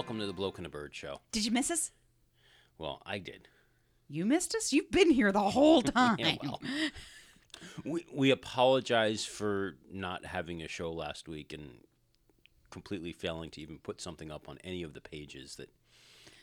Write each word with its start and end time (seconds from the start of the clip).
welcome 0.00 0.18
to 0.18 0.26
the 0.26 0.32
Bloke 0.32 0.56
and 0.56 0.64
the 0.64 0.70
Bird 0.70 0.94
Show. 0.94 1.20
Did 1.30 1.44
you 1.44 1.50
miss 1.50 1.70
us? 1.70 1.90
Well, 2.78 3.02
I 3.04 3.18
did. 3.18 3.48
You 4.08 4.24
missed 4.24 4.54
us? 4.54 4.72
You've 4.72 4.90
been 4.90 5.10
here 5.10 5.30
the 5.30 5.50
whole 5.50 5.82
time. 5.82 6.16
Yeah, 6.18 6.36
well, 6.42 6.58
we 7.84 8.06
we 8.10 8.30
apologize 8.30 9.26
for 9.26 9.76
not 9.92 10.24
having 10.24 10.62
a 10.62 10.68
show 10.68 10.90
last 10.90 11.28
week 11.28 11.52
and 11.52 11.80
completely 12.70 13.12
failing 13.12 13.50
to 13.50 13.60
even 13.60 13.76
put 13.76 14.00
something 14.00 14.30
up 14.30 14.48
on 14.48 14.56
any 14.64 14.82
of 14.82 14.94
the 14.94 15.02
pages 15.02 15.56
that 15.56 15.68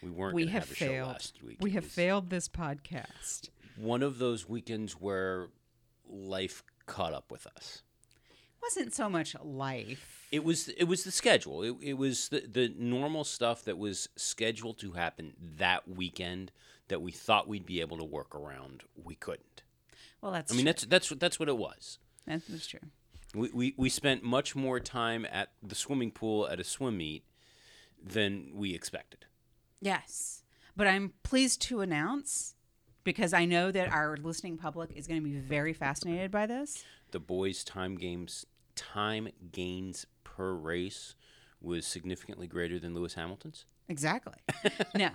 we 0.03 0.11
weren't 0.11 0.35
we 0.35 0.45
have 0.45 0.65
have 0.65 0.71
a 0.71 0.75
show 0.75 0.85
failed. 0.85 1.07
last 1.07 1.43
week. 1.43 1.57
We 1.59 1.71
have 1.71 1.85
failed 1.85 2.29
this 2.29 2.47
podcast. 2.47 3.49
One 3.75 4.03
of 4.03 4.19
those 4.19 4.47
weekends 4.47 4.93
where 4.93 5.47
life 6.07 6.61
caught 6.85 7.15
up 7.15 7.31
with 7.31 7.47
us. 7.47 7.81
Wasn't 8.61 8.93
so 8.93 9.09
much 9.09 9.35
life. 9.43 10.16
It 10.31 10.43
was 10.43 10.67
it 10.69 10.85
was 10.85 11.03
the 11.03 11.11
schedule. 11.11 11.63
It, 11.63 11.75
it 11.81 11.93
was 11.93 12.29
the, 12.29 12.41
the 12.41 12.73
normal 12.77 13.23
stuff 13.23 13.63
that 13.63 13.77
was 13.77 14.09
scheduled 14.15 14.77
to 14.79 14.91
happen 14.93 15.33
that 15.57 15.87
weekend 15.87 16.51
that 16.89 17.01
we 17.01 17.11
thought 17.11 17.47
we'd 17.47 17.65
be 17.65 17.81
able 17.81 17.97
to 17.97 18.03
work 18.03 18.35
around. 18.35 18.83
We 19.01 19.15
couldn't. 19.15 19.63
Well, 20.21 20.31
that's 20.31 20.51
I 20.51 20.55
mean, 20.55 20.65
true. 20.65 20.69
that's 20.71 20.85
that's 20.85 21.11
what 21.11 21.19
that's 21.19 21.39
what 21.39 21.49
it 21.49 21.57
was. 21.57 21.99
That- 22.25 22.41
that's 22.47 22.67
true. 22.67 22.79
We, 23.35 23.49
we 23.53 23.73
we 23.77 23.89
spent 23.89 24.23
much 24.23 24.55
more 24.55 24.79
time 24.79 25.25
at 25.29 25.51
the 25.61 25.75
swimming 25.75 26.11
pool 26.11 26.47
at 26.47 26.59
a 26.59 26.63
swim 26.63 26.97
meet 26.97 27.23
than 28.01 28.51
we 28.53 28.73
expected. 28.73 29.25
Yes. 29.81 30.43
But 30.75 30.87
I'm 30.87 31.13
pleased 31.23 31.61
to 31.63 31.81
announce 31.81 32.55
because 33.03 33.33
I 33.33 33.45
know 33.45 33.71
that 33.71 33.91
our 33.91 34.17
listening 34.17 34.57
public 34.57 34.91
is 34.95 35.07
going 35.07 35.21
to 35.21 35.27
be 35.27 35.37
very 35.37 35.73
fascinated 35.73 36.31
by 36.31 36.45
this. 36.45 36.83
The 37.11 37.19
boys' 37.19 37.63
time 37.63 37.95
games 37.95 38.45
time 38.75 39.27
gains 39.51 40.05
per 40.37 40.53
race 40.53 41.15
was 41.59 41.85
significantly 41.87 42.45
greater 42.47 42.77
than 42.79 42.93
Lewis 42.93 43.15
Hamilton's. 43.15 43.65
Exactly. 43.89 44.35
no. 44.95 45.09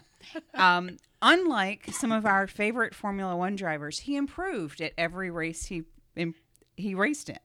Um, 0.54 0.96
unlike 1.20 1.86
some 1.92 2.10
of 2.10 2.26
our 2.26 2.46
favorite 2.48 2.94
Formula 2.94 3.36
One 3.36 3.54
drivers, 3.54 4.00
he 4.00 4.16
improved 4.16 4.80
at 4.80 4.92
every 4.98 5.30
race 5.30 5.66
he 5.66 5.84
im- 6.16 6.34
he 6.76 6.94
raced 6.94 7.28
in. 7.28 7.38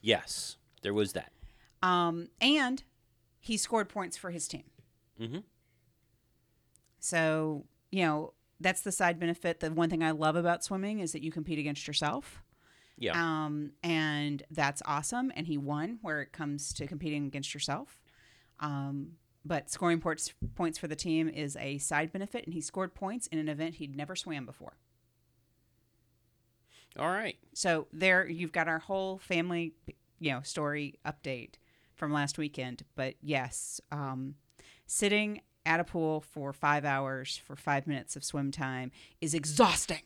Yes, 0.00 0.56
there 0.82 0.94
was 0.94 1.12
that. 1.14 1.32
Um, 1.82 2.28
and 2.40 2.82
he 3.40 3.56
scored 3.56 3.88
points 3.88 4.16
for 4.16 4.30
his 4.30 4.46
team. 4.46 4.64
Mhm. 5.20 5.42
So, 7.00 7.64
you 7.90 8.04
know, 8.04 8.34
that's 8.60 8.82
the 8.82 8.92
side 8.92 9.18
benefit. 9.18 9.60
The 9.60 9.70
one 9.72 9.88
thing 9.90 10.02
I 10.04 10.10
love 10.10 10.36
about 10.36 10.62
swimming 10.62 11.00
is 11.00 11.12
that 11.12 11.22
you 11.22 11.32
compete 11.32 11.58
against 11.58 11.86
yourself. 11.86 12.42
Yeah. 13.00 13.12
Um, 13.14 13.72
and 13.82 14.42
that's 14.50 14.82
awesome. 14.84 15.32
And 15.34 15.46
he 15.46 15.58
won 15.58 15.98
where 16.02 16.20
it 16.20 16.32
comes 16.32 16.72
to 16.74 16.86
competing 16.86 17.26
against 17.26 17.54
yourself. 17.54 18.00
Um, 18.60 19.12
but 19.44 19.70
scoring 19.70 20.00
points 20.00 20.32
points 20.54 20.78
for 20.78 20.86
the 20.86 20.94
team 20.94 21.28
is 21.28 21.56
a 21.56 21.78
side 21.78 22.12
benefit, 22.12 22.44
and 22.44 22.52
he 22.52 22.60
scored 22.60 22.94
points 22.94 23.26
in 23.28 23.38
an 23.38 23.48
event 23.48 23.76
he'd 23.76 23.96
never 23.96 24.14
swam 24.14 24.44
before. 24.44 24.74
All 26.98 27.08
right. 27.08 27.38
So 27.54 27.86
there, 27.92 28.28
you've 28.28 28.52
got 28.52 28.68
our 28.68 28.80
whole 28.80 29.18
family, 29.18 29.72
you 30.18 30.32
know, 30.32 30.42
story 30.42 30.96
update 31.06 31.54
from 31.94 32.12
last 32.12 32.36
weekend. 32.36 32.82
But 32.96 33.14
yes, 33.22 33.80
um, 33.90 34.34
sitting 34.86 35.40
at 35.64 35.80
a 35.80 35.84
pool 35.84 36.20
for 36.20 36.52
five 36.52 36.84
hours 36.84 37.40
for 37.42 37.56
five 37.56 37.86
minutes 37.86 38.16
of 38.16 38.24
swim 38.24 38.50
time 38.50 38.90
is 39.20 39.34
exhausting. 39.34 40.02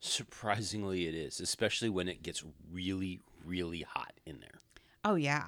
Surprisingly, 0.00 1.06
it 1.06 1.14
is, 1.14 1.40
especially 1.40 1.88
when 1.88 2.08
it 2.08 2.22
gets 2.22 2.44
really, 2.70 3.20
really 3.44 3.82
hot 3.82 4.12
in 4.24 4.40
there. 4.40 4.60
Oh 5.04 5.16
yeah. 5.16 5.46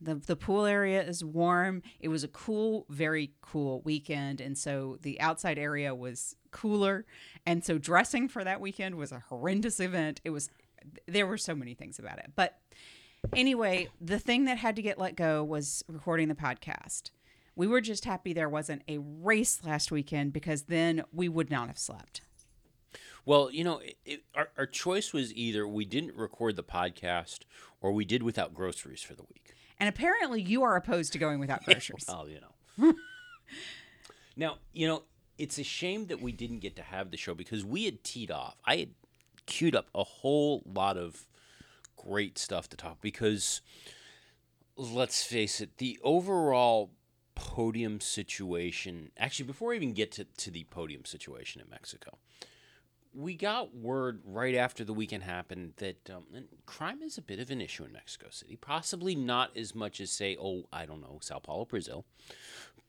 The 0.00 0.16
the 0.16 0.36
pool 0.36 0.66
area 0.66 1.02
is 1.02 1.24
warm. 1.24 1.82
It 2.00 2.08
was 2.08 2.24
a 2.24 2.28
cool, 2.28 2.86
very 2.88 3.32
cool 3.40 3.80
weekend 3.82 4.40
and 4.40 4.58
so 4.58 4.98
the 5.02 5.20
outside 5.20 5.58
area 5.58 5.94
was 5.94 6.36
cooler 6.50 7.06
and 7.46 7.64
so 7.64 7.78
dressing 7.78 8.28
for 8.28 8.44
that 8.44 8.60
weekend 8.60 8.96
was 8.96 9.12
a 9.12 9.22
horrendous 9.28 9.80
event. 9.80 10.20
It 10.24 10.30
was 10.30 10.50
there 11.06 11.26
were 11.26 11.38
so 11.38 11.54
many 11.54 11.74
things 11.74 11.98
about 11.98 12.18
it. 12.18 12.32
But 12.34 12.58
anyway, 13.34 13.88
the 14.00 14.18
thing 14.18 14.44
that 14.46 14.58
had 14.58 14.76
to 14.76 14.82
get 14.82 14.98
let 14.98 15.16
go 15.16 15.44
was 15.44 15.84
recording 15.88 16.28
the 16.28 16.34
podcast. 16.34 17.10
We 17.54 17.66
were 17.66 17.80
just 17.80 18.04
happy 18.04 18.32
there 18.32 18.48
wasn't 18.48 18.82
a 18.88 18.98
race 18.98 19.60
last 19.64 19.92
weekend 19.92 20.32
because 20.32 20.62
then 20.62 21.04
we 21.12 21.28
would 21.28 21.50
not 21.50 21.68
have 21.68 21.78
slept. 21.78 22.22
Well, 23.24 23.50
you 23.50 23.64
know, 23.64 23.78
it, 23.78 23.96
it, 24.04 24.24
our, 24.34 24.48
our 24.58 24.66
choice 24.66 25.12
was 25.12 25.32
either 25.34 25.66
we 25.66 25.84
didn't 25.84 26.16
record 26.16 26.56
the 26.56 26.64
podcast 26.64 27.40
or 27.80 27.92
we 27.92 28.04
did 28.04 28.22
without 28.22 28.54
groceries 28.54 29.02
for 29.02 29.14
the 29.14 29.22
week. 29.22 29.54
And 29.78 29.88
apparently 29.88 30.42
you 30.42 30.62
are 30.62 30.76
opposed 30.76 31.12
to 31.12 31.18
going 31.18 31.38
without 31.38 31.64
groceries. 31.64 32.06
Oh, 32.08 32.26
you 32.26 32.40
know. 32.40 32.94
now, 34.36 34.58
you 34.72 34.88
know, 34.88 35.02
it's 35.38 35.58
a 35.58 35.64
shame 35.64 36.06
that 36.06 36.20
we 36.20 36.32
didn't 36.32 36.60
get 36.60 36.76
to 36.76 36.82
have 36.82 37.10
the 37.10 37.16
show 37.16 37.34
because 37.34 37.64
we 37.64 37.84
had 37.84 38.02
teed 38.04 38.30
off. 38.30 38.56
I 38.64 38.76
had 38.76 38.90
queued 39.46 39.74
up 39.74 39.88
a 39.94 40.04
whole 40.04 40.62
lot 40.64 40.96
of 40.96 41.26
great 41.96 42.38
stuff 42.38 42.68
to 42.70 42.76
talk 42.76 43.00
because 43.00 43.60
let's 44.76 45.24
face 45.24 45.60
it, 45.60 45.78
the 45.78 45.98
overall 46.02 46.90
podium 47.34 48.00
situation, 48.00 49.10
actually 49.16 49.46
before 49.46 49.72
I 49.72 49.76
even 49.76 49.92
get 49.92 50.12
to, 50.12 50.24
to 50.24 50.50
the 50.50 50.64
podium 50.64 51.04
situation 51.04 51.60
in 51.60 51.68
Mexico, 51.70 52.18
we 53.14 53.34
got 53.34 53.74
word 53.74 54.20
right 54.24 54.54
after 54.54 54.84
the 54.84 54.94
weekend 54.94 55.22
happened 55.22 55.74
that 55.76 56.10
um, 56.10 56.24
crime 56.66 57.02
is 57.02 57.18
a 57.18 57.22
bit 57.22 57.38
of 57.38 57.50
an 57.50 57.60
issue 57.60 57.84
in 57.84 57.92
Mexico 57.92 58.28
City. 58.30 58.56
Possibly 58.56 59.14
not 59.14 59.56
as 59.56 59.74
much 59.74 60.00
as, 60.00 60.10
say, 60.10 60.36
oh, 60.40 60.64
I 60.72 60.86
don't 60.86 61.00
know, 61.00 61.18
Sao 61.20 61.38
Paulo, 61.38 61.64
Brazil. 61.64 62.04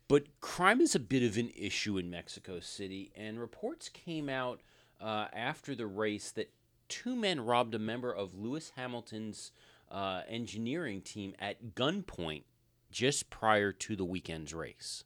But 0.07 0.39
crime 0.41 0.81
is 0.81 0.95
a 0.95 0.99
bit 0.99 1.23
of 1.23 1.37
an 1.37 1.51
issue 1.55 1.97
in 1.97 2.09
Mexico 2.09 2.59
City, 2.59 3.11
and 3.15 3.39
reports 3.39 3.89
came 3.89 4.29
out 4.29 4.61
uh, 5.01 5.27
after 5.33 5.75
the 5.75 5.87
race 5.87 6.31
that 6.31 6.51
two 6.87 7.15
men 7.15 7.41
robbed 7.41 7.75
a 7.75 7.79
member 7.79 8.13
of 8.13 8.35
Lewis 8.35 8.71
Hamilton's 8.75 9.51
uh, 9.89 10.21
engineering 10.27 11.01
team 11.01 11.33
at 11.39 11.75
gunpoint 11.75 12.43
just 12.91 13.29
prior 13.29 13.71
to 13.71 13.95
the 13.95 14.05
weekend's 14.05 14.53
race. 14.53 15.03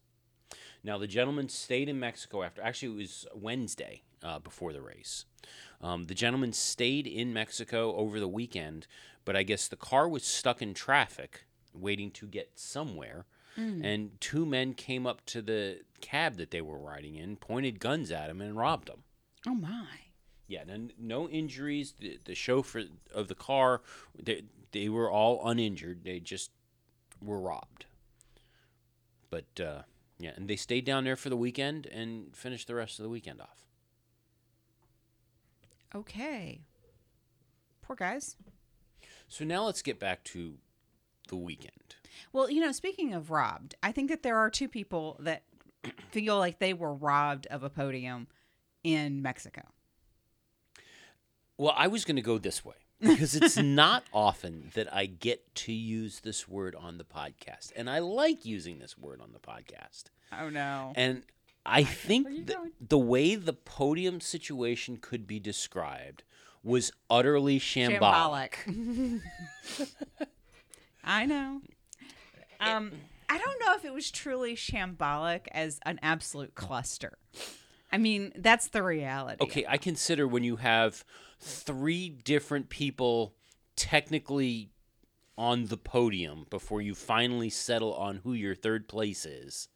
Now, 0.84 0.98
the 0.98 1.06
gentleman 1.06 1.48
stayed 1.48 1.88
in 1.88 1.98
Mexico 1.98 2.42
after, 2.42 2.62
actually, 2.62 2.94
it 2.94 2.98
was 2.98 3.26
Wednesday 3.34 4.02
uh, 4.22 4.38
before 4.38 4.72
the 4.72 4.82
race. 4.82 5.24
Um, 5.80 6.04
the 6.04 6.14
gentleman 6.14 6.52
stayed 6.52 7.06
in 7.06 7.32
Mexico 7.32 7.94
over 7.96 8.18
the 8.18 8.28
weekend, 8.28 8.86
but 9.24 9.36
I 9.36 9.42
guess 9.42 9.68
the 9.68 9.76
car 9.76 10.08
was 10.08 10.24
stuck 10.24 10.60
in 10.62 10.74
traffic 10.74 11.44
waiting 11.72 12.10
to 12.12 12.26
get 12.26 12.52
somewhere. 12.56 13.26
And 13.84 14.20
two 14.20 14.46
men 14.46 14.74
came 14.74 15.04
up 15.04 15.24
to 15.26 15.42
the 15.42 15.80
cab 16.00 16.36
that 16.36 16.52
they 16.52 16.60
were 16.60 16.78
riding 16.78 17.16
in, 17.16 17.36
pointed 17.36 17.80
guns 17.80 18.12
at 18.12 18.30
him, 18.30 18.40
and 18.40 18.56
robbed 18.56 18.88
him. 18.88 19.02
Oh 19.48 19.54
my. 19.54 19.86
Yeah, 20.46 20.62
no, 20.64 20.88
no 20.96 21.28
injuries. 21.28 21.94
The, 21.98 22.18
the 22.24 22.36
chauffeur 22.36 22.84
of 23.12 23.26
the 23.26 23.34
car, 23.34 23.82
they, 24.16 24.44
they 24.70 24.88
were 24.88 25.10
all 25.10 25.48
uninjured. 25.48 26.04
They 26.04 26.20
just 26.20 26.52
were 27.20 27.40
robbed. 27.40 27.86
But 29.28 29.60
uh, 29.60 29.82
yeah, 30.18 30.30
and 30.36 30.48
they 30.48 30.56
stayed 30.56 30.84
down 30.84 31.04
there 31.04 31.16
for 31.16 31.28
the 31.28 31.36
weekend 31.36 31.86
and 31.86 32.34
finished 32.36 32.68
the 32.68 32.74
rest 32.74 32.98
of 32.98 33.02
the 33.02 33.10
weekend 33.10 33.40
off. 33.40 33.67
Okay. 35.94 36.60
Poor 37.82 37.96
guys. 37.96 38.36
So 39.28 39.44
now 39.44 39.64
let's 39.64 39.82
get 39.82 39.98
back 39.98 40.24
to 40.24 40.54
the 41.28 41.36
weekend. 41.36 41.96
Well, 42.32 42.50
you 42.50 42.60
know, 42.60 42.72
speaking 42.72 43.14
of 43.14 43.30
robbed, 43.30 43.74
I 43.82 43.92
think 43.92 44.10
that 44.10 44.22
there 44.22 44.38
are 44.38 44.50
two 44.50 44.68
people 44.68 45.16
that 45.20 45.42
feel 46.10 46.38
like 46.38 46.58
they 46.58 46.74
were 46.74 46.92
robbed 46.92 47.46
of 47.46 47.62
a 47.62 47.70
podium 47.70 48.26
in 48.82 49.22
Mexico. 49.22 49.62
Well, 51.56 51.74
I 51.76 51.88
was 51.88 52.04
going 52.04 52.16
to 52.16 52.22
go 52.22 52.38
this 52.38 52.64
way 52.64 52.76
because 53.00 53.34
it's 53.34 53.56
not 53.62 54.04
often 54.12 54.70
that 54.74 54.92
I 54.94 55.06
get 55.06 55.54
to 55.56 55.72
use 55.72 56.20
this 56.20 56.48
word 56.48 56.74
on 56.74 56.98
the 56.98 57.04
podcast. 57.04 57.72
And 57.74 57.90
I 57.90 57.98
like 57.98 58.44
using 58.44 58.78
this 58.78 58.96
word 58.96 59.20
on 59.20 59.32
the 59.32 59.38
podcast. 59.38 60.04
Oh 60.38 60.48
no. 60.48 60.92
And 60.94 61.22
I 61.68 61.84
think 61.84 62.46
th- 62.46 62.58
the 62.80 62.98
way 62.98 63.34
the 63.34 63.52
podium 63.52 64.20
situation 64.20 64.98
could 65.00 65.26
be 65.26 65.38
described 65.38 66.22
was 66.62 66.92
utterly 67.08 67.58
shambolic. 67.58 68.54
Shambolic. 68.66 69.20
I 71.04 71.26
know. 71.26 71.60
Um, 72.60 72.92
I 73.28 73.38
don't 73.38 73.60
know 73.60 73.74
if 73.74 73.84
it 73.84 73.92
was 73.92 74.10
truly 74.10 74.54
shambolic 74.56 75.46
as 75.52 75.78
an 75.84 75.98
absolute 76.02 76.54
cluster. 76.54 77.18
I 77.90 77.98
mean, 77.98 78.32
that's 78.36 78.68
the 78.68 78.82
reality. 78.82 79.42
Okay, 79.42 79.64
I 79.68 79.78
consider 79.78 80.26
when 80.26 80.44
you 80.44 80.56
have 80.56 81.04
three 81.40 82.08
different 82.08 82.68
people 82.68 83.34
technically 83.76 84.70
on 85.36 85.66
the 85.66 85.76
podium 85.76 86.46
before 86.50 86.82
you 86.82 86.94
finally 86.94 87.48
settle 87.48 87.94
on 87.94 88.16
who 88.24 88.32
your 88.32 88.54
third 88.54 88.88
place 88.88 89.24
is 89.24 89.68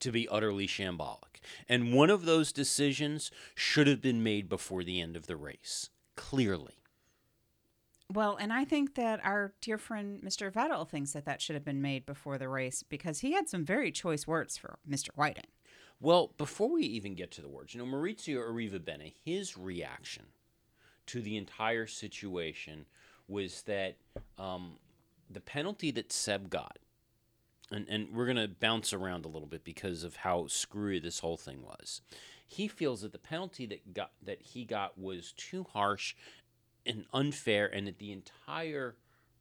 to 0.00 0.10
be 0.10 0.26
utterly 0.28 0.66
shambolic. 0.66 1.29
And 1.68 1.94
one 1.94 2.10
of 2.10 2.24
those 2.24 2.52
decisions 2.52 3.30
should 3.54 3.86
have 3.86 4.00
been 4.00 4.22
made 4.22 4.48
before 4.48 4.84
the 4.84 5.00
end 5.00 5.16
of 5.16 5.26
the 5.26 5.36
race. 5.36 5.90
Clearly. 6.16 6.74
Well, 8.12 8.36
and 8.36 8.52
I 8.52 8.64
think 8.64 8.96
that 8.96 9.24
our 9.24 9.52
dear 9.60 9.78
friend 9.78 10.20
Mr. 10.20 10.50
Vettel 10.50 10.88
thinks 10.88 11.12
that 11.12 11.24
that 11.26 11.40
should 11.40 11.54
have 11.54 11.64
been 11.64 11.80
made 11.80 12.06
before 12.06 12.38
the 12.38 12.48
race 12.48 12.82
because 12.82 13.20
he 13.20 13.32
had 13.32 13.48
some 13.48 13.64
very 13.64 13.92
choice 13.92 14.26
words 14.26 14.56
for 14.56 14.78
Mr. 14.88 15.10
Whiting. 15.14 15.44
Well, 16.00 16.32
before 16.36 16.70
we 16.70 16.82
even 16.82 17.14
get 17.14 17.30
to 17.32 17.42
the 17.42 17.48
words, 17.48 17.74
you 17.74 17.78
know, 17.78 17.86
Maurizio 17.86 18.38
Arrivabene, 18.38 19.12
his 19.24 19.56
reaction 19.56 20.24
to 21.06 21.20
the 21.20 21.36
entire 21.36 21.86
situation 21.86 22.86
was 23.28 23.62
that 23.62 23.96
um, 24.38 24.78
the 25.30 25.40
penalty 25.40 25.90
that 25.92 26.10
Seb 26.10 26.50
got, 26.50 26.78
and, 27.70 27.86
and 27.88 28.08
we're 28.12 28.26
going 28.26 28.36
to 28.36 28.48
bounce 28.48 28.92
around 28.92 29.24
a 29.24 29.28
little 29.28 29.48
bit 29.48 29.64
because 29.64 30.02
of 30.02 30.16
how 30.16 30.46
screwy 30.46 30.98
this 30.98 31.20
whole 31.20 31.36
thing 31.36 31.62
was. 31.62 32.00
He 32.46 32.66
feels 32.66 33.02
that 33.02 33.12
the 33.12 33.18
penalty 33.18 33.66
that 33.66 33.94
got 33.94 34.10
that 34.22 34.42
he 34.42 34.64
got 34.64 34.98
was 34.98 35.32
too 35.36 35.66
harsh 35.72 36.16
and 36.84 37.04
unfair, 37.12 37.66
and 37.66 37.86
that 37.86 37.98
the 37.98 38.10
entire 38.10 38.96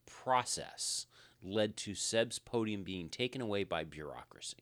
process 0.05 1.07
led 1.41 1.77
to 1.77 1.95
Seb's 1.95 2.37
podium 2.37 2.83
being 2.83 3.09
taken 3.09 3.41
away 3.41 3.63
by 3.63 3.83
bureaucracy. 3.83 4.57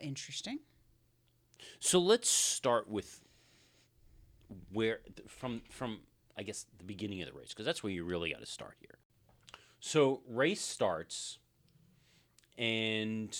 Interesting. 0.00 0.60
So 1.80 1.98
let's 1.98 2.30
start 2.30 2.88
with 2.88 3.20
where 4.72 5.00
from 5.26 5.62
from 5.68 5.98
I 6.36 6.42
guess 6.42 6.66
the 6.78 6.84
beginning 6.84 7.20
of 7.20 7.28
the 7.28 7.38
race 7.38 7.48
because 7.48 7.66
that's 7.66 7.82
where 7.82 7.92
you 7.92 8.04
really 8.04 8.30
got 8.30 8.40
to 8.40 8.46
start 8.46 8.76
here. 8.80 8.98
So 9.80 10.22
race 10.26 10.60
starts 10.60 11.38
and 12.58 13.36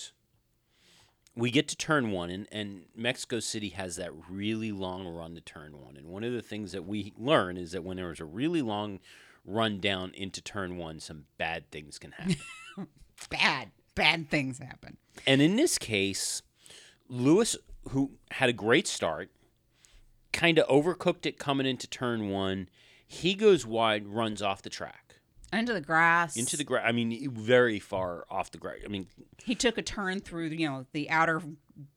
we 1.34 1.50
get 1.50 1.68
to 1.68 1.76
turn 1.76 2.10
one 2.10 2.30
and, 2.30 2.48
and 2.50 2.82
Mexico 2.96 3.40
City 3.40 3.70
has 3.70 3.96
that 3.96 4.10
really 4.28 4.72
long 4.72 5.06
run 5.06 5.34
to 5.34 5.40
turn 5.40 5.80
one. 5.80 5.96
And 5.96 6.06
one 6.06 6.24
of 6.24 6.32
the 6.32 6.42
things 6.42 6.72
that 6.72 6.86
we 6.86 7.12
learn 7.16 7.56
is 7.56 7.72
that 7.72 7.84
when 7.84 7.96
there 7.96 8.10
is 8.10 8.20
a 8.20 8.24
really 8.24 8.62
long 8.62 9.00
run 9.44 9.80
down 9.80 10.12
into 10.14 10.40
turn 10.40 10.76
one, 10.76 11.00
some 11.00 11.24
bad 11.36 11.70
things 11.70 11.98
can 11.98 12.12
happen. 12.12 12.36
Bad, 13.30 13.72
bad 13.96 14.30
things 14.30 14.60
happen. 14.60 14.96
And 15.26 15.42
in 15.42 15.56
this 15.56 15.76
case, 15.76 16.40
Lewis, 17.08 17.56
who 17.88 18.12
had 18.30 18.48
a 18.48 18.52
great 18.52 18.86
start, 18.86 19.28
kind 20.32 20.56
of 20.56 20.68
overcooked 20.68 21.26
it 21.26 21.36
coming 21.36 21.66
into 21.66 21.88
turn 21.88 22.28
one. 22.30 22.68
He 23.04 23.34
goes 23.34 23.66
wide, 23.66 24.06
runs 24.06 24.40
off 24.40 24.62
the 24.62 24.70
track 24.70 25.07
Into 25.52 25.72
the 25.72 25.80
grass. 25.80 26.36
into 26.36 26.56
the 26.56 26.64
grass. 26.64 26.84
I 26.86 26.92
mean, 26.92 27.30
very 27.32 27.78
far 27.78 28.26
off 28.30 28.50
the 28.50 28.58
grass. 28.58 28.78
I 28.84 28.88
mean, 28.88 29.06
He 29.42 29.54
took 29.54 29.78
a 29.78 29.82
turn 29.82 30.20
through, 30.20 30.48
you 30.48 30.68
know, 30.68 30.86
the 30.92 31.08
outer 31.10 31.40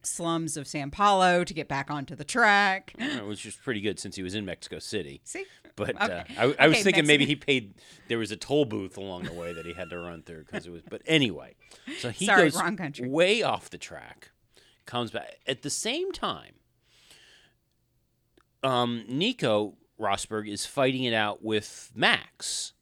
slums 0.03 0.55
of 0.57 0.67
San 0.67 0.89
Paulo 0.91 1.43
to 1.43 1.53
get 1.53 1.67
back 1.67 1.91
onto 1.91 2.15
the 2.15 2.23
track. 2.23 2.93
which 3.25 3.43
was 3.45 3.55
pretty 3.55 3.81
good 3.81 3.99
since 3.99 4.15
he 4.15 4.23
was 4.23 4.35
in 4.35 4.45
Mexico 4.45 4.79
City. 4.79 5.21
See? 5.25 5.45
But 5.75 6.01
Okay. 6.01 6.13
uh, 6.13 6.23
I, 6.37 6.43
I 6.59 6.67
was 6.67 6.77
Okay, 6.77 6.83
thinking 6.83 7.07
maybe 7.07 7.25
he 7.25 7.35
paid. 7.35 7.73
There 8.07 8.17
was 8.17 8.31
a 8.31 8.35
toll 8.37 8.65
booth 8.65 8.97
along 8.97 9.23
the 9.23 9.33
way 9.33 9.53
that 9.53 9.65
he 9.65 9.73
had 9.73 9.89
to 9.89 9.97
run 9.99 10.21
through 10.21 10.43
because 10.45 10.65
it 10.67 10.69
was. 10.69 10.81
But 10.89 11.01
anyway, 11.05 11.55
so 11.99 12.09
he 12.09 12.25
Sorry, 12.25 12.43
goes 12.43 12.55
wrong 12.55 12.75
country. 12.77 13.07
way 13.09 13.41
off 13.41 13.69
the 13.69 13.77
track, 13.77 14.31
comes 14.85 15.11
back 15.11 15.39
at 15.47 15.61
the 15.61 15.69
same 15.69 16.11
time. 16.11 16.55
Um, 18.63 19.03
Nico 19.07 19.75
Rosberg 19.99 20.47
is 20.49 20.65
fighting 20.65 21.03
it 21.03 21.13
out 21.13 21.43
with 21.43 21.91
Max, 21.95 22.73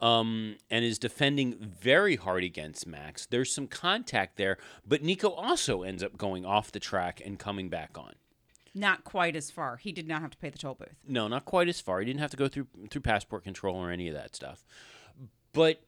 um, 0.00 0.56
and 0.70 0.84
is 0.84 0.98
defending 0.98 1.56
very 1.58 2.16
hard 2.16 2.44
against 2.44 2.86
Max. 2.86 3.26
There's 3.26 3.52
some 3.52 3.66
contact 3.66 4.36
there, 4.36 4.58
but 4.86 5.02
Nico 5.02 5.30
also 5.30 5.82
ends 5.82 6.02
up 6.02 6.16
going 6.16 6.44
off 6.44 6.72
the 6.72 6.80
track 6.80 7.20
and 7.24 7.38
coming 7.38 7.68
back 7.68 7.96
on. 7.96 8.14
Not 8.74 9.04
quite 9.04 9.36
as 9.36 9.50
far. 9.50 9.76
He 9.76 9.92
did 9.92 10.08
not 10.08 10.20
have 10.20 10.32
to 10.32 10.36
pay 10.36 10.50
the 10.50 10.58
toll 10.58 10.74
booth. 10.74 10.96
No, 11.06 11.28
not 11.28 11.44
quite 11.44 11.68
as 11.68 11.80
far. 11.80 12.00
He 12.00 12.06
didn't 12.06 12.20
have 12.20 12.32
to 12.32 12.36
go 12.36 12.48
through 12.48 12.66
through 12.90 13.02
passport 13.02 13.44
control 13.44 13.76
or 13.76 13.90
any 13.90 14.08
of 14.08 14.14
that 14.14 14.34
stuff. 14.34 14.64
But 15.52 15.80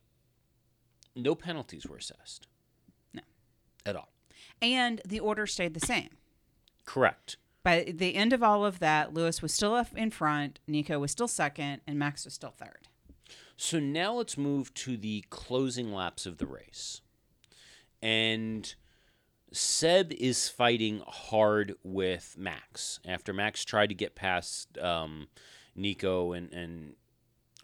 no 1.17 1.35
penalties 1.35 1.87
were 1.87 1.97
assessed. 1.97 2.47
No. 3.13 3.23
At 3.85 3.97
all. 3.97 4.13
And 4.63 5.01
the 5.05 5.19
order 5.19 5.47
stayed 5.47 5.75
the 5.75 5.85
same. 5.85 6.11
Correct. 6.85 7.37
By 7.65 7.93
the 7.93 8.15
end 8.15 8.33
of 8.33 8.45
all 8.45 8.65
of 8.65 8.79
that, 8.79 9.13
Lewis 9.13 9.43
was 9.43 9.53
still 9.53 9.75
up 9.75 9.89
in 9.97 10.11
front, 10.13 10.61
Nico 10.69 11.01
was 11.01 11.11
still 11.11 11.27
second, 11.27 11.81
and 11.85 11.99
Max 11.99 12.25
was 12.25 12.35
still 12.35 12.55
third. 12.57 12.87
So 13.57 13.79
now 13.79 14.15
let's 14.15 14.37
move 14.37 14.73
to 14.75 14.97
the 14.97 15.25
closing 15.31 15.93
laps 15.93 16.27
of 16.27 16.39
the 16.39 16.47
race. 16.47 17.01
And 18.03 18.75
Seb 19.53 20.13
is 20.13 20.49
fighting 20.49 21.03
hard 21.07 21.75
with 21.83 22.37
Max 22.39 23.01
after 23.07 23.33
Max 23.33 23.65
tried 23.65 23.89
to 23.89 23.95
get 23.95 24.15
past 24.15 24.77
um, 24.79 25.29
Nico 25.75 26.33
and, 26.33 26.53
and 26.53 26.95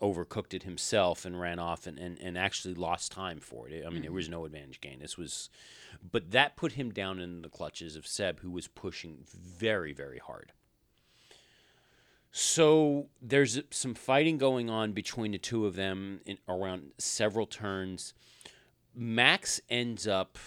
overcooked 0.00 0.54
it 0.54 0.64
himself 0.64 1.24
and 1.24 1.40
ran 1.40 1.58
off 1.58 1.86
and, 1.86 1.98
and, 1.98 2.18
and 2.18 2.36
actually 2.36 2.74
lost 2.74 3.12
time 3.12 3.38
for 3.38 3.68
it. 3.68 3.84
I 3.86 3.90
mean, 3.90 4.02
there 4.02 4.12
was 4.12 4.28
no 4.28 4.44
advantage 4.44 4.80
gain. 4.80 4.98
This 4.98 5.16
was, 5.16 5.48
but 6.10 6.32
that 6.32 6.56
put 6.56 6.72
him 6.72 6.90
down 6.90 7.20
in 7.20 7.42
the 7.42 7.48
clutches 7.48 7.94
of 7.94 8.06
Seb, 8.06 8.40
who 8.40 8.50
was 8.50 8.66
pushing 8.66 9.18
very, 9.32 9.92
very 9.92 10.18
hard. 10.18 10.52
So 12.34 13.08
there's 13.20 13.60
some 13.70 13.94
fighting 13.94 14.38
going 14.38 14.70
on 14.70 14.92
between 14.92 15.32
the 15.32 15.38
two 15.38 15.66
of 15.66 15.76
them 15.76 16.22
in, 16.24 16.38
around 16.48 16.92
several 16.96 17.46
turns. 17.46 18.14
Max 18.94 19.60
ends 19.68 20.08
up. 20.08 20.38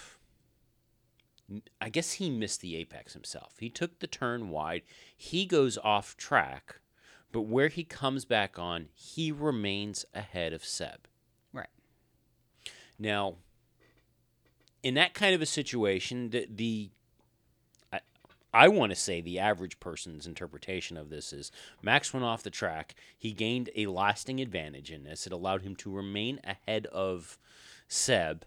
I 1.80 1.88
guess 1.88 2.14
he 2.14 2.28
missed 2.28 2.60
the 2.60 2.74
apex 2.74 3.12
himself. 3.12 3.54
He 3.60 3.70
took 3.70 4.00
the 4.00 4.08
turn 4.08 4.50
wide. 4.50 4.82
He 5.16 5.46
goes 5.46 5.78
off 5.78 6.16
track, 6.16 6.80
but 7.30 7.42
where 7.42 7.68
he 7.68 7.84
comes 7.84 8.24
back 8.24 8.58
on, 8.58 8.88
he 8.92 9.30
remains 9.30 10.04
ahead 10.12 10.52
of 10.52 10.64
Seb. 10.64 11.06
Right. 11.52 11.68
Now, 12.98 13.36
in 14.82 14.94
that 14.94 15.14
kind 15.14 15.36
of 15.36 15.42
a 15.42 15.46
situation, 15.46 16.30
the, 16.30 16.48
the 16.52 16.90
I 18.56 18.68
want 18.68 18.90
to 18.90 18.96
say 18.96 19.20
the 19.20 19.38
average 19.38 19.78
person's 19.80 20.26
interpretation 20.26 20.96
of 20.96 21.10
this 21.10 21.30
is 21.30 21.52
Max 21.82 22.14
went 22.14 22.24
off 22.24 22.42
the 22.42 22.48
track. 22.48 22.94
He 23.18 23.32
gained 23.32 23.68
a 23.76 23.84
lasting 23.86 24.40
advantage 24.40 24.90
in 24.90 25.04
this. 25.04 25.26
It 25.26 25.32
allowed 25.32 25.60
him 25.60 25.76
to 25.76 25.92
remain 25.92 26.40
ahead 26.42 26.86
of 26.86 27.36
Seb. 27.86 28.46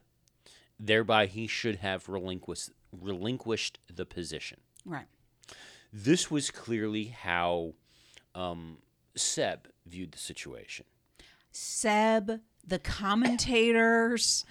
Thereby, 0.79 1.27
he 1.27 1.45
should 1.45 1.75
have 1.77 2.10
relinquished 2.10 2.72
relinquished 2.91 3.77
the 3.93 4.03
position. 4.03 4.62
Right. 4.84 5.05
This 5.93 6.31
was 6.31 6.50
clearly 6.50 7.05
how 7.05 7.74
um, 8.34 8.79
Seb 9.15 9.67
viewed 9.86 10.13
the 10.13 10.17
situation. 10.17 10.86
Seb, 11.51 12.39
the 12.65 12.79
commentators, 12.79 14.43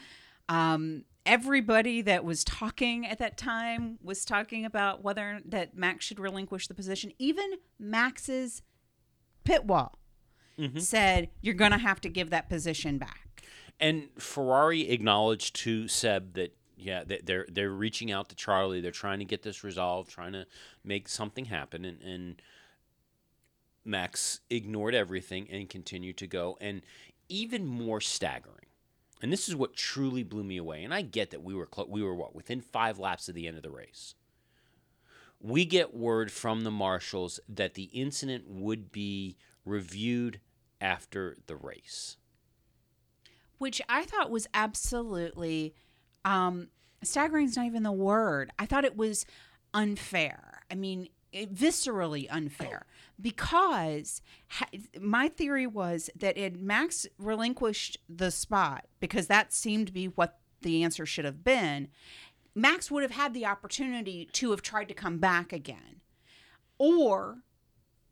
um, 0.49 1.05
everybody 1.29 2.01
that 2.03 2.25
was 2.25 2.43
talking 2.43 3.07
at 3.07 3.19
that 3.19 3.37
time 3.37 3.99
was 4.03 4.25
talking 4.25 4.65
about 4.65 5.05
whether 5.05 5.41
that 5.45 5.77
Max 5.77 6.07
should 6.07 6.19
relinquish 6.19 6.67
the 6.67 6.75
position. 6.75 7.13
Even 7.19 7.53
Max's 7.79 8.63
pit 9.45 9.65
wall 9.67 9.99
mm-hmm. 10.59 10.79
said, 10.79 11.29
"You're 11.41 11.55
going 11.55 11.73
to 11.73 11.79
have 11.79 12.01
to 12.01 12.09
give 12.09 12.31
that 12.31 12.49
position 12.49 12.99
back." 12.99 13.43
And 13.79 14.09
Ferrari 14.19 14.91
acknowledged 14.91 15.55
to 15.57 15.87
Seb 15.87 16.35
that 16.35 16.57
yeah, 16.77 17.05
they- 17.05 17.21
they're 17.23 17.47
they're 17.51 17.71
reaching 17.71 18.11
out 18.11 18.29
to 18.31 18.35
Charlie. 18.35 18.81
They're 18.81 18.91
trying 18.91 19.19
to 19.19 19.25
get 19.25 19.43
this 19.43 19.63
resolved, 19.63 20.11
trying 20.11 20.33
to 20.33 20.47
make 20.83 21.09
something 21.09 21.45
happen. 21.45 21.85
And, 21.85 22.01
and 22.03 22.43
Max 23.85 24.41
ignored 24.49 24.95
everything 24.95 25.49
and 25.51 25.69
continued 25.69 26.17
to 26.19 26.27
go. 26.27 26.57
And 26.61 26.83
even 27.29 27.67
more 27.67 28.01
staggering, 28.01 28.68
and 29.23 29.33
this 29.33 29.49
is 29.49 29.57
what 29.57 29.75
truly 29.75 30.23
blew 30.23 30.45
me 30.45 30.57
away. 30.57 30.85
And 30.85 30.95
I 30.95 31.03
get 31.03 31.31
that 31.31 31.43
we 31.43 31.55
were 31.55 31.67
clo- 31.67 31.87
we 31.89 32.03
were 32.03 32.15
what 32.15 32.35
within 32.35 32.61
five 32.61 32.99
laps 32.99 33.29
of 33.29 33.35
the 33.35 33.47
end 33.49 33.57
of 33.57 33.63
the 33.63 33.71
race. 33.71 34.15
We 35.41 35.65
get 35.65 35.95
word 35.95 36.33
from 36.33 36.63
the 36.63 36.71
marshals 36.71 37.39
that 37.49 37.75
the 37.75 37.85
incident 37.93 38.49
would 38.49 38.91
be 38.93 39.37
reviewed 39.65 40.41
after 40.81 41.37
the 41.47 41.57
race. 41.57 42.17
which 43.59 43.83
I 43.89 44.05
thought 44.05 44.31
was 44.31 44.47
absolutely 44.55 45.75
um, 46.25 46.69
staggering. 47.03 47.47
Is 47.47 47.57
not 47.57 47.67
even 47.67 47.83
the 47.83 47.93
word. 47.93 48.51
I 48.59 48.67
thought 48.67 48.85
it 48.85 48.97
was 48.97 49.27
unfair. 49.75 50.63
I 50.71 50.75
mean, 50.75 51.09
it, 51.33 51.55
viscerally 51.55 52.27
unfair 52.31 52.87
because 53.21 54.23
ha- 54.49 54.69
my 55.01 55.29
theory 55.29 55.67
was 55.67 56.11
that 56.17 56.37
it 56.39 56.61
Max 56.61 57.07
relinquished 57.19 57.99
the 58.09 58.31
spot 58.31 58.87
because 59.01 59.27
that 59.27 59.53
seemed 59.53 59.89
to 59.89 59.93
be 59.93 60.07
what 60.07 60.39
the 60.63 60.83
answer 60.83 61.07
should 61.07 61.25
have 61.25 61.45
been. 61.45 61.89
Max 62.55 62.91
would 62.91 63.03
have 63.03 63.13
had 63.13 63.35
the 63.35 63.47
opportunity 63.47 64.29
to 64.33 64.51
have 64.51 64.63
tried 64.63 64.89
to 64.89 64.95
come 64.95 65.19
back 65.19 65.53
again, 65.53 66.01
or 66.79 67.39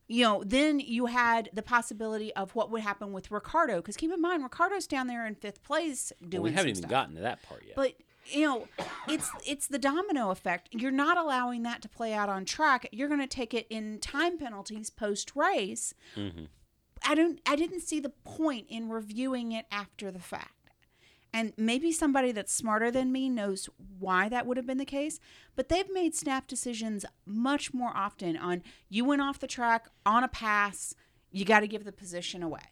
you 0.09 0.23
know, 0.23 0.45
then 0.47 0.79
you 0.79 1.07
had 1.07 1.51
the 1.53 1.63
possibility 1.63 2.33
of 2.35 2.55
what 2.55 2.71
would 2.71 2.81
happen 2.81 3.13
with 3.13 3.31
Ricciardo. 3.31 3.77
Because 3.77 3.97
keep 3.97 4.13
in 4.13 4.21
mind, 4.21 4.43
Ricciardo's 4.43 4.87
down 4.87 5.09
there 5.09 5.27
in 5.27 5.35
fifth 5.35 5.63
place 5.65 6.13
doing. 6.21 6.43
Well, 6.43 6.51
we 6.51 6.55
haven't 6.55 6.71
even 6.71 6.83
stuff. 6.83 6.91
gotten 6.91 7.15
to 7.17 7.23
that 7.23 7.43
part 7.43 7.65
yet. 7.67 7.75
But 7.75 7.95
you 8.29 8.47
know, 8.47 8.69
it's 9.09 9.31
it's 9.47 9.67
the 9.67 9.79
domino 9.79 10.31
effect. 10.31 10.69
You're 10.73 10.91
not 10.91 11.17
allowing 11.17 11.63
that 11.63 11.83
to 11.83 11.89
play 11.89 12.13
out 12.13 12.29
on 12.29 12.45
track. 12.45 12.89
You're 12.93 13.09
going 13.09 13.21
to 13.21 13.27
take 13.27 13.55
it 13.55 13.67
in 13.71 13.99
time 13.99 14.39
penalties 14.39 14.91
post 14.91 15.33
race. 15.35 15.95
Mm-hmm. 16.17 16.45
I 17.05 17.15
don't 17.15 17.41
I 17.47 17.57
didn't 17.57 17.81
see 17.81 18.01
the 18.01 18.13
point 18.25 18.67
in 18.69 18.89
reviewing 18.89 19.53
it 19.53 19.67
after 19.71 20.11
the 20.11 20.19
fact. 20.19 20.53
And 21.33 21.53
maybe 21.59 21.93
somebody 21.93 22.33
that's 22.33 22.53
smarter 22.53 22.91
than 22.91 23.13
me 23.13 23.29
knows 23.29 23.69
why 23.99 24.29
that 24.31 24.47
would 24.47 24.57
have 24.57 24.67
been 24.67 24.79
the 24.79 24.87
case, 24.87 25.21
but 25.55 25.69
they've 25.69 25.93
made 25.93 26.15
snap 26.15 26.47
decisions 26.47 27.05
much 27.27 27.75
more 27.75 27.93
often 27.95 28.39
on 28.39 28.63
you 28.89 29.05
went 29.05 29.21
off 29.21 29.39
the 29.39 29.47
track 29.47 29.89
on 30.07 30.25
a 30.25 30.29
pass, 30.29 30.95
you 31.31 31.45
got 31.45 31.61
to 31.61 31.69
give 31.69 31.85
the 31.85 31.93
position 31.93 32.43
away. 32.43 32.63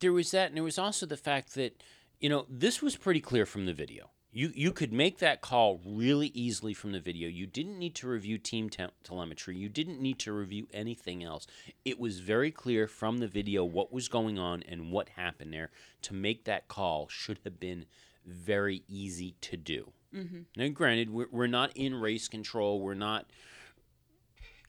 There 0.00 0.12
was 0.12 0.32
that, 0.32 0.48
and 0.48 0.56
there 0.56 0.64
was 0.64 0.78
also 0.78 1.06
the 1.06 1.16
fact 1.16 1.54
that, 1.54 1.80
you 2.18 2.28
know, 2.28 2.46
this 2.48 2.82
was 2.82 2.96
pretty 2.96 3.20
clear 3.20 3.46
from 3.46 3.66
the 3.66 3.72
video. 3.72 4.10
You, 4.36 4.52
you 4.54 4.70
could 4.70 4.92
make 4.92 5.20
that 5.20 5.40
call 5.40 5.80
really 5.82 6.26
easily 6.34 6.74
from 6.74 6.92
the 6.92 7.00
video. 7.00 7.26
You 7.26 7.46
didn't 7.46 7.78
need 7.78 7.94
to 7.94 8.06
review 8.06 8.36
team 8.36 8.68
te- 8.68 8.84
telemetry. 9.02 9.56
You 9.56 9.70
didn't 9.70 9.98
need 9.98 10.18
to 10.18 10.32
review 10.34 10.68
anything 10.74 11.24
else. 11.24 11.46
It 11.86 11.98
was 11.98 12.20
very 12.20 12.50
clear 12.50 12.86
from 12.86 13.16
the 13.16 13.28
video 13.28 13.64
what 13.64 13.94
was 13.94 14.08
going 14.08 14.38
on 14.38 14.62
and 14.68 14.92
what 14.92 15.08
happened 15.08 15.54
there. 15.54 15.70
To 16.02 16.12
make 16.12 16.44
that 16.44 16.68
call 16.68 17.08
should 17.08 17.40
have 17.44 17.58
been 17.58 17.86
very 18.26 18.82
easy 18.88 19.36
to 19.40 19.56
do. 19.56 19.94
Mm-hmm. 20.14 20.40
Now, 20.54 20.68
granted, 20.68 21.08
we're, 21.08 21.28
we're 21.32 21.46
not 21.46 21.74
in 21.74 21.94
race 21.94 22.28
control. 22.28 22.82
We're 22.82 22.92
not. 22.92 23.30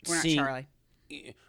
We're 0.07 0.21
seeing- 0.21 0.37
not 0.37 0.45
Charlie. 0.45 0.67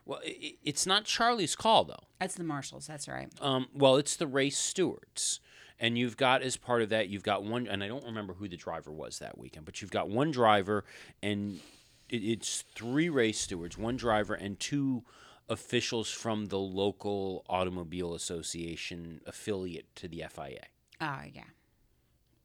Well, 0.05 0.21
i 0.25 0.55
it's 0.65 0.87
not 0.87 1.05
Charlie's 1.05 1.55
call 1.55 1.85
though. 1.85 2.07
That's 2.19 2.35
the 2.35 2.45
marshals. 2.45 2.89
That's 2.89 3.07
right. 3.07 3.29
Um, 3.41 3.69
well, 3.73 3.97
it's 3.97 4.17
the 4.17 4.27
race 4.27 4.59
stewards. 4.59 5.39
And 5.81 5.97
you've 5.97 6.17
got, 6.17 6.43
as 6.43 6.57
part 6.57 6.83
of 6.83 6.89
that, 6.89 7.09
you've 7.09 7.23
got 7.23 7.45
one, 7.45 7.69
and 7.69 7.85
I 7.85 7.89
don't 7.89 8.05
remember 8.05 8.35
who 8.35 8.49
the 8.49 8.57
driver 8.57 8.91
was 8.91 9.21
that 9.21 9.39
weekend, 9.39 9.65
but 9.65 9.81
you've 9.81 9.93
got 9.93 10.09
one 10.09 10.33
driver, 10.33 10.85
and 11.23 11.61
it, 12.09 12.17
it's 12.17 12.65
three 12.75 13.09
race 13.09 13.39
stewards, 13.39 13.79
one 13.79 13.97
driver, 13.97 14.35
and 14.35 14.59
two 14.59 15.05
officials 15.49 16.11
from 16.11 16.47
the 16.47 16.59
local 16.59 17.45
automobile 17.49 18.15
association 18.15 19.21
affiliate 19.27 19.95
to 19.97 20.09
the 20.09 20.25
FIA. 20.29 20.67
Oh 21.01 21.21
yeah. 21.33 21.45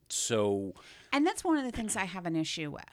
So, 0.08 0.74
And 1.12 1.26
that's 1.26 1.42
one 1.42 1.56
of 1.56 1.64
the 1.64 1.72
things 1.72 1.96
I 1.96 2.04
have 2.04 2.26
an 2.26 2.36
issue 2.36 2.70
with. 2.70 2.84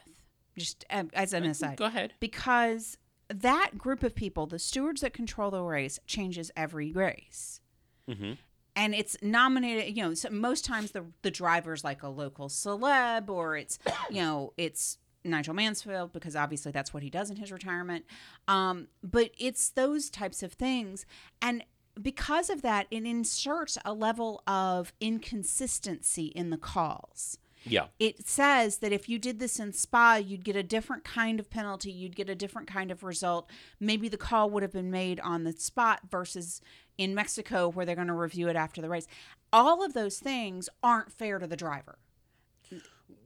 Just 0.57 0.85
um, 0.89 1.09
as 1.13 1.33
an 1.33 1.45
aside. 1.45 1.77
go 1.77 1.85
ahead. 1.85 2.13
because 2.19 2.97
that 3.29 3.77
group 3.77 4.03
of 4.03 4.15
people, 4.15 4.47
the 4.47 4.59
stewards 4.59 5.01
that 5.01 5.13
control 5.13 5.51
the 5.51 5.61
race, 5.61 5.99
changes 6.05 6.51
every 6.57 6.91
race. 6.91 7.61
Mm-hmm. 8.09 8.33
And 8.75 8.95
it's 8.95 9.17
nominated, 9.21 9.95
you 9.97 10.03
know, 10.03 10.13
so 10.13 10.29
most 10.29 10.63
times 10.65 10.91
the 10.91 11.05
the 11.23 11.31
driver's 11.31 11.83
like 11.83 12.03
a 12.03 12.07
local 12.07 12.47
celeb 12.47 13.29
or 13.29 13.57
it's, 13.57 13.77
you 14.09 14.21
know, 14.21 14.53
it's 14.57 14.97
Nigel 15.23 15.53
Mansfield 15.53 16.13
because 16.13 16.35
obviously 16.35 16.71
that's 16.71 16.93
what 16.93 17.03
he 17.03 17.09
does 17.09 17.29
in 17.29 17.35
his 17.37 17.51
retirement. 17.51 18.05
Um, 18.47 18.87
but 19.03 19.31
it's 19.37 19.69
those 19.69 20.09
types 20.09 20.41
of 20.41 20.53
things. 20.53 21.05
And 21.41 21.63
because 22.01 22.49
of 22.49 22.61
that, 22.61 22.87
it 22.89 23.05
inserts 23.05 23.77
a 23.83 23.93
level 23.93 24.41
of 24.47 24.93
inconsistency 25.01 26.27
in 26.27 26.49
the 26.49 26.57
calls 26.57 27.37
Yeah. 27.65 27.87
it 27.99 28.25
says 28.27 28.77
that 28.77 28.91
if 28.93 29.09
you 29.09 29.19
did 29.19 29.39
this 29.39 29.59
in 29.59 29.73
spa 29.73 30.15
you'd 30.15 30.45
get 30.45 30.55
a 30.55 30.63
different 30.63 31.03
kind 31.03 31.39
of 31.39 31.49
penalty 31.49 31.91
you'd 31.91 32.15
get 32.15 32.29
a 32.29 32.35
different 32.35 32.67
kind 32.67 32.91
of 32.91 33.03
result 33.03 33.49
maybe 33.79 34.07
the 34.07 34.17
call 34.17 34.49
would 34.49 34.63
have 34.63 34.71
been 34.71 34.89
made 34.89 35.19
on 35.19 35.43
the 35.43 35.51
spot 35.53 35.99
versus 36.09 36.61
in 37.01 37.15
mexico 37.15 37.69
where 37.69 37.85
they're 37.85 37.95
going 37.95 38.07
to 38.07 38.13
review 38.13 38.47
it 38.47 38.55
after 38.55 38.81
the 38.81 38.89
race 38.89 39.07
all 39.51 39.83
of 39.83 39.93
those 39.93 40.19
things 40.19 40.69
aren't 40.83 41.11
fair 41.11 41.39
to 41.39 41.47
the 41.47 41.57
driver 41.57 41.97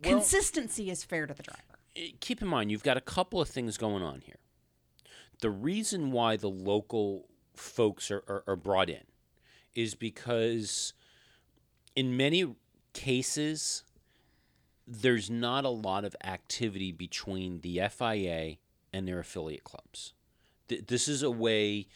consistency 0.01 0.89
is 0.89 1.03
fair 1.03 1.25
to 1.25 1.33
the 1.33 1.43
driver 1.43 1.75
Eh, 1.95 2.09
keep 2.19 2.41
in 2.41 2.47
mind 2.47 2.71
you've 2.71 2.83
got 2.83 2.97
a 2.97 3.01
couple 3.01 3.41
of 3.41 3.47
things 3.47 3.77
going 3.77 4.03
on 4.03 4.21
here. 4.21 4.39
The 5.41 5.49
reason 5.49 6.11
why 6.11 6.37
the 6.37 6.49
local 6.49 7.27
folks 7.55 8.11
are, 8.11 8.23
are, 8.27 8.43
are 8.47 8.55
brought 8.55 8.89
in 8.89 9.03
is 9.73 9.95
because 9.95 10.93
in 11.95 12.15
many 12.15 12.55
cases 12.93 13.83
there's 14.87 15.29
not 15.29 15.65
a 15.65 15.69
lot 15.69 16.05
of 16.05 16.15
activity 16.23 16.91
between 16.91 17.61
the 17.61 17.81
FIA 17.89 18.57
and 18.93 19.07
their 19.07 19.19
affiliate 19.19 19.63
clubs. 19.63 20.13
Th- 20.67 20.85
this 20.85 21.07
is 21.07 21.23
a 21.23 21.31
way 21.31 21.87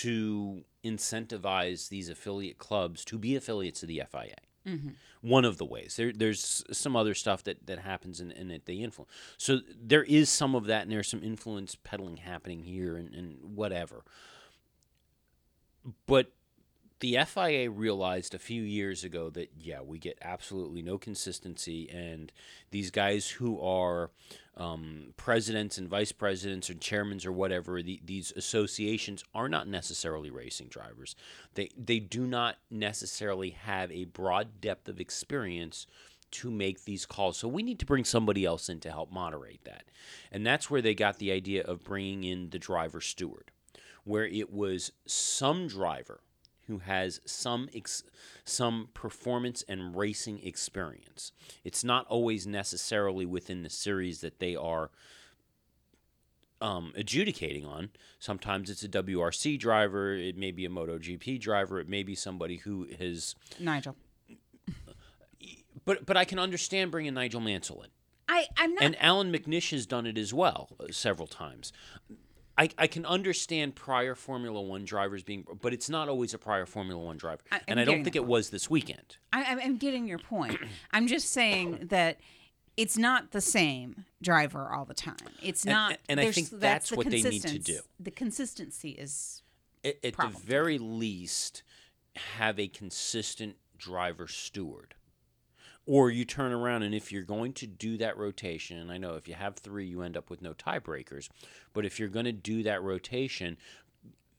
to 0.00 0.64
incentivize 0.84 1.88
these 1.88 2.08
affiliate 2.08 2.58
clubs 2.58 3.04
to 3.06 3.18
be 3.18 3.36
affiliates 3.36 3.82
of 3.82 3.88
the 3.88 4.02
FIA 4.10 4.36
mm-hmm. 4.66 4.90
one 5.20 5.44
of 5.44 5.58
the 5.58 5.64
ways. 5.64 5.96
There, 5.96 6.12
there's 6.12 6.64
some 6.72 6.96
other 6.96 7.14
stuff 7.14 7.44
that, 7.44 7.66
that 7.66 7.80
happens 7.80 8.20
in, 8.20 8.30
in 8.30 8.50
it 8.50 8.66
they 8.66 8.74
influence. 8.74 9.12
So 9.36 9.60
there 9.80 10.04
is 10.04 10.28
some 10.28 10.54
of 10.54 10.66
that, 10.66 10.82
and 10.82 10.92
there's 10.92 11.08
some 11.08 11.22
influence 11.22 11.76
peddling 11.76 12.18
happening 12.18 12.62
here 12.62 12.96
and, 12.96 13.14
and 13.14 13.38
whatever. 13.42 14.04
But 16.06 16.32
the 17.00 17.18
FIA 17.26 17.70
realized 17.70 18.34
a 18.34 18.38
few 18.38 18.62
years 18.62 19.04
ago 19.04 19.28
that 19.30 19.50
yeah, 19.58 19.80
we 19.82 19.98
get 19.98 20.18
absolutely 20.22 20.82
no 20.82 20.98
consistency, 20.98 21.88
and 21.90 22.32
these 22.70 22.90
guys 22.90 23.28
who 23.28 23.60
are 23.60 24.10
um, 24.56 25.14
presidents 25.16 25.78
and 25.78 25.88
vice 25.88 26.12
presidents 26.12 26.70
or 26.70 26.74
chairmen 26.74 27.20
or 27.24 27.32
whatever, 27.32 27.82
the, 27.82 28.00
these 28.04 28.32
associations 28.36 29.24
are 29.34 29.48
not 29.48 29.66
necessarily 29.66 30.30
racing 30.30 30.68
drivers. 30.68 31.16
They 31.54 31.70
they 31.76 31.98
do 31.98 32.26
not 32.26 32.56
necessarily 32.70 33.50
have 33.50 33.90
a 33.90 34.04
broad 34.04 34.60
depth 34.60 34.88
of 34.88 35.00
experience 35.00 35.86
to 36.32 36.50
make 36.50 36.84
these 36.84 37.06
calls. 37.06 37.36
So 37.36 37.46
we 37.48 37.62
need 37.62 37.78
to 37.78 37.86
bring 37.86 38.04
somebody 38.04 38.44
else 38.44 38.68
in 38.68 38.80
to 38.80 38.90
help 38.90 39.12
moderate 39.12 39.64
that, 39.64 39.84
and 40.30 40.46
that's 40.46 40.70
where 40.70 40.82
they 40.82 40.94
got 40.94 41.18
the 41.18 41.32
idea 41.32 41.62
of 41.64 41.84
bringing 41.84 42.24
in 42.24 42.50
the 42.50 42.58
driver 42.58 43.00
steward, 43.00 43.50
where 44.04 44.26
it 44.26 44.52
was 44.52 44.92
some 45.06 45.66
driver 45.66 46.20
who 46.66 46.78
has 46.78 47.20
some 47.24 47.68
ex- 47.74 48.04
some 48.44 48.88
performance 48.94 49.64
and 49.68 49.96
racing 49.96 50.40
experience. 50.44 51.32
It's 51.62 51.84
not 51.84 52.06
always 52.06 52.46
necessarily 52.46 53.26
within 53.26 53.62
the 53.62 53.70
series 53.70 54.20
that 54.20 54.38
they 54.38 54.56
are 54.56 54.90
um, 56.60 56.92
adjudicating 56.96 57.64
on. 57.64 57.90
Sometimes 58.18 58.70
it's 58.70 58.82
a 58.82 58.88
WRC 58.88 59.58
driver, 59.58 60.14
it 60.14 60.36
may 60.36 60.50
be 60.50 60.64
a 60.64 60.70
MotoGP 60.70 61.40
driver, 61.40 61.78
it 61.78 61.88
may 61.88 62.02
be 62.02 62.14
somebody 62.14 62.56
who 62.58 62.88
has. 62.98 63.34
nigel 63.60 63.96
But 65.84 66.06
but 66.06 66.16
I 66.16 66.24
can 66.24 66.38
understand 66.38 66.90
bringing 66.90 67.14
Nigel 67.14 67.40
Mansell 67.40 67.82
in, 67.82 67.90
i 68.28 68.46
i'm 68.56 68.74
not 68.74 68.82
and 68.82 68.96
Allan 69.02 69.30
McNish 69.30 69.70
has 69.72 69.84
done 69.84 70.06
it 70.06 70.16
as 70.16 70.32
well 70.32 70.70
uh, 70.80 70.86
several 70.90 71.26
times. 71.26 71.72
I, 72.56 72.68
I 72.78 72.86
can 72.86 73.04
understand 73.04 73.74
prior 73.74 74.14
Formula 74.14 74.60
One 74.60 74.84
drivers 74.84 75.22
being, 75.22 75.44
but 75.60 75.72
it's 75.72 75.90
not 75.90 76.08
always 76.08 76.34
a 76.34 76.38
prior 76.38 76.66
Formula 76.66 77.02
One 77.02 77.16
driver, 77.16 77.42
I- 77.50 77.60
and 77.66 77.80
I 77.80 77.84
don't 77.84 78.04
think 78.04 78.16
it 78.16 78.24
was 78.24 78.50
this 78.50 78.70
weekend. 78.70 79.16
I, 79.32 79.42
I'm- 79.44 79.76
getting 79.76 80.06
your 80.06 80.18
point. 80.18 80.58
I'm 80.92 81.06
just 81.08 81.30
saying 81.30 81.86
that 81.90 82.20
it's 82.76 82.96
not 82.96 83.32
the 83.32 83.40
same 83.40 84.04
driver 84.22 84.72
all 84.72 84.84
the 84.84 84.94
time. 84.94 85.16
It's 85.42 85.64
And- 85.64 85.72
not. 85.72 85.98
and 86.08 86.20
I 86.20 86.30
think 86.30 86.50
that's 86.50 86.90
the 86.90 86.96
what 86.96 87.08
they 87.10 87.22
need 87.22 87.42
to 87.42 87.58
do. 87.58 87.80
The 87.98 88.10
consistency 88.10 88.90
is 88.90 89.42
at, 89.84 89.96
at 90.04 90.16
the 90.16 90.28
very 90.28 90.78
least 90.78 91.62
have 92.36 92.58
a 92.60 92.68
consistent 92.68 93.56
driver 93.76 94.28
steward 94.28 94.94
or 95.86 96.10
you 96.10 96.24
turn 96.24 96.52
around 96.52 96.82
and 96.82 96.94
if 96.94 97.12
you're 97.12 97.22
going 97.22 97.52
to 97.52 97.66
do 97.66 97.96
that 97.96 98.16
rotation 98.16 98.78
and 98.78 98.90
i 98.90 98.98
know 98.98 99.14
if 99.14 99.28
you 99.28 99.34
have 99.34 99.56
three 99.56 99.86
you 99.86 100.02
end 100.02 100.16
up 100.16 100.30
with 100.30 100.42
no 100.42 100.52
tiebreakers 100.54 101.28
but 101.72 101.84
if 101.84 101.98
you're 101.98 102.08
going 102.08 102.24
to 102.24 102.32
do 102.32 102.62
that 102.62 102.82
rotation 102.82 103.56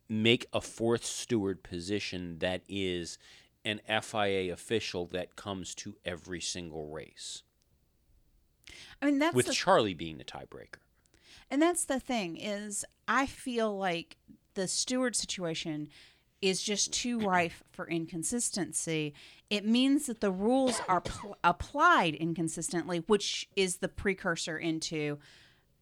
make 0.08 0.46
a 0.54 0.62
fourth 0.62 1.06
steward 1.06 1.64
position 1.64 2.38
that 2.40 2.62
is 2.68 3.18
an 3.64 3.80
fia 4.02 4.52
official 4.52 5.06
that 5.06 5.36
comes 5.36 5.74
to 5.74 5.96
every 6.06 6.42
single 6.42 6.88
race 6.88 7.44
I 9.02 9.06
mean, 9.06 9.20
that's 9.20 9.36
with 9.36 9.48
the, 9.48 9.54
charlie 9.54 9.94
being 9.94 10.18
the 10.18 10.24
tiebreaker 10.24 10.80
and 11.50 11.62
that's 11.62 11.86
the 11.86 12.00
thing 12.00 12.38
is 12.38 12.86
I 13.08 13.25
feel 13.28 13.78
like 13.78 14.18
the 14.56 14.68
steward 14.68 15.16
situation 15.16 15.90
is 16.42 16.62
just 16.62 16.92
too 16.94 17.20
rife 17.20 17.64
for 17.72 17.88
inconsistency. 17.88 19.14
It 19.50 19.66
means 19.66 20.08
that 20.08 20.22
the 20.22 20.32
rules 20.32 20.82
are 20.88 21.02
pl- 21.02 21.38
applied 21.44 22.16
inconsistently, 22.16 23.04
which 23.08 23.48
is 23.56 23.78
the 23.78 23.88
precursor 23.88 24.58
into 24.58 25.20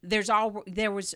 there's 0.01 0.29
all 0.29 0.63
there 0.67 0.91
was 0.91 1.15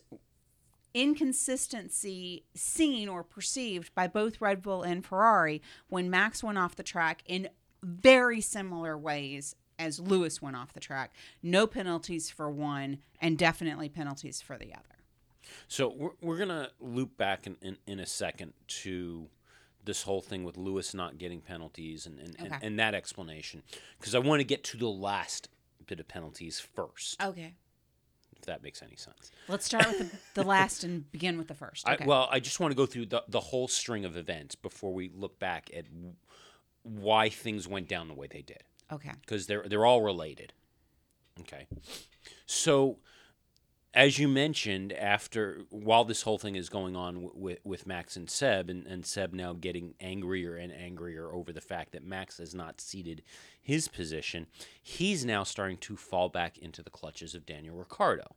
inconsistency 0.93 2.45
seen 2.55 3.09
or 3.09 3.23
perceived 3.23 3.93
by 3.93 4.07
both 4.07 4.41
Red 4.41 4.61
Bull 4.61 4.83
and 4.83 5.05
Ferrari 5.05 5.61
when 5.89 6.09
Max 6.09 6.43
went 6.43 6.57
off 6.57 6.75
the 6.75 6.83
track 6.83 7.21
in 7.25 7.49
very 7.83 8.41
similar 8.41 8.97
ways 8.97 9.55
as 9.77 9.99
Lewis 9.99 10.41
went 10.41 10.55
off 10.55 10.73
the 10.73 10.79
track. 10.79 11.13
No 11.43 11.67
penalties 11.67 12.31
for 12.31 12.49
one, 12.49 12.97
and 13.21 13.37
definitely 13.37 13.89
penalties 13.89 14.41
for 14.41 14.57
the 14.57 14.73
other. 14.73 14.83
So 15.67 15.93
we're, 15.95 16.11
we're 16.21 16.37
gonna 16.37 16.71
loop 16.79 17.17
back 17.17 17.45
in, 17.45 17.57
in, 17.61 17.77
in 17.85 17.99
a 17.99 18.05
second 18.05 18.53
to 18.67 19.27
this 19.87 20.03
whole 20.03 20.21
thing 20.21 20.43
with 20.43 20.55
Lewis 20.57 20.93
not 20.93 21.17
getting 21.17 21.41
penalties 21.41 22.05
and 22.05 22.19
and, 22.19 22.35
and, 22.37 22.53
Okay. 22.53 22.67
and 22.67 22.77
that 22.79 22.93
explanation 22.93 23.63
because 23.97 24.13
I 24.13 24.19
want 24.19 24.39
to 24.41 24.43
get 24.43 24.63
to 24.65 24.77
the 24.77 24.87
last 24.87 25.49
bit 25.87 25.99
of 25.99 26.07
penalties 26.07 26.59
first. 26.59 27.21
Okay. 27.23 27.55
If 28.35 28.45
that 28.45 28.61
makes 28.61 28.83
any 28.83 28.95
sense. 28.95 29.31
Let's 29.47 29.65
start 29.65 29.87
with 29.87 30.11
the, 30.11 30.41
the 30.41 30.47
last 30.47 30.83
and 30.83 31.11
begin 31.11 31.39
with 31.39 31.47
the 31.47 31.55
first. 31.55 31.87
Okay. 31.89 32.03
I, 32.03 32.07
well, 32.07 32.29
I 32.31 32.39
just 32.39 32.59
want 32.59 32.69
to 32.71 32.75
go 32.75 32.85
through 32.85 33.07
the, 33.07 33.23
the 33.27 33.39
whole 33.39 33.67
string 33.67 34.05
of 34.05 34.15
events 34.15 34.53
before 34.53 34.93
we 34.93 35.09
look 35.15 35.39
back 35.39 35.71
at 35.75 35.85
why 36.83 37.29
things 37.29 37.67
went 37.67 37.87
down 37.87 38.07
the 38.07 38.13
way 38.13 38.27
they 38.29 38.43
did, 38.43 38.63
okay. 38.91 39.11
because 39.21 39.47
they're 39.47 39.63
they're 39.67 39.85
all 39.85 40.01
related. 40.03 40.53
Okay, 41.39 41.67
so 42.45 42.97
as 43.97 44.19
you 44.19 44.27
mentioned, 44.27 44.93
after 44.93 45.63
while 45.71 46.05
this 46.05 46.21
whole 46.21 46.37
thing 46.37 46.55
is 46.55 46.69
going 46.69 46.95
on 46.95 47.31
with 47.33 47.57
with 47.63 47.87
Max 47.87 48.15
and 48.15 48.29
Seb, 48.29 48.69
and, 48.69 48.85
and 48.85 49.03
Seb 49.03 49.33
now 49.33 49.53
getting 49.53 49.95
angrier 49.99 50.55
and 50.55 50.71
angrier 50.71 51.33
over 51.33 51.51
the 51.51 51.61
fact 51.61 51.93
that 51.93 52.05
Max 52.05 52.37
has 52.37 52.53
not 52.53 52.79
ceded 52.79 53.23
his 53.59 53.87
position, 53.87 54.45
he's 54.83 55.25
now 55.25 55.43
starting 55.43 55.77
to 55.77 55.97
fall 55.97 56.29
back 56.29 56.59
into 56.59 56.83
the 56.83 56.91
clutches 56.91 57.33
of 57.33 57.47
Daniel 57.47 57.75
Ricciardo. 57.75 58.35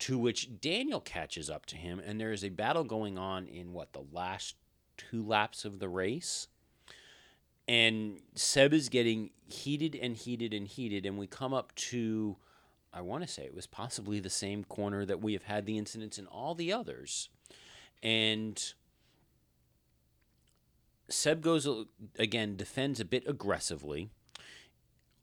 To 0.00 0.18
which 0.18 0.60
Daniel 0.60 1.00
catches 1.00 1.48
up 1.48 1.64
to 1.66 1.76
him, 1.76 2.02
and 2.04 2.20
there 2.20 2.32
is 2.32 2.42
a 2.42 2.48
battle 2.48 2.82
going 2.82 3.16
on 3.16 3.46
in 3.46 3.72
what 3.72 3.92
the 3.92 4.04
last 4.10 4.56
two 4.96 5.24
laps 5.24 5.64
of 5.64 5.78
the 5.78 5.88
race. 5.88 6.48
And 7.68 8.18
Seb 8.34 8.72
is 8.72 8.88
getting 8.88 9.30
heated 9.46 9.94
and 9.94 10.16
heated 10.16 10.52
and 10.52 10.66
heated, 10.66 11.06
and 11.06 11.16
we 11.16 11.28
come 11.28 11.54
up 11.54 11.72
to 11.76 12.38
I 12.92 13.00
want 13.00 13.22
to 13.22 13.28
say 13.28 13.44
it 13.44 13.54
was 13.54 13.66
possibly 13.66 14.20
the 14.20 14.30
same 14.30 14.64
corner 14.64 15.04
that 15.06 15.22
we 15.22 15.32
have 15.32 15.44
had 15.44 15.66
the 15.66 15.78
incidents 15.78 16.18
in 16.18 16.26
all 16.26 16.54
the 16.54 16.72
others. 16.72 17.30
And 18.02 18.62
Seb 21.08 21.40
goes 21.40 21.68
again, 22.18 22.56
defends 22.56 23.00
a 23.00 23.04
bit 23.04 23.24
aggressively. 23.26 24.10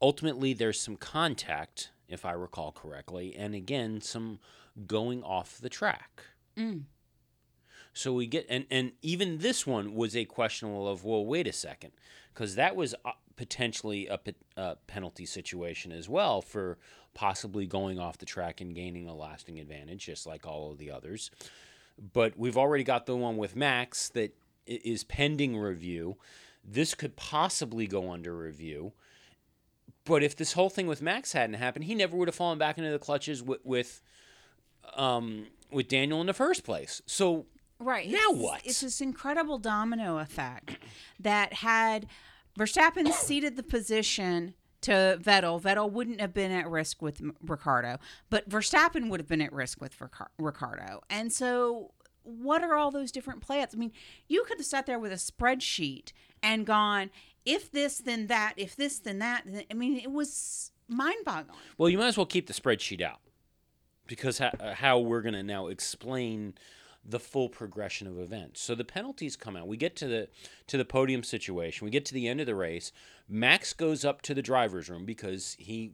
Ultimately, 0.02 0.52
there's 0.52 0.80
some 0.80 0.96
contact, 0.96 1.90
if 2.08 2.24
I 2.24 2.32
recall 2.32 2.72
correctly, 2.72 3.36
and 3.36 3.54
again, 3.54 4.00
some 4.00 4.40
going 4.86 5.22
off 5.22 5.58
the 5.58 5.68
track. 5.68 6.24
Mm. 6.56 6.84
So 7.92 8.12
we 8.12 8.26
get, 8.26 8.46
and, 8.48 8.66
and 8.70 8.92
even 9.02 9.38
this 9.38 9.66
one 9.66 9.94
was 9.94 10.16
a 10.16 10.24
questionable 10.24 10.88
of, 10.88 11.04
well, 11.04 11.24
wait 11.24 11.46
a 11.46 11.52
second, 11.52 11.92
because 12.40 12.54
that 12.54 12.74
was 12.74 12.94
uh, 13.04 13.10
potentially 13.36 14.06
a, 14.06 14.16
pe- 14.16 14.32
a 14.56 14.74
penalty 14.86 15.26
situation 15.26 15.92
as 15.92 16.08
well 16.08 16.40
for 16.40 16.78
possibly 17.12 17.66
going 17.66 17.98
off 17.98 18.16
the 18.16 18.24
track 18.24 18.62
and 18.62 18.74
gaining 18.74 19.06
a 19.06 19.14
lasting 19.14 19.60
advantage, 19.60 20.06
just 20.06 20.26
like 20.26 20.46
all 20.46 20.72
of 20.72 20.78
the 20.78 20.90
others. 20.90 21.30
But 22.14 22.38
we've 22.38 22.56
already 22.56 22.82
got 22.82 23.04
the 23.04 23.14
one 23.14 23.36
with 23.36 23.54
Max 23.54 24.08
that 24.10 24.34
is 24.66 25.04
pending 25.04 25.58
review. 25.58 26.16
This 26.64 26.94
could 26.94 27.14
possibly 27.14 27.86
go 27.86 28.10
under 28.10 28.34
review. 28.34 28.94
But 30.06 30.22
if 30.22 30.34
this 30.34 30.54
whole 30.54 30.70
thing 30.70 30.86
with 30.86 31.02
Max 31.02 31.34
hadn't 31.34 31.56
happened, 31.56 31.84
he 31.84 31.94
never 31.94 32.16
would 32.16 32.28
have 32.28 32.34
fallen 32.34 32.56
back 32.58 32.78
into 32.78 32.90
the 32.90 32.98
clutches 32.98 33.42
with 33.42 33.60
with, 33.64 34.00
um, 34.96 35.48
with 35.70 35.88
Daniel 35.88 36.22
in 36.22 36.26
the 36.26 36.32
first 36.32 36.64
place. 36.64 37.02
So 37.04 37.44
Right. 37.78 38.08
Now 38.08 38.16
it's- 38.30 38.36
what? 38.42 38.60
It's 38.64 38.80
this 38.80 39.00
incredible 39.00 39.58
domino 39.58 40.18
effect 40.18 40.78
that 41.18 41.54
had 41.54 42.06
Verstappen 42.60 43.10
ceded 43.10 43.56
the 43.56 43.62
position 43.62 44.52
to 44.82 45.18
Vettel, 45.22 45.60
Vettel 45.60 45.90
wouldn't 45.90 46.20
have 46.20 46.34
been 46.34 46.50
at 46.50 46.68
risk 46.68 47.00
with 47.00 47.22
Ricciardo, 47.42 47.98
but 48.28 48.48
Verstappen 48.50 49.08
would 49.08 49.18
have 49.18 49.28
been 49.28 49.40
at 49.40 49.52
risk 49.52 49.80
with 49.80 49.98
Ricar- 49.98 50.28
Ricciardo. 50.38 51.00
And 51.08 51.32
so, 51.32 51.92
what 52.22 52.62
are 52.62 52.74
all 52.74 52.90
those 52.90 53.10
different 53.10 53.40
playouts? 53.40 53.74
I 53.74 53.78
mean, 53.78 53.92
you 54.28 54.44
could 54.46 54.58
have 54.58 54.66
sat 54.66 54.84
there 54.84 54.98
with 54.98 55.10
a 55.10 55.16
spreadsheet 55.16 56.12
and 56.42 56.66
gone, 56.66 57.10
if 57.46 57.70
this, 57.72 57.98
then 57.98 58.26
that, 58.26 58.54
if 58.58 58.76
this, 58.76 58.98
then 58.98 59.20
that. 59.20 59.44
I 59.70 59.74
mean, 59.74 59.96
it 59.96 60.10
was 60.10 60.70
mind 60.86 61.24
boggling. 61.24 61.58
Well, 61.78 61.88
you 61.88 61.96
might 61.96 62.08
as 62.08 62.18
well 62.18 62.26
keep 62.26 62.46
the 62.46 62.52
spreadsheet 62.52 63.00
out 63.00 63.20
because 64.06 64.40
how 64.74 64.98
we're 64.98 65.22
going 65.22 65.34
to 65.34 65.42
now 65.42 65.68
explain 65.68 66.54
the 67.04 67.20
full 67.20 67.48
progression 67.48 68.06
of 68.06 68.18
events. 68.18 68.60
So 68.60 68.74
the 68.74 68.84
penalties 68.84 69.36
come 69.36 69.56
out. 69.56 69.66
We 69.66 69.76
get 69.76 69.96
to 69.96 70.06
the 70.06 70.28
to 70.66 70.76
the 70.76 70.84
podium 70.84 71.22
situation. 71.22 71.84
We 71.84 71.90
get 71.90 72.04
to 72.06 72.14
the 72.14 72.28
end 72.28 72.40
of 72.40 72.46
the 72.46 72.54
race. 72.54 72.92
Max 73.28 73.72
goes 73.72 74.04
up 74.04 74.22
to 74.22 74.34
the 74.34 74.42
driver's 74.42 74.88
room 74.88 75.04
because 75.04 75.56
he 75.58 75.92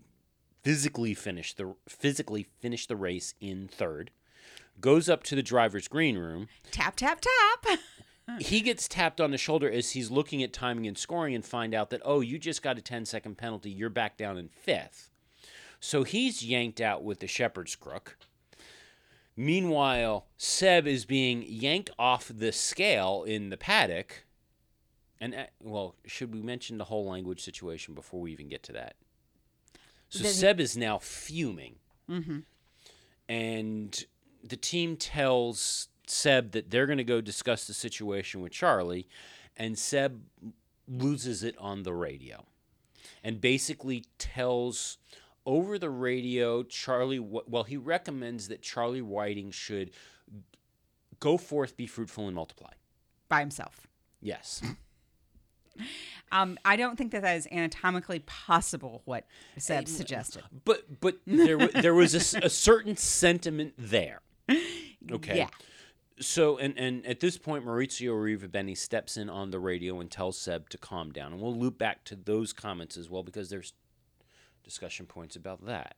physically 0.63 1.15
finished 1.15 1.57
the 1.57 1.75
physically 1.89 2.47
finished 2.61 2.89
the 2.89 2.97
race 2.97 3.35
in 3.41 3.69
third. 3.69 4.11
Goes 4.81 5.09
up 5.09 5.23
to 5.25 5.35
the 5.35 5.43
driver's 5.43 5.89
green 5.89 6.19
room. 6.19 6.49
Tap, 6.71 6.97
tap, 6.97 7.21
tap. 7.21 7.79
he 8.41 8.61
gets 8.61 8.89
tapped 8.89 9.21
on 9.21 9.31
the 9.31 9.39
shoulder 9.39 9.71
as 9.71 9.93
he's 9.93 10.11
looking 10.11 10.43
at 10.43 10.53
timing 10.53 10.87
and 10.87 10.99
scoring 10.99 11.35
and 11.35 11.45
find 11.45 11.75
out 11.75 11.91
that 11.91 12.03
oh 12.05 12.21
you 12.21 12.39
just 12.39 12.63
got 12.63 12.79
a 12.79 12.83
10 12.83 13.05
second 13.05 13.37
penalty 13.37 13.71
you're 13.71 13.89
back 13.89 14.17
down 14.17 14.37
in 14.37 14.49
fifth 14.49 15.11
so 15.79 16.03
he's 16.03 16.45
yanked 16.45 16.81
out 16.81 17.05
with 17.05 17.21
the 17.21 17.27
shepherd's 17.27 17.77
crook 17.77 18.17
meanwhile 19.37 20.27
seb 20.37 20.87
is 20.87 21.05
being 21.05 21.45
yanked 21.47 21.91
off 21.99 22.31
the 22.35 22.53
scale 22.53 23.25
in 23.27 23.51
the 23.51 23.57
paddock. 23.57 24.25
And 25.21 25.35
uh, 25.35 25.45
well 25.63 25.95
should 26.07 26.33
we 26.35 26.41
mention 26.43 26.79
the 26.79 26.85
whole 26.85 27.07
language 27.09 27.43
situation 27.43 27.95
before 27.95 28.21
we 28.21 28.33
even 28.33 28.49
get 28.49 28.63
to 28.65 28.73
that? 28.73 28.97
So 30.09 30.23
Then- 30.23 30.33
seb 30.33 30.61
is 30.61 30.77
now 30.77 30.99
fuming. 30.99 31.77
Mm-hmm. 32.09 32.39
and 33.29 34.05
the 34.45 34.57
team 34.57 34.97
tells 34.97 35.89
Seb 36.07 36.53
that 36.53 36.71
they're 36.71 36.87
going 36.87 36.99
to 36.99 37.05
go 37.05 37.21
discuss 37.21 37.67
the 37.67 37.75
situation 37.75 38.41
with 38.41 38.53
Charlie, 38.53 39.09
and 39.57 39.77
Seb 39.77 40.21
loses 40.87 41.43
it 41.43 41.57
on 41.59 41.83
the 41.83 41.93
radio 41.93 42.45
and 43.25 43.41
basically 43.41 44.05
tells 44.19 44.99
over 45.47 45.79
the 45.79 45.91
radio 45.91 46.63
Charlie 46.63 47.19
well 47.21 47.63
he 47.63 47.77
recommends 47.77 48.49
that 48.49 48.61
Charlie 48.61 49.03
Whiting 49.03 49.51
should 49.51 49.93
go 51.21 51.39
forth 51.39 51.77
be 51.77 51.87
fruitful 51.87 52.27
and 52.27 52.35
multiply. 52.35 52.73
By 53.29 53.41
himself. 53.41 53.87
Yes. 54.21 54.63
Um, 56.33 56.59
I 56.65 56.77
don't 56.77 56.97
think 56.97 57.13
that 57.13 57.23
that 57.23 57.37
is 57.37 57.47
anatomically 57.53 58.21
possible. 58.21 59.03
What 59.05 59.27
Seb 59.59 59.87
suggested. 59.87 60.43
But 60.65 61.01
but 61.01 61.19
there 61.27 61.69
there 61.69 61.95
was 61.95 62.15
a 62.15 62.49
certain 62.49 62.97
sentiment 62.97 63.75
there. 63.79 64.23
Okay. 65.11 65.37
Yeah. 65.37 65.49
So 66.19 66.59
and 66.59 66.77
and 66.79 67.07
at 67.07 67.21
this 67.21 67.39
point, 67.39 67.65
Maurizio 67.65 68.11
Arrivabene 68.11 68.77
steps 68.77 69.17
in 69.17 69.29
on 69.31 69.51
the 69.51 69.61
radio 69.61 70.01
and 70.01 70.11
tells 70.11 70.39
Seb 70.39 70.69
to 70.71 70.79
calm 70.79 71.13
down, 71.13 71.33
and 71.33 71.41
we'll 71.41 71.55
loop 71.55 71.79
back 71.79 72.05
to 72.07 72.17
those 72.17 72.53
comments 72.53 72.97
as 72.97 73.09
well 73.09 73.23
because 73.23 73.51
there's 73.51 73.73
discussion 74.67 75.07
points 75.07 75.35
about 75.37 75.65
that. 75.65 75.97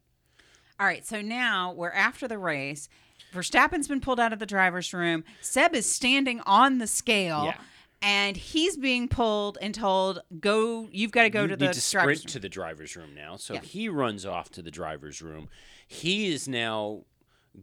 All 0.78 0.86
right. 0.86 1.04
So 1.04 1.20
now 1.20 1.72
we're 1.72 1.90
after 1.90 2.28
the 2.28 2.38
race. 2.38 2.88
Verstappen's 3.34 3.88
been 3.88 4.00
pulled 4.00 4.20
out 4.20 4.32
of 4.32 4.38
the 4.38 4.46
driver's 4.46 4.94
room. 4.94 5.24
Seb 5.40 5.74
is 5.74 5.90
standing 5.90 6.40
on 6.46 6.78
the 6.78 6.86
scale. 6.86 7.46
Yeah. 7.46 7.56
And 8.00 8.36
he's 8.36 8.76
being 8.76 9.08
pulled 9.08 9.58
and 9.60 9.74
told, 9.74 10.20
"Go! 10.38 10.88
You've 10.92 11.10
got 11.10 11.22
to 11.24 11.30
go 11.30 11.42
you 11.42 11.48
to 11.48 11.56
the 11.56 11.72
to 11.72 11.72
driver's 11.72 11.82
sprint 11.84 12.08
room." 12.24 12.30
to 12.32 12.38
the 12.38 12.48
driver's 12.48 12.94
room 12.96 13.12
now. 13.12 13.34
So 13.36 13.54
Yeah. 13.54 13.60
he 13.62 13.88
runs 13.88 14.24
off 14.24 14.50
to 14.52 14.62
the 14.62 14.70
driver's 14.70 15.20
room. 15.20 15.48
He 15.86 16.30
is 16.32 16.46
now 16.46 17.02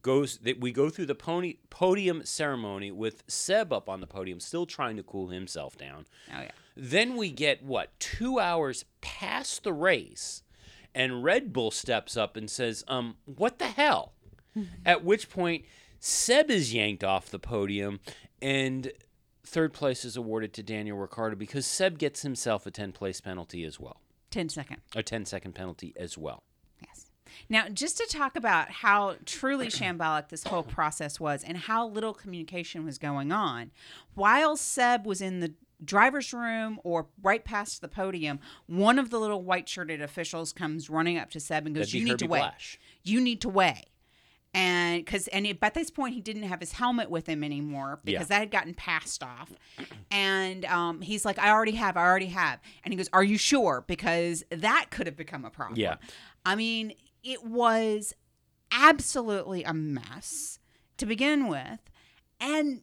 goes 0.02 0.39
that 0.39 0.60
we 0.60 0.74
go 0.74 0.89
through 0.89 1.06
the 1.06 1.15
pony, 1.15 1.56
podium 1.70 2.26
ceremony 2.26 2.91
with 2.91 3.24
Seb 3.30 3.72
up 3.72 3.88
on 3.88 4.02
the 4.02 4.08
podium, 4.08 4.41
still 4.41 4.65
trying 4.65 4.98
to 4.98 5.04
cool 5.04 5.30
himself 5.30 5.78
down. 5.78 6.06
Oh 6.34 6.41
yeah. 6.41 6.52
Then 6.76 7.15
we 7.15 7.32
get 7.32 7.63
what 7.63 7.98
two 7.98 8.38
hours 8.38 8.84
past 9.00 9.63
the 9.63 9.72
race, 9.72 10.44
and 10.96 11.24
Red 11.24 11.54
Bull 11.54 11.70
steps 11.70 12.18
up 12.18 12.36
and 12.36 12.50
says, 12.50 12.84
"Um, 12.88 13.18
what 13.26 13.60
the 13.60 13.68
hell?" 13.68 14.14
At 14.86 15.04
which 15.04 15.30
point, 15.30 15.66
Seb 16.00 16.50
is 16.50 16.74
yanked 16.74 17.04
off 17.04 17.30
the 17.30 17.38
podium, 17.40 18.00
and 18.42 18.92
third 19.46 19.74
place 19.74 20.04
is 20.06 20.16
awarded 20.18 20.54
to 20.54 20.64
Daniel 20.64 20.98
Ricciardo 20.98 21.36
because 21.36 21.66
Seb 21.68 22.00
gets 22.00 22.22
himself 22.24 22.66
a 22.66 22.72
ten 22.72 22.92
place 22.92 23.22
penalty 23.22 23.64
as 23.64 23.80
well, 23.80 24.02
Ten 24.32 24.50
second. 24.50 24.78
a 24.96 25.04
10 25.04 25.26
second 25.26 25.54
penalty 25.54 25.94
as 25.98 26.18
well. 26.18 26.42
Yes. 26.82 27.06
Now, 27.50 27.68
just 27.70 27.98
to 27.98 28.08
talk 28.08 28.36
about 28.36 28.70
how 28.72 29.16
truly 29.26 29.68
shambolic 29.68 30.30
this 30.30 30.46
whole 30.46 30.64
process 30.64 31.20
was 31.20 31.44
and 31.44 31.58
how 31.58 31.88
little 31.88 32.14
communication 32.14 32.86
was 32.86 32.98
going 32.98 33.32
on, 33.32 33.72
while 34.14 34.56
Seb 34.56 35.06
was 35.06 35.22
in 35.22 35.42
the 35.42 35.54
driver's 35.84 36.34
room 36.34 36.80
or 36.84 37.08
right 37.22 37.44
past 37.44 37.82
the 37.82 37.88
podium, 37.88 38.40
one 38.68 38.98
of 39.00 39.10
the 39.10 39.20
little 39.20 39.42
white 39.44 39.68
shirted 39.68 40.02
officials 40.02 40.54
comes 40.54 40.90
running 40.90 41.18
up 41.18 41.30
to 41.32 41.40
Seb 41.40 41.66
and 41.66 41.76
goes, 41.76 41.94
You 41.94 42.04
need 42.04 42.12
Herbie 42.12 42.26
to 42.26 42.32
weigh. 42.32 42.40
Blash. 42.40 42.80
You 43.04 43.22
need 43.22 43.42
to 43.42 43.50
weigh. 43.50 43.84
And 44.54 45.04
because, 45.04 45.28
and 45.28 45.46
it, 45.46 45.60
by 45.60 45.70
this 45.70 45.92
point, 45.92 46.14
he 46.14 46.22
didn't 46.22 46.44
have 46.44 46.62
his 46.62 46.72
helmet 46.72 47.10
with 47.10 47.28
him 47.28 47.44
anymore 47.44 48.00
because 48.06 48.22
Yeah. 48.22 48.24
that 48.28 48.40
had 48.40 48.52
gotten 48.52 48.74
passed 48.74 49.22
off. 49.22 49.52
And 50.12 50.64
um, 50.64 51.02
he's 51.02 51.26
like, 51.26 51.38
I 51.38 51.50
already 51.52 51.74
have, 51.74 51.98
I 51.98 52.04
already 52.06 52.28
have. 52.28 52.60
And 52.86 52.94
he 52.94 52.98
goes, 52.98 53.10
Are 53.12 53.24
you 53.24 53.38
sure? 53.38 53.84
Because 53.86 54.46
that 54.52 54.88
could 54.92 55.08
have 55.08 55.18
become 55.18 55.44
a 55.44 55.50
problem. 55.50 55.78
Yeah. 55.78 55.96
I 56.46 56.56
mean, 56.56 56.94
it 57.22 57.44
was 57.44 58.14
absolutely 58.72 59.64
a 59.66 59.74
mess 59.74 60.60
to 60.98 61.06
begin 61.06 61.48
with 61.50 61.80
and 62.40 62.82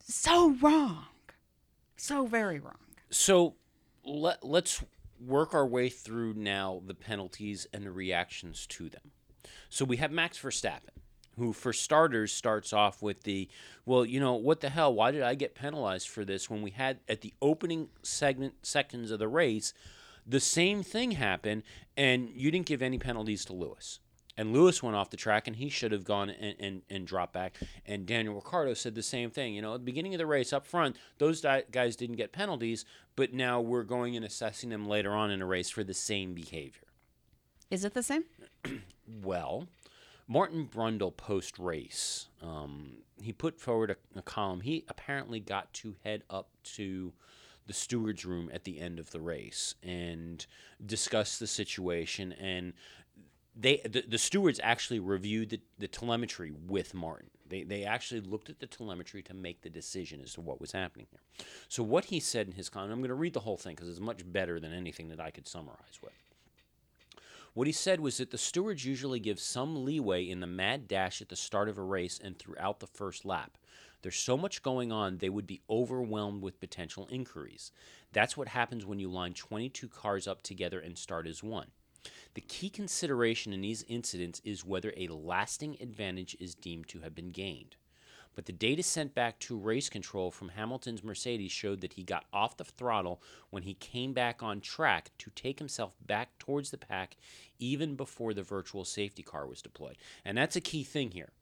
so 0.00 0.50
wrong. 0.60 1.06
So 2.02 2.26
very 2.26 2.58
wrong. 2.58 2.78
So 3.10 3.54
let, 4.04 4.42
let's 4.42 4.82
work 5.24 5.54
our 5.54 5.64
way 5.64 5.88
through 5.88 6.34
now 6.34 6.82
the 6.84 6.94
penalties 6.94 7.68
and 7.72 7.86
the 7.86 7.92
reactions 7.92 8.66
to 8.70 8.88
them. 8.88 9.12
So 9.68 9.84
we 9.84 9.98
have 9.98 10.10
Max 10.10 10.36
Verstappen, 10.36 10.98
who, 11.38 11.52
for 11.52 11.72
starters, 11.72 12.32
starts 12.32 12.72
off 12.72 13.02
with 13.02 13.22
the, 13.22 13.48
well, 13.86 14.04
you 14.04 14.18
know, 14.18 14.34
what 14.34 14.58
the 14.58 14.70
hell? 14.70 14.92
Why 14.92 15.12
did 15.12 15.22
I 15.22 15.36
get 15.36 15.54
penalized 15.54 16.08
for 16.08 16.24
this 16.24 16.50
when 16.50 16.60
we 16.60 16.72
had 16.72 16.98
at 17.08 17.20
the 17.20 17.34
opening 17.40 17.88
segment 18.02 18.66
seconds 18.66 19.12
of 19.12 19.20
the 19.20 19.28
race, 19.28 19.72
the 20.26 20.40
same 20.40 20.82
thing 20.82 21.12
happened, 21.12 21.62
and 21.96 22.30
you 22.34 22.50
didn't 22.50 22.66
give 22.66 22.82
any 22.82 22.98
penalties 22.98 23.44
to 23.44 23.52
Lewis. 23.52 24.00
And 24.36 24.52
Lewis 24.52 24.82
went 24.82 24.96
off 24.96 25.10
the 25.10 25.16
track, 25.16 25.46
and 25.46 25.56
he 25.56 25.68
should 25.68 25.92
have 25.92 26.04
gone 26.04 26.30
and, 26.30 26.56
and, 26.58 26.82
and 26.88 27.06
dropped 27.06 27.34
back. 27.34 27.56
And 27.84 28.06
Daniel 28.06 28.34
Ricciardo 28.34 28.74
said 28.74 28.94
the 28.94 29.02
same 29.02 29.30
thing. 29.30 29.54
You 29.54 29.62
know, 29.62 29.74
at 29.74 29.80
the 29.80 29.84
beginning 29.84 30.14
of 30.14 30.18
the 30.18 30.26
race 30.26 30.52
up 30.52 30.66
front, 30.66 30.96
those 31.18 31.44
guys 31.70 31.96
didn't 31.96 32.16
get 32.16 32.32
penalties, 32.32 32.84
but 33.14 33.34
now 33.34 33.60
we're 33.60 33.82
going 33.82 34.16
and 34.16 34.24
assessing 34.24 34.70
them 34.70 34.86
later 34.86 35.12
on 35.12 35.30
in 35.30 35.42
a 35.42 35.46
race 35.46 35.68
for 35.68 35.84
the 35.84 35.94
same 35.94 36.32
behavior. 36.32 36.88
Is 37.70 37.84
it 37.84 37.94
the 37.94 38.02
same? 38.02 38.24
Well, 39.22 39.66
Martin 40.28 40.68
Brundle 40.72 41.14
post 41.14 41.58
race, 41.58 42.28
um, 42.40 42.98
he 43.20 43.32
put 43.32 43.60
forward 43.60 43.90
a, 43.90 43.96
a 44.16 44.22
column. 44.22 44.60
He 44.60 44.84
apparently 44.88 45.40
got 45.40 45.72
to 45.74 45.96
head 46.04 46.22
up 46.30 46.48
to 46.76 47.12
the 47.66 47.72
steward's 47.72 48.24
room 48.24 48.50
at 48.52 48.64
the 48.64 48.80
end 48.80 48.98
of 48.98 49.10
the 49.10 49.20
race 49.20 49.74
and 49.82 50.46
discuss 50.84 51.38
the 51.38 51.46
situation. 51.46 52.32
And 52.32 52.72
they 53.54 53.78
the, 53.84 54.04
the 54.06 54.18
stewards 54.18 54.60
actually 54.62 55.00
reviewed 55.00 55.50
the, 55.50 55.60
the 55.78 55.88
telemetry 55.88 56.52
with 56.66 56.94
Martin. 56.94 57.28
They, 57.48 57.64
they 57.64 57.84
actually 57.84 58.22
looked 58.22 58.48
at 58.48 58.60
the 58.60 58.66
telemetry 58.66 59.22
to 59.24 59.34
make 59.34 59.60
the 59.60 59.68
decision 59.68 60.22
as 60.22 60.32
to 60.34 60.40
what 60.40 60.58
was 60.58 60.72
happening 60.72 61.06
here. 61.10 61.46
So 61.68 61.82
what 61.82 62.06
he 62.06 62.18
said 62.18 62.46
in 62.46 62.54
his 62.54 62.70
comment, 62.70 62.92
I'm 62.92 63.00
going 63.00 63.08
to 63.08 63.14
read 63.14 63.34
the 63.34 63.40
whole 63.40 63.58
thing 63.58 63.74
because 63.74 63.90
it's 63.90 64.00
much 64.00 64.22
better 64.24 64.58
than 64.58 64.72
anything 64.72 65.08
that 65.10 65.20
I 65.20 65.30
could 65.30 65.46
summarize 65.46 66.00
with. 66.02 66.12
What 67.52 67.66
he 67.66 67.72
said 67.74 68.00
was 68.00 68.16
that 68.16 68.30
the 68.30 68.38
stewards 68.38 68.86
usually 68.86 69.20
give 69.20 69.38
some 69.38 69.84
leeway 69.84 70.26
in 70.26 70.40
the 70.40 70.46
mad 70.46 70.88
dash 70.88 71.20
at 71.20 71.28
the 71.28 71.36
start 71.36 71.68
of 71.68 71.76
a 71.76 71.82
race 71.82 72.18
and 72.22 72.38
throughout 72.38 72.80
the 72.80 72.86
first 72.86 73.26
lap. 73.26 73.58
There's 74.00 74.16
so 74.16 74.38
much 74.38 74.62
going 74.62 74.90
on, 74.90 75.18
they 75.18 75.28
would 75.28 75.46
be 75.46 75.60
overwhelmed 75.68 76.42
with 76.42 76.58
potential 76.58 77.06
inquiries. 77.10 77.70
That's 78.12 78.36
what 78.36 78.48
happens 78.48 78.86
when 78.86 78.98
you 78.98 79.10
line 79.10 79.34
22 79.34 79.88
cars 79.88 80.26
up 80.26 80.42
together 80.42 80.80
and 80.80 80.96
start 80.96 81.26
as 81.26 81.42
one. 81.42 81.68
The 82.34 82.40
key 82.40 82.70
consideration 82.70 83.52
in 83.52 83.60
these 83.60 83.84
incidents 83.88 84.40
is 84.44 84.64
whether 84.64 84.92
a 84.96 85.08
lasting 85.08 85.76
advantage 85.80 86.36
is 86.40 86.54
deemed 86.54 86.88
to 86.88 87.00
have 87.00 87.14
been 87.14 87.30
gained. 87.30 87.76
But 88.34 88.46
the 88.46 88.52
data 88.52 88.82
sent 88.82 89.14
back 89.14 89.38
to 89.40 89.58
race 89.58 89.90
control 89.90 90.30
from 90.30 90.50
Hamilton's 90.50 91.04
Mercedes 91.04 91.52
showed 91.52 91.82
that 91.82 91.94
he 91.94 92.02
got 92.02 92.24
off 92.32 92.56
the 92.56 92.64
throttle 92.64 93.20
when 93.50 93.64
he 93.64 93.74
came 93.74 94.14
back 94.14 94.42
on 94.42 94.60
track 94.60 95.10
to 95.18 95.30
take 95.30 95.58
himself 95.58 95.94
back 96.04 96.38
towards 96.38 96.70
the 96.70 96.78
pack 96.78 97.16
even 97.58 97.94
before 97.94 98.32
the 98.32 98.42
virtual 98.42 98.84
safety 98.84 99.22
car 99.22 99.46
was 99.46 99.60
deployed. 99.60 99.98
And 100.24 100.38
that's 100.38 100.56
a 100.56 100.62
key 100.62 100.82
thing 100.82 101.10
here 101.10 101.32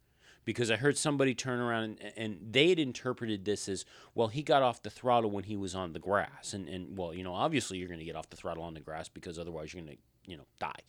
because 0.45 0.71
I 0.71 0.77
heard 0.77 0.99
somebody 0.99 1.35
turn 1.35 1.61
around 1.61 1.85
and, 1.85 2.13
and 2.17 2.39
they 2.53 2.71
had 2.71 2.79
interpreted 2.79 3.45
this 3.45 3.69
as 3.69 3.85
well, 4.15 4.29
he 4.29 4.43
got 4.43 4.63
off 4.63 4.83
the 4.83 4.91
throttle 4.91 5.31
when 5.31 5.45
he 5.45 5.57
was 5.57 5.75
on 5.75 5.93
the 5.93 5.99
grass. 5.99 6.53
And, 6.55 6.69
and 6.69 6.99
well, 6.99 7.15
you 7.15 7.23
know, 7.23 7.35
obviously 7.35 7.79
you're 7.79 7.89
going 7.89 8.01
to 8.01 8.05
get 8.05 8.17
off 8.17 8.31
the 8.31 8.37
throttle 8.37 8.65
on 8.65 8.75
the 8.75 8.81
grass 8.81 9.09
because 9.09 9.39
otherwise 9.39 9.73
you're 9.73 9.83
going 9.83 9.97
to 9.97 10.03
you 10.31 10.37
know 10.37 10.47
die. 10.59 10.83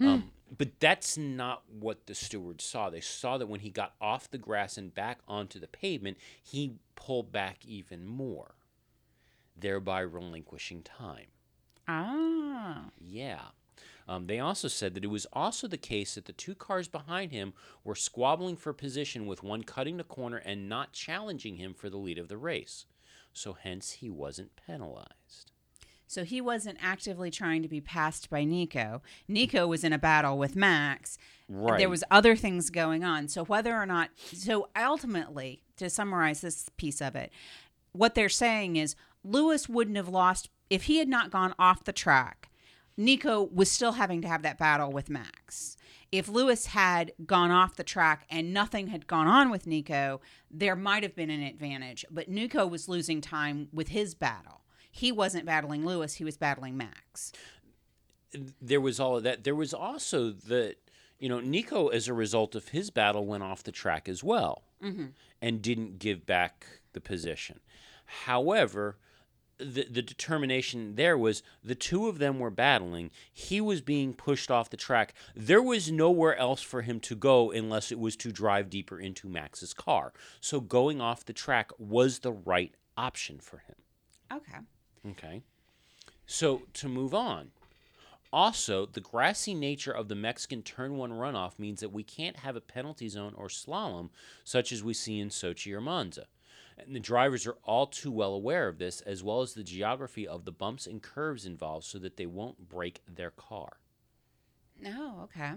Um, 0.00 0.30
but 0.56 0.80
that's 0.80 1.16
not 1.16 1.62
what 1.68 2.06
the 2.06 2.14
stewards 2.14 2.64
saw. 2.64 2.90
They 2.90 3.00
saw 3.00 3.38
that 3.38 3.46
when 3.46 3.60
he 3.60 3.70
got 3.70 3.94
off 4.00 4.30
the 4.30 4.38
grass 4.38 4.76
and 4.76 4.92
back 4.92 5.20
onto 5.28 5.60
the 5.60 5.68
pavement, 5.68 6.18
he 6.42 6.74
pulled 6.96 7.30
back 7.30 7.64
even 7.64 8.04
more, 8.04 8.54
thereby 9.56 10.00
relinquishing 10.00 10.82
time. 10.82 11.26
Ah. 11.86 12.86
Yeah. 12.98 13.40
Um, 14.08 14.26
they 14.26 14.40
also 14.40 14.68
said 14.68 14.94
that 14.94 15.04
it 15.04 15.08
was 15.08 15.26
also 15.32 15.68
the 15.68 15.76
case 15.76 16.16
that 16.16 16.24
the 16.24 16.32
two 16.32 16.54
cars 16.54 16.88
behind 16.88 17.30
him 17.32 17.52
were 17.84 17.94
squabbling 17.94 18.56
for 18.56 18.72
position, 18.72 19.26
with 19.26 19.42
one 19.42 19.62
cutting 19.62 19.96
the 19.96 20.04
corner 20.04 20.38
and 20.38 20.68
not 20.68 20.92
challenging 20.92 21.56
him 21.56 21.72
for 21.72 21.88
the 21.88 21.96
lead 21.96 22.18
of 22.18 22.28
the 22.28 22.36
race. 22.36 22.86
So, 23.32 23.54
hence, 23.54 23.92
he 23.92 24.10
wasn't 24.10 24.56
penalized. 24.66 25.51
So 26.12 26.24
he 26.24 26.42
wasn't 26.42 26.76
actively 26.82 27.30
trying 27.30 27.62
to 27.62 27.68
be 27.68 27.80
passed 27.80 28.28
by 28.28 28.44
Nico. 28.44 29.00
Nico 29.28 29.66
was 29.66 29.82
in 29.82 29.94
a 29.94 29.98
battle 29.98 30.36
with 30.36 30.54
Max. 30.54 31.16
Right. 31.48 31.78
There 31.78 31.88
was 31.88 32.04
other 32.10 32.36
things 32.36 32.68
going 32.68 33.02
on. 33.02 33.28
So 33.28 33.46
whether 33.46 33.74
or 33.74 33.86
not 33.86 34.10
so 34.18 34.68
ultimately 34.76 35.62
to 35.78 35.88
summarize 35.88 36.42
this 36.42 36.68
piece 36.76 37.00
of 37.00 37.16
it, 37.16 37.32
what 37.92 38.14
they're 38.14 38.28
saying 38.28 38.76
is 38.76 38.94
Lewis 39.24 39.70
wouldn't 39.70 39.96
have 39.96 40.10
lost 40.10 40.50
if 40.68 40.82
he 40.82 40.98
had 40.98 41.08
not 41.08 41.30
gone 41.30 41.54
off 41.58 41.84
the 41.84 41.94
track. 41.94 42.50
Nico 42.94 43.44
was 43.44 43.70
still 43.70 43.92
having 43.92 44.20
to 44.20 44.28
have 44.28 44.42
that 44.42 44.58
battle 44.58 44.92
with 44.92 45.08
Max. 45.08 45.78
If 46.12 46.28
Lewis 46.28 46.66
had 46.66 47.12
gone 47.24 47.50
off 47.50 47.76
the 47.76 47.84
track 47.84 48.26
and 48.28 48.52
nothing 48.52 48.88
had 48.88 49.06
gone 49.06 49.28
on 49.28 49.48
with 49.48 49.66
Nico, 49.66 50.20
there 50.50 50.76
might 50.76 51.04
have 51.04 51.16
been 51.16 51.30
an 51.30 51.42
advantage. 51.42 52.04
But 52.10 52.28
Nico 52.28 52.66
was 52.66 52.86
losing 52.86 53.22
time 53.22 53.68
with 53.72 53.88
his 53.88 54.14
battle. 54.14 54.58
He 54.92 55.10
wasn't 55.10 55.46
battling 55.46 55.84
Lewis, 55.84 56.14
he 56.14 56.24
was 56.24 56.36
battling 56.36 56.76
Max. 56.76 57.32
there 58.60 58.80
was 58.80 59.00
all 59.00 59.16
of 59.16 59.24
that. 59.24 59.42
There 59.42 59.54
was 59.54 59.74
also 59.74 60.30
the, 60.30 60.76
you 61.18 61.28
know, 61.28 61.40
Nico, 61.40 61.88
as 61.88 62.08
a 62.08 62.14
result 62.14 62.54
of 62.54 62.68
his 62.68 62.90
battle, 62.90 63.26
went 63.26 63.42
off 63.42 63.62
the 63.62 63.72
track 63.72 64.08
as 64.08 64.22
well 64.22 64.62
mm-hmm. 64.82 65.06
and 65.40 65.62
didn't 65.62 65.98
give 65.98 66.26
back 66.26 66.66
the 66.92 67.00
position. 67.00 67.60
However, 68.24 68.98
the, 69.58 69.86
the 69.90 70.02
determination 70.02 70.96
there 70.96 71.16
was 71.16 71.42
the 71.64 71.74
two 71.74 72.08
of 72.08 72.18
them 72.18 72.38
were 72.38 72.50
battling. 72.50 73.10
He 73.32 73.60
was 73.60 73.80
being 73.80 74.12
pushed 74.12 74.50
off 74.50 74.70
the 74.70 74.76
track. 74.76 75.14
There 75.34 75.62
was 75.62 75.90
nowhere 75.90 76.36
else 76.36 76.60
for 76.60 76.82
him 76.82 77.00
to 77.00 77.14
go 77.14 77.50
unless 77.50 77.90
it 77.90 77.98
was 77.98 78.16
to 78.16 78.32
drive 78.32 78.70
deeper 78.70 78.98
into 78.98 79.28
Max's 79.28 79.72
car. 79.72 80.12
So 80.40 80.60
going 80.60 81.00
off 81.00 81.24
the 81.24 81.32
track 81.32 81.70
was 81.78 82.20
the 82.20 82.32
right 82.32 82.74
option 82.96 83.38
for 83.38 83.58
him. 83.58 83.76
Okay. 84.32 84.58
Okay. 85.10 85.42
So 86.26 86.62
to 86.74 86.88
move 86.88 87.14
on. 87.14 87.50
Also, 88.32 88.86
the 88.86 89.00
grassy 89.00 89.52
nature 89.52 89.92
of 89.92 90.08
the 90.08 90.14
Mexican 90.14 90.62
turn 90.62 90.96
one 90.96 91.12
runoff 91.12 91.58
means 91.58 91.80
that 91.80 91.92
we 91.92 92.02
can't 92.02 92.38
have 92.38 92.56
a 92.56 92.62
penalty 92.62 93.06
zone 93.08 93.34
or 93.36 93.48
slalom 93.48 94.08
such 94.42 94.72
as 94.72 94.82
we 94.82 94.94
see 94.94 95.20
in 95.20 95.28
Sochi 95.28 95.72
or 95.74 95.82
Monza. 95.82 96.26
And 96.78 96.96
the 96.96 97.00
drivers 97.00 97.46
are 97.46 97.58
all 97.64 97.86
too 97.86 98.10
well 98.10 98.32
aware 98.32 98.68
of 98.68 98.78
this, 98.78 99.02
as 99.02 99.22
well 99.22 99.42
as 99.42 99.52
the 99.52 99.62
geography 99.62 100.26
of 100.26 100.46
the 100.46 100.52
bumps 100.52 100.86
and 100.86 101.02
curves 101.02 101.44
involved, 101.44 101.84
so 101.84 101.98
that 101.98 102.16
they 102.16 102.24
won't 102.24 102.70
break 102.70 103.02
their 103.06 103.30
car. 103.30 103.76
No, 104.80 105.20
okay. 105.24 105.52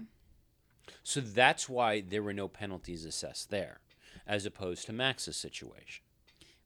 So 1.02 1.20
that's 1.20 1.68
why 1.68 2.02
there 2.02 2.22
were 2.22 2.34
no 2.34 2.48
penalties 2.48 3.06
assessed 3.06 3.50
there, 3.50 3.80
as 4.26 4.44
opposed 4.44 4.86
to 4.86 4.92
Max's 4.92 5.36
situation. 5.36 6.04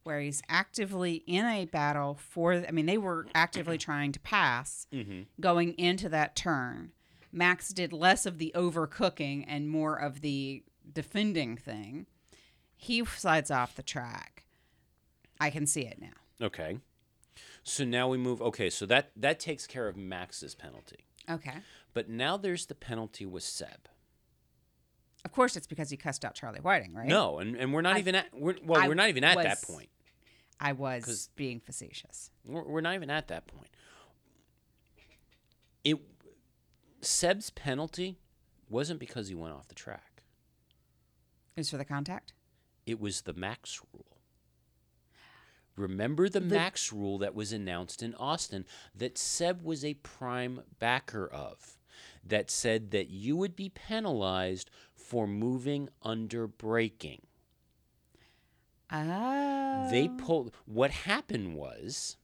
Where 0.03 0.21
he's 0.21 0.43
actively 0.49 1.23
in 1.27 1.45
a 1.45 1.67
battle 1.67 2.19
for, 2.19 2.65
I 2.67 2.71
mean, 2.71 2.87
they 2.87 2.99
were 2.99 3.27
actively 3.35 3.79
trying 3.79 4.13
to 4.13 4.21
pass 4.21 4.87
mm-hmm. 4.93 5.23
going 5.41 5.75
into 5.75 6.09
that 6.09 6.35
turn. 6.35 6.93
Max 7.33 7.69
did 7.69 7.93
less 7.93 8.27
of 8.27 8.39
the 8.39 8.53
overcooking 8.57 9.45
and 9.47 9.69
more 9.69 9.95
of 9.95 10.21
the 10.21 10.65
defending 10.91 11.57
thing. 11.57 12.07
He 12.77 13.05
slides 13.05 13.51
off 13.51 13.75
the 13.75 13.83
track. 13.83 14.45
I 15.39 15.51
can 15.51 15.67
see 15.67 15.83
it 15.83 16.01
now. 16.01 16.47
Okay. 16.47 16.79
So 17.63 17.85
now 17.85 18.09
we 18.09 18.19
move. 18.19 18.41
Okay, 18.43 18.71
so 18.71 18.87
that 18.87 19.11
that 19.17 19.39
takes 19.39 19.67
care 19.67 19.87
of 19.87 19.97
Max's 19.97 20.55
penalty. 20.55 21.05
Okay. 21.29 21.59
But 21.93 22.09
now 22.09 22.37
there's 22.37 22.67
the 22.67 22.75
penalty 22.75 23.27
with 23.27 23.43
Seb. 23.43 23.89
Of 25.25 25.33
course, 25.33 25.57
it's 25.57 25.67
because 25.67 25.91
he 25.91 25.97
cussed 25.97 26.25
out 26.25 26.35
Charlie 26.35 26.61
Whiting, 26.61 26.95
right? 26.95 27.07
No, 27.07 27.39
and, 27.39 27.57
and 27.57 27.73
we're 27.73 27.83
not 27.83 27.97
I- 27.97 28.01
even 28.01 28.15
at 28.15 28.27
we're, 28.33 28.55
well, 28.65 28.81
I 28.81 28.89
we're 28.89 28.95
not 28.95 29.09
even 29.09 29.25
at 29.25 29.37
that 29.37 29.63
point. 29.63 29.89
I 30.59 30.73
was 30.73 31.31
being 31.37 31.61
facetious. 31.61 32.31
We're, 32.45 32.65
we're 32.65 32.81
not 32.81 32.95
even 32.95 33.11
at 33.11 33.29
that 33.29 33.47
point. 33.47 33.71
It 35.85 35.97
Seb's 37.01 37.51
penalty 37.51 38.19
wasn't 38.69 39.01
because 39.01 39.29
he 39.29 39.35
went 39.35 39.55
off 39.55 39.69
the 39.69 39.75
track. 39.75 40.23
It 41.57 41.61
was 41.61 41.71
for 41.71 41.79
the 41.79 41.85
contact? 41.85 42.35
It 42.87 43.01
was 43.01 43.23
the 43.23 43.33
max 43.33 43.81
rule. 43.93 44.07
Remember 45.77 46.29
the, 46.29 46.41
max 46.41 46.93
rule 46.93 47.19
that 47.19 47.35
was 47.35 47.53
announced 47.53 48.03
in 48.03 48.15
Austin 48.17 48.67
that 48.95 49.17
Seb 49.17 49.63
was 49.63 49.83
a 49.85 49.95
prime 49.95 50.61
backer 50.79 51.27
of, 51.27 51.79
that 52.25 52.51
said 52.51 52.91
that 52.91 53.09
you 53.09 53.37
would 53.37 53.57
be 53.57 53.71
penalized 53.71 54.71
for 55.11 55.27
moving 55.27 55.89
under 56.05 56.47
braking. 56.47 57.21
Oh. 58.93 59.89
They 59.91 60.07
pulled. 60.07 60.55
What 60.67 60.93
happened 60.93 61.57
was 61.57 62.17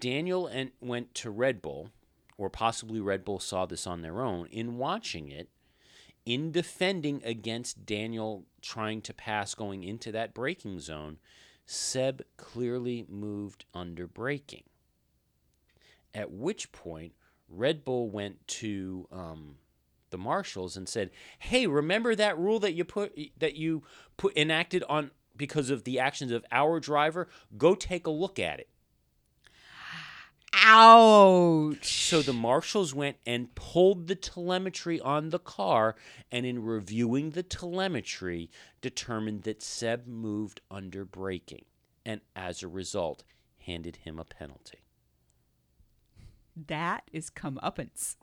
Daniel 0.00 0.48
and 0.48 0.72
went 0.80 1.14
to 1.14 1.30
Red 1.30 1.62
Bull, 1.62 1.92
or 2.36 2.50
possibly 2.50 2.98
Red 2.98 3.24
Bull 3.24 3.38
saw 3.38 3.66
this 3.66 3.86
on 3.86 4.02
their 4.02 4.20
own. 4.20 4.48
In 4.48 4.78
watching 4.78 5.28
it, 5.28 5.48
in 6.26 6.50
defending 6.50 7.22
against 7.24 7.86
Daniel 7.86 8.46
trying 8.60 9.00
to 9.02 9.14
pass 9.14 9.54
going 9.54 9.84
into 9.84 10.10
that 10.10 10.34
braking 10.34 10.80
zone, 10.80 11.18
Seb 11.66 12.24
clearly 12.36 13.06
moved 13.08 13.64
under 13.72 14.08
braking. 14.08 14.64
At 16.12 16.32
which 16.32 16.72
point, 16.72 17.12
Red 17.48 17.84
Bull 17.84 18.10
went 18.10 18.44
to 18.48 19.06
um, 19.12 19.58
the 20.10 20.18
marshals 20.18 20.76
and 20.76 20.88
said, 20.88 21.10
"Hey, 21.38 21.66
remember 21.66 22.14
that 22.14 22.38
rule 22.38 22.58
that 22.60 22.74
you 22.74 22.84
put 22.84 23.16
that 23.38 23.56
you 23.56 23.82
put 24.16 24.36
enacted 24.36 24.82
on 24.88 25.10
because 25.36 25.70
of 25.70 25.84
the 25.84 25.98
actions 25.98 26.30
of 26.32 26.44
our 26.52 26.80
driver? 26.80 27.28
Go 27.56 27.74
take 27.74 28.06
a 28.06 28.10
look 28.10 28.38
at 28.38 28.60
it." 28.60 28.68
Ouch. 30.52 32.08
So 32.08 32.22
the 32.22 32.32
marshals 32.32 32.92
went 32.92 33.18
and 33.24 33.54
pulled 33.54 34.08
the 34.08 34.16
telemetry 34.16 35.00
on 35.00 35.30
the 35.30 35.38
car, 35.38 35.94
and 36.32 36.44
in 36.44 36.64
reviewing 36.64 37.30
the 37.30 37.42
telemetry, 37.44 38.50
determined 38.80 39.44
that 39.44 39.62
Seb 39.62 40.06
moved 40.08 40.60
under 40.70 41.04
braking, 41.04 41.64
and 42.04 42.20
as 42.34 42.62
a 42.62 42.68
result, 42.68 43.22
handed 43.58 43.96
him 43.96 44.18
a 44.18 44.24
penalty. 44.24 44.78
that 46.56 47.08
is 47.12 47.30
comeuppance. 47.30 48.16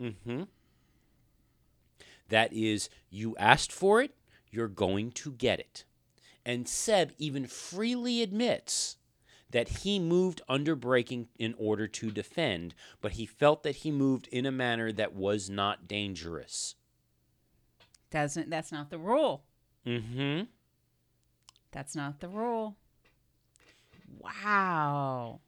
Mm-hmm. 0.00 0.42
That 2.32 2.54
is, 2.54 2.88
you 3.10 3.36
asked 3.36 3.70
for 3.70 4.00
it, 4.00 4.14
you're 4.50 4.66
going 4.66 5.12
to 5.12 5.32
get 5.32 5.60
it. 5.60 5.84
And 6.46 6.66
Seb 6.66 7.12
even 7.18 7.46
freely 7.46 8.22
admits 8.22 8.96
that 9.50 9.68
he 9.68 9.98
moved 9.98 10.40
under 10.48 10.74
braking 10.74 11.28
in 11.38 11.54
order 11.58 11.86
to 11.86 12.10
defend, 12.10 12.74
but 13.02 13.12
he 13.12 13.26
felt 13.26 13.64
that 13.64 13.76
he 13.76 13.90
moved 13.90 14.28
in 14.28 14.46
a 14.46 14.50
manner 14.50 14.90
that 14.92 15.14
was 15.14 15.50
not 15.50 15.86
dangerous. 15.86 16.74
Doesn't 18.10 18.48
that's 18.48 18.72
not 18.72 18.88
the 18.88 18.98
rule. 18.98 19.44
Mm-hmm. 19.86 20.44
That's 21.70 21.94
not 21.94 22.20
the 22.20 22.28
rule. 22.28 22.76
Wow. 24.18 25.40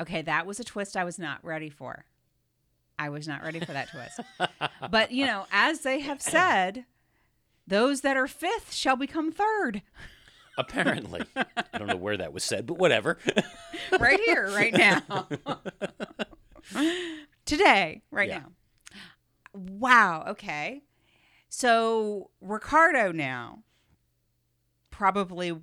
Okay, 0.00 0.22
that 0.22 0.46
was 0.46 0.58
a 0.58 0.64
twist 0.64 0.96
I 0.96 1.04
was 1.04 1.18
not 1.18 1.44
ready 1.44 1.68
for. 1.68 2.06
I 3.00 3.08
was 3.08 3.26
not 3.26 3.42
ready 3.42 3.60
for 3.60 3.72
that 3.72 3.88
twist. 3.90 4.20
but, 4.90 5.10
you 5.10 5.24
know, 5.24 5.46
as 5.50 5.80
they 5.80 6.00
have 6.00 6.20
said, 6.20 6.84
those 7.66 8.02
that 8.02 8.16
are 8.16 8.26
fifth 8.28 8.74
shall 8.74 8.94
become 8.96 9.32
third. 9.32 9.80
Apparently. 10.58 11.22
I 11.34 11.78
don't 11.78 11.86
know 11.86 11.96
where 11.96 12.18
that 12.18 12.34
was 12.34 12.44
said, 12.44 12.66
but 12.66 12.76
whatever. 12.78 13.16
right 13.98 14.20
here, 14.26 14.50
right 14.50 14.74
now. 14.74 15.26
Today, 17.46 18.02
right 18.10 18.28
Yeah. 18.28 18.38
now. 18.40 18.52
Wow. 19.54 20.24
Okay. 20.28 20.82
So 21.48 22.30
Ricciardo 22.40 23.12
now, 23.12 23.62
probably 24.90 25.58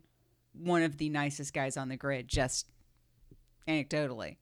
one 0.53 0.81
of 0.81 0.97
the 0.97 1.09
nicest 1.09 1.53
guys 1.53 1.77
on 1.77 1.87
the 1.89 1.97
grid, 1.97 2.27
just 2.27 2.67
anecdotally, 3.67 4.37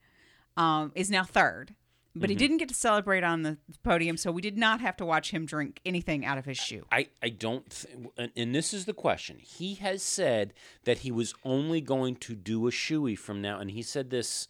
um, 0.58 0.92
is 0.96 1.12
now 1.12 1.24
third. 1.24 1.76
But 2.18 2.30
he 2.30 2.36
mm-hmm. 2.36 2.40
didn't 2.40 2.58
get 2.58 2.70
to 2.70 2.76
celebrate 2.76 3.24
on 3.24 3.42
the 3.42 3.58
podium, 3.84 4.16
so 4.16 4.32
we 4.32 4.42
did 4.42 4.58
not 4.58 4.80
have 4.80 4.96
to 4.98 5.06
watch 5.06 5.32
him 5.32 5.46
drink 5.46 5.82
anything 5.86 6.26
out 6.26 6.38
of 6.38 6.46
his 6.46 6.58
shoe. 6.58 6.86
I, 6.90 7.10
I 7.22 7.28
don't, 7.28 7.70
th- 7.70 7.94
and, 8.18 8.32
and 8.38 8.56
this 8.56 8.74
is 8.74 8.86
the 8.86 8.94
question. 8.94 9.38
He 9.40 9.76
has 9.76 10.02
said 10.02 10.54
that 10.86 11.00
he 11.00 11.12
was 11.12 11.34
only 11.44 11.82
going 11.82 12.16
to 12.18 12.34
do 12.34 12.68
a 12.68 12.72
shoey 12.72 13.18
from 13.18 13.42
now, 13.42 13.60
and 13.60 13.72
he 13.72 13.82
said 13.82 14.12
this 14.12 14.48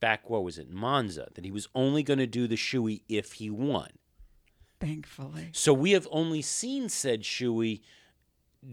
back, 0.00 0.28
what 0.28 0.44
was 0.44 0.58
it, 0.58 0.70
Monza, 0.70 1.28
that 1.34 1.44
he 1.44 1.50
was 1.50 1.68
only 1.74 2.02
going 2.02 2.18
to 2.18 2.26
do 2.26 2.46
the 2.46 2.56
shoey 2.56 3.00
if 3.08 3.34
he 3.34 3.48
won. 3.48 3.90
Thankfully. 4.78 5.48
So 5.52 5.72
we 5.72 5.92
have 5.92 6.06
only 6.10 6.42
seen 6.42 6.88
said 6.88 7.22
shoey 7.22 7.80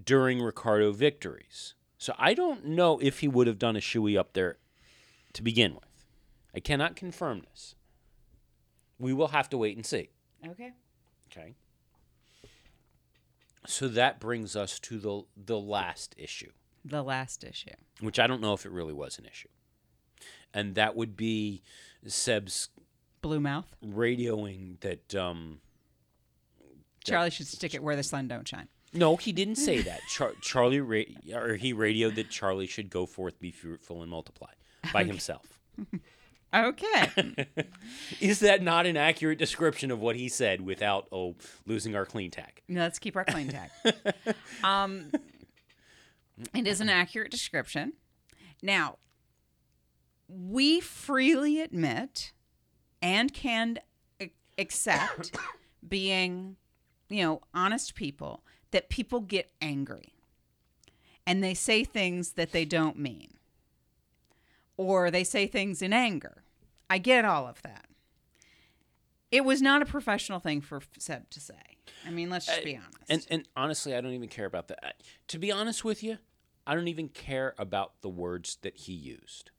during 0.03 0.41
Ricciardo 0.41 0.91
victories. 0.91 1.73
So 1.97 2.13
I 2.19 2.33
don't 2.33 2.65
know 2.65 2.99
if 2.99 3.19
he 3.19 3.27
would 3.27 3.47
have 3.47 3.57
done 3.57 3.75
a 3.75 3.79
shoey 3.79 4.17
up 4.17 4.33
there 4.33 4.57
to 5.33 5.41
begin 5.41 5.73
with. 5.73 5.83
I 6.53 6.59
cannot 6.59 6.95
confirm 6.95 7.41
this. 7.49 7.75
We 8.99 9.13
will 9.13 9.27
have 9.29 9.49
to 9.49 9.57
wait 9.57 9.75
and 9.75 9.85
see. 9.85 10.09
Okay. 10.47 10.71
Okay. 11.31 11.55
So 13.67 13.87
that 13.87 14.19
brings 14.19 14.55
us 14.55 14.79
to 14.81 14.99
the 14.99 15.23
the 15.35 15.59
last 15.59 16.13
issue, 16.17 16.51
The 16.83 17.03
last 17.03 17.43
issue. 17.43 17.71
which 17.99 18.19
I 18.19 18.27
don't 18.27 18.41
know 18.41 18.53
if 18.53 18.65
it 18.65 18.71
really 18.71 18.93
was 18.93 19.17
an 19.17 19.25
issue. 19.25 19.47
And 20.53 20.75
that 20.75 20.95
would 20.95 21.17
be 21.17 21.61
Seb's 22.07 22.69
Blue 23.21 23.39
mouth. 23.39 23.65
radioing 23.83 24.79
that 24.81 25.15
um 25.15 25.59
Charlie 27.03 27.31
should 27.31 27.47
stick 27.47 27.73
it 27.73 27.81
where 27.83 27.95
the 27.95 28.03
sun 28.03 28.27
don't 28.27 28.47
shine. 28.47 28.67
no, 28.93 29.15
he 29.15 29.31
didn't 29.31 29.55
say 29.57 29.81
that. 29.81 30.01
Char- 30.09 30.35
Charlie 30.41 30.79
ra- 30.79 31.01
or 31.33 31.55
he 31.55 31.73
radioed 31.73 32.15
that 32.15 32.29
Charlie 32.29 32.67
should 32.67 32.89
go 32.91 33.05
forth, 33.07 33.39
be 33.39 33.51
fruitful 33.51 34.01
and 34.03 34.11
multiply 34.11 34.51
by 34.93 35.03
himself. 35.03 35.59
Okay. 36.55 37.47
Is 38.21 38.39
that 38.39 38.61
not 38.61 38.85
an 38.85 38.95
accurate 38.95 39.37
description 39.37 39.91
of 39.91 39.99
what 39.99 40.15
he 40.15 40.29
said 40.29 40.61
without 40.61 41.07
oh 41.11 41.35
losing 41.65 41.95
our 41.95 42.05
clean 42.05 42.31
tag? 42.31 42.61
No, 42.67 42.81
Let's 42.81 42.99
keep 42.99 43.15
our 43.15 43.25
clean 43.25 43.49
tag. 43.49 43.69
um, 44.63 45.11
it 46.53 46.67
is 46.67 46.81
an 46.81 46.89
accurate 46.89 47.31
description. 47.31 47.93
Now, 48.61 48.97
we 50.27 50.79
freely 50.79 51.61
admit 51.61 52.31
and 53.01 53.33
can 53.33 53.79
accept 54.57 55.35
being, 55.87 56.55
you 57.09 57.21
know, 57.23 57.41
honest 57.53 57.95
people 57.95 58.43
that 58.71 58.89
people 58.89 59.19
get 59.19 59.51
angry 59.61 60.13
and 61.27 61.43
they 61.43 61.53
say 61.53 61.83
things 61.83 62.33
that 62.33 62.51
they 62.51 62.65
don't 62.65 62.97
mean 62.97 63.35
or 64.77 65.11
they 65.11 65.23
say 65.23 65.47
things 65.47 65.81
in 65.81 65.93
anger. 65.93 66.43
I 66.89 66.97
get 66.97 67.25
all 67.25 67.47
of 67.47 67.61
that. 67.63 67.85
It 69.31 69.43
was 69.43 69.61
not 69.61 69.81
a 69.81 69.85
professional 69.85 70.39
thing 70.39 70.61
for 70.61 70.81
Seb 70.97 71.29
to 71.31 71.39
say. 71.39 71.55
I 72.05 72.09
mean, 72.11 72.29
let's 72.29 72.45
just 72.45 72.61
uh, 72.61 72.63
be 72.63 72.75
honest. 72.77 72.97
And 73.09 73.25
and 73.29 73.47
honestly, 73.55 73.95
I 73.95 74.01
don't 74.01 74.13
even 74.13 74.29
care 74.29 74.45
about 74.45 74.67
that. 74.69 74.79
I- 74.85 74.91
To 75.29 75.39
be 75.39 75.51
honest 75.51 75.83
with 75.83 76.03
you, 76.03 76.19
I 76.67 76.75
don't 76.75 76.87
even 76.87 77.09
care 77.09 77.53
about 77.57 78.01
the 78.01 78.09
words 78.09 78.57
that 78.61 78.77
he 78.77 78.93
used. 78.93 79.51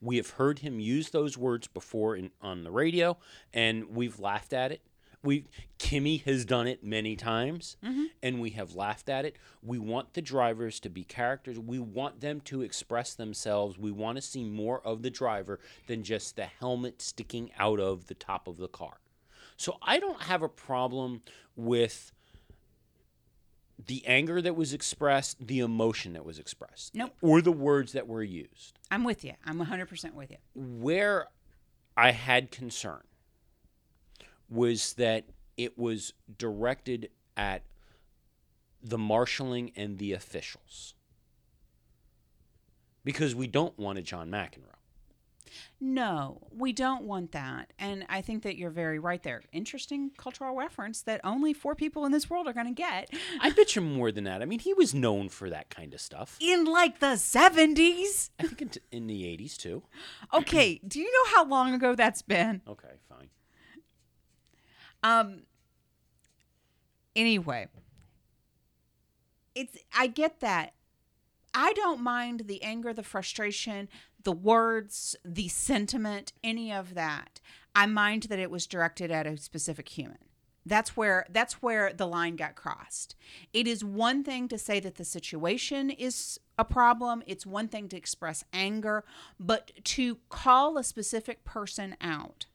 We 0.00 0.16
have 0.18 0.30
heard 0.30 0.58
him 0.60 0.78
use 0.80 1.10
those 1.10 1.38
words 1.38 1.66
before 1.66 2.14
in, 2.16 2.30
on 2.42 2.62
the 2.62 2.70
radio, 2.70 3.16
and 3.52 3.88
we've 3.96 4.20
laughed 4.20 4.52
at 4.52 4.70
it. 4.70 4.82
We 5.24 5.46
Kimi 5.78 6.18
has 6.18 6.44
done 6.44 6.66
it 6.66 6.84
many 6.84 7.16
times, 7.16 7.76
mm-hmm. 7.84 8.04
and 8.22 8.40
we 8.40 8.50
have 8.50 8.74
laughed 8.74 9.08
at 9.08 9.24
it. 9.24 9.36
We 9.62 9.78
want 9.78 10.14
the 10.14 10.22
drivers 10.22 10.78
to 10.80 10.90
be 10.90 11.02
characters. 11.02 11.58
We 11.58 11.78
want 11.78 12.20
them 12.20 12.40
to 12.42 12.62
express 12.62 13.14
themselves. 13.14 13.78
We 13.78 13.90
want 13.90 14.16
to 14.16 14.22
see 14.22 14.44
more 14.44 14.80
of 14.86 15.02
the 15.02 15.10
driver 15.10 15.58
than 15.86 16.02
just 16.02 16.36
the 16.36 16.44
helmet 16.44 17.00
sticking 17.02 17.50
out 17.58 17.80
of 17.80 18.06
the 18.06 18.14
top 18.14 18.46
of 18.46 18.58
the 18.58 18.68
car. 18.68 18.98
So 19.56 19.78
I 19.82 19.98
don't 19.98 20.22
have 20.22 20.42
a 20.42 20.48
problem 20.48 21.22
with 21.56 22.12
the 23.86 24.06
anger 24.06 24.40
that 24.40 24.56
was 24.56 24.72
expressed, 24.72 25.46
the 25.46 25.60
emotion 25.60 26.12
that 26.12 26.24
was 26.24 26.38
expressed, 26.38 26.94
Nope. 26.94 27.12
or 27.20 27.40
the 27.40 27.52
words 27.52 27.92
that 27.92 28.06
were 28.06 28.22
used. 28.22 28.78
I'm 28.90 29.04
with 29.04 29.24
you. 29.24 29.32
I'm 29.44 29.58
100% 29.58 30.14
with 30.14 30.30
you. 30.30 30.36
Where 30.54 31.26
I 31.96 32.12
had 32.12 32.50
concern 32.50 33.02
was 34.48 34.94
that 34.94 35.24
it 35.56 35.78
was 35.78 36.12
directed 36.38 37.10
at 37.36 37.62
the 38.82 38.98
marshalling 38.98 39.72
and 39.76 39.98
the 39.98 40.12
officials. 40.12 40.94
Because 43.04 43.34
we 43.34 43.46
don't 43.46 43.78
want 43.78 43.98
a 43.98 44.02
John 44.02 44.30
McEnroe. 44.30 44.74
No, 45.80 46.48
we 46.50 46.72
don't 46.72 47.04
want 47.04 47.32
that. 47.32 47.72
And 47.78 48.06
I 48.08 48.22
think 48.22 48.42
that 48.42 48.56
you're 48.56 48.70
very 48.70 48.98
right 48.98 49.22
there. 49.22 49.42
Interesting 49.52 50.10
cultural 50.16 50.56
reference 50.56 51.02
that 51.02 51.20
only 51.22 51.52
four 51.52 51.74
people 51.74 52.04
in 52.06 52.12
this 52.12 52.28
world 52.30 52.46
are 52.46 52.52
going 52.52 52.66
to 52.66 52.72
get. 52.72 53.10
I 53.40 53.50
bet 53.50 53.76
you 53.76 53.82
more 53.82 54.10
than 54.10 54.24
that. 54.24 54.42
I 54.42 54.46
mean, 54.46 54.60
he 54.60 54.72
was 54.74 54.94
known 54.94 55.28
for 55.28 55.50
that 55.50 55.70
kind 55.70 55.94
of 55.94 56.00
stuff. 56.00 56.38
In 56.40 56.64
like 56.64 57.00
the 57.00 57.14
70s? 57.14 58.30
I 58.38 58.46
think 58.46 58.62
in, 58.62 58.70
in 58.90 59.06
the 59.06 59.22
80s 59.22 59.56
too. 59.56 59.82
Okay, 60.32 60.80
do 60.86 60.98
you 60.98 61.10
know 61.10 61.36
how 61.36 61.44
long 61.44 61.74
ago 61.74 61.94
that's 61.94 62.22
been? 62.22 62.62
Okay, 62.66 62.88
fine. 63.08 63.28
Um 65.04 65.42
anyway, 67.14 67.68
it's 69.54 69.76
I 69.96 70.08
get 70.08 70.40
that. 70.40 70.72
I 71.52 71.72
don't 71.74 72.00
mind 72.00 72.44
the 72.46 72.62
anger, 72.64 72.92
the 72.92 73.04
frustration, 73.04 73.88
the 74.24 74.32
words, 74.32 75.14
the 75.24 75.46
sentiment, 75.48 76.32
any 76.42 76.72
of 76.72 76.94
that. 76.94 77.40
I 77.76 77.86
mind 77.86 78.24
that 78.24 78.38
it 78.38 78.50
was 78.50 78.66
directed 78.66 79.10
at 79.10 79.26
a 79.26 79.36
specific 79.36 79.90
human. 79.90 80.18
That's 80.66 80.96
where 80.96 81.26
that's 81.28 81.62
where 81.62 81.92
the 81.92 82.06
line 82.06 82.36
got 82.36 82.54
crossed. 82.54 83.14
It 83.52 83.68
is 83.68 83.84
one 83.84 84.24
thing 84.24 84.48
to 84.48 84.56
say 84.56 84.80
that 84.80 84.94
the 84.94 85.04
situation 85.04 85.90
is 85.90 86.40
a 86.58 86.64
problem, 86.64 87.22
it's 87.26 87.44
one 87.44 87.68
thing 87.68 87.88
to 87.88 87.96
express 87.96 88.44
anger, 88.54 89.04
but 89.38 89.72
to 89.84 90.18
call 90.30 90.78
a 90.78 90.84
specific 90.84 91.44
person 91.44 91.96
out 92.00 92.46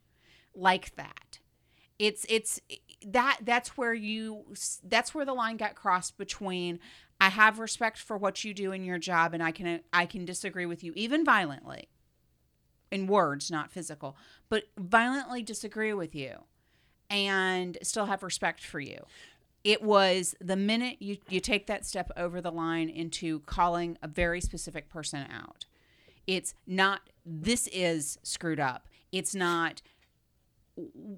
like 0.56 0.96
that 0.96 1.39
it's 2.00 2.26
it's 2.30 2.60
that 3.06 3.40
that's 3.44 3.78
where 3.78 3.94
you 3.94 4.46
that's 4.84 5.14
where 5.14 5.26
the 5.26 5.34
line 5.34 5.58
got 5.58 5.76
crossed 5.76 6.18
between 6.18 6.80
I 7.22 7.30
have 7.30 7.60
respect 7.60 7.98
for 8.00 8.18
what 8.18 8.44
you 8.44 8.54
do 8.54 8.72
in 8.72 8.84
your 8.84 8.98
job 8.98 9.34
and 9.34 9.44
I 9.44 9.52
can 9.52 9.82
I 9.94 10.06
can 10.06 10.26
disagree 10.26 10.66
with 10.66 10.84
you 10.84 10.94
even 10.96 11.24
violently 11.24 11.90
in 12.92 13.06
words 13.06 13.52
not 13.52 13.72
physical 13.72 14.18
but 14.48 14.64
violently 14.78 15.44
disagree 15.44 15.94
with 15.94 16.16
you 16.16 16.46
and 17.10 17.78
still 17.82 18.06
have 18.06 18.24
respect 18.24 18.64
for 18.64 18.80
you. 18.80 19.06
It 19.64 19.82
was 19.82 20.36
the 20.40 20.56
minute 20.56 20.98
you, 21.00 21.18
you 21.28 21.40
take 21.40 21.68
that 21.68 21.86
step 21.86 22.12
over 22.16 22.40
the 22.40 22.52
line 22.52 22.90
into 22.90 23.40
calling 23.42 23.98
a 24.02 24.08
very 24.08 24.42
specific 24.42 24.90
person 24.90 25.26
out. 25.32 25.66
It's 26.28 26.54
not, 26.66 27.02
this 27.26 27.68
is 27.74 28.20
screwed 28.24 28.60
up. 28.60 28.88
It's 29.12 29.36
not, 29.36 29.82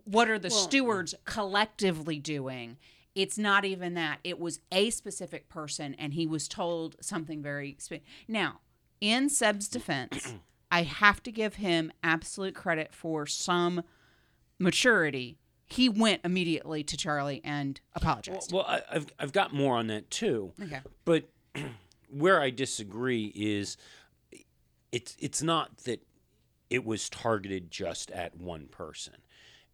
what 0.06 0.30
are 0.30 0.39
the 0.39 0.50
stewards 0.50 1.13
collectively 1.26 2.19
doing? 2.19 2.78
It's 3.13 3.38
not 3.38 3.65
even 3.65 3.93
that. 3.95 4.19
It 4.24 4.39
was 4.39 4.60
a 4.71 4.89
specific 4.89 5.50
person, 5.50 5.95
and 5.95 6.13
he 6.13 6.26
was 6.26 6.47
told 6.47 6.95
something 7.02 7.41
very. 7.41 7.76
Spe- 7.80 8.04
now, 8.28 8.62
in 9.02 9.30
Seb's 9.30 9.67
defense, 9.67 10.34
I 10.71 10.84
have 10.84 11.21
to 11.24 11.32
give 11.32 11.56
him 11.56 11.91
absolute 12.04 12.56
credit 12.56 12.93
for 12.93 13.26
some 13.26 13.84
maturity. 14.60 15.38
He 15.65 15.89
went 15.89 16.21
immediately 16.24 16.84
to 16.84 16.95
Charlie 16.97 17.41
and 17.43 17.80
apologized. 17.95 18.54
Well, 18.54 18.65
I, 18.67 18.82
I've 18.89 19.08
I've 19.19 19.34
got 19.34 19.54
more 19.54 19.78
on 19.78 19.88
that 19.88 20.10
too. 20.10 20.54
okay. 20.62 20.80
But 21.04 21.26
where 22.10 22.41
I 22.41 22.50
disagree 22.50 23.26
is 23.36 23.76
it's 24.91 25.15
it's 25.19 25.41
not 25.41 25.78
that 25.80 26.02
it 26.69 26.86
was 26.86 27.10
targeted 27.10 27.69
just 27.71 28.12
at 28.12 28.38
one 28.38 28.67
person. 28.67 29.15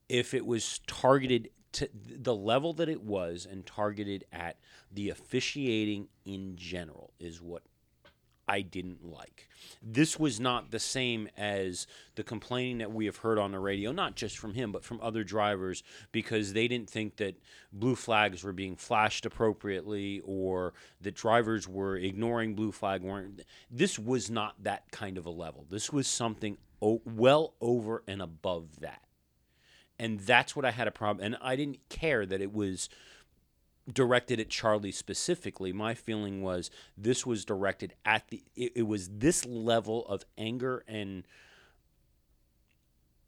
If 0.10 0.34
it 0.34 0.46
was 0.46 0.80
targeted 0.88 1.50
to 1.74 1.90
the 1.94 2.36
level 2.36 2.74
that 2.74 2.90
it 2.90 3.04
was 3.04 3.46
and 3.50 3.66
targeted 3.66 4.26
at 4.32 4.58
the 4.92 5.10
officiating 5.10 6.08
in 6.26 6.56
general 6.56 7.14
is 7.20 7.42
what 7.42 7.64
I 8.48 8.62
didn't 8.62 9.04
like. 9.04 9.50
This 9.84 10.18
was 10.18 10.40
not 10.40 10.72
the 10.72 10.80
same 10.80 11.28
as 11.36 11.86
the 12.16 12.24
complaining 12.24 12.78
that 12.78 12.94
we 12.94 13.06
have 13.06 13.18
heard 13.18 13.38
on 13.38 13.52
the 13.52 13.60
radio, 13.60 13.92
not 13.92 14.16
just 14.16 14.38
from 14.38 14.54
him, 14.54 14.72
but 14.72 14.86
from 14.86 15.02
other 15.02 15.26
drivers, 15.26 15.84
because 16.14 16.54
they 16.54 16.68
didn't 16.70 16.90
think 16.90 17.18
that 17.18 17.38
blue 17.74 17.96
flags 17.96 18.46
were 18.46 18.54
being 18.54 18.78
flashed 18.78 19.26
appropriately 19.26 20.22
or 20.24 20.74
that 21.02 21.16
drivers 21.16 21.68
were 21.68 21.98
ignoring 21.98 22.56
blue 22.56 22.72
flag. 22.72 23.02
weren't. 23.02 23.42
This 23.70 24.00
was 24.00 24.30
not 24.30 24.64
that 24.64 24.90
kind 24.92 25.18
of 25.18 25.26
a 25.26 25.32
level. 25.32 25.66
This 25.70 25.92
was 25.92 26.08
something 26.08 26.58
well 26.80 27.54
over 27.60 28.04
and 28.08 28.22
above 28.22 28.80
that. 28.80 29.02
And 30.00 30.20
that's 30.20 30.56
what 30.56 30.66
I 30.66 30.72
had 30.72 30.88
a 30.88 30.92
problem. 30.92 31.26
And 31.26 31.38
I 31.42 31.56
didn't 31.56 31.80
care 31.90 32.26
that 32.26 32.42
it 32.42 32.54
was 32.54 32.90
directed 33.92 34.40
at 34.40 34.50
Charlie 34.50 34.92
specifically. 34.92 35.72
My 35.74 35.94
feeling 35.94 36.42
was 36.42 36.70
this 36.98 37.26
was 37.26 37.46
directed 37.46 37.94
at 38.06 38.28
the 38.28 38.44
it, 38.56 38.74
it 38.76 38.84
was 38.84 39.10
this 39.10 39.46
level 39.46 40.06
of 40.08 40.24
anger 40.38 40.84
and 40.88 41.24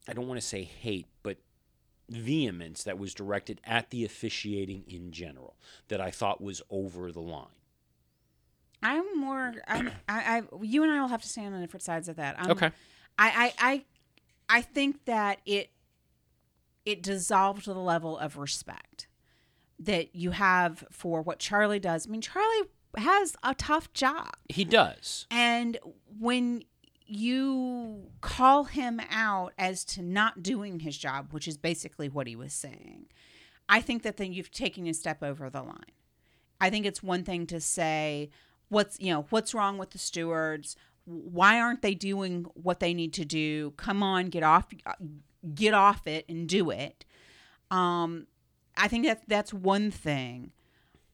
I 0.07 0.13
don't 0.13 0.27
want 0.27 0.39
to 0.39 0.45
say 0.45 0.63
hate, 0.63 1.07
but 1.23 1.37
vehemence 2.09 2.83
that 2.83 2.97
was 2.97 3.13
directed 3.13 3.61
at 3.63 3.91
the 3.91 4.03
officiating 4.03 4.83
in 4.87 5.11
general 5.11 5.55
that 5.87 6.01
I 6.01 6.11
thought 6.11 6.41
was 6.41 6.61
over 6.69 7.11
the 7.11 7.21
line. 7.21 7.45
I'm 8.81 9.19
more. 9.19 9.53
I'm, 9.67 9.91
I, 10.07 10.39
I. 10.39 10.43
You 10.61 10.83
and 10.83 10.91
I 10.91 11.01
will 11.01 11.09
have 11.09 11.21
to 11.21 11.27
stand 11.27 11.53
on 11.53 11.61
different 11.61 11.83
sides 11.83 12.07
of 12.07 12.15
that. 12.15 12.35
I'm, 12.39 12.51
Okay. 12.51 12.71
I, 13.17 13.53
I, 13.59 13.71
I, 13.71 13.85
I 14.47 14.61
think 14.61 15.05
that 15.05 15.39
it, 15.45 15.69
it 16.85 17.03
dissolved 17.03 17.65
the 17.65 17.73
level 17.73 18.17
of 18.17 18.37
respect 18.37 19.07
that 19.77 20.15
you 20.15 20.31
have 20.31 20.83
for 20.91 21.21
what 21.21 21.39
Charlie 21.39 21.79
does. 21.79 22.07
I 22.07 22.09
mean, 22.09 22.21
Charlie 22.21 22.67
has 22.97 23.35
a 23.43 23.53
tough 23.55 23.93
job, 23.93 24.29
He 24.49 24.65
does. 24.65 25.25
and 25.31 25.77
when 26.19 26.63
you 27.05 28.03
call 28.21 28.65
him 28.65 29.01
out 29.09 29.53
as 29.57 29.83
to 29.83 30.01
not 30.01 30.43
doing 30.43 30.81
his 30.81 30.97
job, 30.97 31.29
which 31.31 31.47
is 31.47 31.57
basically 31.57 32.07
what 32.09 32.27
he 32.27 32.35
was 32.35 32.53
saying, 32.53 33.07
I 33.67 33.81
think 33.81 34.03
that 34.03 34.17
then 34.17 34.31
you've 34.33 34.51
taken 34.51 34.85
a 34.87 34.93
step 34.93 35.23
over 35.23 35.49
the 35.49 35.61
line. 35.63 35.93
I 36.61 36.69
think 36.69 36.85
it's 36.85 37.01
one 37.01 37.23
thing 37.23 37.45
to 37.47 37.59
say 37.61 38.29
what's 38.69 38.99
you 38.99 39.11
know 39.13 39.25
what's 39.29 39.53
wrong 39.53 39.77
with 39.77 39.91
the 39.91 39.97
stewards. 39.97 40.75
Why 41.05 41.59
aren't 41.59 41.81
they 41.81 41.95
doing 41.95 42.45
what 42.53 42.79
they 42.79 42.93
need 42.93 43.13
to 43.13 43.25
do? 43.25 43.71
Come 43.77 44.03
on, 44.03 44.27
get 44.27 44.43
off, 44.43 44.67
get 45.55 45.73
off 45.73 46.07
it 46.07 46.25
and 46.27 46.47
do 46.47 46.69
it. 46.69 47.05
Um, 47.71 48.27
I 48.77 48.87
think 48.87 49.05
that 49.05 49.23
that's 49.27 49.53
one 49.53 49.91
thing. 49.91 50.51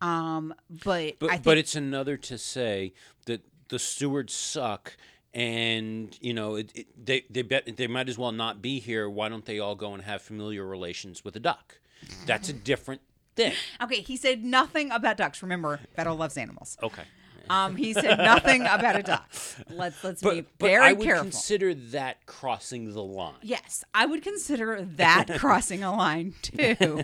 Um, 0.02 0.54
but, 0.70 1.20
But 1.20 1.30
I 1.30 1.34
think 1.34 1.44
but 1.44 1.58
it's 1.58 1.76
another 1.76 2.18
to 2.18 2.38
say 2.38 2.94
that 3.26 3.42
the 3.70 3.80
stewards 3.80 4.34
suck 4.34 4.98
and 5.34 6.18
you 6.22 6.34
know 6.34 6.56
it, 6.56 6.72
it, 6.74 7.06
they 7.06 7.26
they 7.30 7.42
bet 7.42 7.76
they 7.76 7.88
might 7.88 8.08
as 8.08 8.18
well 8.18 8.32
not 8.32 8.62
be 8.62 8.80
here. 8.80 9.10
Why 9.10 9.30
don't 9.30 9.46
they 9.46 9.60
all 9.60 9.76
go 9.76 9.94
and 9.94 10.04
have 10.04 10.22
familiar 10.22 10.66
relations 10.66 11.26
with 11.26 11.36
a 11.36 11.40
duck? 11.40 11.80
That's 12.26 12.50
a 12.50 12.54
different 12.54 13.02
thing. 13.36 13.54
okay. 13.82 14.02
He 14.02 14.16
said 14.16 14.44
nothing 14.44 14.92
about 14.92 15.18
ducks. 15.18 15.42
Remember, 15.42 15.80
Vettel 15.98 16.18
loves 16.18 16.38
animals. 16.38 16.78
Okay. 16.82 17.04
Um, 17.49 17.75
he 17.75 17.93
said 17.93 18.17
nothing 18.17 18.62
about 18.62 18.97
a 18.99 19.03
duck. 19.03 19.29
Let's 19.69 20.03
let's 20.03 20.21
be 20.21 20.41
But, 20.41 20.45
but 20.60 20.67
very 20.67 20.86
I 20.86 20.93
would 20.93 21.03
careful. 21.05 21.23
consider 21.25 21.73
that 21.73 22.25
crossing 22.25 22.93
the 22.93 23.03
line. 23.03 23.36
Yes, 23.41 23.84
I 23.93 24.05
would 24.05 24.21
consider 24.23 24.81
that 24.97 25.27
crossing 25.38 25.84
a 25.84 25.95
line 25.95 26.34
too. 26.41 27.03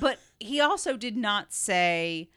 but 0.00 0.18
he 0.40 0.60
also 0.60 0.96
did 0.96 1.16
not 1.16 1.52
say 1.52 2.28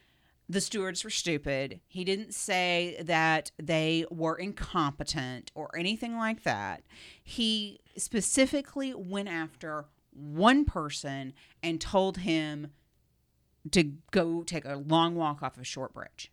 the 0.48 0.62
stewards 0.62 1.04
were 1.04 1.10
stupid. 1.12 1.80
He 1.88 2.04
didn't 2.04 2.34
say 2.34 2.98
that 3.04 3.52
they 3.62 4.06
were 4.10 4.36
incompetent 4.36 5.52
or 5.54 5.70
anything 5.78 6.18
like 6.18 6.42
that. 6.44 6.82
He 7.24 7.80
specifically 7.96 8.94
went 8.96 9.30
after 9.30 9.86
one 10.12 10.66
person 10.66 11.34
and 11.62 11.80
told 11.80 12.18
him 12.20 12.72
to 13.72 13.84
go 14.12 14.42
take 14.42 14.66
a 14.66 14.76
long 14.76 15.16
walk 15.16 15.44
off 15.44 15.58
a 15.58 15.64
short 15.64 15.94
bridge 15.94 16.32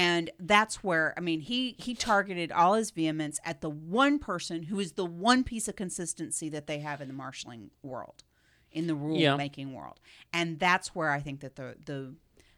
and 0.00 0.30
that's 0.38 0.82
where 0.84 1.12
i 1.16 1.20
mean 1.20 1.40
he 1.40 1.74
he 1.78 1.92
targeted 1.94 2.52
all 2.52 2.74
his 2.74 2.90
vehemence 2.90 3.38
at 3.44 3.60
the 3.60 3.68
one 3.70 4.18
person 4.18 4.62
who 4.64 4.78
is 4.78 4.92
the 4.92 5.04
one 5.04 5.42
piece 5.44 5.66
of 5.68 5.74
consistency 5.76 6.48
that 6.48 6.66
they 6.66 6.78
have 6.78 7.00
in 7.00 7.08
the 7.08 7.14
marshaling 7.14 7.70
world 7.82 8.22
in 8.70 8.86
the 8.86 8.94
rule 8.94 9.18
Yeah. 9.18 9.36
making 9.36 9.72
world 9.74 9.98
and 10.32 10.58
that's 10.58 10.94
where 10.94 11.10
i 11.10 11.20
think 11.20 11.40
that 11.40 11.56
the 11.56 11.74
the 11.84 12.14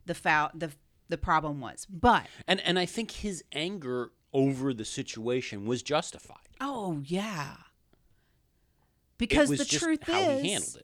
the 0.06 0.14
foul 0.14 0.50
the 0.54 0.70
the 1.08 1.18
problem 1.18 1.60
was 1.60 1.86
but 1.90 2.26
And 2.46 2.60
and 2.60 2.78
I 2.78 2.86
think 2.86 3.10
his 3.10 3.42
anger 3.52 4.12
over 4.32 4.72
the 4.72 4.84
situation 4.84 5.66
was 5.66 5.82
justified. 5.82 6.48
oh 6.60 7.00
yeah 7.04 7.56
because 9.18 9.48
the 9.50 9.64
truth 9.64 10.08
is 10.08 10.78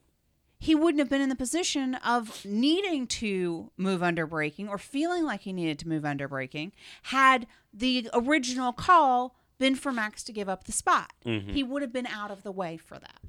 he 0.59 0.71
handled 0.71 0.79
it. 0.79 0.81
he 0.81 0.83
wouldn't 0.83 0.99
have 0.99 1.09
been 1.09 1.21
in 1.21 1.29
the 1.29 1.35
position 1.35 1.95
of 1.95 2.45
needing 2.45 3.07
to 3.07 3.71
move 3.77 4.03
under 4.03 4.25
braking 4.27 4.67
or 4.67 4.77
feeling 4.77 5.23
like 5.23 5.41
he 5.41 5.53
needed 5.53 5.79
to 5.79 5.87
move 5.87 6.05
under 6.05 6.27
braking 6.27 6.71
had 7.03 7.47
the 7.73 8.09
original 8.13 8.73
call 8.73 9.35
been 9.59 9.75
for 9.75 9.91
Max 9.91 10.23
to 10.23 10.31
give 10.31 10.47
up 10.47 10.65
the 10.65 10.71
spot. 10.71 11.13
Mm-hmm. 11.25 11.51
He 11.51 11.63
would 11.63 11.81
have 11.81 11.93
been 11.93 12.07
out 12.07 12.31
of 12.31 12.43
the 12.43 12.51
way 12.51 12.77
for 12.77 12.99
that. 12.99 13.19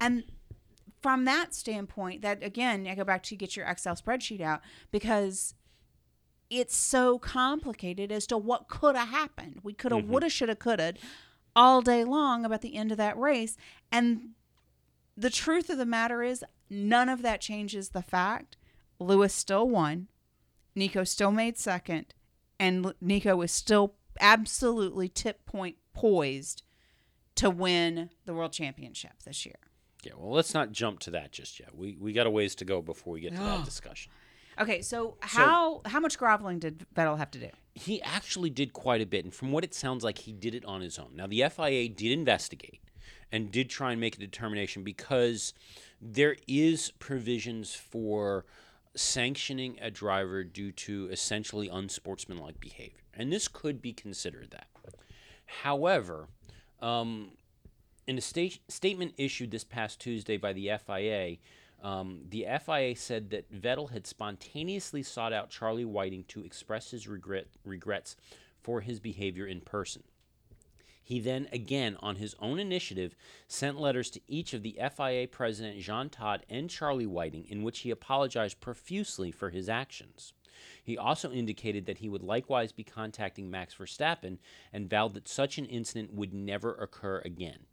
And 0.00 0.24
from 1.02 1.24
that 1.26 1.54
standpoint, 1.54 2.22
that 2.22 2.42
again, 2.42 2.86
I 2.90 2.94
go 2.94 3.04
back 3.04 3.22
to 3.24 3.36
get 3.36 3.56
your 3.56 3.66
Excel 3.66 3.94
spreadsheet 3.94 4.40
out 4.40 4.62
because 4.90 5.54
it's 6.48 6.76
so 6.76 7.18
complicated 7.18 8.10
as 8.10 8.26
to 8.28 8.38
what 8.38 8.68
could 8.68 8.96
have 8.96 9.08
happened. 9.08 9.60
We 9.62 9.72
could 9.74 9.92
have, 9.92 10.02
mm-hmm. 10.02 10.12
woulda, 10.12 10.30
shoulda, 10.30 10.56
coulda 10.56 10.94
all 11.54 11.82
day 11.82 12.04
long 12.04 12.44
about 12.44 12.62
the 12.62 12.74
end 12.74 12.90
of 12.90 12.98
that 12.98 13.18
race. 13.18 13.56
And 13.92 14.30
the 15.16 15.30
truth 15.30 15.68
of 15.68 15.78
the 15.78 15.86
matter 15.86 16.22
is, 16.22 16.44
none 16.70 17.08
of 17.08 17.22
that 17.22 17.40
changes 17.40 17.90
the 17.90 18.02
fact 18.02 18.56
Lewis 18.98 19.34
still 19.34 19.68
won, 19.68 20.08
Nico 20.74 21.04
still 21.04 21.30
made 21.30 21.58
second, 21.58 22.14
and 22.58 22.86
L- 22.86 22.94
Nico 23.00 23.36
was 23.36 23.52
still 23.52 23.94
absolutely 24.20 25.08
tip 25.08 25.44
point 25.46 25.76
poised 25.92 26.62
to 27.36 27.50
win 27.50 28.10
the 28.26 28.34
world 28.34 28.52
championship 28.52 29.22
this 29.24 29.44
year. 29.44 29.56
Yeah, 30.04 30.12
well, 30.16 30.32
let's 30.32 30.54
not 30.54 30.72
jump 30.72 31.00
to 31.00 31.10
that 31.12 31.32
just 31.32 31.58
yet. 31.58 31.74
We 31.74 31.96
we 31.98 32.12
got 32.12 32.26
a 32.26 32.30
ways 32.30 32.54
to 32.56 32.64
go 32.64 32.82
before 32.82 33.14
we 33.14 33.20
get 33.20 33.34
to 33.34 33.40
that 33.42 33.64
discussion. 33.64 34.12
Okay, 34.60 34.82
so 34.82 35.16
how 35.20 35.82
how 35.86 35.98
much 35.98 36.18
groveling 36.18 36.58
did 36.58 36.86
Vettel 36.94 37.18
have 37.18 37.30
to 37.32 37.38
do? 37.38 37.48
He 37.74 38.00
actually 38.02 38.50
did 38.50 38.72
quite 38.72 39.00
a 39.00 39.06
bit, 39.06 39.24
and 39.24 39.34
from 39.34 39.50
what 39.50 39.64
it 39.64 39.74
sounds 39.74 40.04
like, 40.04 40.18
he 40.18 40.32
did 40.32 40.54
it 40.54 40.64
on 40.64 40.80
his 40.80 40.98
own. 40.98 41.10
Now, 41.16 41.26
the 41.26 41.44
FIA 41.50 41.88
did 41.88 42.12
investigate 42.12 42.80
and 43.32 43.50
did 43.50 43.68
try 43.68 43.90
and 43.90 44.00
make 44.00 44.14
a 44.14 44.20
determination 44.20 44.84
because 44.84 45.54
there 46.04 46.36
is 46.46 46.92
provisions 46.98 47.74
for 47.74 48.44
sanctioning 48.94 49.78
a 49.80 49.90
driver 49.90 50.44
due 50.44 50.70
to 50.70 51.08
essentially 51.10 51.68
unsportsmanlike 51.68 52.60
behavior, 52.60 53.00
and 53.14 53.32
this 53.32 53.48
could 53.48 53.80
be 53.80 53.92
considered 53.92 54.50
that. 54.50 54.68
However, 55.62 56.28
um, 56.80 57.30
in 58.06 58.18
a 58.18 58.20
sta- 58.20 58.60
statement 58.68 59.14
issued 59.16 59.50
this 59.50 59.64
past 59.64 59.98
Tuesday 59.98 60.36
by 60.36 60.52
the 60.52 60.70
FIA, 60.86 61.38
um, 61.82 62.20
the 62.28 62.46
FIA 62.64 62.94
said 62.94 63.30
that 63.30 63.50
Vettel 63.50 63.90
had 63.90 64.06
spontaneously 64.06 65.02
sought 65.02 65.32
out 65.32 65.50
Charlie 65.50 65.84
Whiting 65.84 66.24
to 66.28 66.44
express 66.44 66.90
his 66.90 67.08
regret 67.08 67.46
regrets 67.64 68.16
for 68.62 68.80
his 68.80 69.00
behavior 69.00 69.46
in 69.46 69.60
person. 69.60 70.02
He 71.06 71.20
then, 71.20 71.48
again, 71.52 71.98
on 72.00 72.16
his 72.16 72.34
own 72.38 72.58
initiative, 72.58 73.14
sent 73.46 73.78
letters 73.78 74.10
to 74.10 74.20
each 74.26 74.54
of 74.54 74.62
the 74.62 74.78
FIA 74.96 75.28
president 75.28 75.78
Jean 75.78 76.08
Todt 76.08 76.44
and 76.48 76.70
Charlie 76.70 77.06
Whiting 77.06 77.44
in 77.44 77.62
which 77.62 77.80
he 77.80 77.90
apologized 77.90 78.62
profusely 78.62 79.30
for 79.30 79.50
his 79.50 79.68
actions. 79.68 80.32
He 80.82 80.96
also 80.96 81.30
indicated 81.30 81.84
that 81.84 81.98
he 81.98 82.08
would 82.08 82.22
likewise 82.22 82.72
be 82.72 82.84
contacting 82.84 83.50
Max 83.50 83.74
Verstappen 83.74 84.38
and 84.72 84.88
vowed 84.88 85.12
that 85.12 85.28
such 85.28 85.58
an 85.58 85.66
incident 85.66 86.14
would 86.14 86.32
never 86.32 86.74
occur 86.74 87.20
again. 87.22 87.66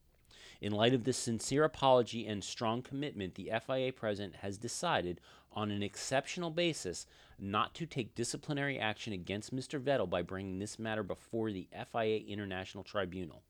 In 0.61 0.73
light 0.73 0.93
of 0.93 1.05
this 1.05 1.17
sincere 1.17 1.63
apology 1.63 2.27
and 2.27 2.43
strong 2.43 2.83
commitment, 2.83 3.33
the 3.33 3.51
FIA 3.65 3.91
president 3.91 4.35
has 4.37 4.59
decided, 4.59 5.19
on 5.53 5.71
an 5.71 5.81
exceptional 5.81 6.51
basis, 6.51 7.07
not 7.39 7.73
to 7.73 7.87
take 7.87 8.13
disciplinary 8.13 8.77
action 8.77 9.11
against 9.11 9.55
Mr. 9.55 9.81
Vettel 9.81 10.07
by 10.07 10.21
bringing 10.21 10.59
this 10.59 10.77
matter 10.77 11.01
before 11.01 11.51
the 11.51 11.67
FIA 11.91 12.19
International 12.27 12.83
Tribunal. 12.83 13.41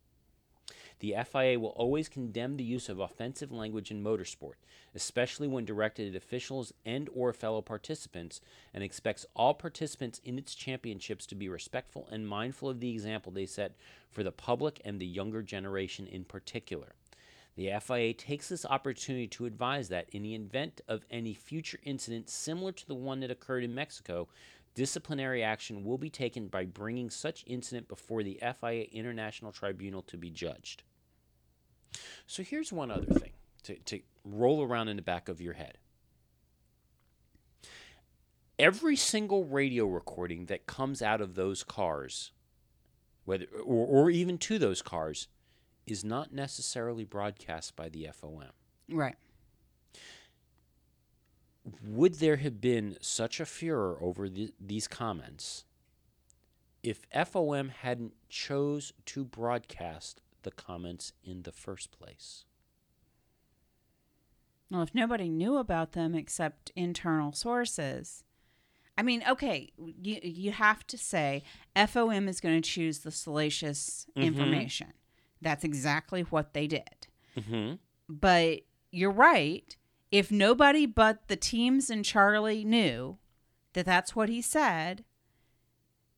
The 1.00 1.16
FIA 1.30 1.60
will 1.60 1.70
always 1.70 2.08
condemn 2.08 2.56
the 2.56 2.64
use 2.64 2.88
of 2.88 3.00
offensive 3.00 3.52
language 3.52 3.92
in 3.92 4.02
motorsport, 4.02 4.54
especially 4.96 5.50
when 5.50 5.66
directed 5.66 6.08
at 6.08 6.16
officials 6.16 6.72
and 6.86 7.10
or 7.14 7.34
fellow 7.34 7.62
participants, 7.62 8.40
and 8.74 8.84
expects 8.84 9.26
all 9.36 9.54
participants 9.54 10.22
in 10.24 10.38
its 10.38 10.56
championships 10.56 11.26
to 11.26 11.36
be 11.36 11.50
respectful 11.50 12.08
and 12.10 12.26
mindful 12.26 12.70
of 12.70 12.80
the 12.80 12.92
example 12.92 13.34
they 13.34 13.48
set 13.48 13.76
for 14.10 14.24
the 14.24 14.32
public 14.32 14.80
and 14.86 15.02
the 15.02 15.06
younger 15.06 15.42
generation 15.42 16.08
in 16.08 16.24
particular. 16.24 16.94
The 17.62 17.80
FIA 17.80 18.16
takes 18.16 18.50
this 18.50 18.66
opportunity 18.66 19.28
to 19.28 19.46
advise 19.46 19.90
that 19.90 20.10
in 20.10 20.24
the 20.24 20.34
event 20.34 20.82
of 20.88 21.06
any 21.12 21.36
future 21.36 21.78
incident 21.84 22.28
similar 22.28 22.72
to 22.72 22.88
the 22.88 22.96
one 22.96 23.20
that 23.20 23.30
occurred 23.30 23.64
in 23.64 23.76
Mexico, 23.76 24.28
disciplinary 24.74 25.44
action 25.44 25.86
will 25.86 26.00
be 26.00 26.10
taken 26.10 26.48
by 26.48 26.66
bringing 26.66 27.12
such 27.12 27.44
incident 27.46 27.88
before 27.88 28.24
the 28.24 28.40
FIA 28.42 28.86
International 28.92 29.52
Tribunal 29.52 30.02
to 30.02 30.18
be 30.18 30.32
judged. 30.32 30.82
So 32.26 32.42
here's 32.42 32.74
one 32.74 32.90
other 32.90 33.14
thing 33.14 33.34
to, 33.62 33.76
to 33.76 34.00
roll 34.26 34.64
around 34.64 34.88
in 34.88 34.96
the 34.96 35.04
back 35.04 35.30
of 35.30 35.40
your 35.40 35.54
head. 35.54 35.78
Every 38.58 38.96
single 38.96 39.46
radio 39.46 39.86
recording 39.86 40.48
that 40.48 40.66
comes 40.66 41.04
out 41.04 41.22
of 41.22 41.36
those 41.36 41.64
cars, 41.64 42.32
whether 43.26 43.46
or, 43.64 43.86
or 43.86 44.10
even 44.10 44.40
to 44.40 44.58
those 44.58 44.82
cars, 44.82 45.28
is 45.88 46.04
not 46.04 46.32
necessarily 46.34 47.04
broadcast 47.04 47.76
by 47.76 47.90
the 47.90 48.08
FOM. 48.14 48.52
Right. 48.90 49.16
Would 51.86 52.16
there 52.16 52.38
have 52.38 52.60
been 52.60 52.98
such 53.02 53.40
a 53.40 53.46
furor 53.46 53.98
over 54.02 54.28
the, 54.30 54.52
these 54.60 54.88
comments 54.88 55.66
if 56.84 57.06
FOM 57.12 57.70
hadn't 57.70 58.14
chose 58.30 58.92
to 59.06 59.24
broadcast 59.24 60.22
the 60.42 60.52
comments 60.52 61.14
in 61.24 61.44
the 61.44 61.52
first 61.52 61.92
place? 61.92 62.46
Well, 64.72 64.82
if 64.82 64.96
nobody 64.96 65.30
knew 65.30 65.58
about 65.58 65.92
them 65.92 66.16
except 66.16 66.72
internal 66.76 67.34
sources, 67.34 68.24
I 68.98 69.04
mean, 69.04 69.24
okay, 69.30 69.72
you 69.78 70.20
you 70.24 70.52
have 70.52 70.86
to 70.88 70.98
say 70.98 71.44
FOM 71.76 72.28
is 72.28 72.40
going 72.40 72.60
to 72.62 72.68
choose 72.70 73.00
the 73.00 73.12
salacious 73.12 74.08
Mhm. 74.16 74.24
information. 74.24 74.94
That's 75.42 75.64
exactly 75.64 76.22
what 76.22 76.54
they 76.54 76.68
did. 76.68 77.08
Mm-hmm. 77.38 77.76
But 78.08 78.62
you're 78.92 79.12
right. 79.12 79.76
If 80.12 80.32
nobody 80.32 80.86
but 80.86 81.28
the 81.28 81.36
teams 81.36 81.90
and 81.90 82.04
Charlie 82.04 82.66
knew 82.66 83.18
that 83.74 83.86
that's 83.86 84.16
what 84.16 84.30
he 84.30 84.42
said, 84.42 85.04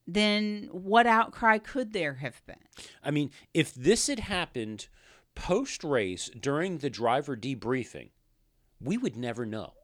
then 0.06 0.68
what 0.72 1.06
outcry 1.06 1.58
could 1.58 1.92
there 1.92 2.14
have 2.14 2.44
been? 2.46 2.56
I 3.02 3.10
mean, 3.10 3.30
if 3.54 3.72
this 3.72 4.08
had 4.08 4.20
happened 4.20 4.88
post 5.34 5.82
race 5.84 6.30
during 6.38 6.78
the 6.78 6.90
driver 6.90 7.36
debriefing, 7.36 8.10
we 8.80 8.98
would 8.98 9.16
never 9.16 9.46
know. 9.46 9.74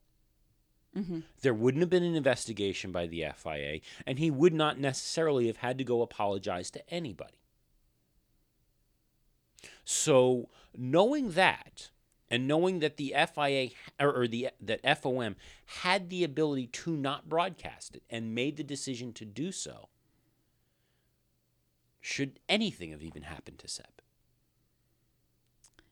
Mm-hmm. 0.97 1.20
There 1.43 1.55
wouldn't 1.55 1.82
have 1.82 1.91
been 1.91 2.03
an 2.03 2.16
investigation 2.16 2.91
by 2.91 3.07
the 3.07 3.24
FIA, 3.36 3.80
and 4.07 4.18
he 4.18 4.30
would 4.30 4.53
not 4.53 4.78
necessarily 4.78 5.47
have 5.47 5.59
had 5.59 5.78
to 5.78 5.84
go 5.84 6.03
apologize 6.03 6.70
to 6.72 6.93
anybody. 6.93 7.39
So, 9.85 10.49
knowing 10.76 11.33
that, 11.33 11.91
and 12.31 12.47
knowing 12.47 12.78
that 12.78 12.97
the 12.97 13.14
FIA 13.35 13.70
or, 13.99 14.12
or 14.22 14.28
the 14.28 14.51
that 14.61 14.83
FOM 14.83 15.35
had 15.81 16.11
the 16.11 16.22
ability 16.22 16.68
to 16.68 16.97
not 16.97 17.28
broadcast 17.28 17.97
it 17.97 18.03
and 18.09 18.35
made 18.35 18.57
the 18.57 18.62
decision 18.62 19.12
to 19.14 19.24
do 19.24 19.51
so, 19.51 19.89
should 22.01 22.39
anything 22.49 22.93
have 22.93 23.03
even 23.03 23.22
happened 23.22 23.59
to 23.59 23.68
Seb? 23.68 23.87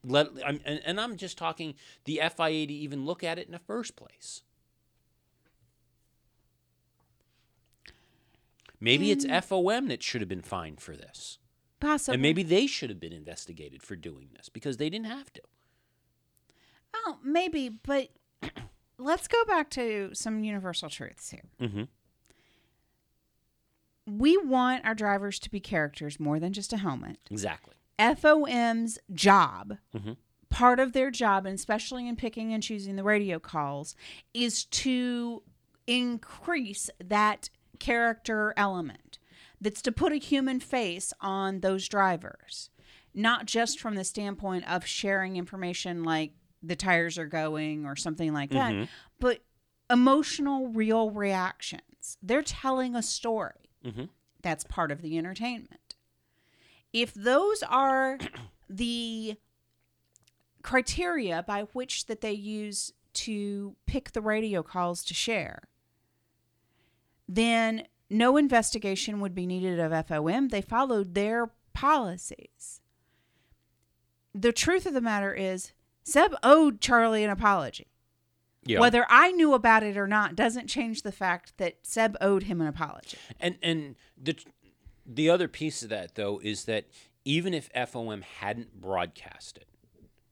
Let 0.04 0.28
I'm, 0.46 0.60
and, 0.64 0.80
and 0.84 1.00
I'm 1.00 1.16
just 1.16 1.36
talking 1.36 1.74
the 2.04 2.20
FIA 2.36 2.66
to 2.66 2.72
even 2.72 3.04
look 3.04 3.24
at 3.24 3.38
it 3.38 3.46
in 3.46 3.52
the 3.52 3.58
first 3.58 3.96
place. 3.96 4.42
Maybe 8.80 9.10
it's 9.10 9.26
mm. 9.26 9.42
FOM 9.42 9.88
that 9.88 10.04
should 10.04 10.20
have 10.20 10.28
been 10.28 10.40
fined 10.40 10.80
for 10.80 10.94
this. 10.94 11.38
Possibly. 11.80 12.14
And 12.14 12.22
maybe 12.22 12.42
they 12.42 12.66
should 12.66 12.90
have 12.90 12.98
been 13.00 13.12
investigated 13.12 13.82
for 13.82 13.94
doing 13.96 14.30
this 14.36 14.48
because 14.48 14.76
they 14.78 14.90
didn't 14.90 15.06
have 15.06 15.32
to. 15.34 15.42
Oh, 16.94 17.18
maybe, 17.22 17.68
but 17.68 18.08
let's 18.98 19.28
go 19.28 19.44
back 19.44 19.70
to 19.70 20.10
some 20.14 20.42
universal 20.42 20.88
truths 20.88 21.30
here. 21.30 21.44
Mm-hmm. 21.60 21.82
We 24.06 24.36
want 24.38 24.84
our 24.86 24.94
drivers 24.94 25.38
to 25.40 25.50
be 25.50 25.60
characters 25.60 26.18
more 26.18 26.40
than 26.40 26.52
just 26.52 26.72
a 26.72 26.78
helmet. 26.78 27.18
Exactly. 27.30 27.74
FOM's 27.98 28.98
job, 29.12 29.76
Mhm. 29.94 30.16
part 30.48 30.80
of 30.80 30.92
their 30.92 31.10
job, 31.10 31.44
and 31.46 31.54
especially 31.54 32.08
in 32.08 32.16
picking 32.16 32.52
and 32.54 32.62
choosing 32.62 32.96
the 32.96 33.02
radio 33.04 33.38
calls, 33.38 33.94
is 34.32 34.64
to 34.64 35.42
increase 35.86 36.88
that 37.04 37.50
character 37.78 38.54
element. 38.56 39.07
That's 39.60 39.82
to 39.82 39.92
put 39.92 40.12
a 40.12 40.16
human 40.16 40.60
face 40.60 41.12
on 41.20 41.60
those 41.60 41.88
drivers, 41.88 42.70
not 43.14 43.46
just 43.46 43.80
from 43.80 43.94
the 43.96 44.04
standpoint 44.04 44.70
of 44.70 44.86
sharing 44.86 45.36
information 45.36 46.04
like 46.04 46.32
the 46.62 46.76
tires 46.76 47.18
are 47.18 47.26
going 47.26 47.84
or 47.86 47.96
something 47.96 48.32
like 48.32 48.50
that, 48.50 48.72
Mhm. 48.72 48.88
but 49.20 49.42
emotional, 49.90 50.68
real 50.68 51.10
reactions. 51.10 52.18
They're 52.22 52.42
telling 52.42 52.94
a 52.94 53.02
story. 53.02 53.70
Mhm. 53.84 54.08
That's 54.42 54.64
part 54.64 54.90
of 54.92 55.02
the 55.02 55.18
entertainment 55.18 55.94
if 56.92 57.12
those 57.12 57.62
are 57.64 58.18
the 58.70 59.36
criteria 60.62 61.42
by 61.42 61.62
which 61.72 62.06
that 62.06 62.20
they 62.20 62.32
use 62.32 62.92
to 63.12 63.76
pick 63.86 64.12
the 64.12 64.20
radio 64.20 64.62
calls 64.62 65.04
to 65.04 65.14
share 65.14 65.62
then 67.28 67.86
no 68.10 68.36
investigation 68.36 69.20
would 69.20 69.34
be 69.34 69.46
needed 69.46 69.78
of 69.78 69.92
FOM 69.92 70.48
they 70.50 70.62
followed 70.62 71.14
their 71.14 71.50
policies. 71.74 72.80
The 74.34 74.52
truth 74.52 74.86
of 74.86 74.94
the 74.94 75.00
matter 75.00 75.32
is 75.34 75.72
Seb 76.04 76.34
owed 76.42 76.80
Charlie 76.80 77.24
an 77.24 77.30
apology. 77.30 77.86
Yeah. 78.64 78.80
whether 78.80 79.06
I 79.08 79.32
knew 79.32 79.54
about 79.54 79.82
it 79.82 79.96
or 79.96 80.06
not 80.06 80.36
doesn't 80.36 80.66
change 80.66 81.00
the 81.00 81.12
fact 81.12 81.56
that 81.56 81.76
Seb 81.82 82.16
owed 82.20 82.42
him 82.42 82.60
an 82.60 82.66
apology. 82.66 83.16
And 83.40 83.56
and 83.62 83.94
the 84.20 84.36
the 85.06 85.30
other 85.30 85.48
piece 85.48 85.82
of 85.82 85.88
that 85.88 86.16
though 86.16 86.38
is 86.42 86.64
that 86.64 86.86
even 87.24 87.54
if 87.54 87.72
FOM 87.72 88.22
hadn't 88.22 88.78
broadcast 88.80 89.56
it, 89.56 89.68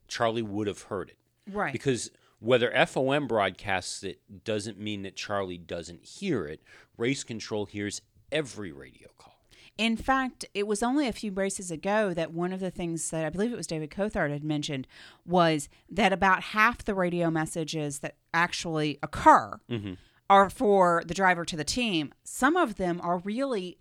Charlie 0.07 0.43
would 0.43 0.67
have 0.67 0.83
heard 0.83 1.09
it. 1.09 1.17
right. 1.51 1.73
Because 1.73 2.11
whether 2.39 2.71
FOM 2.71 3.27
broadcasts 3.27 4.03
it 4.03 4.43
doesn't 4.43 4.79
mean 4.79 5.01
that 5.03 5.15
Charlie 5.15 5.57
doesn't 5.57 6.05
hear 6.05 6.45
it. 6.45 6.61
Race 6.97 7.23
control 7.23 7.65
hears 7.65 8.01
every 8.31 8.71
radio 8.71 9.09
call. 9.17 9.35
In 9.77 9.95
fact, 9.95 10.45
it 10.55 10.65
was 10.65 10.81
only 10.81 11.07
a 11.07 11.13
few 11.13 11.31
races 11.31 11.69
ago 11.69 12.13
that 12.13 12.33
one 12.33 12.51
of 12.51 12.59
the 12.59 12.71
things 12.71 13.11
that 13.11 13.25
I 13.25 13.29
believe 13.29 13.53
it 13.53 13.57
was 13.57 13.67
David 13.67 13.91
Coulthard 13.91 14.31
had 14.31 14.43
mentioned 14.43 14.87
was 15.25 15.69
that 15.89 16.11
about 16.11 16.41
half 16.41 16.83
the 16.83 16.95
radio 16.95 17.29
messages 17.29 17.99
that 17.99 18.15
actually 18.33 18.97
occur 19.03 19.59
mm-hmm. 19.69 19.93
are 20.29 20.49
for 20.49 21.03
the 21.05 21.13
driver 21.13 21.45
to 21.45 21.55
the 21.55 21.63
team. 21.63 22.11
Some 22.23 22.57
of 22.57 22.75
them 22.75 22.99
are 23.03 23.19
really 23.19 23.77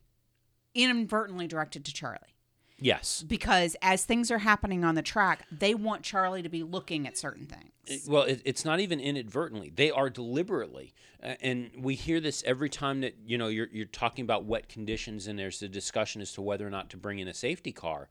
inadvertently 0.74 1.46
directed 1.46 1.84
to 1.86 1.94
Charlie 1.94 2.35
Yes. 2.78 3.22
because 3.26 3.74
as 3.80 4.04
things 4.04 4.30
are 4.30 4.38
happening 4.38 4.84
on 4.84 4.94
the 4.94 5.02
track, 5.02 5.46
they 5.50 5.74
want 5.74 6.02
Charlie 6.02 6.42
to 6.42 6.48
be 6.48 6.62
looking 6.62 7.06
at 7.06 7.16
certain 7.16 7.46
things. 7.46 7.70
It- 7.86 8.02
well, 8.08 8.24
it, 8.24 8.42
it's 8.44 8.64
not 8.64 8.80
even 8.80 9.00
inadvertently; 9.00 9.70
they 9.74 9.90
are 9.90 10.10
deliberately, 10.10 10.92
uh, 11.22 11.34
and 11.40 11.70
we 11.78 11.94
hear 11.94 12.20
this 12.20 12.42
every 12.44 12.68
time 12.68 13.00
that 13.02 13.14
you 13.24 13.38
know 13.38 13.46
you're 13.48 13.68
you're 13.72 13.86
talking 13.86 14.24
about 14.24 14.44
wet 14.44 14.68
conditions, 14.68 15.26
and 15.26 15.38
there's 15.38 15.62
a 15.62 15.68
discussion 15.68 16.20
as 16.20 16.32
to 16.32 16.42
whether 16.42 16.66
or 16.66 16.70
not 16.70 16.90
to 16.90 16.96
bring 16.96 17.18
in 17.20 17.28
a 17.28 17.34
safety 17.34 17.72
car. 17.72 18.08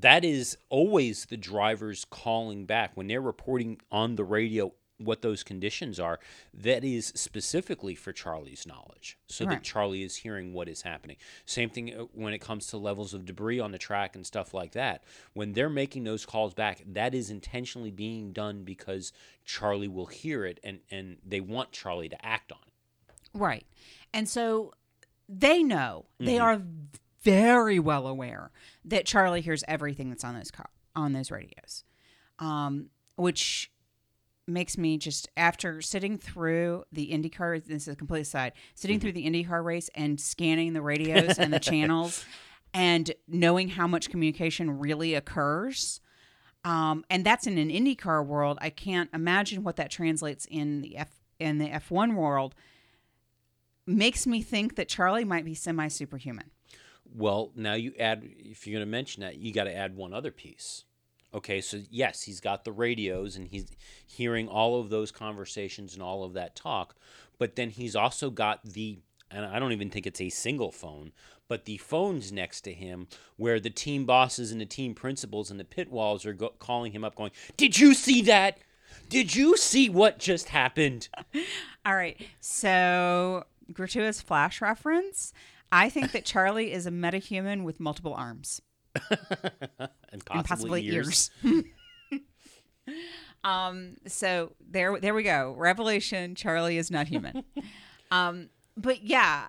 That 0.00 0.24
is 0.24 0.58
always 0.68 1.24
the 1.26 1.36
drivers 1.38 2.04
calling 2.08 2.66
back 2.66 2.92
when 2.96 3.06
they're 3.06 3.20
reporting 3.20 3.80
on 3.90 4.16
the 4.16 4.24
radio 4.24 4.72
what 4.98 5.20
those 5.20 5.42
conditions 5.42 6.00
are 6.00 6.18
that 6.54 6.82
is 6.82 7.12
specifically 7.14 7.94
for 7.94 8.12
Charlie's 8.12 8.66
knowledge 8.66 9.18
so 9.28 9.44
Right. 9.44 9.56
that 9.56 9.62
Charlie 9.62 10.02
is 10.02 10.16
hearing 10.16 10.52
what 10.54 10.68
is 10.68 10.82
happening. 10.82 11.16
Same 11.44 11.68
thing 11.68 11.94
uh, 11.94 12.04
when 12.14 12.32
it 12.32 12.38
comes 12.40 12.66
to 12.68 12.78
levels 12.78 13.12
of 13.12 13.26
debris 13.26 13.60
on 13.60 13.72
the 13.72 13.78
track 13.78 14.16
and 14.16 14.26
stuff 14.26 14.54
like 14.54 14.72
that. 14.72 15.04
When 15.34 15.52
they're 15.52 15.68
making 15.68 16.04
those 16.04 16.24
calls 16.24 16.54
back, 16.54 16.82
that 16.86 17.14
is 17.14 17.28
intentionally 17.28 17.90
being 17.90 18.32
done 18.32 18.64
because 18.64 19.12
Charlie 19.44 19.86
will 19.88 20.06
hear 20.06 20.46
it 20.46 20.58
and, 20.64 20.80
and 20.90 21.18
they 21.26 21.40
want 21.40 21.72
Charlie 21.72 22.08
to 22.08 22.24
act 22.26 22.50
on 22.52 22.58
it. 22.66 23.14
Right. 23.34 23.66
And 24.14 24.26
so 24.28 24.72
they 25.28 25.62
know, 25.62 26.06
they 26.18 26.36
Mhm. 26.36 26.42
are 26.42 26.62
very 27.22 27.78
well 27.78 28.06
aware 28.06 28.50
that 28.84 29.04
Charlie 29.04 29.40
hears 29.42 29.62
everything 29.68 30.08
that's 30.08 30.24
on 30.24 30.34
those 30.36 30.50
car- 30.50 30.70
on 30.94 31.12
those 31.12 31.30
radios. 31.30 31.84
Um, 32.38 32.88
which 33.16 33.70
makes 34.46 34.78
me 34.78 34.98
just 34.98 35.28
after 35.36 35.82
sitting 35.82 36.18
through 36.18 36.84
the 36.92 37.10
IndyCar 37.10 37.64
this 37.64 37.82
is 37.82 37.88
a 37.88 37.96
complete 37.96 38.20
aside, 38.20 38.52
sitting 38.74 39.00
through 39.00 39.12
the 39.12 39.26
IndyCar 39.26 39.64
race 39.64 39.90
and 39.94 40.20
scanning 40.20 40.72
the 40.72 40.82
radios 40.82 41.38
and 41.38 41.52
the 41.52 41.60
channels 41.60 42.24
and 42.72 43.12
knowing 43.26 43.68
how 43.68 43.86
much 43.86 44.10
communication 44.10 44.78
really 44.78 45.14
occurs. 45.14 46.00
Um, 46.64 47.04
and 47.08 47.24
that's 47.24 47.46
in 47.46 47.58
an 47.58 47.70
IndyCar 47.70 48.26
world. 48.26 48.58
I 48.60 48.70
can't 48.70 49.08
imagine 49.14 49.62
what 49.62 49.76
that 49.76 49.90
translates 49.90 50.46
in 50.50 50.82
the 50.82 50.96
F 50.96 51.08
in 51.38 51.58
the 51.58 51.68
F1 51.68 52.14
world 52.14 52.54
makes 53.86 54.26
me 54.26 54.42
think 54.42 54.76
that 54.76 54.88
Charlie 54.88 55.24
might 55.24 55.44
be 55.44 55.54
semi 55.54 55.88
superhuman. 55.88 56.50
Well, 57.14 57.52
now 57.54 57.74
you 57.74 57.92
add, 57.98 58.28
if 58.38 58.66
you're 58.66 58.78
going 58.78 58.86
to 58.86 58.90
mention 58.90 59.22
that, 59.22 59.36
you 59.36 59.52
got 59.52 59.64
to 59.64 59.74
add 59.74 59.96
one 59.96 60.12
other 60.12 60.30
piece. 60.30 60.84
Okay, 61.36 61.60
so 61.60 61.82
yes, 61.90 62.22
he's 62.22 62.40
got 62.40 62.64
the 62.64 62.72
radios 62.72 63.36
and 63.36 63.46
he's 63.46 63.66
hearing 64.06 64.48
all 64.48 64.80
of 64.80 64.88
those 64.88 65.12
conversations 65.12 65.92
and 65.92 66.02
all 66.02 66.24
of 66.24 66.32
that 66.32 66.56
talk, 66.56 66.96
but 67.38 67.56
then 67.56 67.68
he's 67.68 67.94
also 67.94 68.30
got 68.30 68.64
the, 68.64 69.00
and 69.30 69.44
I 69.44 69.58
don't 69.58 69.72
even 69.72 69.90
think 69.90 70.06
it's 70.06 70.20
a 70.22 70.30
single 70.30 70.72
phone, 70.72 71.12
but 71.46 71.66
the 71.66 71.76
phones 71.76 72.32
next 72.32 72.62
to 72.62 72.72
him 72.72 73.06
where 73.36 73.60
the 73.60 73.68
team 73.68 74.06
bosses 74.06 74.50
and 74.50 74.62
the 74.62 74.66
team 74.66 74.94
principals 74.94 75.50
and 75.50 75.60
the 75.60 75.64
pit 75.64 75.90
walls 75.90 76.24
are 76.24 76.32
go- 76.32 76.54
calling 76.58 76.92
him 76.92 77.04
up, 77.04 77.14
going, 77.14 77.32
Did 77.58 77.78
you 77.78 77.92
see 77.92 78.22
that? 78.22 78.58
Did 79.10 79.36
you 79.36 79.58
see 79.58 79.90
what 79.90 80.18
just 80.18 80.48
happened? 80.48 81.10
All 81.84 81.94
right. 81.94 82.18
So, 82.40 83.44
gratuitous 83.74 84.22
flash 84.22 84.62
reference. 84.62 85.34
I 85.70 85.90
think 85.90 86.12
that 86.12 86.24
Charlie 86.24 86.72
is 86.72 86.86
a 86.86 86.90
metahuman 86.90 87.62
with 87.62 87.78
multiple 87.78 88.14
arms 88.14 88.62
and 89.78 90.24
possibly, 90.24 90.38
and 90.38 90.44
possibly 90.44 90.86
ears. 90.86 91.30
ears. 91.44 91.64
um, 93.44 93.96
so 94.06 94.52
there 94.68 94.98
there 95.00 95.14
we 95.14 95.22
go. 95.22 95.54
Revelation, 95.56 96.34
Charlie 96.34 96.78
is 96.78 96.90
not 96.90 97.08
human. 97.08 97.44
um, 98.10 98.48
but 98.76 99.02
yeah, 99.02 99.48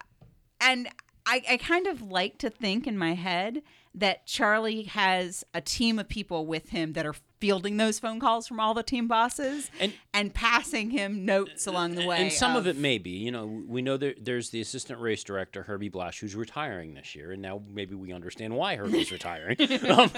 and 0.61 0.87
I, 1.25 1.43
I 1.49 1.57
kind 1.57 1.87
of 1.87 2.01
like 2.01 2.37
to 2.39 2.49
think 2.49 2.87
in 2.87 2.97
my 2.97 3.13
head 3.13 3.61
that 3.97 4.25
Charlie 4.25 4.83
has 4.83 5.43
a 5.53 5.61
team 5.61 5.99
of 5.99 6.07
people 6.07 6.45
with 6.45 6.69
him 6.69 6.93
that 6.93 7.05
are 7.05 7.15
fielding 7.39 7.77
those 7.77 7.99
phone 7.99 8.19
calls 8.19 8.47
from 8.47 8.59
all 8.59 8.73
the 8.73 8.81
team 8.83 9.07
bosses 9.07 9.69
And- 9.79 9.93
and 10.13 10.33
passing 10.33 10.89
him 10.91 11.25
notes 11.25 11.67
along 11.67 11.95
the 11.95 12.05
way. 12.05 12.17
And 12.21 12.31
some 12.31 12.55
of, 12.55 12.65
it 12.67 12.77
may 12.77 12.97
be. 12.97 13.11
You 13.11 13.31
know, 13.31 13.45
we 13.67 13.81
know 13.81 13.97
there, 13.97 14.15
there's 14.19 14.49
the 14.51 14.61
assistant 14.61 14.99
race 14.99 15.23
director, 15.23 15.63
Herbie 15.63 15.89
Blash, 15.89 16.19
who's 16.19 16.35
retiring 16.35 16.93
this 16.93 17.15
year. 17.15 17.31
And 17.31 17.41
now 17.41 17.61
maybe 17.71 17.95
we 17.95 18.13
understand 18.13 18.55
why 18.55 18.75
Herbie's 18.75 19.11
retiring. 19.11 19.57
Um, 19.87 20.11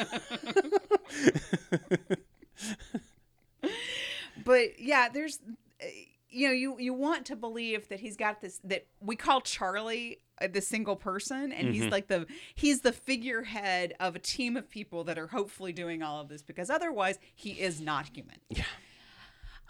but 4.46 4.80
yeah 4.80 5.10
there's 5.10 5.40
uh, 5.82 5.86
you 6.30 6.48
know 6.48 6.54
you 6.54 6.76
you 6.80 6.94
want 6.94 7.26
to 7.26 7.36
believe 7.36 7.88
that 7.90 8.00
he's 8.00 8.16
got 8.16 8.42
this 8.42 8.60
that 8.64 8.86
we 9.02 9.16
call 9.16 9.42
charlie 9.42 10.20
uh, 10.42 10.48
the 10.52 10.62
single 10.62 10.96
person 10.96 11.52
and 11.52 11.74
he's 11.74 11.86
like 11.92 12.08
the 12.08 12.26
he's 12.56 12.82
the 12.82 12.92
figurehead 12.92 13.94
of 14.00 14.16
a 14.16 14.20
team 14.20 14.56
of 14.56 14.70
people 14.70 15.04
that 15.04 15.18
are 15.18 15.28
hopefully 15.28 15.74
doing 15.74 16.02
all 16.04 16.20
of 16.22 16.30
this 16.30 16.42
because 16.42 16.70
otherwise 16.70 17.18
he 17.36 17.52
is 17.52 17.82
not 17.82 18.10
human 18.16 18.38
Yeah. 18.50 18.64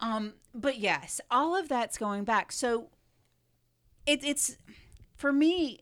um 0.02 0.34
but 0.54 0.78
yes 0.78 1.22
all 1.32 1.56
of 1.56 1.70
that's 1.70 1.98
going 1.98 2.24
back 2.24 2.52
so 2.52 2.90
it, 4.06 4.24
it's 4.24 4.58
for 5.16 5.32
me 5.32 5.80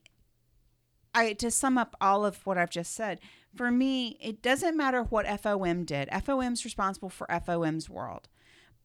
I 1.13 1.34
to 1.34 1.49
sum 1.49 1.78
up 1.80 1.95
all 1.99 2.25
of 2.25 2.45
what 2.45 2.59
I've 2.59 2.69
just 2.69 2.93
said, 2.93 3.19
for 3.55 3.71
me, 3.71 4.17
it 4.21 4.43
doesn't 4.43 4.78
matter 4.78 5.01
what 5.01 5.25
FOM 5.25 5.84
did. 5.84 6.09
FOM's 6.09 6.63
responsible 6.63 7.09
for 7.09 7.25
FOM's 7.28 7.89
world. 7.89 8.28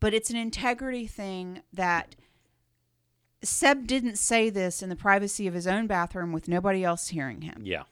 But 0.03 0.15
it's 0.15 0.31
an 0.31 0.37
integrity 0.37 1.07
thing 1.07 1.63
that 1.73 2.17
Seb 3.45 3.87
didn't 3.87 4.17
say 4.19 4.51
this 4.51 4.83
in 4.83 4.89
the 4.89 4.97
privacy 4.97 5.47
of 5.47 5.55
his 5.55 5.69
own 5.69 5.87
bathroom 5.87 6.33
with 6.33 6.49
nobody 6.49 6.83
else 6.83 7.09
hearing 7.09 7.43
him. 7.43 7.63
yeah. 7.63 7.85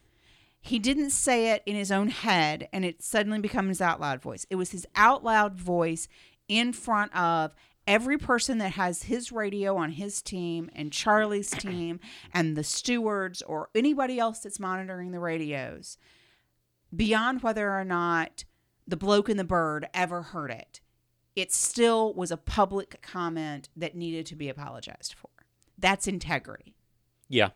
He 0.60 0.80
didn't 0.80 1.10
say 1.10 1.52
it 1.52 1.62
in 1.66 1.76
his 1.76 1.92
own 1.92 2.08
head 2.08 2.68
and 2.72 2.84
it 2.84 3.00
suddenly 3.00 3.38
becomes 3.38 3.68
his 3.68 3.80
out 3.80 4.00
loud 4.00 4.20
voice. 4.20 4.44
It 4.50 4.56
was 4.56 4.72
his 4.72 4.86
out 4.96 5.22
loud 5.22 5.54
voice 5.54 6.08
in 6.48 6.72
front 6.72 7.14
of 7.14 7.54
every 7.86 8.18
person 8.18 8.58
that 8.58 8.72
has 8.72 9.04
his 9.04 9.30
radio 9.30 9.76
on 9.76 9.92
his 9.92 10.20
team 10.20 10.68
and 10.74 10.92
Charlie's 10.92 11.50
team 11.50 12.00
and 12.34 12.56
the 12.56 12.64
stewards 12.64 13.40
or 13.40 13.70
anybody 13.72 14.18
else 14.18 14.40
that's 14.40 14.58
monitoring 14.58 15.12
the 15.12 15.20
radios 15.20 15.96
beyond 16.94 17.44
whether 17.44 17.70
or 17.70 17.84
not 17.84 18.44
the 18.84 18.96
bloke 18.96 19.28
and 19.28 19.38
the 19.38 19.44
bird 19.44 19.86
ever 19.94 20.22
heard 20.22 20.50
it. 20.50 20.80
It 21.36 21.52
still 21.52 22.12
was 22.14 22.30
a 22.30 22.36
public 22.36 23.00
comment 23.02 23.68
that 23.76 23.94
needed 23.94 24.26
to 24.26 24.36
be 24.36 24.48
apologized 24.48 25.14
for. 25.14 25.30
That's 25.78 26.06
integrity. 26.06 26.74
Yeah. 27.28 27.50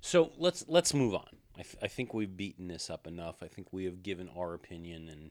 So 0.00 0.32
let's 0.36 0.64
let's 0.68 0.92
move 0.92 1.14
on. 1.14 1.28
I, 1.56 1.62
th- 1.62 1.76
I 1.82 1.88
think 1.88 2.12
we've 2.12 2.36
beaten 2.36 2.68
this 2.68 2.90
up 2.90 3.06
enough. 3.06 3.42
I 3.42 3.46
think 3.48 3.72
we 3.72 3.84
have 3.84 4.02
given 4.02 4.28
our 4.36 4.54
opinion 4.54 5.08
and 5.08 5.30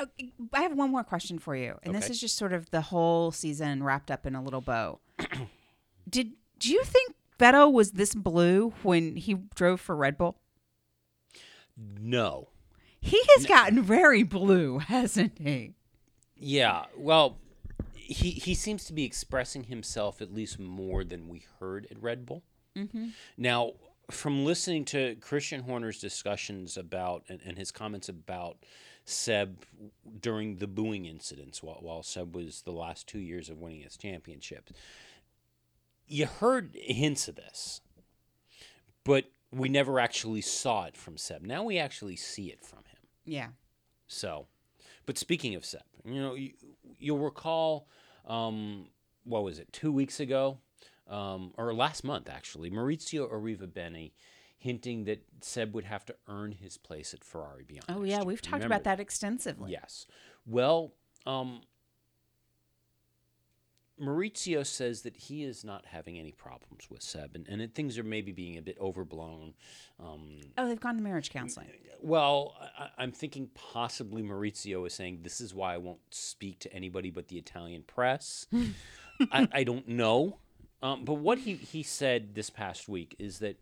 Okay, 0.00 0.32
I 0.54 0.62
have 0.62 0.72
one 0.74 0.90
more 0.90 1.04
question 1.04 1.38
for 1.38 1.54
you, 1.54 1.78
and 1.82 1.94
this 1.94 2.08
is 2.08 2.18
just 2.18 2.36
sort 2.36 2.54
of 2.54 2.70
the 2.70 2.80
whole 2.80 3.32
season 3.32 3.82
wrapped 3.82 4.10
up 4.10 4.24
in 4.24 4.34
a 4.34 4.42
little 4.42 4.62
bow. 4.62 4.98
Did 6.08 6.32
do 6.58 6.72
you 6.72 6.82
think 6.84 7.14
Vettel 7.38 7.72
was 7.72 7.92
this 7.92 8.14
blue 8.14 8.72
when 8.82 9.16
he 9.16 9.34
drove 9.54 9.80
for 9.80 9.94
Red 9.94 10.16
Bull? 10.16 10.38
no. 11.76 12.48
He 13.02 13.18
has 13.36 13.46
gotten 13.46 13.82
very 13.82 14.22
blue, 14.22 14.78
hasn't 14.88 15.38
he? 15.38 15.74
Yeah. 16.40 16.86
Well, 16.96 17.38
he 17.94 18.30
he 18.30 18.54
seems 18.54 18.84
to 18.86 18.92
be 18.92 19.04
expressing 19.04 19.64
himself 19.64 20.20
at 20.20 20.34
least 20.34 20.58
more 20.58 21.04
than 21.04 21.28
we 21.28 21.44
heard 21.60 21.86
at 21.90 22.02
Red 22.02 22.26
Bull. 22.26 22.42
Mm-hmm. 22.76 23.08
Now, 23.36 23.74
from 24.10 24.44
listening 24.44 24.84
to 24.86 25.16
Christian 25.16 25.62
Horner's 25.62 26.00
discussions 26.00 26.76
about 26.76 27.24
and, 27.28 27.40
and 27.44 27.58
his 27.58 27.70
comments 27.70 28.08
about 28.08 28.56
Seb 29.04 29.64
during 30.20 30.56
the 30.56 30.66
booing 30.66 31.06
incidents 31.06 31.62
while, 31.62 31.78
while 31.80 32.02
Seb 32.02 32.34
was 32.34 32.62
the 32.62 32.72
last 32.72 33.06
two 33.06 33.18
years 33.18 33.48
of 33.48 33.58
winning 33.58 33.82
his 33.82 33.96
championships, 33.96 34.72
you 36.06 36.26
heard 36.26 36.76
hints 36.80 37.28
of 37.28 37.36
this, 37.36 37.80
but 39.04 39.26
we 39.52 39.68
never 39.68 40.00
actually 40.00 40.40
saw 40.40 40.84
it 40.84 40.96
from 40.96 41.16
Seb. 41.16 41.42
Now 41.42 41.64
we 41.64 41.78
actually 41.78 42.16
see 42.16 42.46
it 42.46 42.64
from 42.64 42.78
him. 42.78 42.98
Yeah. 43.24 43.48
So, 44.06 44.46
but 45.06 45.18
speaking 45.18 45.54
of 45.54 45.64
Seb, 45.64 45.82
you 46.04 46.20
know, 46.20 46.34
you, 46.34 46.52
you'll 46.98 47.18
recall, 47.18 47.88
um, 48.26 48.88
what 49.24 49.42
was 49.44 49.58
it, 49.58 49.72
two 49.72 49.92
weeks 49.92 50.20
ago, 50.20 50.58
um, 51.08 51.52
or 51.56 51.74
last 51.74 52.04
month 52.04 52.28
actually, 52.28 52.70
Maurizio 52.70 53.30
Arrivabene 53.32 54.12
hinting 54.58 55.04
that 55.04 55.24
Seb 55.40 55.74
would 55.74 55.84
have 55.84 56.04
to 56.04 56.14
earn 56.28 56.52
his 56.52 56.76
place 56.76 57.14
at 57.14 57.24
Ferrari 57.24 57.64
beyond. 57.64 57.86
Oh 57.88 58.04
yeah, 58.04 58.22
we've 58.22 58.42
talked 58.42 58.62
Remember 58.62 58.74
about 58.74 58.84
that 58.84 59.00
extensively. 59.00 59.72
Yes. 59.72 60.06
Well, 60.46 60.92
um, 61.26 61.62
Maurizio 64.00 64.64
says 64.64 65.02
that 65.02 65.16
he 65.16 65.44
is 65.44 65.64
not 65.64 65.86
having 65.86 66.18
any 66.18 66.32
problems 66.32 66.88
with 66.90 67.02
Seb, 67.02 67.34
and, 67.34 67.46
and 67.48 67.60
that 67.60 67.74
things 67.74 67.98
are 67.98 68.02
maybe 68.02 68.32
being 68.32 68.56
a 68.56 68.62
bit 68.62 68.76
overblown. 68.80 69.54
Um, 70.02 70.40
Oh, 70.56 70.66
they've 70.66 70.80
gone 70.80 70.96
to 70.96 71.02
marriage 71.02 71.30
counseling. 71.30 71.68
well, 72.00 72.56
I, 72.78 72.88
I'm 72.98 73.12
thinking 73.12 73.50
possibly 73.54 74.22
Maurizio 74.22 74.86
is 74.86 74.94
saying 74.94 75.20
this 75.22 75.40
is 75.40 75.54
why 75.54 75.74
I 75.74 75.78
won't 75.78 76.00
speak 76.10 76.58
to 76.60 76.72
anybody 76.72 77.10
but 77.10 77.28
the 77.28 77.36
Italian 77.38 77.82
press. 77.82 78.46
I, 79.32 79.48
I 79.52 79.64
don't 79.64 79.86
know. 79.88 80.38
Um, 80.82 81.04
but 81.04 81.14
what 81.14 81.38
he, 81.40 81.54
he 81.54 81.82
said 81.82 82.34
this 82.34 82.48
past 82.48 82.88
week 82.88 83.14
is 83.18 83.38
that 83.40 83.60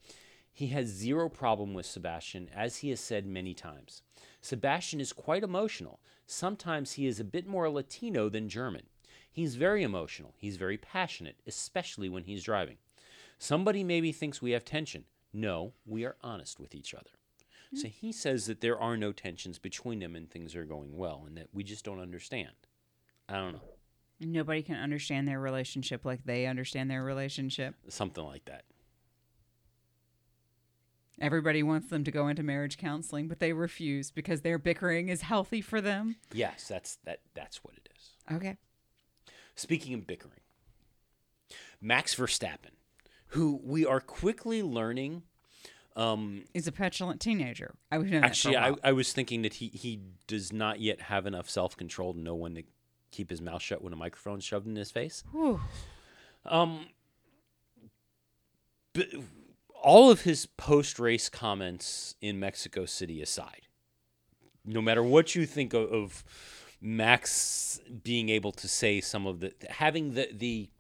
he 0.53 0.69
has 0.69 0.87
zero 0.87 1.29
problem 1.29 1.75
with 1.75 1.87
Sebastian, 1.87 2.49
as 2.55 2.79
he 2.79 2.91
has 2.91 3.01
said 3.01 3.27
many 3.27 3.55
times. 3.55 4.03
Sebastian 4.41 5.01
is 5.01 5.13
quite 5.13 5.43
emotional. 5.43 5.99
Sometimes 6.27 6.93
he 6.93 7.07
is 7.07 7.19
a 7.19 7.25
bit 7.25 7.47
more 7.47 7.69
Latino 7.69 8.29
than 8.29 8.49
German. 8.49 8.83
He's 9.39 9.55
very 9.55 9.85
emotional. 9.85 10.35
He's 10.37 10.57
very 10.57 10.77
passionate, 10.77 11.37
especially 11.47 12.09
when 12.09 12.25
he's 12.25 12.43
driving. 12.43 12.79
Somebody 13.39 13.85
maybe 13.85 14.11
thinks 14.11 14.43
we 14.43 14.51
have 14.51 14.65
tension. 14.65 15.05
No, 15.33 15.75
we 15.87 16.05
are 16.05 16.17
honest 16.23 16.59
with 16.59 16.75
each 16.75 16.93
other. 16.93 17.11
So 17.73 17.87
hmm. 17.87 17.93
he 18.01 18.11
says 18.11 18.47
that 18.47 18.63
there 18.63 18.77
are 18.77 18.97
no 18.97 19.13
tensions 19.13 19.61
between 19.61 20.01
them 20.01 20.17
and 20.17 20.29
things 20.29 20.57
are 20.57 20.65
going 20.65 20.97
well 20.97 21.23
and 21.25 21.37
that 21.37 21.51
we 21.53 21.63
just 21.63 21.85
don't 21.85 22.01
understand. 22.01 22.51
I 23.29 23.37
don't 23.37 23.53
know. 23.53 23.63
Nobody 24.19 24.61
can 24.61 24.75
understand 24.75 25.29
their 25.29 25.39
relationship 25.39 26.05
like 26.05 26.25
they 26.25 26.47
understand 26.47 26.91
their 26.91 27.05
relationship. 27.05 27.77
Something 27.87 28.25
like 28.25 28.45
that. 28.47 28.65
Everybody 31.21 31.63
wants 31.63 31.91
them 31.91 32.03
to 32.03 32.11
go 32.11 32.27
into 32.27 32.43
marriage 32.43 32.77
counseling, 32.77 33.29
but 33.29 33.39
they 33.39 33.53
refuse 33.53 34.11
because 34.11 34.41
their 34.41 34.59
bickering 34.59 35.11
is 35.11 35.23
healthy 35.23 35.61
for 35.61 35.81
them. 35.81 36.17
Yes, 36.33 36.67
that's 36.67 36.97
that. 37.05 37.21
That's 37.35 37.63
what 37.63 37.75
it 37.77 37.89
is. 37.95 38.35
Okay. 38.35 38.57
Speaking 39.59 39.93
of 39.95 40.07
bickering, 40.07 40.41
Max 41.81 42.15
Verstappen, 42.15 42.77
who 43.29 43.61
we 43.65 43.85
are 43.85 44.01
quickly 44.01 44.63
learning. 44.63 45.25
Um, 45.97 46.45
He's 46.55 46.69
a 46.69 46.73
petulant 46.73 47.21
teenager. 47.21 47.75
I 47.91 47.99
that 47.99 48.23
actually, 48.23 48.57
I. 48.57 48.75
I 48.85 48.93
was 48.93 49.13
thinking 49.13 49.43
that 49.43 49.55
he, 49.55 49.67
he 49.67 50.01
does 50.29 50.53
not 50.53 50.79
yet 50.79 51.01
have 51.03 51.27
enough 51.27 51.51
self 51.51 51.77
control 51.77 52.15
to 52.15 52.21
know 52.21 52.37
when 52.37 52.55
to 52.55 52.63
keep 53.11 53.31
his 53.31 53.41
mouth 53.41 53.61
shut 53.61 53.83
when 53.83 53.93
a 53.93 53.97
microphone's 53.97 54.45
shoved 54.45 54.69
in 54.69 54.77
his 54.77 54.93
face. 54.93 55.25
Whew. 55.33 55.61
Um, 56.47 56.87
but 58.93 59.09
all 59.83 60.09
of 60.09 60.21
his 60.21 60.47
post 60.47 61.01
race 61.01 61.29
comments 61.29 62.15
in 62.21 62.39
Mexico 62.39 62.87
City 62.87 63.21
aside, 63.21 63.67
no 64.65 64.81
matter 64.81 65.03
what 65.03 65.35
you 65.35 65.47
think 65.47 65.75
of, 65.75 65.93
of 65.93 66.25
Max 66.81 67.81
being 68.03 68.29
able 68.29 68.53
to 68.53 68.69
say 68.69 69.01
some 69.01 69.27
of 69.27 69.41
the 69.41 69.53
having 69.69 70.15
the 70.15 70.29
the 70.33 70.71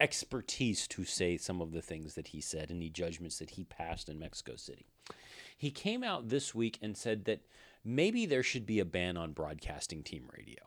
expertise 0.00 0.86
to 0.88 1.04
say 1.04 1.36
some 1.36 1.60
of 1.60 1.72
the 1.72 1.80
things 1.80 2.14
that 2.14 2.28
he 2.28 2.40
said 2.40 2.70
and 2.70 2.82
the 2.82 2.90
judgments 2.90 3.38
that 3.38 3.50
he 3.50 3.64
passed 3.64 4.08
in 4.08 4.18
Mexico 4.18 4.56
City. 4.56 4.86
He 5.56 5.70
came 5.70 6.04
out 6.04 6.28
this 6.28 6.54
week 6.54 6.78
and 6.82 6.96
said 6.96 7.24
that 7.24 7.40
maybe 7.82 8.26
there 8.26 8.42
should 8.42 8.66
be 8.66 8.78
a 8.78 8.84
ban 8.84 9.16
on 9.16 9.32
broadcasting 9.32 10.02
team 10.02 10.28
radio 10.36 10.62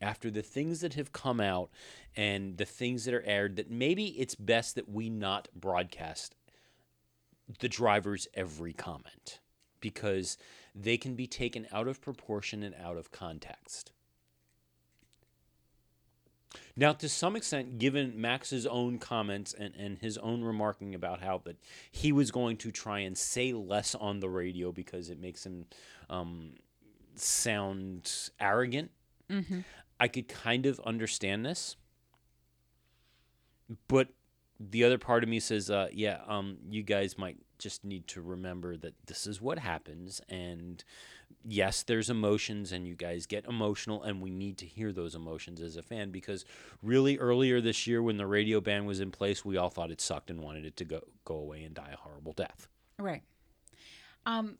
after 0.00 0.30
the 0.30 0.42
things 0.42 0.80
that 0.80 0.94
have 0.94 1.12
come 1.12 1.40
out 1.40 1.70
and 2.14 2.58
the 2.58 2.64
things 2.64 3.04
that 3.04 3.14
are 3.14 3.24
aired 3.26 3.56
that 3.56 3.70
maybe 3.70 4.06
it's 4.18 4.34
best 4.34 4.74
that 4.74 4.88
we 4.88 5.08
not 5.08 5.48
broadcast 5.54 6.34
the 7.60 7.68
driver's 7.68 8.28
every 8.34 8.72
comment 8.72 9.40
because 9.80 10.36
they 10.74 10.96
can 10.96 11.14
be 11.14 11.26
taken 11.26 11.66
out 11.72 11.88
of 11.88 12.00
proportion 12.00 12.62
and 12.62 12.74
out 12.74 12.96
of 12.96 13.10
context. 13.10 13.92
Now, 16.76 16.92
to 16.92 17.08
some 17.08 17.36
extent, 17.36 17.78
given 17.78 18.20
Max's 18.20 18.66
own 18.66 18.98
comments 18.98 19.54
and, 19.54 19.74
and 19.76 19.98
his 19.98 20.18
own 20.18 20.42
remarking 20.42 20.94
about 20.94 21.20
how 21.20 21.38
that 21.44 21.56
he 21.90 22.12
was 22.12 22.30
going 22.30 22.56
to 22.58 22.70
try 22.70 23.00
and 23.00 23.16
say 23.16 23.52
less 23.52 23.94
on 23.94 24.20
the 24.20 24.28
radio 24.28 24.72
because 24.72 25.10
it 25.10 25.20
makes 25.20 25.44
him 25.46 25.66
um, 26.08 26.54
sound 27.16 28.30
arrogant 28.40 28.90
Mm-hmm. 29.30 29.60
I 29.98 30.08
could 30.08 30.28
kind 30.28 30.66
of 30.66 30.80
understand 30.84 31.46
this, 31.46 31.76
but 33.88 34.08
the 34.60 34.84
other 34.84 34.98
part 34.98 35.22
of 35.22 35.28
me 35.28 35.40
says, 35.40 35.70
uh, 35.70 35.88
"Yeah, 35.92 36.20
um, 36.26 36.58
you 36.68 36.82
guys 36.82 37.16
might 37.16 37.38
just 37.64 37.82
need 37.82 38.06
to 38.08 38.20
remember 38.20 38.76
that 38.76 38.94
this 39.06 39.26
is 39.26 39.40
what 39.40 39.58
happens, 39.58 40.20
and 40.28 40.84
yes, 41.42 41.82
there's 41.82 42.10
emotions, 42.10 42.72
and 42.72 42.86
you 42.86 42.94
guys 42.94 43.24
get 43.24 43.46
emotional, 43.46 44.02
and 44.02 44.20
we 44.20 44.30
need 44.30 44.58
to 44.58 44.66
hear 44.66 44.92
those 44.92 45.14
emotions 45.14 45.62
as 45.62 45.76
a 45.78 45.82
fan 45.82 46.10
because 46.10 46.44
really 46.82 47.18
earlier 47.18 47.62
this 47.62 47.86
year, 47.86 48.02
when 48.02 48.18
the 48.18 48.26
radio 48.26 48.60
ban 48.60 48.84
was 48.84 49.00
in 49.00 49.10
place, 49.10 49.46
we 49.46 49.56
all 49.56 49.70
thought 49.70 49.90
it 49.90 50.02
sucked 50.02 50.30
and 50.30 50.40
wanted 50.40 50.66
it 50.66 50.76
to 50.76 50.84
go 50.84 51.00
go 51.24 51.36
away 51.36 51.64
and 51.64 51.74
die 51.74 51.90
a 51.92 51.96
horrible 51.96 52.34
death. 52.34 52.68
Right. 52.98 53.22
Um, 54.26 54.58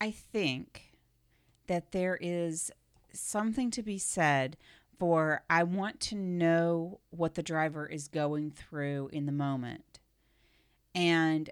I 0.00 0.10
think 0.10 0.98
that 1.66 1.92
there 1.92 2.18
is 2.20 2.70
something 3.10 3.70
to 3.70 3.82
be 3.82 3.96
said 3.96 4.58
for 4.98 5.42
I 5.48 5.62
want 5.62 5.98
to 6.00 6.14
know 6.14 7.00
what 7.08 7.36
the 7.36 7.42
driver 7.42 7.86
is 7.86 8.06
going 8.06 8.50
through 8.50 9.08
in 9.14 9.24
the 9.24 9.32
moment. 9.32 9.98
And 10.94 11.48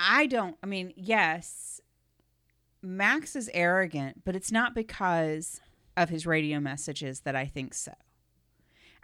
I 0.00 0.26
don't, 0.26 0.56
I 0.62 0.66
mean, 0.66 0.94
yes, 0.96 1.80
Max 2.82 3.36
is 3.36 3.50
arrogant, 3.52 4.24
but 4.24 4.34
it's 4.34 4.50
not 4.50 4.74
because 4.74 5.60
of 5.96 6.08
his 6.08 6.26
radio 6.26 6.58
messages 6.58 7.20
that 7.20 7.36
I 7.36 7.44
think 7.44 7.74
so. 7.74 7.92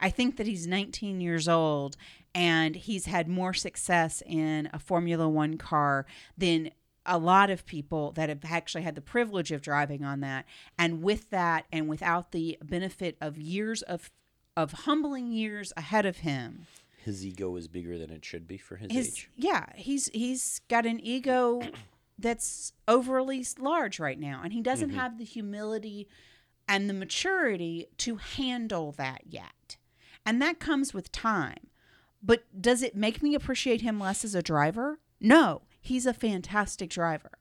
I 0.01 0.09
think 0.09 0.37
that 0.37 0.47
he's 0.47 0.67
19 0.67 1.21
years 1.21 1.49
old 1.49 1.97
and 2.35 2.75
he's 2.77 3.07
had 3.07 3.29
more 3.29 3.53
success 3.53 4.23
in 4.27 4.71
a 4.73 4.79
Formula 4.79 5.29
One 5.29 5.59
car 5.59 6.07
than 6.37 6.71
a 7.05 7.19
lot 7.19 7.51
of 7.51 7.67
people 7.67 8.13
that 8.13 8.29
have 8.29 8.45
actually 8.45 8.83
had 8.83 8.95
the 8.95 9.01
privilege 9.01 9.53
of 9.53 9.63
driving 9.63 10.05
on 10.05 10.21
that. 10.21 10.47
And 10.79 11.03
with 11.03 11.31
that, 11.31 11.67
and 11.71 11.89
without 11.89 12.33
the 12.33 12.59
benefit 12.63 13.17
of 13.21 13.39
years 13.39 13.83
of 13.83 14.11
of 14.57 14.73
humbling 14.73 15.33
years 15.33 15.71
ahead 15.77 16.07
of 16.07 16.19
him, 16.19 16.67
His 17.07 17.25
ego 17.25 17.55
is 17.55 17.69
bigger 17.69 17.99
than 17.99 18.11
it 18.11 18.25
should 18.25 18.49
be 18.49 18.59
for 18.59 18.75
his, 18.75 18.91
his 18.91 19.09
age. 19.09 19.31
yeah, 19.37 19.67
he's 19.77 20.09
he's 20.09 20.61
got 20.69 20.87
an 20.87 20.99
ego 20.99 21.63
that's 22.19 22.73
overly 22.89 23.47
large 23.61 24.01
right 24.01 24.19
now, 24.19 24.41
and 24.43 24.53
he 24.53 24.61
doesn't 24.61 24.89
mm-hmm. 24.89 24.99
have 24.99 25.17
the 25.17 25.25
humility 25.25 26.09
and 26.67 26.91
the 26.91 26.95
maturity 26.95 27.87
to 27.99 28.17
handle 28.17 28.91
that 28.91 29.21
yet. 29.25 29.77
And 30.25 30.43
that 30.43 30.59
comes 30.59 30.93
with 30.93 31.13
time. 31.13 31.69
But 32.21 32.43
does 32.61 32.83
it 32.83 32.97
make 32.97 33.23
me 33.23 33.37
appreciate 33.37 33.83
him 33.83 34.01
less 34.01 34.25
as 34.25 34.35
a 34.35 34.43
driver? 34.43 34.99
No, 35.21 35.63
he's 35.81 36.07
a 36.07 36.13
fantastic 36.13 36.91
driver. 36.91 37.39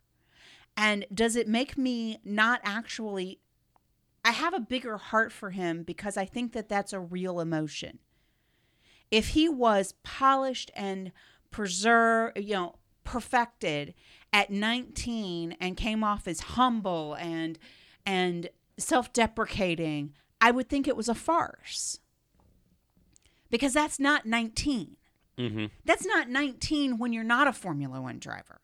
And 0.78 1.07
does 1.11 1.36
it 1.36 1.47
make 1.47 1.76
me 1.76 2.20
not 2.24 2.61
actually 2.63 3.39
I 4.24 4.32
have 4.32 4.53
a 4.53 4.59
bigger 4.59 4.97
heart 4.97 5.32
for 5.32 5.49
him 5.49 5.82
because 5.82 6.18
I 6.18 6.26
think 6.26 6.53
that 6.53 6.70
that's 6.70 6.93
a 6.93 6.99
real 6.99 7.39
emotion. 7.39 7.97
If 9.11 9.29
he 9.29 9.47
was 9.47 9.93
polished 10.03 10.71
and 10.75 11.11
preserved, 11.51 12.37
you 12.39 12.53
know, 12.53 12.75
perfected 13.03 13.93
at 14.33 14.49
19 14.49 15.55
and 15.59 15.77
came 15.77 16.03
off 16.03 16.27
as 16.27 16.41
humble 16.41 17.15
and 17.19 17.57
and 18.05 18.49
self-deprecating, 18.77 20.13
I 20.41 20.51
would 20.51 20.69
think 20.69 20.87
it 20.87 20.97
was 20.97 21.09
a 21.09 21.15
farce. 21.15 21.99
Because 23.49 23.73
that's 23.73 23.99
not 23.99 24.25
19. 24.25 24.97
Mm-hmm. 25.37 25.65
That's 25.85 26.05
not 26.05 26.29
19 26.29 26.97
when 26.97 27.13
you're 27.13 27.23
not 27.23 27.47
a 27.47 27.53
Formula 27.53 28.01
One 28.01 28.19
driver. 28.19 28.61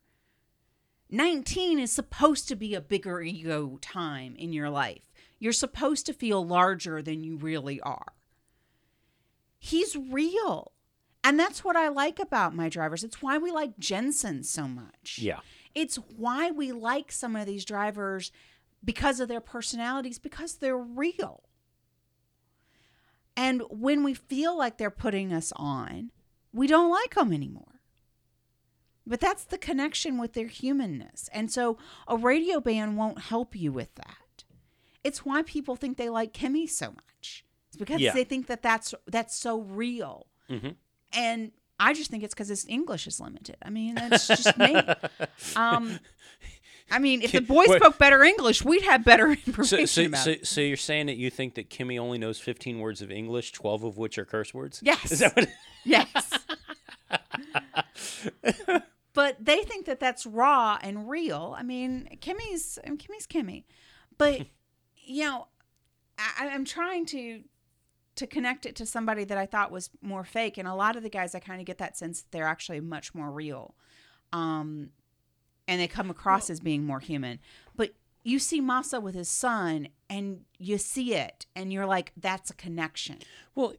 19 1.09 1.79
is 1.79 1.91
supposed 1.91 2.47
to 2.47 2.55
be 2.55 2.73
a 2.73 2.81
bigger 2.81 3.21
ego 3.21 3.77
time 3.81 4.35
in 4.37 4.53
your 4.53 4.69
life. 4.69 5.01
You're 5.39 5.51
supposed 5.51 6.05
to 6.05 6.13
feel 6.13 6.45
larger 6.45 7.01
than 7.01 7.23
you 7.23 7.35
really 7.35 7.81
are. 7.81 8.13
He's 9.63 9.95
real. 9.95 10.71
And 11.23 11.39
that's 11.39 11.63
what 11.63 11.75
I 11.75 11.87
like 11.87 12.19
about 12.19 12.55
my 12.55 12.67
drivers. 12.67 13.03
It's 13.03 13.21
why 13.21 13.37
we 13.37 13.51
like 13.51 13.77
Jensen 13.77 14.43
so 14.43 14.67
much. 14.67 15.19
Yeah. 15.21 15.41
It's 15.75 15.97
why 15.97 16.49
we 16.49 16.71
like 16.71 17.11
some 17.11 17.35
of 17.35 17.45
these 17.45 17.63
drivers 17.63 18.31
because 18.83 19.19
of 19.19 19.27
their 19.27 19.39
personalities, 19.39 20.17
because 20.17 20.55
they're 20.55 20.75
real. 20.75 21.43
And 23.37 23.61
when 23.69 24.03
we 24.03 24.15
feel 24.15 24.57
like 24.57 24.79
they're 24.79 24.89
putting 24.89 25.31
us 25.31 25.53
on, 25.55 26.09
we 26.51 26.65
don't 26.65 26.89
like 26.89 27.13
them 27.13 27.31
anymore. 27.31 27.81
But 29.05 29.19
that's 29.19 29.43
the 29.43 29.59
connection 29.59 30.17
with 30.17 30.33
their 30.33 30.47
humanness. 30.47 31.29
And 31.31 31.51
so 31.51 31.77
a 32.07 32.17
radio 32.17 32.59
ban 32.59 32.95
won't 32.95 33.21
help 33.21 33.55
you 33.55 33.71
with 33.71 33.93
that. 33.93 34.43
It's 35.03 35.23
why 35.23 35.43
people 35.43 35.75
think 35.75 35.97
they 35.97 36.09
like 36.09 36.33
Kimi 36.33 36.65
so 36.65 36.87
much. 36.87 37.45
Because 37.81 37.99
Yeah. 37.99 38.13
they 38.13 38.23
think 38.23 38.47
that 38.47 38.61
that's 38.61 38.93
that's 39.07 39.35
so 39.35 39.59
real. 39.61 40.27
Mhm. 40.49 40.75
And 41.13 41.51
I 41.79 41.93
just 41.93 42.11
think 42.11 42.23
it's 42.23 42.33
because 42.33 42.47
his 42.47 42.65
English 42.69 43.07
is 43.07 43.19
limited. 43.19 43.57
I 43.63 43.69
mean, 43.71 43.95
that's 43.95 44.27
just 44.27 44.55
me. 44.57 44.75
Um, 45.55 45.99
I 46.91 46.99
mean, 46.99 47.21
if 47.23 47.31
the 47.31 47.41
boys 47.41 47.69
Wait. 47.69 47.81
spoke 47.81 47.97
better 47.97 48.21
English, 48.21 48.63
we'd 48.63 48.83
have 48.83 49.03
better 49.03 49.35
So, 49.35 49.41
information 49.47 49.87
so, 49.87 50.05
about 50.05 50.23
so, 50.25 50.29
it. 50.31 50.45
so 50.47 50.61
you're 50.61 50.77
saying 50.77 51.07
that 51.07 51.17
you 51.17 51.29
think 51.31 51.55
that 51.55 51.69
Kimi 51.69 51.97
only 51.97 52.17
knows 52.19 52.37
15 52.39 52.79
words 52.79 53.01
of 53.01 53.09
English, 53.11 53.51
12 53.53 53.83
of 53.83 53.97
which 53.97 54.17
are 54.19 54.25
curse 54.25 54.53
words? 54.53 54.79
Yes. 54.83 55.11
Is 55.11 55.19
that 55.19 55.35
what? 55.35 55.49
Yes. 55.83 56.13
but 59.13 59.43
they 59.43 59.63
think 59.63 59.85
that 59.85 59.99
that's 59.99 60.25
raw 60.25 60.77
and 60.81 61.09
real. 61.09 61.55
I 61.57 61.63
mean, 61.63 62.07
Kimi's 62.21 62.77
I 62.85 62.89
mean, 62.89 62.97
Kimi's 62.97 63.25
Kimi, 63.25 63.65
but 64.17 64.41
you 64.97 65.23
know, 65.25 65.47
I, 66.19 66.49
I'm 66.49 66.65
trying 66.65 67.05
to 67.07 67.41
to 68.21 68.27
connect 68.27 68.67
it 68.67 68.75
to 68.75 68.85
somebody 68.85 69.23
that 69.23 69.37
I 69.39 69.47
thought 69.47 69.71
was 69.71 69.89
more 69.99 70.23
fake, 70.23 70.59
and 70.59 70.67
a 70.67 70.75
lot 70.75 70.95
of 70.95 71.01
the 71.01 71.09
guys 71.09 71.33
I 71.33 71.39
kind 71.39 71.59
of 71.59 71.65
get 71.65 71.79
that 71.79 71.97
sense 71.97 72.21
that 72.21 72.31
they're 72.31 72.45
actually 72.45 72.79
much 72.79 73.15
more 73.15 73.31
real, 73.31 73.73
um, 74.31 74.91
and 75.67 75.81
they 75.81 75.87
come 75.87 76.11
across 76.11 76.47
as 76.47 76.59
being 76.59 76.85
more 76.85 76.99
human. 76.99 77.39
But 77.75 77.95
you 78.23 78.37
see 78.37 78.61
Massa 78.61 79.01
with 79.01 79.15
his 79.15 79.27
son, 79.27 79.87
and 80.07 80.41
you 80.59 80.77
see 80.77 81.15
it, 81.15 81.47
and 81.55 81.73
you're 81.73 81.87
like, 81.87 82.11
that's 82.15 82.51
a 82.51 82.53
connection. 82.53 83.17
Well, 83.55 83.73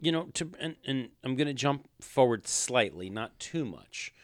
you 0.00 0.12
know, 0.12 0.28
to 0.34 0.52
and, 0.60 0.76
and 0.86 1.08
I'm 1.24 1.34
going 1.34 1.48
to 1.48 1.52
jump 1.52 1.88
forward 2.00 2.46
slightly, 2.46 3.10
not 3.10 3.40
too 3.40 3.64
much, 3.64 4.14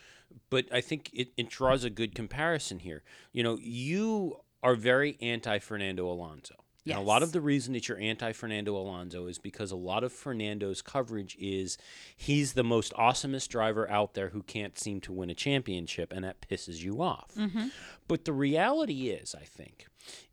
but 0.49 0.67
I 0.73 0.81
think 0.81 1.11
it, 1.13 1.33
it 1.37 1.51
draws 1.51 1.83
a 1.83 1.91
good 1.91 2.15
comparison 2.15 2.79
here. 2.79 3.03
You 3.33 3.43
know, 3.43 3.59
you 3.61 4.37
are 4.63 4.77
very 4.77 5.19
anti 5.21 5.59
Fernando 5.59 6.09
Alonso. 6.09 6.55
And 6.87 6.99
a 6.99 7.01
lot 7.03 7.23
of 7.23 7.33
the 7.33 7.41
reason 7.41 7.73
that 7.73 7.89
you're 7.89 7.99
anti 7.99 8.33
Fernando 8.33 8.77
Alonso 8.77 9.27
is 9.27 9.39
because 9.39 9.71
a 9.71 9.77
lot 9.77 10.05
of 10.05 10.13
Fernando's 10.13 10.83
coverage 10.83 11.37
is 11.41 11.79
he's 12.17 12.53
the 12.53 12.65
most 12.65 12.93
awesomest 12.95 13.49
driver 13.49 13.91
out 13.91 14.15
there 14.15 14.29
who 14.29 14.43
can't 14.43 14.79
seem 14.79 15.01
to 15.03 15.13
win 15.13 15.31
a 15.31 15.35
championship, 15.35 16.13
and 16.13 16.25
that 16.25 16.41
pisses 16.43 16.83
you 16.83 17.03
off. 17.03 17.33
Mm-hmm. 17.37 17.69
But 18.07 18.25
the 18.27 18.33
reality 18.33 19.09
is, 19.09 19.35
I 19.35 19.45
think, 19.45 19.87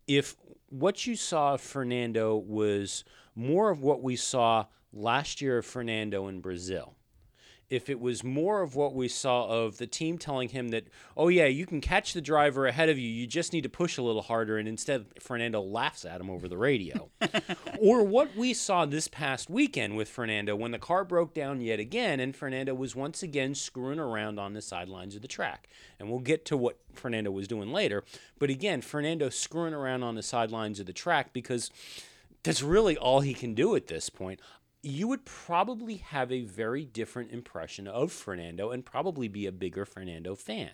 if 0.06 0.36
what 0.68 1.06
you 1.06 1.16
saw 1.16 1.54
of 1.54 1.60
Fernando 1.60 2.36
was 2.36 3.04
more 3.34 3.70
of 3.70 3.82
what 3.82 4.02
we 4.02 4.16
saw 4.16 4.66
last 4.92 5.40
year 5.40 5.58
of 5.58 5.66
Fernando 5.66 6.28
in 6.28 6.40
Brazil, 6.40 6.96
if 7.72 7.88
it 7.88 7.98
was 7.98 8.22
more 8.22 8.60
of 8.60 8.76
what 8.76 8.94
we 8.94 9.08
saw 9.08 9.46
of 9.46 9.78
the 9.78 9.86
team 9.86 10.18
telling 10.18 10.50
him 10.50 10.68
that, 10.68 10.84
oh, 11.16 11.28
yeah, 11.28 11.46
you 11.46 11.64
can 11.64 11.80
catch 11.80 12.12
the 12.12 12.20
driver 12.20 12.66
ahead 12.66 12.90
of 12.90 12.98
you, 12.98 13.08
you 13.08 13.26
just 13.26 13.54
need 13.54 13.62
to 13.62 13.68
push 13.70 13.96
a 13.96 14.02
little 14.02 14.20
harder, 14.20 14.58
and 14.58 14.68
instead 14.68 15.06
Fernando 15.18 15.58
laughs 15.62 16.04
at 16.04 16.20
him 16.20 16.28
over 16.28 16.48
the 16.48 16.58
radio. 16.58 17.08
or 17.80 18.04
what 18.04 18.36
we 18.36 18.52
saw 18.52 18.84
this 18.84 19.08
past 19.08 19.48
weekend 19.48 19.96
with 19.96 20.06
Fernando 20.06 20.54
when 20.54 20.70
the 20.70 20.78
car 20.78 21.02
broke 21.02 21.32
down 21.32 21.62
yet 21.62 21.80
again, 21.80 22.20
and 22.20 22.36
Fernando 22.36 22.74
was 22.74 22.94
once 22.94 23.22
again 23.22 23.54
screwing 23.54 23.98
around 23.98 24.38
on 24.38 24.52
the 24.52 24.60
sidelines 24.60 25.16
of 25.16 25.22
the 25.22 25.28
track. 25.28 25.66
And 25.98 26.10
we'll 26.10 26.20
get 26.20 26.44
to 26.46 26.58
what 26.58 26.78
Fernando 26.92 27.30
was 27.30 27.48
doing 27.48 27.72
later. 27.72 28.04
But 28.38 28.50
again, 28.50 28.82
Fernando 28.82 29.30
screwing 29.30 29.72
around 29.72 30.02
on 30.02 30.14
the 30.14 30.22
sidelines 30.22 30.78
of 30.78 30.84
the 30.84 30.92
track 30.92 31.32
because 31.32 31.70
that's 32.42 32.62
really 32.62 32.98
all 32.98 33.20
he 33.20 33.32
can 33.32 33.54
do 33.54 33.74
at 33.76 33.86
this 33.86 34.10
point. 34.10 34.40
You 34.82 35.08
would 35.08 35.24
probably 35.24 35.96
have 35.96 36.32
a 36.32 36.42
very 36.42 36.84
different 36.84 37.30
impression 37.30 37.86
of 37.86 38.12
Fernando 38.12 38.70
and 38.70 38.84
probably 38.84 39.28
be 39.28 39.46
a 39.46 39.52
bigger 39.52 39.84
Fernando 39.84 40.34
fan. 40.34 40.70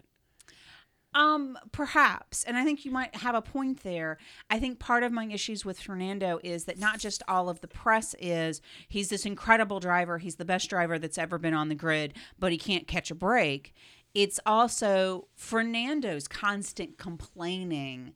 Um, 1.15 1.59
perhaps, 1.73 2.45
and 2.45 2.57
I 2.57 2.65
think 2.65 2.85
you 2.85 2.91
might 2.91 3.15
have 3.17 3.35
a 3.35 3.43
point 3.43 3.83
there. 3.83 4.19
I 4.51 4.61
think 4.61 4.79
part 4.79 5.03
of 5.03 5.11
my 5.11 5.25
issues 5.25 5.65
with 5.65 5.81
Fernando 5.81 6.39
is 6.45 6.65
that 6.65 6.79
not 6.79 6.99
just 6.99 7.23
all 7.27 7.49
of 7.49 7.61
the 7.61 7.69
press 7.69 8.15
is 8.19 8.61
he's 8.89 9.09
this 9.09 9.25
incredible 9.25 9.81
driver, 9.81 10.19
he's 10.19 10.37
the 10.37 10.45
best 10.45 10.69
driver 10.69 10.99
that's 10.99 11.19
ever 11.19 11.39
been 11.39 11.55
on 11.55 11.71
the 11.71 11.75
grid, 11.75 12.15
but 12.39 12.53
he 12.53 12.59
can't 12.59 12.87
catch 12.87 13.11
a 13.11 13.15
break. 13.15 13.75
It's 14.15 14.39
also 14.45 15.29
Fernando's 15.35 16.29
constant 16.29 16.99
complaining 16.99 18.13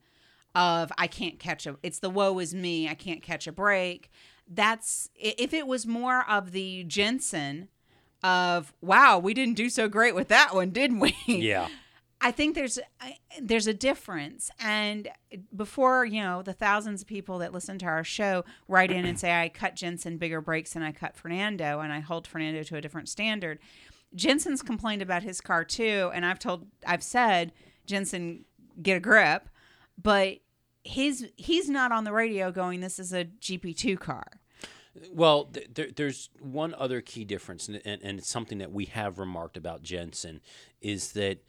of 0.55 0.93
I 0.99 1.07
can't 1.07 1.39
catch 1.39 1.67
a 1.67 1.77
it's 1.83 1.99
the 1.99 2.11
woe 2.11 2.39
is 2.39 2.55
me, 2.55 2.89
I 2.89 2.95
can't 2.95 3.23
catch 3.23 3.47
a 3.47 3.53
break. 3.53 4.11
That's 4.49 5.09
if 5.15 5.53
it 5.53 5.67
was 5.67 5.87
more 5.87 6.29
of 6.29 6.53
the 6.53 6.85
Jensen 6.85 7.69
of 8.23 8.73
wow, 8.81 9.19
we 9.19 9.35
didn't 9.35 9.55
do 9.55 9.69
so 9.69 9.89
great 9.89 10.15
with 10.15 10.29
that 10.29 10.55
one, 10.55 10.71
didn't 10.71 11.01
we? 11.01 11.17
Yeah. 11.27 11.69
I 12.25 12.31
think 12.31 12.55
there's 12.55 12.79
there's 13.41 13.67
a 13.67 13.75
difference, 13.75 14.49
and 14.61 15.09
before 15.55 16.05
you 16.05 16.23
know 16.23 16.43
the 16.43 16.53
thousands 16.53 17.03
of 17.03 17.09
people 17.09 17.39
that 17.39 17.53
listen 17.53 17.79
to 17.81 17.87
our 17.87 18.05
show 18.05 18.45
write 18.69 18.93
in 18.93 19.05
and 19.05 19.19
say 19.19 19.33
I 19.33 19.49
cut 19.49 19.75
Jensen 19.75 20.19
bigger 20.19 20.41
breaks 20.41 20.75
than 20.75 20.85
I 20.85 20.93
cut 20.93 21.17
Fernando, 21.17 21.81
and 21.81 21.93
I 21.93 21.99
hold 21.99 22.29
Fernando 22.29 22.63
to 22.63 22.77
a 22.77 22.81
different 22.81 23.09
standard. 23.09 23.59
Jensen's 24.15 24.63
complained 24.63 25.03
about 25.03 25.25
his 25.25 25.41
car 25.41 25.65
too, 25.65 26.13
and 26.15 26.25
I've 26.25 26.39
told 26.39 26.67
I've 26.87 27.03
said 27.03 27.51
Jensen 27.87 28.45
get 28.81 28.99
a 28.99 29.01
grip, 29.01 29.49
but 30.01 30.39
his 30.85 31.31
he's 31.37 31.69
not 31.69 31.93
on 31.93 32.05
the 32.05 32.13
radio 32.13 32.51
going 32.51 32.81
this 32.81 32.99
is 32.99 33.13
a 33.13 33.25
GP2 33.25 33.99
car. 33.99 34.25
Well, 35.11 35.45
th- 35.47 35.71
there, 35.73 35.89
there's 35.95 36.29
one 36.39 36.75
other 36.75 37.01
key 37.01 37.25
difference, 37.25 37.67
and, 37.67 37.81
and, 37.85 38.03
and 38.03 38.19
it's 38.19 38.29
something 38.29 38.59
that 38.59 38.73
we 38.73 38.85
have 38.87 39.19
remarked 39.19 39.57
about 39.57 39.83
Jensen, 39.83 40.43
is 40.83 41.13
that 41.13 41.43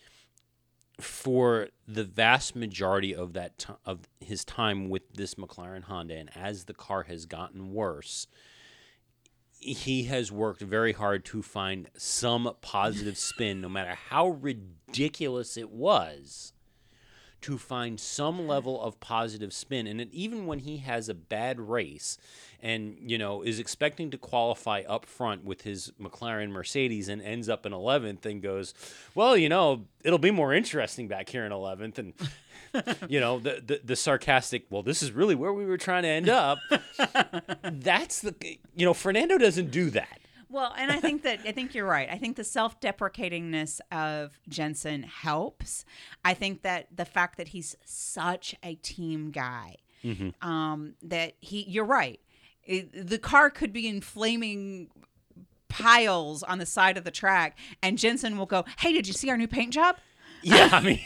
for 1.02 1.68
the 1.86 2.06
vast 2.06 2.56
majority 2.56 3.14
of 3.14 3.34
that 3.34 3.58
ti 3.58 3.74
of 3.86 4.02
his 4.22 4.46
time 4.46 4.90
with 4.90 5.14
this 5.14 5.36
McLaren 5.36 5.84
Honda, 5.84 6.16
and 6.16 6.30
as 6.38 6.66
the 6.66 6.74
car 6.74 7.04
has 7.04 7.26
gotten 7.26 7.74
worse, 7.74 8.28
he 9.60 10.04
has 10.04 10.32
worked 10.32 10.62
very 10.62 10.94
hard 10.94 11.26
to 11.26 11.42
find 11.42 11.90
some 11.98 12.50
positive 12.62 13.18
spin, 13.18 13.60
no 13.60 13.70
matter 13.70 13.96
how 14.10 14.30
ridiculous 14.30 15.58
it 15.58 15.70
was 15.70 16.53
to 17.44 17.58
find 17.58 18.00
some 18.00 18.40
mm-hmm. 18.40 18.48
level 18.48 18.82
of 18.82 19.00
positive 19.00 19.54
spin. 19.54 19.86
And 19.86 20.02
it, 20.02 20.10
even 20.12 20.46
when 20.46 20.60
he 20.60 20.78
has 20.78 21.10
a 21.10 21.14
bad 21.14 21.60
race 21.60 22.18
and, 22.62 22.98
you 23.02 23.18
know, 23.18 23.42
is 23.42 23.60
expecting 23.60 24.10
to 24.12 24.18
qualify 24.18 24.84
up 24.88 25.06
front 25.06 25.44
with 25.44 25.62
his 25.62 25.92
McLaren 26.02 26.50
Mercedes 26.50 27.10
and 27.10 27.22
ends 27.22 27.50
up 27.50 27.66
in 27.66 27.74
11th 27.74 28.26
and 28.26 28.42
goes, 28.42 28.74
well, 29.14 29.36
you 29.36 29.50
know, 29.50 29.86
it'll 30.04 30.18
be 30.18 30.32
more 30.32 30.54
interesting 30.54 31.08
back 31.08 31.30
here 31.30 31.46
in 31.46 31.52
11th. 31.52 31.98
And, 31.98 32.14
you 33.10 33.20
know, 33.20 33.40
the, 33.40 33.62
the, 33.66 33.82
the 33.84 33.96
sarcastic, 33.96 34.66
well, 34.70 34.84
this 34.84 35.04
is 35.04 35.12
really 35.12 35.36
where 35.36 35.54
we 35.54 35.66
were 35.66 35.78
trying 35.78 36.04
to 36.04 36.10
end 36.10 36.30
up. 36.30 36.60
That's 37.64 38.22
the, 38.22 38.34
you 38.74 38.86
know, 38.86 38.94
Fernando 38.94 39.38
doesn't 39.38 39.70
do 39.70 39.90
that. 39.90 40.20
Well, 40.54 40.74
and 40.78 40.92
I 40.92 41.00
think 41.00 41.24
that 41.24 41.40
I 41.46 41.52
think 41.52 41.74
you're 41.74 41.86
right. 41.88 42.08
I 42.12 42.18
think 42.18 42.36
the 42.38 42.44
self-deprecatingness 42.44 43.80
of 43.92 44.40
Jensen 44.48 45.02
helps. 45.04 45.84
I 46.24 46.34
think 46.36 46.62
that 46.62 46.88
the 46.96 47.06
fact 47.06 47.38
that 47.38 47.50
he's 47.50 47.76
such 47.84 48.56
a 48.64 48.76
team 48.76 49.32
guy, 49.32 49.78
um, 50.42 50.94
that 51.02 51.34
he, 51.40 51.64
you're 51.68 51.86
right. 51.86 52.20
It- 52.66 53.08
the 53.08 53.18
car 53.18 53.50
could 53.50 53.74
be 53.74 53.88
in 53.88 54.00
flaming 54.02 54.90
piles 55.70 56.44
on 56.44 56.60
the 56.60 56.66
side 56.66 56.98
of 56.98 57.04
the 57.04 57.12
track, 57.12 57.58
and 57.82 57.98
Jensen 57.98 58.38
will 58.38 58.46
go, 58.46 58.64
"Hey, 58.80 58.94
did 58.94 59.08
you 59.08 59.14
see 59.14 59.30
our 59.30 59.38
new 59.38 59.48
paint 59.48 59.74
job?" 59.74 59.98
Yeah, 60.44 60.70
I 60.74 60.82
mean, 60.84 61.00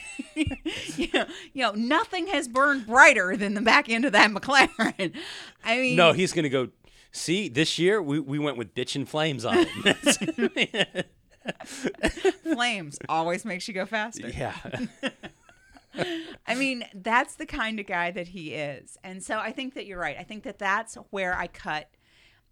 you, 0.96 1.08
know, 1.14 1.26
you 1.54 1.62
know, 1.62 1.72
nothing 1.74 2.26
has 2.28 2.48
burned 2.48 2.88
brighter 2.88 3.38
than 3.38 3.54
the 3.54 3.62
back 3.62 3.88
end 3.88 4.04
of 4.04 4.12
that 4.14 4.32
McLaren. 4.32 5.14
I 5.64 5.78
mean, 5.78 5.96
no, 5.96 6.12
he's 6.12 6.34
going 6.34 6.44
to 6.44 6.50
go, 6.50 6.70
see, 7.18 7.50
this 7.50 7.78
year 7.80 8.02
we, 8.02 8.20
we 8.20 8.40
went 8.40 8.58
with 8.58 8.74
bitch 8.74 8.96
and 8.96 9.08
flames 9.08 9.46
on 9.46 9.66
it. 9.86 11.08
flames 12.44 13.00
always 13.10 13.46
makes 13.46 13.68
you 13.68 13.74
go 13.74 13.86
faster. 13.86 14.30
yeah. 14.30 14.56
I 16.48 16.56
mean, 16.56 16.86
that's 16.94 17.36
the 17.36 17.46
kind 17.46 17.80
of 17.80 17.88
guy 17.88 18.12
that 18.12 18.30
he 18.30 18.54
is. 18.54 18.98
And 19.04 19.24
so 19.24 19.40
I 19.40 19.52
think 19.52 19.74
that 19.74 19.86
you're 19.86 20.00
right. 20.00 20.18
I 20.18 20.24
think 20.24 20.44
that 20.44 20.60
that's 20.60 20.96
where 21.10 21.36
I 21.36 21.48
cut 21.48 21.90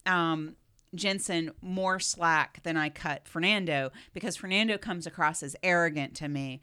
um, 0.06 0.56
Jensen 0.94 1.52
more 1.62 2.00
slack 2.00 2.62
than 2.64 2.78
I 2.78 2.90
cut 2.90 3.28
Fernando 3.28 3.92
because 4.14 4.36
Fernando 4.36 4.78
comes 4.78 5.06
across 5.06 5.44
as 5.44 5.56
arrogant 5.62 6.16
to 6.16 6.28
me. 6.28 6.62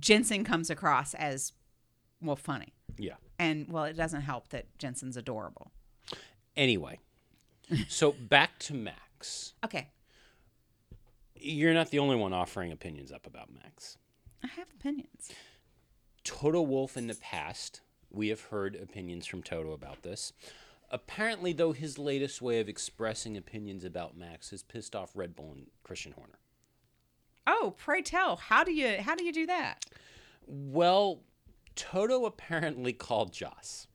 Jensen 0.00 0.44
comes 0.44 0.70
across 0.70 1.14
as, 1.14 1.52
well, 2.20 2.36
funny. 2.36 2.74
Yeah. 2.96 3.14
And, 3.38 3.68
well, 3.70 3.84
it 3.84 3.96
doesn't 3.96 4.22
help 4.22 4.48
that 4.48 4.66
Jensen's 4.78 5.16
adorable. 5.16 5.70
Anyway, 6.56 6.98
so 7.88 8.12
back 8.12 8.58
to 8.60 8.74
Max. 8.74 9.54
Okay. 9.64 9.88
You're 11.34 11.74
not 11.74 11.90
the 11.90 11.98
only 11.98 12.16
one 12.16 12.32
offering 12.32 12.72
opinions 12.72 13.12
up 13.12 13.26
about 13.26 13.48
Max. 13.52 13.96
I 14.42 14.48
have 14.48 14.68
opinions. 14.78 15.30
Toto 16.24 16.60
Wolff 16.62 16.96
in 16.96 17.06
the 17.06 17.14
past, 17.14 17.80
we 18.10 18.28
have 18.28 18.40
heard 18.42 18.76
opinions 18.76 19.26
from 19.26 19.42
Toto 19.42 19.72
about 19.72 20.02
this. 20.02 20.32
Apparently, 20.90 21.52
though, 21.52 21.72
his 21.72 21.98
latest 21.98 22.40
way 22.40 22.60
of 22.60 22.68
expressing 22.68 23.36
opinions 23.36 23.84
about 23.84 24.16
Max 24.16 24.50
has 24.50 24.62
pissed 24.62 24.96
off 24.96 25.12
Red 25.14 25.36
Bull 25.36 25.52
and 25.52 25.66
Christian 25.82 26.12
Horner. 26.12 26.38
Oh, 27.46 27.74
pray 27.76 28.02
tell, 28.02 28.36
how 28.36 28.62
do 28.62 28.72
you 28.72 28.98
how 29.00 29.14
do 29.14 29.24
you 29.24 29.32
do 29.32 29.46
that? 29.46 29.86
Well, 30.46 31.22
Toto 31.74 32.24
apparently 32.24 32.92
called 32.94 33.32
Joss. 33.32 33.87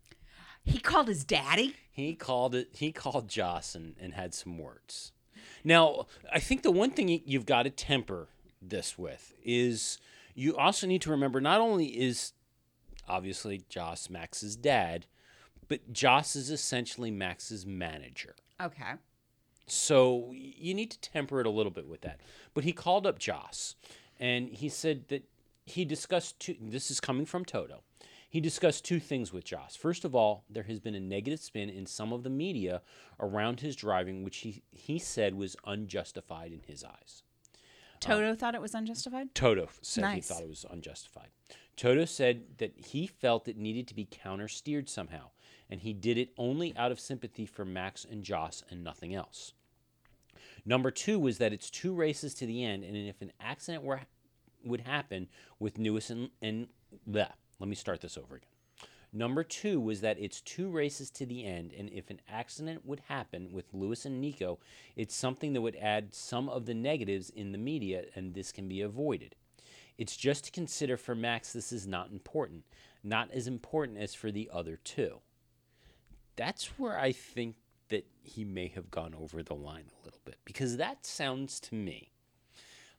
He 0.66 0.80
called 0.80 1.07
his 1.07 1.24
daddy. 1.24 1.76
He 1.91 2.16
called 2.16 2.55
it. 2.55 2.70
He 2.74 2.91
called 2.91 3.28
Joss 3.28 3.76
and, 3.76 3.95
and 3.99 4.14
had 4.14 4.34
some 4.34 4.57
words. 4.57 5.11
Now, 5.64 6.07
I 6.32 6.39
think 6.39 6.64
the 6.64 6.72
one 6.72 6.91
thing 6.91 7.07
you- 7.09 7.22
you've 7.26 7.45
got 7.45 7.64
to 7.64 7.70
temper 7.70 8.30
this 8.61 8.97
with 8.97 9.34
is 9.43 9.97
you 10.36 10.55
also 10.57 10.88
need 10.88 11.01
to 11.03 11.11
remember 11.11 11.39
not 11.41 11.59
only 11.61 11.88
is 11.99 12.34
obviously 13.07 13.64
Joss 13.70 14.09
Max's 14.09 14.55
dad, 14.55 15.05
but 15.68 15.91
Joss 15.93 16.36
is 16.36 16.49
essentially 16.49 17.11
Max's 17.11 17.66
manager. 17.66 18.36
Okay. 18.61 18.93
So 19.68 20.32
you 20.34 20.74
need 20.74 20.91
to 20.91 20.99
temper 20.99 21.39
it 21.39 21.45
a 21.45 21.49
little 21.49 21.72
bit 21.72 21.88
with 21.88 22.01
that. 22.01 22.20
But 22.53 22.64
he 22.64 22.74
called 22.74 23.05
up 23.07 23.20
Joss 23.20 23.76
and 24.20 24.49
he 24.49 24.70
said 24.70 25.07
that 25.09 25.24
he 25.66 25.86
discussed 25.86 26.39
two, 26.39 26.55
this 26.59 26.91
is 26.91 26.99
coming 26.99 27.26
from 27.26 27.45
Toto. 27.45 27.84
He 28.34 28.41
discussed 28.41 28.84
two 28.84 28.99
things 28.99 29.31
with 29.31 29.43
Joss. 29.43 29.75
First 29.75 30.03
of 30.03 30.15
all, 30.15 30.43
there 30.49 30.63
has 30.63 30.79
been 30.79 30.95
a 30.95 30.99
negative 30.99 31.39
spin 31.39 31.69
in 31.69 31.86
some 31.86 32.11
of 32.11 32.23
the 32.23 32.31
media 32.31 32.81
around 33.19 33.59
his 33.59 33.75
driving, 33.75 34.23
which 34.23 34.38
he, 34.38 34.63
he 34.71 34.97
said 34.97 35.36
was 35.36 35.55
unjustified 35.67 36.51
in 36.51 36.61
his 36.65 36.84
eyes. 36.84 37.21
Toto 37.99 38.34
thought 38.34 38.55
it 38.55 38.61
was 38.61 38.73
unjustified. 38.73 39.36
Toto 39.36 39.69
said 39.84 40.01
Nice. 40.01 40.15
he 40.15 40.21
thought 40.21 40.41
it 40.41 40.49
was 40.49 40.65
unjustified. 40.67 41.27
Toto 41.77 42.05
said 42.05 42.57
that 42.57 42.73
he 42.75 43.05
felt 43.05 43.47
it 43.47 43.55
needed 43.55 43.88
to 43.89 43.93
be 43.93 44.07
counter 44.09 44.47
steered 44.47 44.89
somehow, 44.89 45.29
and 45.69 45.81
he 45.81 45.93
did 45.93 46.17
it 46.17 46.34
only 46.36 46.75
out 46.75 46.91
of 46.91 46.99
sympathy 46.99 47.45
for 47.45 47.65
Max 47.65 48.03
and 48.03 48.23
Joss 48.23 48.63
and 48.67 48.84
nothing 48.84 49.13
else. 49.13 49.53
Number 50.65 50.89
two 50.89 51.19
was 51.19 51.38
that 51.38 51.53
it's 51.53 51.69
two 51.69 51.93
races 51.93 52.34
to 52.34 52.47
the 52.47 52.63
end, 52.63 52.84
and 52.84 52.97
if 52.97 53.21
an 53.21 53.31
accident 53.39 53.84
were 53.84 54.01
would 54.65 54.81
happen 54.81 55.27
with 55.59 55.77
Lewis 55.77 56.09
and, 56.09 56.31
and 56.41 56.67
bleh, 57.07 57.29
let 57.64 57.70
me 57.70 57.76
start 57.76 58.01
this 58.01 58.18
over 58.18 58.36
again. 58.36 58.49
Number 59.14 59.41
two 59.41 59.80
was 59.80 60.01
that 60.01 60.20
it's 60.20 60.41
two 60.41 60.68
races 60.70 61.09
to 61.11 61.26
the 61.26 61.45
end, 61.45 61.72
and 61.72 61.89
if 61.91 62.09
an 62.09 62.20
accident 62.28 62.86
would 62.86 62.99
happen 63.07 63.53
with 63.53 63.74
Lewis 63.74 64.03
and 64.03 64.20
Nico, 64.20 64.59
it's 64.97 65.16
something 65.16 65.53
that 65.53 65.61
would 65.61 65.78
add 65.78 66.14
some 66.14 66.49
of 66.49 66.66
the 66.66 66.74
negatives 66.74 67.30
in 67.30 67.53
the 67.53 67.57
media, 67.57 68.03
and 68.16 68.34
this 68.34 68.51
can 68.51 68.68
be 68.68 68.82
avoided. 68.82 69.36
It's 69.97 70.18
just 70.18 70.43
to 70.43 70.51
consider 70.51 70.97
for 70.97 71.16
Max, 71.16 71.53
this 71.53 71.72
is 71.72 71.88
not 71.88 72.11
important, 72.11 72.66
not 73.01 73.32
as 73.32 73.47
important 73.47 73.97
as 73.97 74.14
for 74.14 74.30
the 74.30 74.49
other 74.51 74.78
two. 74.84 75.20
That's 76.36 76.78
where 76.78 76.99
I 76.99 77.14
think 77.14 77.55
that 77.88 78.05
he 78.24 78.43
may 78.43 78.68
have 78.76 78.91
gone 78.91 79.16
over 79.16 79.41
the 79.41 79.55
line 79.55 79.86
a 80.01 80.03
little 80.03 80.20
bit, 80.26 80.36
because 80.43 80.76
that 80.76 81.05
sounds 81.05 81.61
to 81.61 81.76
me 81.76 82.11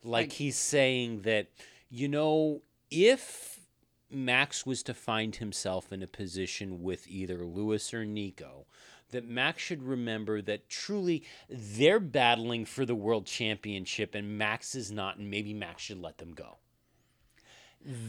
like 0.02 0.28
Like- 0.28 0.32
he's 0.32 0.56
saying 0.56 1.20
that, 1.22 1.48
you 1.90 2.08
know, 2.08 2.62
if 2.90 3.63
Max 4.10 4.64
was 4.64 4.82
to 4.84 4.94
find 4.94 5.36
himself 5.36 5.92
in 5.92 6.02
a 6.02 6.06
position 6.06 6.82
with 6.82 7.08
either 7.08 7.44
Lewis 7.44 7.92
or 7.92 8.04
Nico, 8.04 8.66
that 9.10 9.28
Max 9.28 9.62
should 9.62 9.82
remember 9.82 10.42
that 10.42 10.68
truly 10.68 11.24
they're 11.48 12.00
battling 12.00 12.64
for 12.64 12.84
the 12.84 12.94
world 12.94 13.26
championship 13.26 14.14
and 14.14 14.38
Max 14.38 14.74
is 14.74 14.90
not, 14.90 15.16
and 15.16 15.30
maybe 15.30 15.54
Max 15.54 15.82
should 15.82 16.00
let 16.00 16.18
them 16.18 16.32
go. 16.32 16.58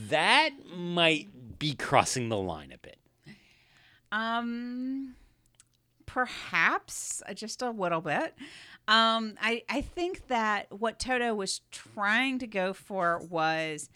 That 0.10 0.52
might 0.74 1.60
be 1.60 1.76
crossing 1.76 2.30
the 2.30 2.38
line 2.38 2.72
a 2.72 2.78
bit. 2.78 2.98
Um, 4.12 5.16
perhaps 6.06 7.22
uh, 7.28 7.34
just 7.34 7.62
a 7.62 7.70
little 7.72 8.02
bit. 8.02 8.34
Um, 8.88 9.36
I 9.42 9.64
I 9.68 9.82
think 9.82 10.28
that 10.28 10.72
what 10.72 11.00
Toto 11.00 11.34
was 11.34 11.62
trying 11.72 12.40
to 12.40 12.48
go 12.48 12.72
for 12.72 13.20
was 13.30 13.90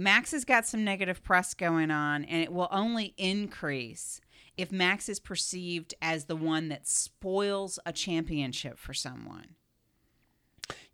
Max 0.00 0.32
has 0.32 0.46
got 0.46 0.66
some 0.66 0.82
negative 0.82 1.22
press 1.22 1.52
going 1.52 1.90
on, 1.90 2.24
and 2.24 2.42
it 2.42 2.50
will 2.50 2.68
only 2.70 3.12
increase 3.18 4.22
if 4.56 4.72
Max 4.72 5.10
is 5.10 5.20
perceived 5.20 5.94
as 6.00 6.24
the 6.24 6.36
one 6.36 6.68
that 6.68 6.88
spoils 6.88 7.78
a 7.84 7.92
championship 7.92 8.78
for 8.78 8.94
someone. 8.94 9.56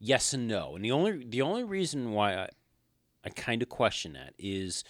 Yes 0.00 0.32
and 0.32 0.48
no. 0.48 0.74
And 0.74 0.84
the 0.84 0.90
only 0.90 1.24
the 1.24 1.40
only 1.40 1.62
reason 1.62 2.10
why 2.12 2.34
I, 2.34 2.48
I 3.24 3.28
kind 3.28 3.62
of 3.62 3.68
question 3.68 4.14
that 4.14 4.34
is 4.38 4.82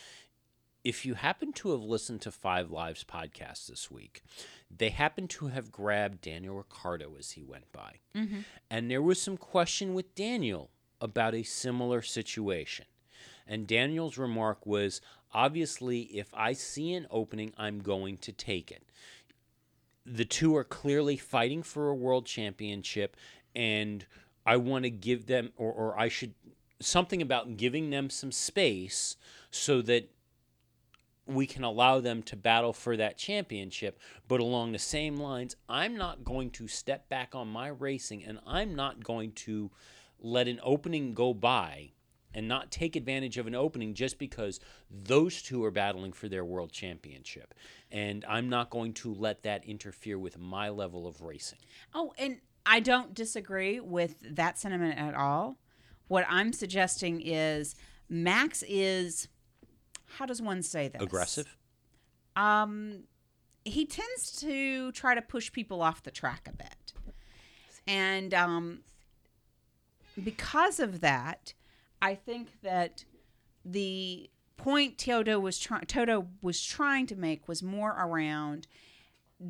if 0.83 1.05
you 1.05 1.13
happen 1.13 1.53
to 1.53 1.73
have 1.73 1.83
listened 1.83 2.23
to 2.23 2.31
Five 2.31 2.71
Lives 2.71 3.05
podcast 3.05 3.67
this 3.67 3.91
week, 3.91 4.23
they 4.75 4.91
happen 4.91 5.29
to 5.29 5.49
have 5.49 5.71
grabbed 5.71 6.23
Daniel 6.23 6.57
Ricciardo 6.57 7.17
as 7.19 7.33
he 7.33 7.43
went 7.43 7.71
by. 7.71 7.97
Mm-hmm. 8.15 8.41
And 8.71 8.91
there 8.91 9.03
was 9.03 9.21
some 9.21 9.37
question 9.37 9.93
with 9.93 10.15
Daniel 10.15 10.71
about 11.03 11.35
a 11.35 11.43
similar 11.43 12.01
situation. 12.01 12.87
And 13.47 13.67
Daniel's 13.67 14.19
remark 14.19 14.67
was 14.67 15.01
obviously, 15.33 16.03
if 16.03 16.29
I 16.35 16.53
see 16.53 16.93
an 16.95 17.07
opening, 17.11 17.53
I'm 17.57 17.81
going 17.81 18.17
to 18.19 18.33
take 18.33 18.71
it. 18.71 18.83
The 20.05 20.25
two 20.25 20.57
are 20.57 20.65
clearly 20.65 21.17
fighting 21.17 21.63
for 21.63 21.89
a 21.89 21.95
world 21.95 22.27
championship, 22.27 23.17
and 23.55 24.07
I 24.45 24.57
want 24.57 24.85
to 24.85 24.91
give 24.91 25.27
them, 25.27 25.53
or, 25.57 25.73
or 25.73 25.99
I 25.99 26.09
should, 26.09 26.35
something 26.81 27.21
about 27.21 27.57
giving 27.57 27.91
them 27.91 28.11
some 28.11 28.31
space 28.31 29.17
so 29.51 29.83
that 29.83 30.11
we 31.27 31.47
can 31.47 31.65
allow 31.65 32.01
them 32.01 32.23
to 32.23 32.37
battle 32.37 32.73
for 32.73 32.97
that 32.97 33.19
championship. 33.19 33.99
But 34.29 34.41
along 34.41 34.73
the 34.73 34.79
same 34.79 35.17
lines, 35.17 35.57
I'm 35.69 35.97
not 35.97 36.25
going 36.25 36.51
to 36.53 36.69
step 36.69 37.09
back 37.09 37.35
on 37.35 37.49
my 37.49 37.69
racing 37.69 38.25
and 38.25 38.39
I'm 38.47 38.75
not 38.77 39.03
going 39.03 39.33
to 39.33 39.71
let 40.21 40.47
an 40.49 40.61
opening 40.63 41.15
go 41.15 41.35
by 41.35 41.91
and 42.37 42.47
not 42.47 42.71
take 42.71 42.95
advantage 42.95 43.39
of 43.39 43.47
an 43.47 43.55
opening 43.55 43.95
just 43.95 44.19
because 44.19 44.61
those 44.91 45.41
two 45.41 45.65
are 45.65 45.71
battling 45.71 46.13
for 46.13 46.29
their 46.29 46.45
world 46.45 46.71
championship. 46.71 47.55
And 47.91 48.27
I'm 48.29 48.51
not 48.51 48.69
going 48.69 48.93
to 48.95 49.15
let 49.15 49.43
that 49.45 49.65
interfere 49.65 50.19
with 50.19 50.39
my 50.39 50.69
level 50.69 51.07
of 51.07 51.23
racing. 51.23 51.61
Oh, 51.95 52.13
and 52.19 52.37
I 52.67 52.81
don't 52.81 53.15
disagree 53.15 53.81
with 53.81 54.17
that 54.37 54.59
sentiment 54.59 54.99
at 54.99 55.15
all. 55.15 55.57
What 56.09 56.27
I'm 56.29 56.53
suggesting 56.53 57.23
is 57.23 57.75
Max 58.09 58.63
is 58.69 59.29
how 60.19 60.27
does 60.27 60.43
one 60.43 60.63
say 60.63 60.89
this? 60.89 61.03
Aggressive? 61.03 61.57
Um 62.37 63.05
he 63.65 63.87
tends 63.87 64.37
to 64.41 64.93
try 64.93 65.15
to 65.15 65.23
push 65.23 65.51
people 65.51 65.83
off 65.83 66.03
the 66.03 66.11
track 66.11 66.47
a 66.47 66.53
bit. 66.53 66.93
And 67.89 68.35
um 68.35 68.81
because 70.23 70.79
of 70.79 71.01
that, 71.01 71.55
I 72.01 72.15
think 72.15 72.61
that 72.63 73.05
the 73.65 74.31
point 74.57 74.99
Toto 74.99 75.39
was 75.39 75.59
trying 75.59 75.87
Toto 75.87 76.29
was 76.41 76.63
trying 76.63 77.07
to 77.07 77.17
make 77.17 77.49
was 77.49 77.63
more 77.63 77.91
around 77.91 78.67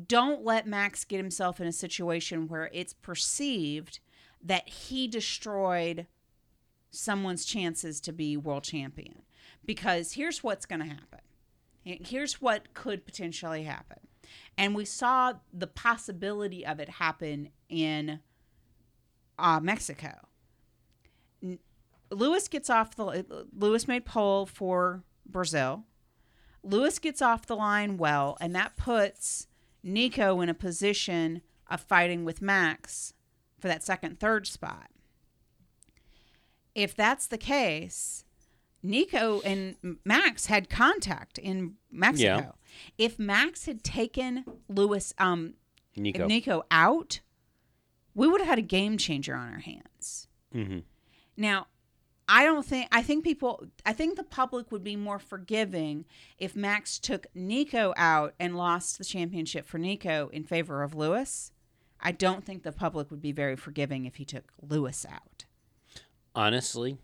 don't 0.05 0.43
let 0.43 0.67
Max 0.67 1.05
get 1.05 1.17
himself 1.17 1.61
in 1.61 1.67
a 1.67 1.71
situation 1.71 2.47
where 2.47 2.69
it's 2.73 2.93
perceived 2.93 3.99
that 4.43 4.67
he 4.67 5.07
destroyed 5.07 6.07
someone's 6.91 7.45
chances 7.45 8.01
to 8.01 8.11
be 8.11 8.35
world 8.37 8.63
champion. 8.63 9.21
Because 9.65 10.13
here's 10.13 10.43
what's 10.43 10.65
going 10.65 10.81
to 10.81 10.87
happen. 10.87 11.19
Here's 11.83 12.41
what 12.41 12.73
could 12.73 13.05
potentially 13.05 13.63
happen. 13.63 13.99
And 14.57 14.75
we 14.75 14.83
saw 14.83 15.33
the 15.53 15.67
possibility 15.67 16.65
of 16.65 16.79
it 16.79 16.89
happen 16.89 17.49
in 17.69 18.19
uh, 19.39 19.59
Mexico. 19.61 20.15
Lewis 22.11 22.47
gets 22.47 22.69
off 22.69 22.95
the 22.95 23.45
Lewis 23.53 23.87
made 23.87 24.05
pole 24.05 24.45
for 24.45 25.03
Brazil. 25.25 25.83
Lewis 26.63 26.99
gets 26.99 27.21
off 27.21 27.45
the 27.45 27.55
line 27.55 27.97
well, 27.97 28.37
and 28.41 28.55
that 28.55 28.75
puts 28.77 29.47
Nico 29.83 30.41
in 30.41 30.49
a 30.49 30.53
position 30.53 31.41
of 31.69 31.81
fighting 31.81 32.25
with 32.25 32.41
Max 32.41 33.13
for 33.59 33.67
that 33.67 33.83
second, 33.83 34.19
third 34.19 34.47
spot. 34.47 34.89
If 36.75 36.95
that's 36.95 37.27
the 37.27 37.37
case, 37.37 38.23
Nico 38.83 39.41
and 39.41 39.75
Max 40.05 40.45
had 40.47 40.69
contact 40.69 41.37
in 41.37 41.75
Mexico. 41.91 42.23
Yeah. 42.25 42.51
If 42.97 43.17
Max 43.17 43.65
had 43.65 43.83
taken 43.83 44.45
Lewis, 44.69 45.13
um, 45.17 45.55
Nico. 45.95 46.27
Nico 46.27 46.63
out, 46.69 47.21
we 48.13 48.27
would 48.27 48.41
have 48.41 48.49
had 48.49 48.59
a 48.59 48.63
game 48.63 48.97
changer 48.97 49.35
on 49.35 49.51
our 49.53 49.59
hands. 49.59 50.27
hmm 50.51 50.79
Now, 51.35 51.67
I 52.27 52.43
don't 52.43 52.65
think 52.65 52.87
I 52.91 53.01
think 53.01 53.23
people 53.23 53.65
I 53.85 53.93
think 53.93 54.15
the 54.15 54.23
public 54.23 54.71
would 54.71 54.83
be 54.83 54.95
more 54.95 55.19
forgiving 55.19 56.05
if 56.37 56.55
Max 56.55 56.99
took 56.99 57.27
Nico 57.33 57.93
out 57.95 58.33
and 58.39 58.57
lost 58.57 58.97
the 58.97 59.05
championship 59.05 59.65
for 59.65 59.77
Nico 59.77 60.29
in 60.33 60.43
favor 60.43 60.83
of 60.83 60.95
Lewis. 60.95 61.51
I 61.99 62.11
don't 62.11 62.43
think 62.43 62.63
the 62.63 62.71
public 62.71 63.09
would 63.09 63.21
be 63.21 63.31
very 63.31 63.55
forgiving 63.55 64.05
if 64.05 64.15
he 64.15 64.25
took 64.25 64.51
Lewis 64.61 65.05
out. 65.09 65.45
Honestly, 66.35 66.97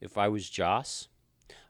if 0.00 0.16
I 0.16 0.28
was 0.28 0.48
Joss, 0.48 1.08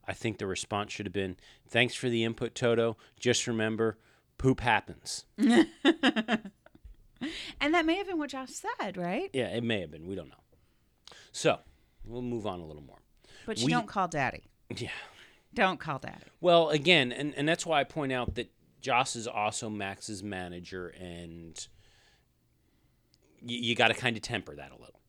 I 0.07 0.13
think 0.13 0.39
the 0.39 0.47
response 0.47 0.93
should 0.93 1.07
have 1.07 1.13
been 1.13 1.37
thanks 1.69 1.95
for 1.95 2.09
the 2.09 2.23
input, 2.23 2.55
Toto. 2.55 2.97
Just 3.19 3.47
remember, 3.47 3.99
poop 4.39 4.61
happens. 4.61 5.25
And 7.61 7.75
that 7.75 7.85
may 7.85 7.97
have 7.97 8.07
been 8.07 8.19
what 8.19 8.31
Joss 8.31 8.63
said, 8.79 8.97
right? 8.97 9.31
Yeah, 9.33 9.49
it 9.49 9.63
may 9.63 9.81
have 9.81 9.91
been. 9.91 10.07
We 10.07 10.15
don't 10.15 10.29
know. 10.29 10.35
So, 11.33 11.59
we'll 12.11 12.23
move 12.23 12.47
on 12.47 12.61
a 12.61 12.67
little 12.67 12.83
more. 12.83 12.99
But 13.47 13.59
you 13.59 13.67
We- 13.67 13.73
don't 13.73 13.87
call 13.87 14.09
daddy. 14.09 14.45
Yeah. 14.77 14.91
Don't 15.55 15.81
call 15.81 15.99
daddy. 15.99 16.25
Well, 16.41 16.69
again, 16.71 17.11
and, 17.13 17.35
and 17.35 17.49
that's 17.49 17.67
why 17.67 17.81
I 17.81 17.85
point 17.85 18.13
out 18.13 18.35
that 18.37 18.51
Joss 18.81 19.17
is 19.17 19.27
also 19.27 19.69
Max's 19.69 20.23
manager, 20.23 20.89
and 20.89 21.67
you, 23.43 23.59
you 23.59 23.75
got 23.75 23.89
to 23.89 23.95
kind 23.95 24.17
of 24.17 24.23
temper 24.23 24.55
that 24.57 24.71
a 24.71 24.77
little. 24.81 25.01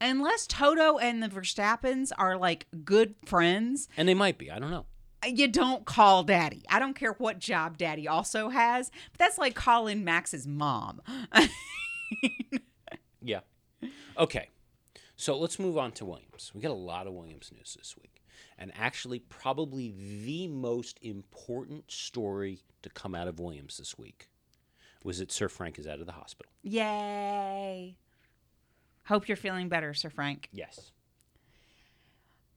Unless 0.00 0.46
Toto 0.46 0.98
and 0.98 1.22
the 1.22 1.28
Verstappens 1.28 2.12
are 2.16 2.36
like 2.36 2.66
good 2.84 3.14
friends, 3.26 3.88
And 3.96 4.08
they 4.08 4.14
might 4.14 4.38
be. 4.38 4.50
I 4.50 4.58
don't 4.58 4.70
know. 4.70 4.86
Uh, 5.24 5.28
you 5.28 5.48
don't 5.48 5.84
call 5.84 6.24
daddy. 6.24 6.64
I 6.68 6.78
don't 6.78 6.94
care 6.94 7.12
what 7.12 7.38
job 7.38 7.76
daddy 7.78 8.08
also 8.08 8.48
has, 8.48 8.90
but 9.12 9.18
that's 9.18 9.38
like 9.38 9.54
calling 9.54 10.02
Max's 10.04 10.46
mom. 10.46 11.00
Yeah. 13.26 13.40
Okay. 14.18 14.48
So 15.16 15.38
let's 15.38 15.58
move 15.58 15.78
on 15.78 15.92
to 15.92 16.04
Williams. 16.04 16.50
We 16.54 16.60
got 16.60 16.70
a 16.70 16.74
lot 16.74 17.06
of 17.06 17.12
Williams 17.12 17.50
news 17.54 17.76
this 17.78 17.96
week. 18.00 18.22
And 18.58 18.72
actually, 18.76 19.18
probably 19.18 19.94
the 20.24 20.48
most 20.48 20.98
important 21.02 21.90
story 21.90 22.62
to 22.82 22.90
come 22.90 23.14
out 23.14 23.28
of 23.28 23.38
Williams 23.38 23.76
this 23.76 23.96
week 23.98 24.28
was 25.04 25.18
that 25.18 25.30
Sir 25.30 25.48
Frank 25.48 25.78
is 25.78 25.86
out 25.86 26.00
of 26.00 26.06
the 26.06 26.12
hospital. 26.12 26.50
Yay. 26.62 27.96
Hope 29.06 29.28
you're 29.28 29.36
feeling 29.36 29.68
better, 29.68 29.92
Sir 29.92 30.08
Frank. 30.08 30.48
Yes. 30.52 30.92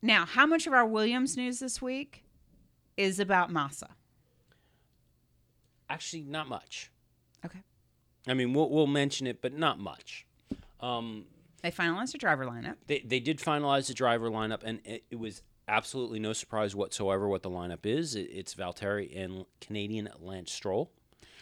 Now, 0.01 0.26
how 0.26 0.45
much 0.45 0.68
of 0.68 0.74
our 0.74 0.86
Williams 0.86 1.36
news 1.36 1.60
this 1.60 1.82
week 1.82 2.24
is 2.95 3.20
about 3.20 3.51
Massa? 3.51 3.89
Actually, 5.89 6.24
not 6.24 6.47
much. 6.47 6.91
Okay. 7.45 7.60
I 8.28 8.34
mean, 8.34 8.53
we'll, 8.53 8.70
we'll 8.70 8.88
mention 8.88 9.28
it, 9.28 9.41
but 9.41 9.53
not 9.53 9.80
much. 9.80 10.26
Um, 10.80 11.26
They 11.68 11.84
finalized 11.84 12.13
the 12.13 12.18
driver 12.18 12.45
lineup. 12.45 12.76
they, 12.88 12.99
they 12.99 13.20
did 13.20 13.39
finalize 13.39 13.88
the 13.88 13.93
driver 13.93 14.30
lineup, 14.30 14.61
and 14.63 14.80
it, 14.86 15.03
it 15.11 15.20
was 15.20 15.41
absolutely 15.68 16.18
no 16.18 16.32
surprise 16.32 16.74
whatsoever 16.74 17.28
what 17.28 17.43
the 17.43 17.49
lineup 17.49 17.86
is. 17.86 18.15
It, 18.15 18.30
it's 18.32 18.55
Valtteri 18.55 19.11
and 19.22 19.43
Canadian 19.59 20.07
Lance 20.22 20.53
Stroll. 20.53 20.91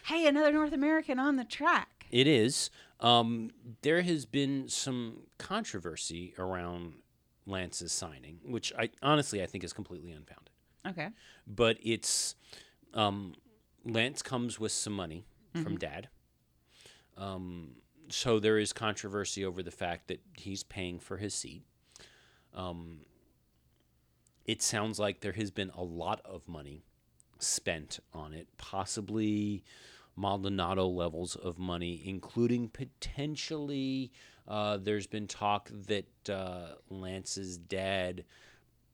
Hey, 0.06 0.26
another 0.26 0.52
North 0.52 0.74
American 0.74 1.20
on 1.20 1.36
the 1.36 1.44
track. 1.44 2.08
It 2.10 2.26
is. 2.26 2.72
Um, 3.02 3.52
there 3.84 4.02
has 4.02 4.26
been 4.26 4.68
some 4.68 5.28
controversy 5.38 6.34
around 6.40 6.94
Lance's 7.46 7.92
signing, 7.92 8.40
which 8.44 8.74
I 8.76 8.90
honestly 9.04 9.44
I 9.44 9.46
think 9.46 9.64
is 9.64 9.74
completely 9.74 10.12
unfounded. 10.12 10.50
Okay. 10.88 11.10
But 11.46 11.78
it's 11.84 12.34
um, 12.96 13.36
Lance 13.84 14.24
comes 14.24 14.60
with 14.60 14.72
some 14.72 14.94
money 14.94 15.28
from 15.54 15.78
Dad. 15.78 16.10
Um, 17.16 17.76
so 18.10 18.40
there 18.40 18.58
is 18.58 18.74
controversy 18.74 19.46
over 19.46 19.64
the 19.64 19.72
fact 19.72 20.08
that 20.08 20.22
he's 20.34 20.64
paying 20.64 21.00
for 21.00 21.18
his 21.18 21.34
seat. 21.34 21.64
Um, 22.54 23.02
it 24.46 24.62
sounds 24.62 25.00
like 25.00 25.22
there 25.22 25.34
has 25.34 25.52
been 25.52 25.72
a 25.76 25.84
lot 25.84 26.22
of 26.24 26.48
money 26.48 26.86
spent 27.40 28.00
on 28.14 28.34
it, 28.34 28.48
possibly 28.58 29.64
Maldonado 30.16 30.88
levels 30.88 31.36
of 31.36 31.60
money, 31.60 32.02
including 32.06 32.70
potentially. 32.70 34.12
Uh, 34.48 34.78
there's 34.78 35.08
been 35.08 35.28
talk 35.28 35.70
that 35.88 36.30
uh, 36.30 36.76
Lance's 36.90 37.58
dad 37.58 38.24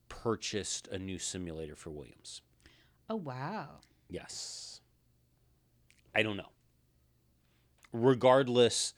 purchased 0.10 0.88
a 0.88 0.98
new 0.98 1.20
simulator 1.20 1.76
for 1.76 1.90
Williams. 1.90 2.42
Oh 3.10 3.18
wow. 3.18 3.80
Yes. 4.10 4.82
I 6.16 6.24
don't 6.24 6.38
know. 6.38 6.52
Regardless, 7.94 8.94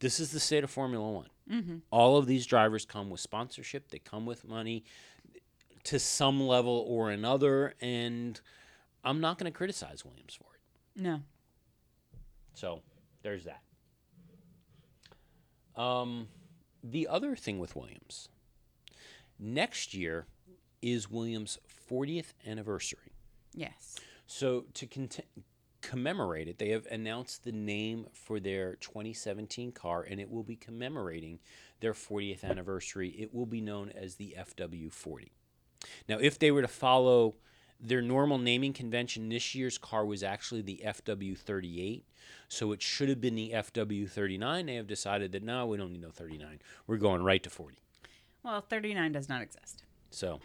this 0.00 0.20
is 0.20 0.30
the 0.30 0.40
state 0.40 0.64
of 0.64 0.70
Formula 0.70 1.10
One. 1.10 1.28
Mm-hmm. 1.50 1.76
All 1.90 2.16
of 2.16 2.26
these 2.26 2.46
drivers 2.46 2.84
come 2.84 3.10
with 3.10 3.20
sponsorship, 3.20 3.88
they 3.90 3.98
come 3.98 4.26
with 4.26 4.46
money 4.46 4.84
to 5.84 5.98
some 5.98 6.40
level 6.40 6.84
or 6.86 7.10
another, 7.10 7.74
and 7.80 8.40
I'm 9.04 9.20
not 9.20 9.38
going 9.38 9.50
to 9.50 9.56
criticize 9.56 10.04
Williams 10.04 10.34
for 10.34 10.44
it. 10.54 11.02
No. 11.02 11.20
So 12.54 12.82
there's 13.22 13.44
that. 13.44 13.62
Um, 15.80 16.28
the 16.82 17.06
other 17.08 17.36
thing 17.36 17.58
with 17.58 17.76
Williams, 17.76 18.28
next 19.38 19.94
year 19.94 20.26
is 20.82 21.10
Williams' 21.10 21.58
40th 21.90 22.34
anniversary. 22.46 23.12
Yes. 23.54 23.96
So 24.26 24.64
to 24.74 24.86
cont- 24.86 25.20
commemorate 25.88 26.48
it, 26.48 26.58
they 26.58 26.68
have 26.68 26.86
announced 26.90 27.44
the 27.44 27.52
name 27.52 28.06
for 28.12 28.38
their 28.38 28.74
2017 28.76 29.72
car, 29.72 30.02
and 30.02 30.20
it 30.20 30.30
will 30.30 30.42
be 30.42 30.54
commemorating 30.54 31.38
their 31.80 31.94
40th 31.94 32.44
anniversary. 32.44 33.08
It 33.08 33.32
will 33.32 33.46
be 33.46 33.62
known 33.62 33.90
as 33.90 34.16
the 34.16 34.36
FW40. 34.38 35.30
Now, 36.06 36.18
if 36.18 36.38
they 36.38 36.50
were 36.50 36.60
to 36.60 36.68
follow 36.68 37.36
their 37.80 38.02
normal 38.02 38.36
naming 38.36 38.74
convention, 38.74 39.30
this 39.30 39.54
year's 39.54 39.78
car 39.78 40.04
was 40.04 40.22
actually 40.22 40.60
the 40.60 40.82
FW38, 40.84 42.02
so 42.48 42.72
it 42.72 42.82
should 42.82 43.08
have 43.08 43.22
been 43.22 43.36
the 43.36 43.52
FW39. 43.54 44.66
They 44.66 44.74
have 44.74 44.86
decided 44.86 45.32
that 45.32 45.42
no, 45.42 45.66
we 45.66 45.78
don't 45.78 45.92
need 45.92 46.02
no 46.02 46.10
39. 46.10 46.58
We're 46.86 46.98
going 46.98 47.22
right 47.22 47.42
to 47.42 47.50
40. 47.50 47.78
Well, 48.42 48.60
39 48.60 49.12
does 49.12 49.28
not 49.28 49.40
exist. 49.40 49.84
So, 50.10 50.40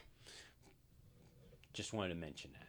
just 1.74 1.92
wanted 1.92 2.14
to 2.14 2.20
mention 2.20 2.52
that. 2.54 2.63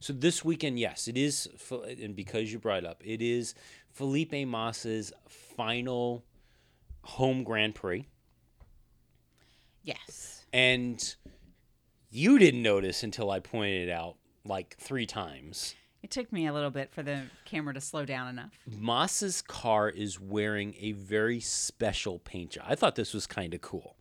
So 0.00 0.12
this 0.12 0.44
weekend, 0.44 0.78
yes, 0.78 1.08
it 1.08 1.16
is, 1.16 1.48
and 1.70 2.14
because 2.16 2.52
you 2.52 2.58
brought 2.58 2.78
it 2.78 2.86
up, 2.86 3.02
it 3.04 3.20
is 3.22 3.54
Felipe 3.92 4.32
Massa's 4.46 5.12
final 5.28 6.24
home 7.02 7.44
Grand 7.44 7.74
Prix, 7.74 8.06
Yes. 9.82 10.46
and 10.52 11.14
you 12.10 12.38
didn't 12.38 12.62
notice 12.62 13.02
until 13.02 13.30
I 13.30 13.40
pointed 13.40 13.88
it 13.88 13.92
out 13.92 14.16
like 14.46 14.76
three 14.78 15.06
times. 15.06 15.74
It 16.02 16.10
took 16.10 16.30
me 16.32 16.46
a 16.46 16.52
little 16.52 16.70
bit 16.70 16.92
for 16.92 17.02
the 17.02 17.22
camera 17.46 17.72
to 17.74 17.80
slow 17.80 18.04
down 18.04 18.28
enough. 18.28 18.52
Massa's 18.66 19.40
car 19.42 19.88
is 19.88 20.20
wearing 20.20 20.74
a 20.78 20.92
very 20.92 21.40
special 21.40 22.18
paint 22.18 22.50
job. 22.52 22.64
I 22.68 22.74
thought 22.74 22.94
this 22.94 23.14
was 23.14 23.26
kind 23.26 23.54
of 23.54 23.60
cool. 23.62 23.96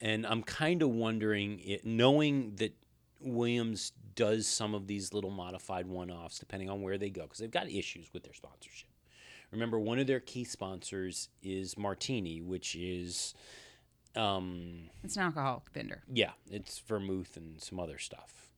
And 0.00 0.24
I'm 0.26 0.42
kind 0.42 0.80
of 0.82 0.90
wondering, 0.90 1.60
it, 1.60 1.84
knowing 1.84 2.54
that 2.56 2.74
Williams 3.20 3.92
does 4.14 4.46
some 4.46 4.74
of 4.74 4.86
these 4.86 5.12
little 5.12 5.30
modified 5.30 5.86
one 5.86 6.10
offs 6.10 6.38
depending 6.38 6.68
on 6.70 6.82
where 6.82 6.98
they 6.98 7.10
go, 7.10 7.22
because 7.22 7.38
they've 7.38 7.50
got 7.50 7.70
issues 7.70 8.08
with 8.12 8.22
their 8.24 8.34
sponsorship. 8.34 8.88
Remember, 9.50 9.78
one 9.78 9.98
of 9.98 10.06
their 10.06 10.20
key 10.20 10.44
sponsors 10.44 11.28
is 11.42 11.76
Martini, 11.76 12.40
which 12.40 12.76
is, 12.76 13.34
um, 14.14 14.90
It's 15.02 15.16
an 15.16 15.22
alcoholic 15.22 15.70
vendor. 15.72 16.02
yeah, 16.12 16.32
it's 16.50 16.78
vermouth 16.80 17.36
and 17.36 17.60
some 17.60 17.80
other 17.80 17.98
stuff. 17.98 18.48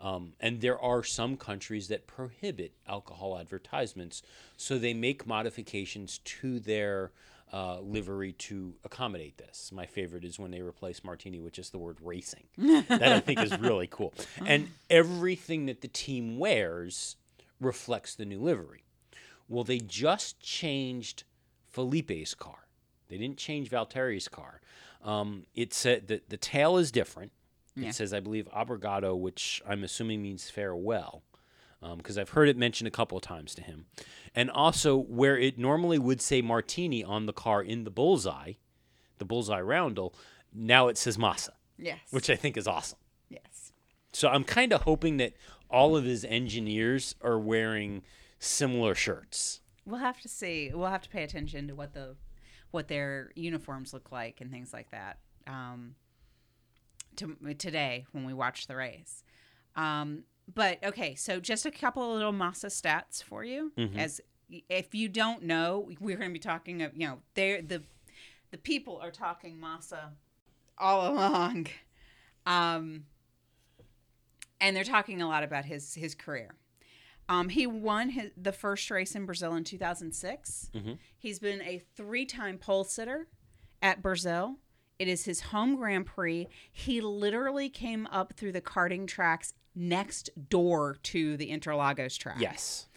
Um, 0.00 0.34
and 0.40 0.60
there 0.60 0.78
are 0.78 1.02
some 1.02 1.36
countries 1.36 1.88
that 1.88 2.06
prohibit 2.06 2.74
alcohol 2.86 3.38
advertisements, 3.38 4.22
so 4.56 4.78
they 4.78 4.92
make 4.92 5.26
modifications 5.26 6.18
to 6.18 6.60
their 6.60 7.12
uh, 7.52 7.80
livery 7.80 8.32
to 8.32 8.74
accommodate 8.84 9.38
this. 9.38 9.70
My 9.72 9.86
favorite 9.86 10.24
is 10.24 10.38
when 10.38 10.50
they 10.50 10.60
replace 10.60 11.04
martini 11.04 11.38
with 11.40 11.52
just 11.52 11.72
the 11.72 11.78
word 11.78 11.98
racing. 12.00 12.44
that 12.56 13.12
I 13.12 13.20
think 13.20 13.40
is 13.40 13.58
really 13.60 13.86
cool. 13.86 14.12
And 14.44 14.68
everything 14.90 15.66
that 15.66 15.80
the 15.80 15.88
team 15.88 16.38
wears 16.38 17.16
reflects 17.60 18.14
the 18.14 18.24
new 18.24 18.40
livery. 18.40 18.84
Well, 19.48 19.64
they 19.64 19.78
just 19.78 20.40
changed 20.40 21.24
Felipe's 21.66 22.34
car. 22.34 22.66
They 23.08 23.16
didn't 23.18 23.38
change 23.38 23.70
Valtteri's 23.70 24.28
car. 24.28 24.60
Um, 25.04 25.46
it 25.54 25.72
said 25.72 26.08
that 26.08 26.28
the 26.30 26.36
tail 26.36 26.76
is 26.76 26.90
different. 26.90 27.30
Yeah. 27.76 27.90
It 27.90 27.94
says, 27.94 28.12
I 28.12 28.20
believe, 28.20 28.48
obrigado, 28.52 29.14
which 29.14 29.62
I'm 29.68 29.84
assuming 29.84 30.22
means 30.22 30.50
farewell, 30.50 31.22
because 31.96 32.18
I've 32.18 32.30
heard 32.30 32.48
it 32.48 32.56
mentioned 32.56 32.88
a 32.88 32.90
couple 32.90 33.16
of 33.16 33.22
times 33.22 33.54
to 33.56 33.62
him. 33.62 33.86
And 34.34 34.50
also, 34.50 34.96
where 34.96 35.38
it 35.38 35.58
normally 35.58 35.98
would 35.98 36.20
say 36.20 36.42
martini 36.42 37.02
on 37.04 37.26
the 37.26 37.32
car 37.32 37.62
in 37.62 37.84
the 37.84 37.90
bullseye, 37.90 38.54
the 39.18 39.24
bullseye 39.24 39.60
roundel, 39.60 40.14
now 40.52 40.88
it 40.88 40.98
says 40.98 41.16
massa, 41.18 41.52
Yes. 41.78 41.98
which 42.10 42.28
I 42.30 42.36
think 42.36 42.56
is 42.56 42.66
awesome. 42.66 42.98
yes. 43.28 43.72
So 44.12 44.28
I'm 44.28 44.44
kind 44.44 44.72
of 44.72 44.82
hoping 44.82 45.18
that 45.18 45.34
all 45.70 45.96
of 45.96 46.04
his 46.04 46.24
engineers 46.24 47.14
are 47.22 47.38
wearing 47.38 48.02
similar 48.38 48.94
shirts. 48.94 49.60
We'll 49.84 50.00
have 50.00 50.20
to 50.22 50.28
see. 50.28 50.70
We'll 50.74 50.88
have 50.88 51.02
to 51.02 51.08
pay 51.08 51.22
attention 51.22 51.68
to 51.68 51.74
what 51.74 51.92
the 51.94 52.16
what 52.72 52.88
their 52.88 53.30
uniforms 53.36 53.92
look 53.92 54.10
like 54.10 54.40
and 54.40 54.50
things 54.50 54.72
like 54.72 54.90
that. 54.90 55.18
Um, 55.46 55.94
to, 57.16 57.36
today 57.58 58.06
when 58.12 58.24
we 58.24 58.32
watch 58.32 58.66
the 58.66 58.76
race. 58.76 59.22
Um, 59.76 60.24
but 60.52 60.78
okay, 60.84 61.14
so 61.14 61.40
just 61.40 61.66
a 61.66 61.70
couple 61.70 62.02
of 62.08 62.16
little 62.16 62.32
Massa 62.32 62.68
stats 62.68 63.22
for 63.22 63.44
you. 63.44 63.72
As 63.98 64.20
if 64.68 64.94
you 64.94 65.08
don't 65.08 65.42
know, 65.42 65.90
we're 66.00 66.16
going 66.16 66.30
to 66.30 66.32
be 66.32 66.38
talking 66.38 66.82
of 66.82 66.92
you 66.94 67.06
know 67.06 67.18
they 67.34 67.60
the 67.60 67.82
the 68.52 68.58
people 68.58 68.98
are 69.02 69.10
talking 69.10 69.58
Massa 69.60 70.12
all 70.78 71.12
along, 71.12 71.66
um, 72.46 73.04
and 74.60 74.76
they're 74.76 74.84
talking 74.84 75.20
a 75.20 75.28
lot 75.28 75.42
about 75.42 75.64
his 75.64 75.94
his 75.94 76.14
career. 76.14 76.54
Um, 77.28 77.48
he 77.48 77.66
won 77.66 78.10
his, 78.10 78.30
the 78.36 78.52
first 78.52 78.88
race 78.88 79.16
in 79.16 79.26
Brazil 79.26 79.54
in 79.54 79.64
2006. 79.64 80.70
He's 81.18 81.40
been 81.40 81.60
a 81.62 81.82
three-time 81.96 82.56
pole 82.58 82.84
sitter 82.84 83.26
at 83.82 84.00
Brazil. 84.00 84.58
It 85.00 85.08
is 85.08 85.24
his 85.24 85.40
home 85.40 85.74
Grand 85.74 86.06
Prix. 86.06 86.46
He 86.70 87.00
literally 87.00 87.68
came 87.68 88.06
up 88.12 88.34
through 88.36 88.52
the 88.52 88.60
karting 88.60 89.08
tracks 89.08 89.54
next 89.76 90.30
door 90.48 90.96
to 91.04 91.36
the 91.36 91.50
Interlagos 91.50 92.18
track. 92.18 92.38
Yes. 92.40 92.88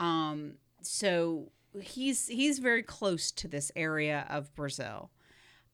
Um, 0.00 0.54
so 0.82 1.52
he's 1.80 2.26
he's 2.26 2.58
very 2.58 2.82
close 2.82 3.30
to 3.32 3.46
this 3.48 3.70
area 3.76 4.26
of 4.28 4.54
Brazil. 4.54 5.10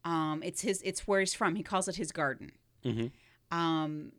Um, 0.05 0.43
it's 0.45 0.62
his 0.62 0.82
it's 0.82 1.07
where 1.07 1.20
he's 1.20 1.32
from. 1.34 1.55
He 1.55 1.62
calls 1.62 1.88
it 1.88 1.97
his 1.97 2.12
garden. 2.12 2.53
Mm-hmm. 2.84 3.57
Um, 3.57 4.12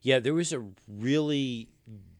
Yeah, 0.00 0.18
there 0.18 0.34
was 0.34 0.52
a 0.52 0.64
really 0.88 1.68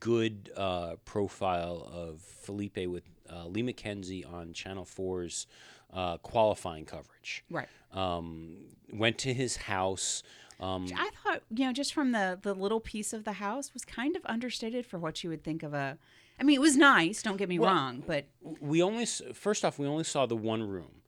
good 0.00 0.50
uh, 0.56 0.96
profile 1.04 1.88
of 1.92 2.20
Felipe 2.20 2.86
with 2.86 3.04
uh, 3.32 3.46
Lee 3.46 3.62
McKenzie 3.62 4.30
on 4.30 4.52
Channel 4.52 4.84
4's 4.84 5.46
uh, 5.92 6.16
qualifying 6.18 6.84
coverage. 6.84 7.44
right. 7.50 7.68
Um, 7.92 8.56
went 8.92 9.18
to 9.18 9.32
his 9.32 9.56
house. 9.56 10.22
Um, 10.62 10.86
I 10.96 11.10
thought, 11.24 11.42
you 11.50 11.66
know, 11.66 11.72
just 11.72 11.92
from 11.92 12.12
the 12.12 12.38
the 12.40 12.54
little 12.54 12.80
piece 12.80 13.12
of 13.12 13.24
the 13.24 13.32
house 13.32 13.74
was 13.74 13.84
kind 13.84 14.14
of 14.16 14.22
understated 14.26 14.86
for 14.86 14.98
what 14.98 15.22
you 15.24 15.30
would 15.30 15.42
think 15.42 15.62
of 15.62 15.74
a. 15.74 15.98
I 16.40 16.44
mean, 16.44 16.54
it 16.56 16.60
was 16.60 16.76
nice. 16.76 17.22
Don't 17.22 17.36
get 17.36 17.48
me 17.48 17.58
Well- 17.58 17.70
wrong, 17.74 18.02
but 18.06 18.26
we 18.60 18.82
only 18.82 19.04
first 19.06 19.64
off 19.64 19.78
we 19.78 19.86
only 19.86 20.04
saw 20.04 20.26
the 20.26 20.36
one 20.36 20.62
room. 20.62 21.02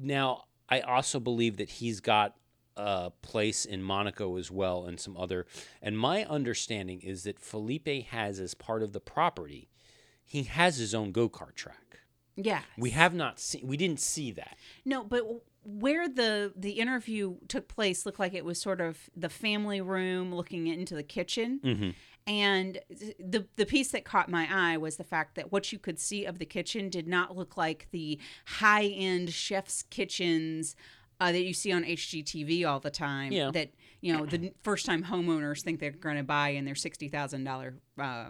Now 0.00 0.44
I 0.68 0.80
also 0.80 1.20
believe 1.20 1.56
that 1.56 1.68
he's 1.70 2.00
got 2.00 2.36
a 2.76 3.10
place 3.22 3.64
in 3.64 3.82
Monaco 3.82 4.36
as 4.36 4.50
well 4.50 4.84
and 4.84 5.00
some 5.00 5.16
other. 5.16 5.46
And 5.80 5.98
my 5.98 6.24
understanding 6.26 7.00
is 7.00 7.22
that 7.24 7.38
Felipe 7.40 7.88
has 8.08 8.38
as 8.38 8.52
part 8.54 8.82
of 8.82 8.92
the 8.92 9.00
property, 9.00 9.70
he 10.24 10.42
has 10.42 10.76
his 10.76 10.94
own 10.94 11.12
go 11.12 11.28
kart 11.28 11.54
track. 11.54 12.00
Yeah. 12.36 12.60
We 12.76 12.90
have 12.90 13.14
not 13.14 13.40
seen. 13.40 13.66
We 13.66 13.78
didn't 13.78 14.00
see 14.00 14.30
that. 14.32 14.58
No, 14.84 15.02
but 15.04 15.22
where 15.66 16.08
the 16.08 16.52
the 16.56 16.72
interview 16.72 17.36
took 17.48 17.66
place 17.68 18.06
looked 18.06 18.20
like 18.20 18.34
it 18.34 18.44
was 18.44 18.60
sort 18.60 18.80
of 18.80 19.10
the 19.16 19.28
family 19.28 19.80
room 19.80 20.34
looking 20.34 20.68
into 20.68 20.94
the 20.94 21.02
kitchen. 21.02 21.60
Mm-hmm. 21.62 21.90
And 22.28 22.80
the 23.18 23.46
the 23.56 23.66
piece 23.66 23.90
that 23.90 24.04
caught 24.04 24.28
my 24.28 24.48
eye 24.50 24.76
was 24.76 24.96
the 24.96 25.04
fact 25.04 25.34
that 25.34 25.52
what 25.52 25.72
you 25.72 25.78
could 25.78 25.98
see 25.98 26.24
of 26.24 26.38
the 26.38 26.46
kitchen 26.46 26.88
did 26.88 27.06
not 27.06 27.36
look 27.36 27.56
like 27.56 27.88
the 27.90 28.18
high 28.46 28.84
end 28.86 29.32
chef's 29.32 29.82
kitchens 29.82 30.76
uh, 31.20 31.32
that 31.32 31.44
you 31.44 31.54
see 31.54 31.72
on 31.72 31.82
HGTV 31.84 32.66
all 32.66 32.80
the 32.80 32.90
time. 32.90 33.32
Yeah. 33.32 33.50
That 33.52 33.70
you 34.00 34.16
know 34.16 34.24
the 34.26 34.52
first 34.62 34.86
time 34.86 35.02
homeowners 35.04 35.62
think 35.62 35.80
they're 35.80 35.90
going 35.90 36.16
to 36.16 36.22
buy 36.22 36.50
in 36.50 36.64
their 36.64 36.74
sixty 36.74 37.08
thousand 37.08 37.44
dollar 37.44 37.74
uh, 37.98 38.26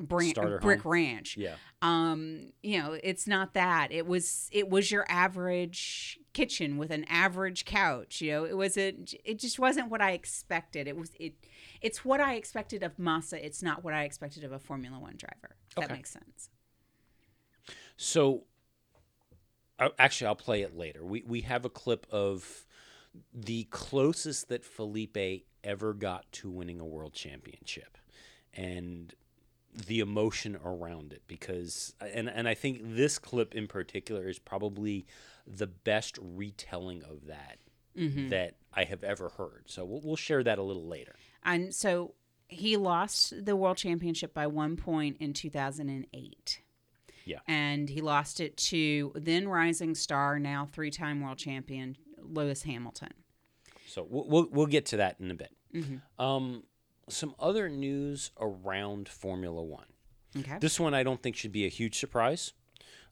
brand, 0.00 0.34
brick 0.60 0.82
home. 0.82 0.92
ranch. 0.92 1.36
Yeah. 1.36 1.54
um 1.82 2.52
you 2.62 2.82
know 2.82 2.98
it's 3.02 3.26
not 3.26 3.54
that. 3.54 3.92
It 3.92 4.06
was 4.06 4.48
it 4.52 4.68
was 4.68 4.90
your 4.90 5.04
average 5.08 6.18
kitchen 6.32 6.78
with 6.78 6.90
an 6.90 7.04
average 7.04 7.64
couch 7.64 8.20
you 8.20 8.32
know? 8.32 8.44
It 8.44 8.56
was 8.56 8.76
a 8.76 8.94
it 9.24 9.38
just 9.38 9.58
wasn't 9.58 9.90
what 9.90 10.00
i 10.00 10.12
expected. 10.12 10.88
It 10.88 10.96
was 10.96 11.12
it 11.18 11.34
it's 11.80 12.04
what 12.04 12.20
i 12.20 12.34
expected 12.34 12.82
of 12.82 12.98
massa 12.98 13.44
it's 13.44 13.62
not 13.62 13.84
what 13.84 13.94
i 13.94 14.04
expected 14.04 14.42
of 14.44 14.52
a 14.52 14.58
formula 14.58 14.98
one 14.98 15.16
driver 15.16 15.56
if 15.70 15.76
that 15.76 15.90
makes 15.90 16.10
sense. 16.10 16.50
So, 17.96 18.44
uh, 19.78 19.90
actually, 19.98 20.28
I'll 20.28 20.34
play 20.34 20.62
it 20.62 20.76
later. 20.76 21.04
We 21.04 21.22
we 21.26 21.42
have 21.42 21.64
a 21.64 21.70
clip 21.70 22.06
of 22.10 22.66
the 23.32 23.64
closest 23.64 24.48
that 24.48 24.64
Felipe 24.64 25.44
ever 25.62 25.94
got 25.94 26.30
to 26.32 26.50
winning 26.50 26.80
a 26.80 26.84
world 26.84 27.14
championship, 27.14 27.98
and 28.52 29.14
the 29.86 30.00
emotion 30.00 30.56
around 30.64 31.12
it. 31.12 31.22
Because 31.26 31.94
and 32.00 32.28
and 32.28 32.46
I 32.48 32.54
think 32.54 32.80
this 32.82 33.18
clip 33.18 33.54
in 33.54 33.66
particular 33.66 34.28
is 34.28 34.38
probably 34.38 35.06
the 35.46 35.66
best 35.66 36.18
retelling 36.22 37.02
of 37.04 37.26
that 37.26 37.58
that 37.96 38.56
I 38.72 38.84
have 38.84 39.04
ever 39.04 39.28
heard. 39.28 39.64
So 39.66 39.84
we'll, 39.84 40.00
we'll 40.02 40.16
share 40.16 40.42
that 40.42 40.58
a 40.58 40.62
little 40.62 40.86
later. 40.88 41.14
and 41.44 41.72
so 41.74 42.14
he 42.48 42.76
lost 42.76 43.44
the 43.44 43.54
world 43.56 43.76
championship 43.76 44.34
by 44.34 44.46
one 44.48 44.76
point 44.76 45.16
in 45.20 45.32
2008 45.32 46.60
Yeah. 47.24 47.38
and 47.48 47.88
he 47.88 48.00
lost 48.00 48.40
it 48.40 48.56
to 48.68 49.12
then 49.14 49.48
rising 49.48 49.94
star 49.94 50.38
now 50.38 50.68
three-time 50.72 51.20
world 51.20 51.38
champion 51.38 51.96
lewis 52.20 52.62
hamilton 52.64 53.12
So 53.86 54.06
we'll 54.08 54.26
we'll, 54.28 54.48
we'll 54.50 54.66
get 54.66 54.86
to 54.86 54.96
that 54.98 55.16
in 55.20 55.30
a 55.30 55.34
bit. 55.34 55.52
Um, 56.18 56.64
some 57.08 57.34
other 57.38 57.68
news 57.68 58.30
around 58.40 59.08
Formula 59.08 59.62
One. 59.62 59.86
okay 60.38 60.58
This 60.60 60.78
one 60.80 60.94
I 60.94 61.02
don't 61.02 61.22
think 61.22 61.36
should 61.36 61.52
be 61.52 61.66
a 61.66 61.68
huge 61.70 61.98
surprise, 61.98 62.52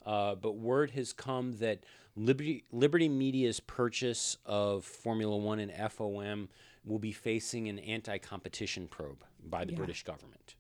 uh, 0.07 0.35
but 0.35 0.53
word 0.57 0.93
has 0.93 1.13
come 1.13 1.59
that 1.59 1.85
Liberty 2.17 2.65
Liberty 2.73 3.09
Media's 3.09 3.61
purchase 3.61 4.37
of 4.45 4.85
Formula 4.85 5.37
One 5.37 5.59
and 5.61 5.73
FOM 5.73 6.49
will 6.85 6.99
be 6.99 7.13
facing 7.13 7.69
an 7.69 7.79
anti-competition 7.79 8.89
probe 8.89 9.25
by 9.45 9.65
the 9.65 9.73
Yeah. 9.73 9.79
British 9.79 10.03
government. 10.05 10.57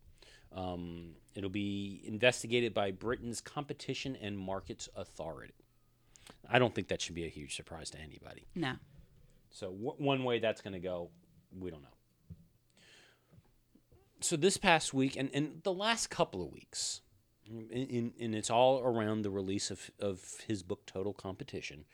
Um, 0.53 1.15
it'll 1.35 1.51
be 1.51 2.01
investigated 2.05 2.73
by 2.75 2.91
Britain's 2.91 3.41
Competition 3.41 4.17
and 4.17 4.39
Markets 4.39 4.89
Authority. 4.95 5.55
I 6.49 6.59
don't 6.59 6.75
think 6.75 6.89
that 6.89 7.01
should 7.01 7.15
be 7.15 7.25
a 7.25 7.29
huge 7.29 7.57
surprise 7.57 7.91
to 7.91 7.99
anybody. 7.99 8.47
no 8.55 8.75
So 9.51 9.71
w- 9.73 9.95
one 9.99 10.25
way 10.25 10.39
that's 10.39 10.61
going 10.61 10.75
to 10.75 10.79
go, 10.81 11.11
we 11.59 11.71
don't 11.71 11.83
know. 11.83 11.89
So 14.23 14.37
this 14.37 14.57
past 14.57 14.95
week 14.95 15.17
and, 15.17 15.31
and 15.35 15.61
the 15.65 15.73
last 15.73 16.09
couple 16.09 16.43
of 16.43 16.53
weeks, 16.53 17.01
in, 17.45 18.13
and 18.21 18.35
it's 18.35 18.51
all 18.51 18.81
around 18.81 19.23
the 19.23 19.31
release 19.31 19.71
of, 19.71 19.91
of 19.99 20.41
his 20.47 20.63
book 20.63 20.87
Total 20.87 21.13
Competition, 21.13 21.85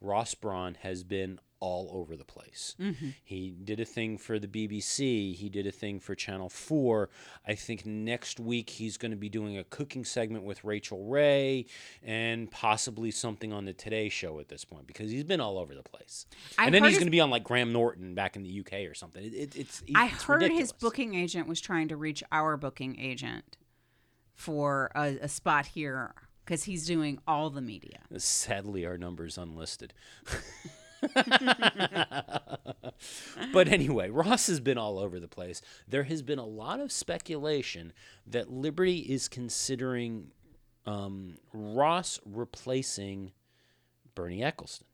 Ross 0.00 0.34
Brawn 0.34 0.76
has 0.82 1.02
been 1.04 1.40
all 1.60 1.90
over 1.92 2.16
the 2.16 2.24
place. 2.24 2.76
Mm-hmm. 2.78 3.08
He 3.24 3.50
did 3.50 3.80
a 3.80 3.84
thing 3.84 4.16
for 4.16 4.38
the 4.38 4.46
BBC. 4.46 5.34
He 5.34 5.48
did 5.48 5.66
a 5.66 5.72
thing 5.72 5.98
for 5.98 6.14
Channel 6.14 6.48
4. 6.48 7.10
I 7.46 7.54
think 7.54 7.84
next 7.84 8.38
week 8.38 8.70
he's 8.70 8.96
going 8.96 9.10
to 9.10 9.16
be 9.16 9.28
doing 9.28 9.58
a 9.58 9.64
cooking 9.64 10.04
segment 10.04 10.44
with 10.44 10.62
Rachael 10.62 11.04
Ray 11.06 11.66
and 12.02 12.50
possibly 12.50 13.10
something 13.10 13.52
on 13.52 13.64
the 13.64 13.72
Today 13.72 14.08
Show 14.08 14.38
at 14.38 14.48
this 14.48 14.64
point 14.64 14.86
because 14.86 15.10
he's 15.10 15.24
been 15.24 15.40
all 15.40 15.58
over 15.58 15.74
the 15.74 15.82
place. 15.82 16.26
I 16.56 16.66
and 16.66 16.74
then 16.74 16.84
he's 16.84 16.92
his- 16.92 16.98
going 16.98 17.08
to 17.08 17.12
be 17.12 17.20
on 17.20 17.30
like 17.30 17.44
Graham 17.44 17.72
Norton 17.72 18.14
back 18.14 18.36
in 18.36 18.42
the 18.42 18.60
UK 18.60 18.88
or 18.88 18.94
something. 18.94 19.24
It, 19.24 19.34
it, 19.34 19.56
it's 19.56 19.82
I 19.94 20.06
heard 20.06 20.42
his 20.52 20.72
booking 20.72 21.14
agent 21.14 21.48
was 21.48 21.60
trying 21.60 21.88
to 21.88 21.96
reach 21.96 22.22
our 22.30 22.56
booking 22.56 22.98
agent 23.00 23.56
for 24.34 24.92
a, 24.94 25.18
a 25.22 25.28
spot 25.28 25.66
here 25.66 26.14
because 26.48 26.64
he's 26.64 26.86
doing 26.86 27.18
all 27.28 27.50
the 27.50 27.60
media. 27.60 27.98
Sadly, 28.16 28.86
our 28.86 28.96
number's 28.96 29.36
unlisted. 29.36 29.92
but 33.52 33.68
anyway, 33.68 34.08
Ross 34.08 34.46
has 34.46 34.58
been 34.58 34.78
all 34.78 34.98
over 34.98 35.20
the 35.20 35.28
place. 35.28 35.60
There 35.86 36.04
has 36.04 36.22
been 36.22 36.38
a 36.38 36.46
lot 36.46 36.80
of 36.80 36.90
speculation 36.90 37.92
that 38.26 38.50
Liberty 38.50 39.00
is 39.00 39.28
considering 39.28 40.28
um, 40.86 41.34
Ross 41.52 42.18
replacing 42.24 43.32
Bernie 44.14 44.40
Ecclestone. 44.40 44.84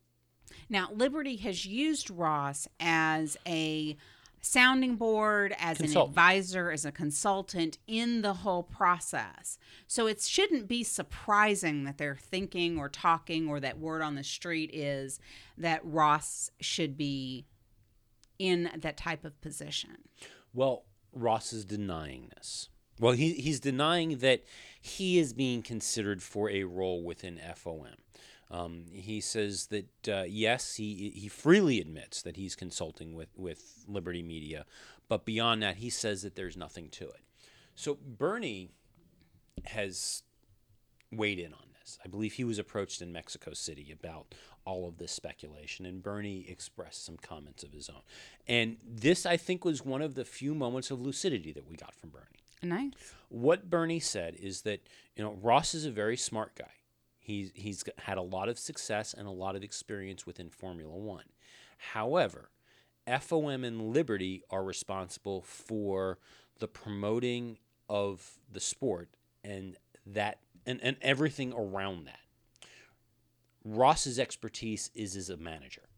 Now, 0.69 0.89
Liberty 0.93 1.37
has 1.37 1.65
used 1.65 2.11
Ross 2.11 2.67
as 2.81 3.37
a 3.47 3.97
sounding 4.45 4.97
board, 4.97 5.55
as 5.59 5.81
an 5.81 5.97
advisor, 5.97 6.71
as 6.71 6.85
a 6.85 6.93
consultant 6.93 7.79
in 7.87 8.23
the 8.23 8.35
whole 8.35 8.63
process. 8.63 9.59
So 9.87 10.07
it 10.07 10.21
shouldn't 10.21 10.69
be 10.69 10.85
surprising 10.85 11.85
that 11.85 11.99
they're 11.99 12.17
thinking 12.17 12.79
or 12.79 12.89
talking, 12.89 13.49
or 13.49 13.59
that 13.61 13.79
word 13.79 14.03
on 14.03 14.15
the 14.15 14.25
street 14.25 14.71
is 14.73 15.19
that 15.57 15.81
Ross 15.85 16.51
should 16.61 16.97
be 16.97 17.47
in 18.39 18.71
that 18.77 18.97
type 18.97 19.25
of 19.25 19.41
position. 19.41 19.97
Well, 20.53 20.85
Ross 21.13 21.53
is 21.53 21.65
denying 21.65 22.31
this. 22.37 22.69
Well, 23.01 23.13
he, 23.13 23.33
he's 23.33 23.61
denying 23.61 24.19
that 24.19 24.45
he 24.81 25.19
is 25.19 25.33
being 25.33 25.63
considered 25.63 26.23
for 26.23 26.51
a 26.51 26.65
role 26.65 27.03
within 27.03 27.39
FOM. 27.39 27.97
Um, 28.55 28.85
he 28.93 29.21
says 29.21 29.67
that 29.67 30.09
uh, 30.09 30.25
yes, 30.29 30.77
he 30.77 31.13
he 31.15 31.29
freely 31.29 31.81
admits 31.81 32.23
that 32.23 32.37
he's 32.37 32.55
consulting 32.55 33.15
with 33.15 33.31
with 33.37 33.85
Liberty 33.89 34.23
Media, 34.23 34.65
but 35.09 35.25
beyond 35.25 35.63
that, 35.63 35.79
he 35.79 35.91
says 35.91 36.23
that 36.23 36.37
there's 36.37 36.57
nothing 36.57 36.89
to 36.91 37.05
it. 37.05 37.23
So 37.75 37.99
Bernie 38.01 38.71
has 39.67 40.23
weighed 41.11 41.41
in 41.41 41.53
on 41.53 41.67
this. 41.81 41.99
I 42.05 42.09
believe 42.09 42.35
he 42.35 42.45
was 42.45 42.61
approached 42.61 43.03
in 43.03 43.13
Mexico 43.13 43.55
City 43.55 43.91
about 43.91 44.35
all 44.65 44.87
of 44.87 44.99
this 44.99 45.11
speculation, 45.11 45.85
and 45.85 46.01
Bernie 46.01 46.47
expressed 46.49 47.05
some 47.05 47.17
comments 47.17 47.65
of 47.65 47.73
his 47.73 47.89
own. 47.89 48.03
And 48.47 48.77
this, 48.87 49.27
I 49.27 49.37
think, 49.37 49.65
was 49.65 49.85
one 49.85 50.01
of 50.01 50.15
the 50.15 50.25
few 50.25 50.55
moments 50.55 50.93
of 50.93 51.01
lucidity 51.01 51.53
that 51.53 51.69
we 51.69 51.75
got 51.77 51.95
from 51.95 52.11
Bernie. 52.11 52.45
Nice. 52.63 53.15
What 53.31 53.69
Bernie 53.69 54.01
said 54.01 54.37
is 54.41 54.63
that 54.63 54.87
you 55.17 55.25
know 55.25 55.37
Ross 55.43 55.75
is 55.75 55.85
a 55.85 55.91
very 55.91 56.17
smart 56.17 56.55
guy. 56.55 56.71
He's 57.25 57.53
he's 57.55 57.83
had 58.01 58.19
a 58.19 58.23
lot 58.23 58.51
of 58.51 58.59
success 58.59 59.15
and 59.15 59.27
a 59.27 59.31
lot 59.31 59.57
of 59.57 59.65
experience 59.65 60.27
within 60.27 60.51
Formula 60.51 60.95
One. 60.95 61.25
However, 61.79 62.51
FOM 63.07 63.65
and 63.65 63.95
Liberty 63.95 64.43
are 64.51 64.63
responsible 64.63 65.41
for 65.41 66.19
the 66.59 66.69
promoting 66.69 67.57
of 67.89 68.39
the 68.53 68.61
sport 68.61 69.09
and 69.43 69.79
that 70.05 70.41
and, 70.67 70.81
and 70.83 70.99
everything 71.01 71.55
around 71.55 72.07
that. 72.07 72.21
Ross's 73.65 74.19
expertise 74.19 74.91
is 74.95 75.17
as 75.17 75.31
a 75.31 75.39
manager, 75.39 75.89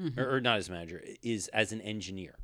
mm-hmm. 0.00 0.20
or, 0.20 0.36
or 0.36 0.40
not 0.40 0.58
as 0.58 0.68
a 0.68 0.72
manager, 0.72 1.02
is 1.20 1.48
as 1.48 1.72
an 1.72 1.80
engineer. 1.80 2.36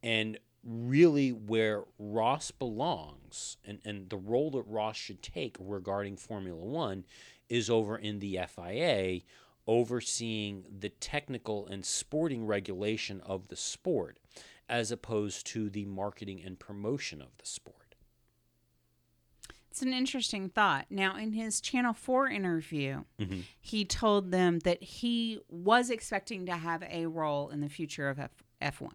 And 0.00 0.38
really, 0.66 1.30
where 1.30 1.84
Ross 1.98 2.50
belongs 2.50 3.56
and, 3.64 3.78
and 3.84 4.10
the 4.10 4.16
role 4.16 4.50
that 4.52 4.64
Ross 4.66 4.96
should 4.96 5.22
take 5.22 5.56
regarding 5.60 6.16
Formula 6.16 6.62
One 6.62 7.04
is 7.48 7.70
over 7.70 7.96
in 7.96 8.18
the 8.18 8.38
FIA, 8.48 9.20
overseeing 9.66 10.64
the 10.80 10.88
technical 10.88 11.66
and 11.68 11.84
sporting 11.84 12.44
regulation 12.46 13.20
of 13.20 13.48
the 13.48 13.56
sport, 13.56 14.18
as 14.68 14.90
opposed 14.90 15.46
to 15.48 15.70
the 15.70 15.84
marketing 15.84 16.42
and 16.44 16.58
promotion 16.58 17.20
of 17.22 17.28
the 17.38 17.46
sport. 17.46 17.94
It's 19.70 19.82
an 19.82 19.92
interesting 19.92 20.48
thought. 20.48 20.86
Now, 20.88 21.16
in 21.16 21.32
his 21.34 21.60
Channel 21.60 21.92
4 21.92 22.28
interview, 22.30 23.04
Mm-hmm. 23.20 23.40
he 23.60 23.84
told 23.84 24.30
them 24.30 24.60
that 24.60 24.82
he 24.82 25.38
was 25.50 25.90
expecting 25.90 26.46
to 26.46 26.56
have 26.56 26.82
a 26.90 27.06
role 27.06 27.50
in 27.50 27.60
the 27.60 27.68
future 27.68 28.08
of 28.08 28.18
F- 28.18 28.30
F1. 28.62 28.92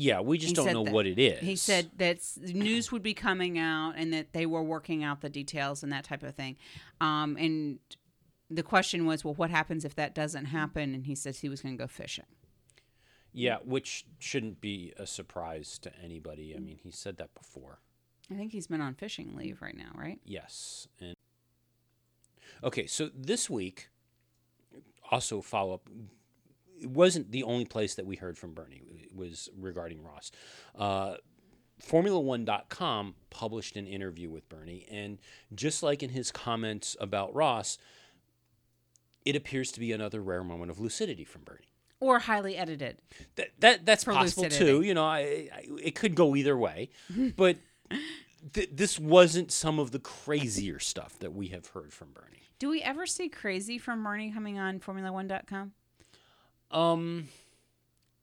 Yeah, 0.00 0.20
we 0.20 0.38
just 0.38 0.50
He 0.50 0.54
don't 0.54 0.72
know 0.72 0.84
that- 0.84 0.92
what 0.94 1.06
it 1.06 1.18
is. 1.18 1.40
He 1.40 1.56
said 1.56 1.90
that 1.96 2.20
news 2.36 2.92
would 2.92 3.02
be 3.02 3.14
coming 3.14 3.58
out 3.58 3.94
and 3.96 4.12
that 4.12 4.32
they 4.32 4.46
were 4.46 4.62
working 4.62 5.02
out 5.02 5.22
the 5.22 5.28
details 5.28 5.82
and 5.82 5.90
that 5.92 6.04
type 6.04 6.22
of 6.22 6.36
thing. 6.36 6.56
Um, 7.00 7.36
and 7.36 7.80
the 8.48 8.62
question 8.62 9.06
was, 9.06 9.24
well, 9.24 9.34
what 9.34 9.50
happens 9.50 9.84
if 9.84 9.96
that 9.96 10.14
doesn't 10.14 10.44
happen? 10.46 10.94
And 10.94 11.06
he 11.06 11.16
says 11.16 11.40
he 11.40 11.48
was 11.48 11.62
going 11.62 11.76
to 11.76 11.82
go 11.82 11.88
fishing. 11.88 12.26
Yeah, 13.32 13.56
which 13.64 14.06
shouldn't 14.20 14.60
be 14.60 14.92
a 14.96 15.04
surprise 15.04 15.80
to 15.80 15.92
anybody. 15.98 16.54
I 16.56 16.60
mean, 16.60 16.78
he 16.80 16.92
said 16.92 17.16
that 17.16 17.34
before. 17.34 17.80
I 18.30 18.34
think 18.34 18.52
he's 18.52 18.68
been 18.68 18.80
on 18.80 18.94
fishing 18.94 19.34
leave 19.34 19.60
right 19.60 19.76
now, 19.76 19.90
right? 19.96 20.20
Yes, 20.24 20.86
and 21.00 21.14
Okay, 22.62 22.86
so 22.86 23.10
this 23.12 23.50
week, 23.50 23.88
also 25.10 25.40
follow 25.40 25.74
up. 25.74 25.88
It 26.80 26.90
wasn't 26.90 27.30
the 27.30 27.42
only 27.42 27.64
place 27.64 27.94
that 27.94 28.06
we 28.06 28.16
heard 28.16 28.38
from 28.38 28.52
Bernie. 28.54 28.82
It 29.02 29.14
was 29.14 29.48
regarding 29.56 30.02
Ross. 30.02 30.30
Uh, 30.76 31.14
Formula1.com 31.86 33.14
published 33.30 33.76
an 33.76 33.86
interview 33.86 34.30
with 34.30 34.48
Bernie, 34.48 34.86
and 34.90 35.18
just 35.54 35.82
like 35.82 36.02
in 36.02 36.10
his 36.10 36.32
comments 36.32 36.96
about 37.00 37.34
Ross, 37.34 37.78
it 39.24 39.36
appears 39.36 39.70
to 39.72 39.80
be 39.80 39.92
another 39.92 40.20
rare 40.20 40.42
moment 40.42 40.70
of 40.70 40.80
lucidity 40.80 41.24
from 41.24 41.42
Bernie. 41.42 41.72
Or 42.00 42.20
highly 42.20 42.56
edited. 42.56 42.98
That, 43.36 43.48
that 43.58 43.86
that's 43.86 44.04
For 44.04 44.12
possible 44.12 44.48
too. 44.48 44.82
You 44.82 44.94
know, 44.94 45.04
I, 45.04 45.18
I, 45.52 45.64
it 45.82 45.94
could 45.94 46.14
go 46.14 46.36
either 46.36 46.56
way, 46.56 46.90
but 47.36 47.56
th- 48.52 48.70
this 48.72 48.98
wasn't 48.98 49.50
some 49.50 49.78
of 49.78 49.90
the 49.90 49.98
crazier 49.98 50.78
stuff 50.78 51.18
that 51.18 51.32
we 51.32 51.48
have 51.48 51.66
heard 51.68 51.92
from 51.92 52.12
Bernie. 52.12 52.42
Do 52.58 52.68
we 52.68 52.82
ever 52.82 53.06
see 53.06 53.28
crazy 53.28 53.78
from 53.78 54.02
Bernie 54.02 54.32
coming 54.32 54.58
on 54.58 54.80
Formula1.com? 54.80 55.72
Um, 56.70 57.28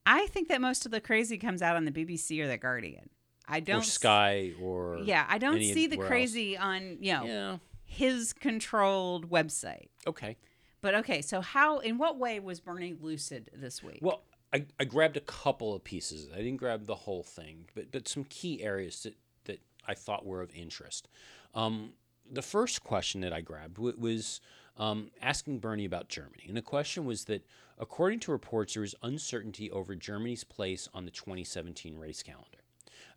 I 0.06 0.28
think 0.28 0.48
that 0.50 0.62
most 0.62 0.86
of 0.86 0.92
the 0.92 1.02
crazy 1.02 1.38
comes 1.38 1.62
out 1.62 1.76
on 1.76 1.86
the 1.86 1.92
BBC 1.92 2.40
or 2.42 2.48
the 2.48 2.58
Guardian. 2.58 3.10
I 3.48 3.60
don't 3.60 3.80
or 3.80 3.84
Sky 3.84 4.54
or 4.62 5.00
Yeah, 5.04 5.26
I 5.28 5.38
don't 5.38 5.60
see 5.60 5.88
the 5.88 5.98
where 5.98 6.06
else. 6.06 6.12
crazy 6.12 6.58
on, 6.58 6.98
you 7.00 7.14
know, 7.14 7.24
Yeah. 7.26 7.58
his 7.86 8.34
controlled 8.34 9.30
website. 9.30 9.88
Okay. 10.08 10.38
But 10.82 10.96
okay, 10.96 11.22
so 11.22 11.42
how 11.42 11.80
in 11.80 11.98
what 11.98 12.18
way 12.18 12.40
was 12.40 12.60
Bernie 12.60 12.96
lucid 13.00 13.50
this 13.54 13.82
week? 13.84 14.00
Well, 14.02 14.24
I, 14.54 14.66
I 14.80 14.86
grabbed 14.86 15.18
a 15.18 15.22
couple 15.22 15.74
of 15.74 15.84
pieces. 15.84 16.30
I 16.34 16.38
didn't 16.38 16.58
grab 16.58 16.86
the 16.86 16.96
whole 16.96 17.24
thing, 17.24 17.66
but 17.76 17.92
but 17.92 18.08
some 18.08 18.24
key 18.26 18.64
areas 18.64 19.02
that, 19.04 19.16
that 19.46 19.60
I 19.88 19.96
thought 19.96 20.26
were 20.26 20.42
of 20.42 20.52
interest. 20.56 21.08
Um, 21.56 21.94
the 22.32 22.42
first 22.44 22.84
question 22.84 23.22
that 23.22 23.34
I 23.34 23.42
grabbed 23.42 23.76
w- 23.76 23.96
was 23.98 24.42
um, 24.78 25.12
asking 25.22 25.60
Bernie 25.60 25.86
about 25.86 26.10
Germany, 26.10 26.46
and 26.48 26.58
the 26.58 26.62
question 26.62 27.06
was 27.06 27.26
that 27.26 27.46
according 27.78 28.20
to 28.22 28.32
reports, 28.32 28.74
there 28.74 28.84
is 28.84 28.96
uncertainty 29.02 29.72
over 29.72 29.96
Germany's 29.96 30.44
place 30.44 30.90
on 30.94 31.06
the 31.06 31.12
2017 31.12 31.98
race 31.98 32.22
calendar. 32.24 32.60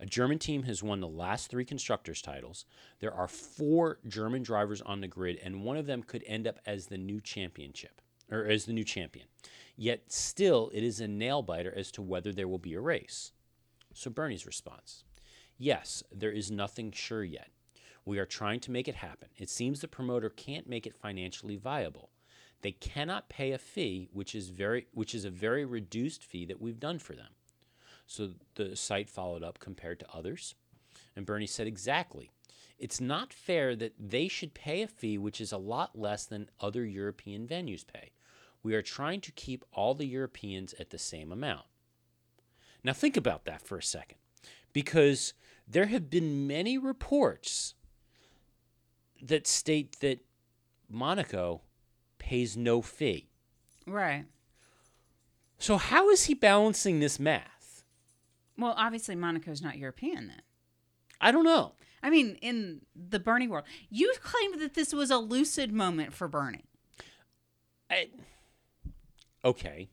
A 0.00 0.06
German 0.06 0.38
team 0.38 0.62
has 0.62 0.82
won 0.82 1.00
the 1.00 1.08
last 1.08 1.50
three 1.50 1.64
constructors' 1.64 2.22
titles. 2.22 2.64
There 3.00 3.12
are 3.12 3.26
four 3.26 3.98
German 4.06 4.42
drivers 4.42 4.80
on 4.82 5.00
the 5.00 5.08
grid, 5.08 5.40
and 5.42 5.64
one 5.64 5.76
of 5.76 5.86
them 5.86 6.02
could 6.04 6.22
end 6.26 6.46
up 6.46 6.60
as 6.64 6.86
the 6.86 6.98
new 6.98 7.20
championship 7.20 8.00
or 8.30 8.44
as 8.44 8.64
the 8.64 8.72
new 8.72 8.84
champion. 8.84 9.26
Yet 9.76 10.12
still, 10.12 10.70
it 10.72 10.84
is 10.84 11.00
a 11.00 11.08
nail 11.08 11.42
biter 11.42 11.72
as 11.74 11.90
to 11.92 12.02
whether 12.02 12.32
there 12.32 12.48
will 12.48 12.58
be 12.58 12.74
a 12.74 12.80
race. 12.80 13.32
So 13.92 14.10
Bernie's 14.10 14.46
response: 14.46 15.04
Yes, 15.56 16.04
there 16.12 16.32
is 16.32 16.50
nothing 16.50 16.92
sure 16.92 17.24
yet. 17.24 17.50
We 18.08 18.18
are 18.18 18.24
trying 18.24 18.60
to 18.60 18.70
make 18.70 18.88
it 18.88 18.94
happen. 18.94 19.28
It 19.36 19.50
seems 19.50 19.80
the 19.80 19.86
promoter 19.86 20.30
can't 20.30 20.66
make 20.66 20.86
it 20.86 20.96
financially 20.96 21.56
viable. 21.56 22.08
They 22.62 22.72
cannot 22.72 23.28
pay 23.28 23.52
a 23.52 23.58
fee, 23.58 24.08
which 24.14 24.34
is 24.34 24.48
very 24.48 24.86
which 24.94 25.14
is 25.14 25.26
a 25.26 25.30
very 25.30 25.66
reduced 25.66 26.24
fee 26.24 26.46
that 26.46 26.58
we've 26.58 26.80
done 26.80 27.00
for 27.00 27.12
them. 27.12 27.34
So 28.06 28.30
the 28.54 28.74
site 28.76 29.10
followed 29.10 29.42
up 29.42 29.58
compared 29.58 30.00
to 30.00 30.10
others. 30.10 30.54
And 31.14 31.26
Bernie 31.26 31.46
said, 31.46 31.66
exactly. 31.66 32.30
It's 32.78 32.98
not 32.98 33.34
fair 33.34 33.76
that 33.76 33.92
they 33.98 34.26
should 34.26 34.54
pay 34.54 34.80
a 34.80 34.88
fee 34.88 35.18
which 35.18 35.38
is 35.38 35.52
a 35.52 35.58
lot 35.58 35.98
less 35.98 36.24
than 36.24 36.48
other 36.60 36.86
European 36.86 37.46
venues 37.46 37.86
pay. 37.86 38.12
We 38.62 38.74
are 38.74 38.80
trying 38.80 39.20
to 39.20 39.32
keep 39.32 39.66
all 39.70 39.94
the 39.94 40.06
Europeans 40.06 40.74
at 40.80 40.88
the 40.88 40.98
same 40.98 41.30
amount. 41.30 41.66
Now, 42.82 42.94
think 42.94 43.18
about 43.18 43.44
that 43.44 43.60
for 43.60 43.76
a 43.76 43.82
second, 43.82 44.16
because 44.72 45.34
there 45.66 45.86
have 45.86 46.08
been 46.08 46.46
many 46.46 46.78
reports 46.78 47.74
that 49.22 49.46
state 49.46 50.00
that 50.00 50.20
Monaco 50.88 51.62
pays 52.18 52.56
no 52.56 52.82
fee. 52.82 53.28
right. 53.86 54.26
So, 55.60 55.76
how 55.76 56.08
is 56.10 56.26
he 56.26 56.34
balancing 56.34 57.00
this 57.00 57.18
math? 57.18 57.82
Well, 58.56 58.74
obviously 58.76 59.16
Monaco's 59.16 59.60
not 59.60 59.76
European 59.76 60.28
then. 60.28 60.42
I 61.20 61.32
don't 61.32 61.44
know. 61.44 61.72
I 62.02 62.10
mean, 62.10 62.36
in 62.40 62.82
the 62.94 63.18
Bernie 63.18 63.48
world, 63.48 63.64
you 63.90 64.12
claimed 64.22 64.60
that 64.60 64.74
this 64.74 64.92
was 64.92 65.10
a 65.10 65.18
lucid 65.18 65.72
moment 65.72 66.12
for 66.12 66.28
Bernie. 66.28 66.64
I, 67.90 68.08
okay. 69.44 69.88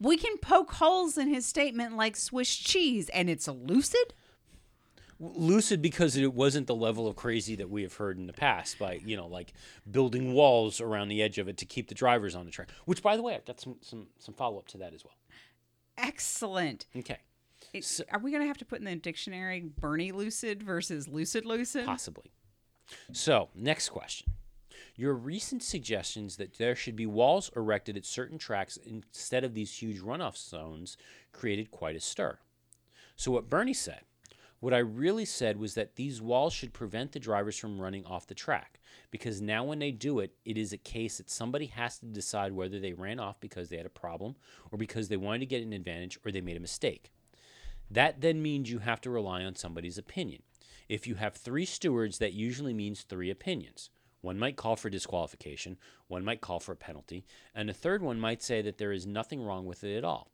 We 0.00 0.16
can 0.16 0.38
poke 0.38 0.72
holes 0.72 1.16
in 1.16 1.28
his 1.28 1.46
statement 1.46 1.96
like 1.96 2.16
Swiss 2.16 2.54
cheese, 2.56 3.08
and 3.10 3.30
it's 3.30 3.46
lucid. 3.46 4.14
Lucid 5.20 5.80
because 5.82 6.16
it 6.16 6.34
wasn't 6.34 6.66
the 6.66 6.74
level 6.74 7.06
of 7.06 7.16
crazy 7.16 7.54
that 7.56 7.70
we 7.70 7.82
have 7.82 7.94
heard 7.94 8.18
in 8.18 8.26
the 8.26 8.32
past 8.32 8.78
by 8.78 9.00
you 9.04 9.16
know 9.16 9.26
like 9.26 9.52
building 9.90 10.32
walls 10.32 10.80
around 10.80 11.08
the 11.08 11.22
edge 11.22 11.38
of 11.38 11.48
it 11.48 11.56
to 11.56 11.64
keep 11.64 11.88
the 11.88 11.94
drivers 11.94 12.34
on 12.34 12.44
the 12.44 12.50
track 12.50 12.68
which 12.84 13.02
by 13.02 13.16
the 13.16 13.22
way 13.22 13.34
i've 13.34 13.44
got 13.44 13.60
some 13.60 13.76
some, 13.80 14.06
some 14.18 14.34
follow-up 14.34 14.66
to 14.68 14.78
that 14.78 14.92
as 14.94 15.04
well. 15.04 15.14
Excellent. 15.96 16.86
okay. 16.96 17.18
It- 17.72 17.84
So- 17.84 18.04
are 18.10 18.18
we 18.18 18.30
going 18.30 18.42
to 18.42 18.46
have 18.48 18.58
to 18.58 18.64
put 18.64 18.78
in 18.80 18.84
the 18.84 18.96
dictionary 18.96 19.60
Bernie 19.78 20.12
lucid 20.12 20.62
versus 20.62 21.06
lucid 21.08 21.44
lucid? 21.46 21.86
possibly. 21.86 22.30
So 23.12 23.48
next 23.54 23.90
question. 23.90 24.32
Your 24.96 25.14
recent 25.14 25.62
suggestions 25.62 26.36
that 26.36 26.58
there 26.58 26.76
should 26.76 26.94
be 26.96 27.06
walls 27.06 27.50
erected 27.56 27.96
at 27.96 28.04
certain 28.04 28.38
tracks 28.38 28.76
instead 28.76 29.42
of 29.44 29.54
these 29.54 29.76
huge 29.82 30.00
runoff 30.00 30.36
zones 30.36 30.96
created 31.32 31.70
quite 31.70 31.96
a 31.96 32.00
stir. 32.00 32.38
So 33.16 33.30
what 33.32 33.48
bernie 33.48 33.72
said 33.74 34.02
What 34.64 34.72
I 34.72 34.78
really 34.78 35.26
said 35.26 35.58
was 35.58 35.74
that 35.74 35.96
these 35.96 36.22
walls 36.22 36.54
should 36.54 36.72
prevent 36.72 37.12
the 37.12 37.20
drivers 37.20 37.58
from 37.58 37.78
running 37.78 38.06
off 38.06 38.26
the 38.26 38.34
track 38.34 38.80
because 39.10 39.42
now 39.42 39.62
when 39.62 39.78
they 39.78 39.90
do 39.90 40.20
it, 40.20 40.32
it 40.46 40.56
is 40.56 40.72
a 40.72 40.78
case 40.78 41.18
that 41.18 41.28
somebody 41.28 41.66
has 41.66 41.98
to 41.98 42.06
decide 42.06 42.54
whether 42.54 42.80
they 42.80 42.94
ran 42.94 43.20
off 43.20 43.38
because 43.38 43.68
they 43.68 43.76
had 43.76 43.84
a 43.84 43.90
problem 43.90 44.36
or 44.72 44.78
because 44.78 45.08
they 45.08 45.18
wanted 45.18 45.40
to 45.40 45.46
get 45.46 45.62
an 45.62 45.74
advantage 45.74 46.18
or 46.24 46.32
they 46.32 46.40
made 46.40 46.56
a 46.56 46.60
mistake. 46.60 47.12
That 47.90 48.22
then 48.22 48.40
means 48.40 48.70
you 48.70 48.78
have 48.78 49.02
to 49.02 49.10
rely 49.10 49.44
on 49.44 49.54
somebody's 49.54 49.98
opinion. 49.98 50.42
If 50.88 51.06
you 51.06 51.16
have 51.16 51.34
three 51.34 51.66
stewards, 51.66 52.16
that 52.16 52.32
usually 52.32 52.72
means 52.72 53.02
three 53.02 53.28
opinions. 53.28 53.90
One 54.22 54.38
might 54.38 54.56
call 54.56 54.76
for 54.76 54.88
disqualification, 54.88 55.76
one 56.08 56.24
might 56.24 56.40
call 56.40 56.58
for 56.58 56.72
a 56.72 56.76
penalty, 56.76 57.26
and 57.54 57.68
a 57.68 57.74
third 57.74 58.00
one 58.00 58.18
might 58.18 58.42
say 58.42 58.62
that 58.62 58.78
there 58.78 58.92
is 58.92 59.04
nothing 59.04 59.42
wrong 59.42 59.66
with 59.66 59.84
it 59.84 59.94
at 59.94 60.04
all. 60.04 60.30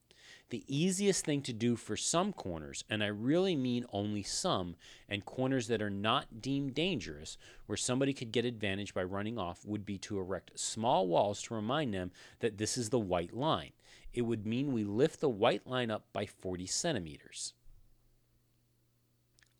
The 0.50 0.64
easiest 0.66 1.24
thing 1.24 1.42
to 1.42 1.52
do 1.52 1.76
for 1.76 1.96
some 1.96 2.32
corners, 2.32 2.84
and 2.90 3.04
I 3.04 3.06
really 3.06 3.54
mean 3.54 3.86
only 3.92 4.24
some, 4.24 4.74
and 5.08 5.24
corners 5.24 5.68
that 5.68 5.80
are 5.80 5.90
not 5.90 6.42
deemed 6.42 6.74
dangerous, 6.74 7.38
where 7.66 7.76
somebody 7.76 8.12
could 8.12 8.32
get 8.32 8.44
advantage 8.44 8.92
by 8.92 9.04
running 9.04 9.38
off, 9.38 9.64
would 9.64 9.86
be 9.86 9.96
to 9.98 10.18
erect 10.18 10.58
small 10.58 11.06
walls 11.06 11.40
to 11.42 11.54
remind 11.54 11.94
them 11.94 12.10
that 12.40 12.58
this 12.58 12.76
is 12.76 12.90
the 12.90 12.98
white 12.98 13.32
line. 13.32 13.70
It 14.12 14.22
would 14.22 14.44
mean 14.44 14.72
we 14.72 14.82
lift 14.82 15.20
the 15.20 15.28
white 15.28 15.66
line 15.68 15.90
up 15.90 16.04
by 16.12 16.26
40 16.26 16.66
centimeters. 16.66 17.54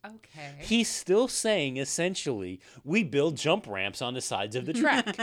Okay. 0.05 0.55
He's 0.59 0.89
still 0.89 1.29
saying 1.29 1.77
essentially, 1.77 2.61
we 2.85 3.05
build 3.05 3.37
jump 3.37 3.67
ramps 3.69 4.03
on 4.03 4.15
the 4.15 4.21
sides 4.21 4.57
of 4.57 4.67
the 4.67 4.73
track. 4.73 5.17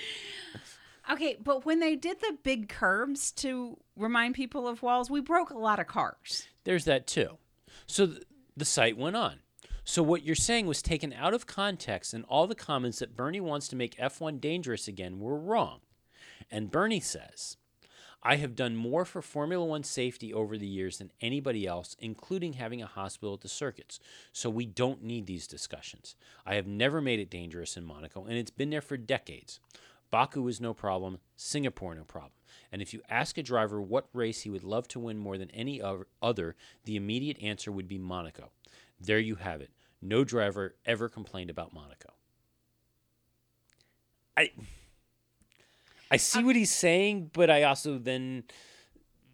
Okay, 1.10 1.36
but 1.42 1.64
when 1.64 1.80
they 1.80 1.96
did 1.96 2.20
the 2.20 2.36
big 2.42 2.68
curbs 2.68 3.32
to 3.32 3.78
remind 3.96 4.34
people 4.34 4.68
of 4.68 4.82
walls, 4.82 5.10
we 5.10 5.20
broke 5.20 5.50
a 5.50 5.58
lot 5.58 5.78
of 5.78 5.86
cars. 5.86 6.46
There's 6.64 6.84
that 6.84 7.06
too. 7.06 7.38
So 7.86 8.06
th- 8.06 8.22
the 8.56 8.66
site 8.66 8.98
went 8.98 9.16
on. 9.16 9.40
So 9.84 10.02
what 10.02 10.22
you're 10.22 10.34
saying 10.34 10.66
was 10.66 10.82
taken 10.82 11.14
out 11.14 11.32
of 11.32 11.46
context, 11.46 12.12
and 12.12 12.26
all 12.26 12.46
the 12.46 12.54
comments 12.54 12.98
that 12.98 13.16
Bernie 13.16 13.40
wants 13.40 13.68
to 13.68 13.76
make 13.76 13.96
F1 13.96 14.38
dangerous 14.38 14.86
again 14.86 15.18
were 15.18 15.38
wrong. 15.38 15.80
And 16.50 16.70
Bernie 16.70 17.00
says, 17.00 17.56
I 18.22 18.36
have 18.36 18.54
done 18.54 18.76
more 18.76 19.06
for 19.06 19.22
Formula 19.22 19.64
One 19.64 19.84
safety 19.84 20.34
over 20.34 20.58
the 20.58 20.66
years 20.66 20.98
than 20.98 21.12
anybody 21.22 21.66
else, 21.66 21.96
including 22.00 22.54
having 22.54 22.82
a 22.82 22.86
hospital 22.86 23.32
at 23.32 23.40
the 23.40 23.48
circuits. 23.48 23.98
So 24.32 24.50
we 24.50 24.66
don't 24.66 25.02
need 25.02 25.26
these 25.26 25.46
discussions. 25.46 26.16
I 26.44 26.56
have 26.56 26.66
never 26.66 27.00
made 27.00 27.20
it 27.20 27.30
dangerous 27.30 27.76
in 27.76 27.84
Monaco, 27.86 28.24
and 28.24 28.36
it's 28.36 28.50
been 28.50 28.68
there 28.70 28.82
for 28.82 28.98
decades. 28.98 29.60
Baku 30.10 30.48
is 30.48 30.60
no 30.60 30.74
problem, 30.74 31.18
Singapore 31.36 31.94
no 31.94 32.04
problem. 32.04 32.32
And 32.72 32.82
if 32.82 32.92
you 32.92 33.00
ask 33.08 33.38
a 33.38 33.42
driver 33.42 33.80
what 33.80 34.08
race 34.12 34.42
he 34.42 34.50
would 34.50 34.64
love 34.64 34.88
to 34.88 35.00
win 35.00 35.18
more 35.18 35.38
than 35.38 35.50
any 35.50 35.80
other, 36.22 36.56
the 36.84 36.96
immediate 36.96 37.40
answer 37.42 37.72
would 37.72 37.88
be 37.88 37.98
Monaco. 37.98 38.50
There 39.00 39.18
you 39.18 39.36
have 39.36 39.60
it. 39.60 39.70
No 40.00 40.24
driver 40.24 40.76
ever 40.84 41.08
complained 41.08 41.50
about 41.50 41.72
Monaco. 41.72 42.12
I 44.36 44.50
I 46.10 46.16
see 46.16 46.42
what 46.42 46.56
he's 46.56 46.72
saying, 46.72 47.30
but 47.32 47.50
I 47.50 47.64
also 47.64 47.98
then 47.98 48.44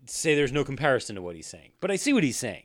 say 0.06 0.34
there's 0.34 0.52
no 0.52 0.64
comparison 0.64 1.16
to 1.16 1.22
what 1.22 1.36
he's 1.36 1.46
saying. 1.46 1.72
But 1.80 1.90
I 1.90 1.96
see 1.96 2.12
what 2.12 2.24
he's 2.24 2.38
saying, 2.38 2.64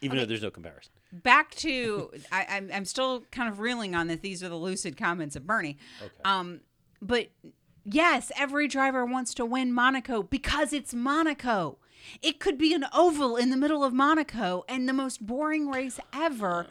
even 0.00 0.16
though 0.16 0.24
there's 0.24 0.42
no 0.42 0.50
comparison. 0.50 0.92
Back 1.12 1.54
to, 1.56 2.10
I, 2.32 2.46
I'm, 2.48 2.70
I'm 2.72 2.84
still 2.84 3.24
kind 3.30 3.48
of 3.48 3.60
reeling 3.60 3.94
on 3.94 4.08
that 4.08 4.22
these 4.22 4.42
are 4.42 4.48
the 4.48 4.56
lucid 4.56 4.96
comments 4.96 5.36
of 5.36 5.46
Bernie. 5.46 5.76
Okay. 6.00 6.12
Um, 6.24 6.60
but 7.00 7.28
yes, 7.84 8.32
every 8.36 8.68
driver 8.68 9.04
wants 9.04 9.34
to 9.34 9.44
win 9.44 9.72
Monaco 9.72 10.22
because 10.22 10.72
it's 10.72 10.94
Monaco. 10.94 11.78
It 12.22 12.38
could 12.38 12.58
be 12.58 12.74
an 12.74 12.84
oval 12.92 13.36
in 13.36 13.50
the 13.50 13.56
middle 13.56 13.82
of 13.82 13.92
Monaco 13.92 14.64
and 14.68 14.88
the 14.88 14.92
most 14.92 15.24
boring 15.24 15.70
race 15.70 15.98
ever. 16.12 16.66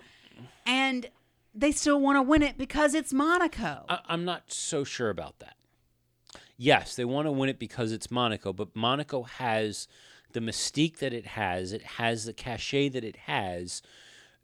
And 0.65 1.09
they 1.55 1.71
still 1.71 1.99
want 1.99 2.17
to 2.17 2.21
win 2.21 2.41
it 2.41 2.57
because 2.57 2.93
it's 2.93 3.13
Monaco. 3.13 3.85
I, 3.89 3.99
I'm 4.07 4.25
not 4.25 4.51
so 4.51 4.83
sure 4.83 5.09
about 5.09 5.39
that. 5.39 5.55
Yes, 6.57 6.95
they 6.95 7.05
want 7.05 7.27
to 7.27 7.31
win 7.31 7.49
it 7.49 7.59
because 7.59 7.91
it's 7.91 8.11
Monaco, 8.11 8.53
but 8.53 8.75
Monaco 8.75 9.23
has 9.23 9.87
the 10.33 10.39
mystique 10.39 10.97
that 10.97 11.13
it 11.13 11.25
has. 11.25 11.73
It 11.73 11.83
has 11.83 12.25
the 12.25 12.33
cachet 12.33 12.89
that 12.89 13.03
it 13.03 13.17
has 13.25 13.81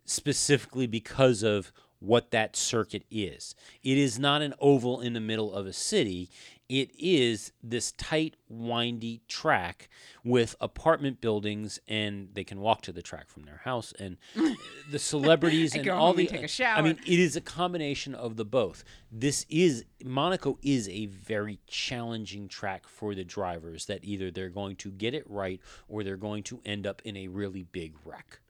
specifically 0.06 0.88
because 0.88 1.44
of 1.44 1.72
what 2.00 2.32
that 2.32 2.56
circuit 2.56 3.04
is. 3.12 3.56
It 3.84 3.98
is 3.98 4.18
not 4.18 4.42
an 4.42 4.54
oval 4.60 5.02
in 5.02 5.14
the 5.14 5.20
middle 5.20 5.54
of 5.54 5.66
a 5.66 5.74
city. 5.74 6.30
It 6.70 6.92
is 7.00 7.52
this 7.64 7.92
tight, 7.94 8.36
windy 8.48 9.22
track 9.28 9.90
with 10.24 10.56
apartment 10.62 11.20
buildings, 11.20 11.80
and 11.88 12.30
they 12.34 12.44
can 12.44 12.60
walk 12.60 12.84
to 12.84 12.92
the 12.92 13.02
track 13.02 13.28
from 13.28 13.44
their 13.44 13.62
house. 13.64 13.92
And 13.98 14.18
the 14.92 15.00
celebrities 15.00 15.74
And 15.74 15.88
all 15.90 16.14
the 16.14 16.28
and 16.28 16.30
take 16.30 16.42
a 16.42 16.44
I 16.44 16.48
shower. 16.48 16.78
I 16.78 16.82
mean, 16.84 17.00
it 17.08 17.20
is 17.20 17.36
a 17.36 17.42
combination 17.42 18.14
of 18.14 18.38
the 18.38 18.46
both. 18.46 18.84
This 19.12 19.48
is 19.50 19.84
Monaco 20.06 20.60
is 20.62 20.88
a 20.90 21.08
very 21.08 21.60
challenging 21.68 22.48
track 22.48 22.88
for 22.88 23.16
the 23.16 23.24
drivers 23.24 23.88
that 23.88 24.02
either 24.04 24.30
they're 24.30 24.50
going 24.50 24.76
to 24.78 24.92
get 24.92 25.16
it 25.16 25.24
right 25.28 25.60
or 25.88 26.04
they're 26.04 26.18
going 26.18 26.44
to 26.44 26.62
end 26.66 26.86
up 26.86 27.02
in 27.04 27.18
a 27.18 27.28
really 27.28 27.64
big 27.64 27.96
wreck. 28.06 28.42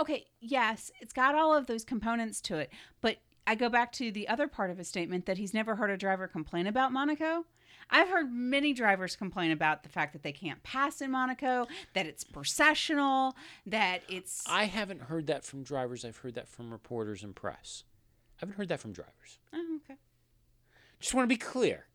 Okay, 0.00 0.26
yes, 0.40 0.90
it's 1.00 1.12
got 1.12 1.34
all 1.34 1.54
of 1.54 1.66
those 1.66 1.84
components 1.84 2.40
to 2.42 2.58
it, 2.58 2.70
but 3.00 3.16
I 3.46 3.54
go 3.54 3.68
back 3.68 3.92
to 3.94 4.12
the 4.12 4.28
other 4.28 4.46
part 4.46 4.70
of 4.70 4.78
his 4.78 4.88
statement 4.88 5.26
that 5.26 5.38
he's 5.38 5.52
never 5.52 5.74
heard 5.74 5.90
a 5.90 5.96
driver 5.96 6.28
complain 6.28 6.66
about 6.66 6.92
Monaco. 6.92 7.46
I've 7.90 8.08
heard 8.08 8.30
many 8.30 8.74
drivers 8.74 9.16
complain 9.16 9.50
about 9.50 9.82
the 9.82 9.88
fact 9.88 10.12
that 10.12 10.22
they 10.22 10.32
can't 10.32 10.62
pass 10.62 11.00
in 11.00 11.10
Monaco, 11.10 11.66
that 11.94 12.06
it's 12.06 12.22
processional, 12.22 13.34
that 13.66 14.02
it's 14.08 14.44
I 14.46 14.64
haven't 14.64 15.02
heard 15.02 15.26
that 15.28 15.44
from 15.44 15.62
drivers. 15.62 16.04
I've 16.04 16.18
heard 16.18 16.34
that 16.34 16.48
from 16.48 16.70
reporters 16.70 17.24
and 17.24 17.34
press. 17.34 17.84
I 18.36 18.40
haven't 18.40 18.56
heard 18.56 18.68
that 18.68 18.80
from 18.80 18.92
drivers. 18.92 19.38
Oh, 19.52 19.78
okay. 19.84 19.98
Just 21.00 21.14
want 21.14 21.24
to 21.24 21.34
be 21.34 21.38
clear. 21.38 21.86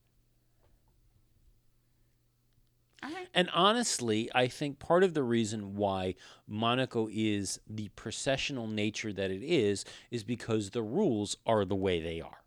All 2.93 2.93
right. 3.12 3.28
And 3.34 3.50
honestly, 3.54 4.30
I 4.34 4.48
think 4.48 4.80
part 4.80 5.04
of 5.04 5.14
the 5.14 5.24
reason 5.24 5.76
why 5.76 6.16
Monaco 6.48 7.10
is 7.12 7.60
the 7.70 7.90
processional 7.90 8.68
nature 8.68 9.12
that 9.14 9.32
it 9.32 9.44
is 9.44 9.86
is 10.12 10.24
because 10.24 10.70
the 10.70 10.84
rules 10.84 11.38
are 11.46 11.66
the 11.66 11.76
way 11.76 12.00
they 12.00 12.22
are. 12.22 12.44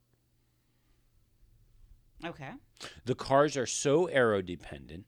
Okay. 2.25 2.51
The 3.05 3.15
cars 3.15 3.57
are 3.57 3.67
so 3.67 4.07
aero 4.07 4.43
dependent. 4.43 5.05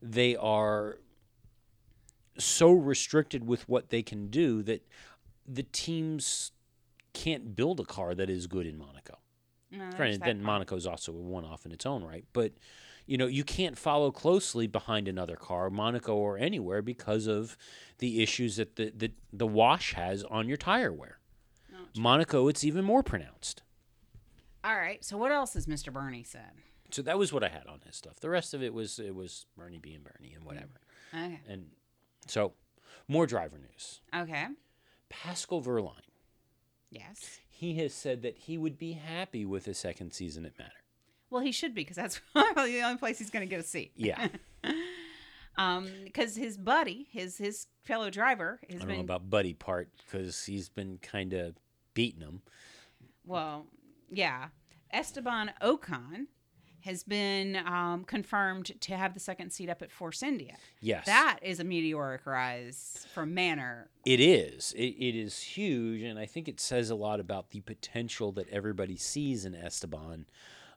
They 0.00 0.36
are 0.36 0.98
so 2.38 2.72
restricted 2.72 3.46
with 3.46 3.68
what 3.68 3.90
they 3.90 4.02
can 4.02 4.28
do 4.28 4.62
that 4.62 4.86
the 5.46 5.62
teams 5.64 6.52
can't 7.12 7.54
build 7.54 7.78
a 7.80 7.84
car 7.84 8.14
that 8.14 8.30
is 8.30 8.46
good 8.46 8.66
in 8.66 8.78
Monaco. 8.78 9.18
No, 9.70 9.90
Granted, 9.96 10.22
then. 10.22 10.42
Monaco's 10.42 10.86
also 10.86 11.12
a 11.12 11.16
one 11.16 11.44
off 11.44 11.64
in 11.66 11.72
its 11.72 11.86
own 11.86 12.04
right. 12.04 12.24
But, 12.32 12.52
you 13.06 13.16
know, 13.16 13.26
you 13.26 13.44
can't 13.44 13.78
follow 13.78 14.10
closely 14.10 14.66
behind 14.66 15.08
another 15.08 15.36
car, 15.36 15.70
Monaco 15.70 16.14
or 16.14 16.38
anywhere, 16.38 16.82
because 16.82 17.26
of 17.26 17.56
the 17.98 18.22
issues 18.22 18.56
that 18.56 18.76
the, 18.76 18.92
the, 18.96 19.12
the 19.32 19.46
wash 19.46 19.94
has 19.94 20.22
on 20.24 20.48
your 20.48 20.56
tire 20.56 20.92
wear. 20.92 21.18
Oh, 21.74 21.86
Monaco, 21.96 22.48
it's 22.48 22.64
even 22.64 22.84
more 22.84 23.02
pronounced. 23.02 23.62
All 24.64 24.76
right. 24.76 25.04
So 25.04 25.16
what 25.16 25.32
else 25.32 25.54
has 25.54 25.66
Mr. 25.66 25.92
Bernie 25.92 26.22
said? 26.22 26.52
So 26.90 27.02
that 27.02 27.18
was 27.18 27.32
what 27.32 27.42
I 27.42 27.48
had 27.48 27.66
on 27.66 27.80
his 27.86 27.96
stuff. 27.96 28.20
The 28.20 28.30
rest 28.30 28.54
of 28.54 28.62
it 28.62 28.74
was 28.74 28.98
it 28.98 29.14
was 29.14 29.46
Bernie 29.56 29.78
being 29.78 30.00
Bernie 30.02 30.34
and 30.34 30.44
whatever. 30.44 30.80
Okay. 31.12 31.40
And 31.48 31.66
so, 32.26 32.52
more 33.08 33.26
driver 33.26 33.58
news. 33.58 34.00
Okay. 34.14 34.46
Pascal 35.08 35.62
Wehrlein. 35.62 36.00
Yes. 36.90 37.40
He 37.48 37.74
has 37.76 37.94
said 37.94 38.22
that 38.22 38.36
he 38.36 38.58
would 38.58 38.78
be 38.78 38.92
happy 38.92 39.44
with 39.44 39.66
a 39.66 39.74
second 39.74 40.12
season 40.12 40.44
at 40.44 40.58
Manor. 40.58 40.70
Well, 41.32 41.42
he 41.42 41.50
should 41.50 41.74
be 41.74 41.80
because 41.80 41.96
that's 41.96 42.20
probably 42.34 42.72
the 42.74 42.82
only 42.82 42.98
place 42.98 43.18
he's 43.18 43.30
going 43.30 43.48
to 43.48 43.50
get 43.50 43.58
a 43.58 43.66
seat. 43.66 43.92
Yeah, 43.96 44.28
Um, 45.58 45.88
because 46.04 46.34
his 46.34 46.56
buddy, 46.56 47.08
his 47.12 47.36
his 47.36 47.66
fellow 47.84 48.08
driver, 48.08 48.58
I 48.70 48.74
don't 48.74 48.88
know 48.88 49.00
about 49.00 49.28
Buddy 49.28 49.52
part 49.52 49.90
because 49.98 50.44
he's 50.46 50.70
been 50.70 50.98
kind 51.02 51.34
of 51.34 51.56
beating 51.92 52.22
him. 52.22 52.40
well, 53.26 53.66
yeah, 54.10 54.48
Esteban 54.90 55.52
Ocon 55.62 56.26
has 56.80 57.04
been 57.04 57.56
um, 57.66 58.02
confirmed 58.04 58.72
to 58.80 58.96
have 58.96 59.12
the 59.14 59.20
second 59.20 59.50
seat 59.52 59.68
up 59.68 59.82
at 59.82 59.92
Force 59.92 60.22
India. 60.22 60.56
Yes, 60.80 61.04
That 61.06 61.38
is 61.42 61.60
a 61.60 61.64
meteoric 61.64 62.24
rise 62.26 63.06
from 63.14 63.34
Manor. 63.34 63.90
it 64.06 64.20
is. 64.20 64.72
It, 64.72 64.96
it 64.98 65.14
is 65.14 65.38
huge, 65.40 66.00
and 66.02 66.18
I 66.18 66.24
think 66.26 66.48
it 66.48 66.60
says 66.60 66.88
a 66.90 66.94
lot 66.96 67.20
about 67.20 67.50
the 67.50 67.60
potential 67.60 68.32
that 68.32 68.48
everybody 68.48 68.96
sees 68.96 69.44
in 69.44 69.54
Esteban. 69.54 70.24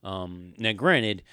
Um, 0.06 0.53
now, 0.57 0.72
granted, 0.72 1.23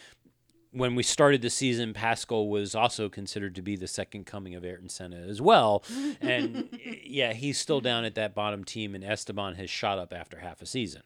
when 0.72 0.94
we 0.94 1.02
started 1.02 1.42
the 1.42 1.50
season, 1.50 1.92
Pascal 1.92 2.48
was 2.48 2.74
also 2.74 3.08
considered 3.10 3.54
to 3.56 3.62
be 3.62 3.76
the 3.76 3.86
second 3.86 4.24
coming 4.24 4.54
of 4.54 4.64
Ayrton 4.64 4.88
Senna 4.88 5.16
as 5.16 5.40
well. 5.42 5.84
And 6.20 6.68
yeah, 7.04 7.34
he's 7.34 7.58
still 7.58 7.80
down 7.80 8.04
at 8.04 8.14
that 8.14 8.34
bottom 8.34 8.64
team, 8.64 8.94
and 8.94 9.04
Esteban 9.04 9.54
has 9.56 9.68
shot 9.68 9.98
up 9.98 10.12
after 10.12 10.38
half 10.38 10.62
a 10.62 10.66
season. 10.66 11.02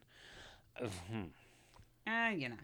Uh, 2.06 2.30
you 2.34 2.48
know, 2.50 2.56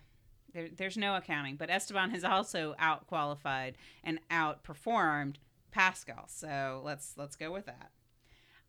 there, 0.54 0.68
there's 0.76 0.96
no 0.96 1.16
accounting, 1.16 1.56
but 1.56 1.70
Esteban 1.70 2.10
has 2.10 2.22
also 2.24 2.74
out 2.78 3.06
qualified 3.08 3.76
and 4.04 4.20
outperformed 4.30 5.36
Pascal. 5.72 6.24
So 6.28 6.82
let's 6.84 7.14
let's 7.16 7.34
go 7.34 7.50
with 7.50 7.66
that. 7.66 7.90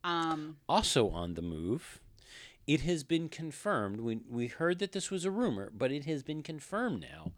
Um, 0.03 0.57
Also 0.67 1.09
on 1.09 1.35
the 1.35 1.41
move, 1.41 2.01
it 2.67 2.81
has 2.81 3.03
been 3.03 3.29
confirmed. 3.29 3.99
We, 3.99 4.19
we 4.29 4.47
heard 4.47 4.79
that 4.79 4.91
this 4.93 5.11
was 5.11 5.25
a 5.25 5.31
rumor, 5.31 5.69
but 5.75 5.91
it 5.91 6.05
has 6.05 6.23
been 6.23 6.41
confirmed 6.43 7.01
now 7.01 7.31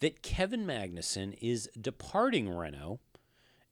that 0.00 0.22
Kevin 0.22 0.64
Magnussen 0.66 1.36
is 1.40 1.68
departing 1.80 2.48
Renault 2.48 3.00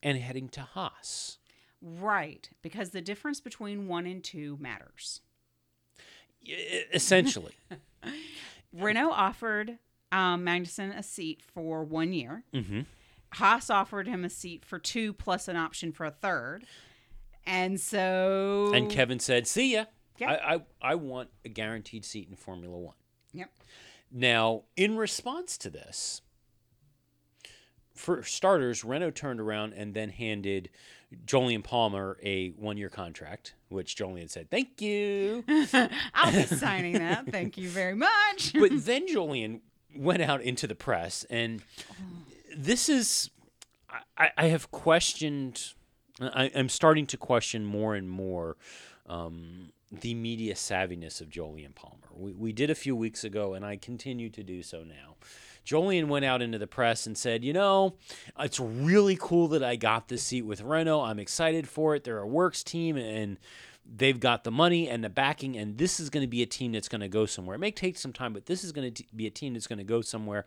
and 0.02 0.18
heading 0.18 0.48
to 0.50 0.62
Haas. 0.62 1.38
right, 1.80 2.48
because 2.62 2.90
the 2.90 3.00
difference 3.00 3.40
between 3.40 3.86
one 3.88 4.06
and 4.06 4.22
two 4.24 4.56
matters. 4.60 5.20
Essentially. 6.92 7.52
Renault 8.72 9.10
offered 9.10 9.78
um, 10.12 10.44
Magnussen 10.44 10.96
a 10.96 11.02
seat 11.02 11.40
for 11.42 11.84
one 11.84 12.12
year. 12.12 12.44
hmm 12.52 12.80
Haas 13.32 13.68
offered 13.68 14.06
him 14.06 14.24
a 14.24 14.30
seat 14.30 14.64
for 14.64 14.78
two 14.78 15.12
plus 15.12 15.48
an 15.48 15.56
option 15.56 15.92
for 15.92 16.06
a 16.06 16.10
third. 16.10 16.64
And 17.44 17.78
so 17.80 18.72
And 18.74 18.88
Kevin 18.90 19.18
said, 19.18 19.46
"See 19.46 19.74
ya. 19.74 19.86
Yeah. 20.18 20.30
I, 20.30 20.54
I 20.54 20.60
I 20.82 20.94
want 20.94 21.30
a 21.44 21.48
guaranteed 21.48 22.04
seat 22.04 22.28
in 22.28 22.36
Formula 22.36 22.76
One." 22.76 22.94
Yep. 23.32 23.50
Now, 24.10 24.62
in 24.76 24.96
response 24.96 25.58
to 25.58 25.70
this, 25.70 26.22
for 27.94 28.22
starters, 28.22 28.84
Renault 28.84 29.12
turned 29.12 29.40
around 29.40 29.72
and 29.72 29.94
then 29.94 30.10
handed 30.10 30.70
Jolyon 31.24 31.62
Palmer 31.62 32.18
a 32.22 32.50
one-year 32.50 32.88
contract, 32.88 33.54
which 33.68 33.96
Jolyon 33.96 34.28
said, 34.30 34.50
"Thank 34.50 34.80
you." 34.80 35.44
I'll 36.14 36.32
be 36.32 36.42
signing 36.46 36.94
that. 36.94 37.26
Thank 37.28 37.56
you 37.56 37.68
very 37.68 37.94
much. 37.94 38.52
but 38.58 38.70
then 38.84 39.08
Jolyon 39.08 39.60
went 39.94 40.22
out 40.22 40.42
into 40.42 40.66
the 40.66 40.74
press, 40.74 41.24
and 41.30 41.62
this 42.56 42.88
is, 42.88 43.30
I, 44.16 44.30
I 44.36 44.46
have 44.46 44.70
questioned, 44.70 45.72
I, 46.20 46.50
I'm 46.54 46.68
starting 46.68 47.06
to 47.06 47.16
question 47.16 47.64
more 47.64 47.94
and 47.94 48.10
more 48.10 48.56
um, 49.06 49.72
the 49.90 50.14
media 50.14 50.54
savviness 50.54 51.20
of 51.20 51.28
Jolyon 51.28 51.74
Palmer. 51.74 52.08
We, 52.12 52.32
we 52.32 52.52
did 52.52 52.70
a 52.70 52.74
few 52.74 52.96
weeks 52.96 53.24
ago, 53.24 53.54
and 53.54 53.64
I 53.64 53.76
continue 53.76 54.30
to 54.30 54.42
do 54.42 54.62
so 54.62 54.82
now. 54.82 55.16
Jolyon 55.64 56.08
went 56.08 56.24
out 56.24 56.42
into 56.42 56.58
the 56.58 56.66
press 56.66 57.06
and 57.06 57.16
said, 57.16 57.44
You 57.44 57.52
know, 57.52 57.94
it's 58.38 58.60
really 58.60 59.16
cool 59.20 59.48
that 59.48 59.62
I 59.62 59.76
got 59.76 60.08
this 60.08 60.22
seat 60.22 60.42
with 60.42 60.60
Renault. 60.60 61.02
I'm 61.02 61.18
excited 61.18 61.68
for 61.68 61.94
it. 61.94 62.04
They're 62.04 62.18
a 62.18 62.26
works 62.26 62.62
team, 62.62 62.96
and 62.96 63.38
they've 63.84 64.18
got 64.18 64.44
the 64.44 64.50
money 64.50 64.88
and 64.88 65.04
the 65.04 65.08
backing, 65.08 65.56
and 65.56 65.78
this 65.78 66.00
is 66.00 66.10
going 66.10 66.22
to 66.22 66.28
be 66.28 66.42
a 66.42 66.46
team 66.46 66.72
that's 66.72 66.88
going 66.88 67.00
to 67.00 67.08
go 67.08 67.26
somewhere. 67.26 67.56
It 67.56 67.60
may 67.60 67.70
take 67.70 67.96
some 67.96 68.12
time, 68.12 68.32
but 68.32 68.46
this 68.46 68.64
is 68.64 68.72
going 68.72 68.92
to 68.92 69.04
be 69.14 69.26
a 69.26 69.30
team 69.30 69.54
that's 69.54 69.66
going 69.66 69.78
to 69.78 69.84
go 69.84 70.00
somewhere. 70.00 70.44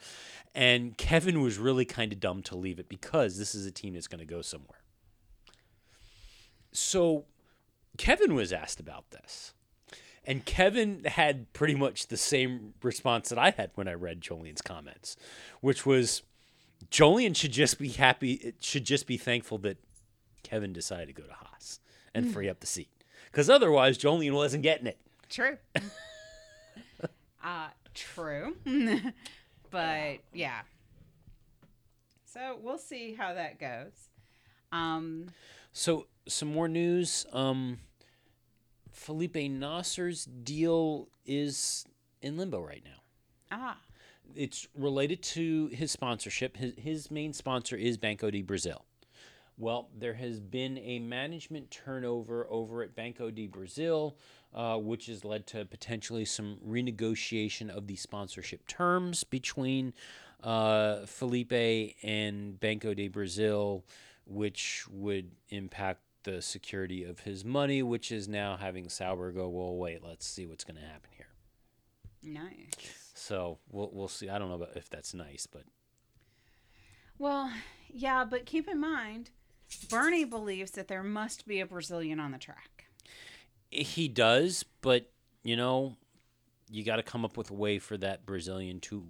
And 0.53 0.97
Kevin 0.97 1.41
was 1.41 1.57
really 1.57 1.85
kind 1.85 2.11
of 2.11 2.19
dumb 2.19 2.41
to 2.43 2.55
leave 2.55 2.79
it 2.79 2.89
because 2.89 3.37
this 3.37 3.55
is 3.55 3.65
a 3.65 3.71
team 3.71 3.93
that's 3.93 4.07
going 4.07 4.19
to 4.19 4.25
go 4.25 4.41
somewhere. 4.41 4.79
So 6.71 7.25
Kevin 7.99 8.33
was 8.33 8.53
asked 8.53 8.79
about 8.79 9.11
this. 9.11 9.53
And 10.25 10.45
Kevin 10.45 11.03
had 11.03 11.51
pretty 11.51 11.75
much 11.75 12.07
the 12.07 12.15
same 12.17 12.73
response 12.81 13.27
that 13.29 13.37
I 13.37 13.51
had 13.51 13.71
when 13.75 13.89
I 13.89 13.93
read 13.93 14.21
Jolyon's 14.21 14.61
comments, 14.61 15.17
which 15.59 15.85
was 15.85 16.23
Jolyon 16.89 17.35
should 17.35 17.51
just 17.51 17.77
be 17.77 17.89
happy, 17.89 18.53
should 18.61 18.85
just 18.85 19.05
be 19.05 19.17
thankful 19.17 19.57
that 19.59 19.77
Kevin 20.43 20.71
decided 20.71 21.07
to 21.07 21.21
go 21.21 21.27
to 21.27 21.33
Haas 21.33 21.81
and 22.15 22.31
free 22.31 22.47
up 22.47 22.61
the 22.61 22.67
seat. 22.67 22.89
Because 23.31 23.49
otherwise, 23.49 23.97
Jolyon 23.97 24.33
wasn't 24.33 24.63
getting 24.63 24.87
it. 24.87 24.97
True. 25.29 25.57
uh, 27.43 27.67
true. 27.93 28.55
but 29.71 30.19
yeah. 30.33 30.61
So 32.25 32.57
we'll 32.61 32.77
see 32.77 33.13
how 33.13 33.33
that 33.33 33.59
goes. 33.59 34.09
Um, 34.71 35.27
So, 35.73 36.07
some 36.27 36.53
more 36.53 36.67
news. 36.67 37.25
Um, 37.33 37.79
Felipe 38.99 39.35
Nasr's 39.35 40.25
deal 40.25 41.07
is 41.25 41.85
in 42.21 42.35
limbo 42.35 42.59
right 42.59 42.83
now. 42.83 42.99
Ah, 43.49 43.77
It's 44.35 44.67
related 44.75 45.23
to 45.23 45.67
his 45.67 45.89
sponsorship. 45.89 46.57
His, 46.57 46.73
his 46.77 47.09
main 47.09 47.31
sponsor 47.31 47.77
is 47.77 47.97
Banco 47.97 48.29
de 48.29 48.41
Brazil. 48.41 48.83
Well, 49.57 49.87
there 49.97 50.15
has 50.15 50.41
been 50.41 50.77
a 50.79 50.99
management 50.99 51.71
turnover 51.71 52.45
over 52.49 52.83
at 52.83 52.93
Banco 52.93 53.31
de 53.31 53.47
Brazil, 53.47 54.17
uh, 54.53 54.77
which 54.77 55.05
has 55.05 55.23
led 55.23 55.47
to 55.47 55.63
potentially 55.63 56.25
some 56.25 56.57
renegotiation 56.67 57.69
of 57.69 57.87
the 57.87 57.95
sponsorship 57.95 58.67
terms 58.67 59.23
between 59.23 59.93
uh, 60.43 61.05
Felipe 61.05 61.95
and 62.03 62.59
Banco 62.59 62.93
de 62.93 63.07
Brazil, 63.07 63.85
which 64.25 64.85
would 64.91 65.31
impact 65.49 66.01
the 66.23 66.41
security 66.41 67.03
of 67.03 67.21
his 67.21 67.45
money, 67.45 67.81
which 67.81 68.11
is 68.11 68.27
now 68.27 68.57
having 68.57 68.89
Sauber 68.89 69.31
go, 69.31 69.47
well, 69.49 69.75
wait, 69.75 70.03
let's 70.03 70.25
see 70.27 70.45
what's 70.45 70.63
going 70.63 70.77
to 70.77 70.85
happen 70.85 71.09
here. 71.15 71.27
nice. 72.21 72.71
So 73.13 73.59
we'll, 73.69 73.89
we'll 73.91 74.07
see. 74.07 74.29
I 74.29 74.39
don't 74.39 74.49
know 74.49 74.55
about 74.55 74.75
if 74.75 74.89
that's 74.89 75.13
nice, 75.13 75.45
but 75.45 75.63
Well, 77.17 77.51
yeah, 77.89 78.23
but 78.23 78.45
keep 78.45 78.67
in 78.67 78.79
mind, 78.79 79.29
Bernie 79.89 80.25
believes 80.25 80.71
that 80.71 80.87
there 80.87 81.03
must 81.03 81.47
be 81.47 81.59
a 81.59 81.65
Brazilian 81.65 82.19
on 82.19 82.31
the 82.31 82.37
track. 82.37 82.85
He 83.69 84.07
does, 84.07 84.63
but 84.81 85.11
you 85.43 85.55
know, 85.55 85.95
you 86.69 86.83
got 86.83 86.97
to 86.97 87.03
come 87.03 87.25
up 87.25 87.37
with 87.37 87.49
a 87.51 87.53
way 87.53 87.79
for 87.79 87.97
that 87.97 88.25
Brazilian 88.25 88.79
to 88.81 89.05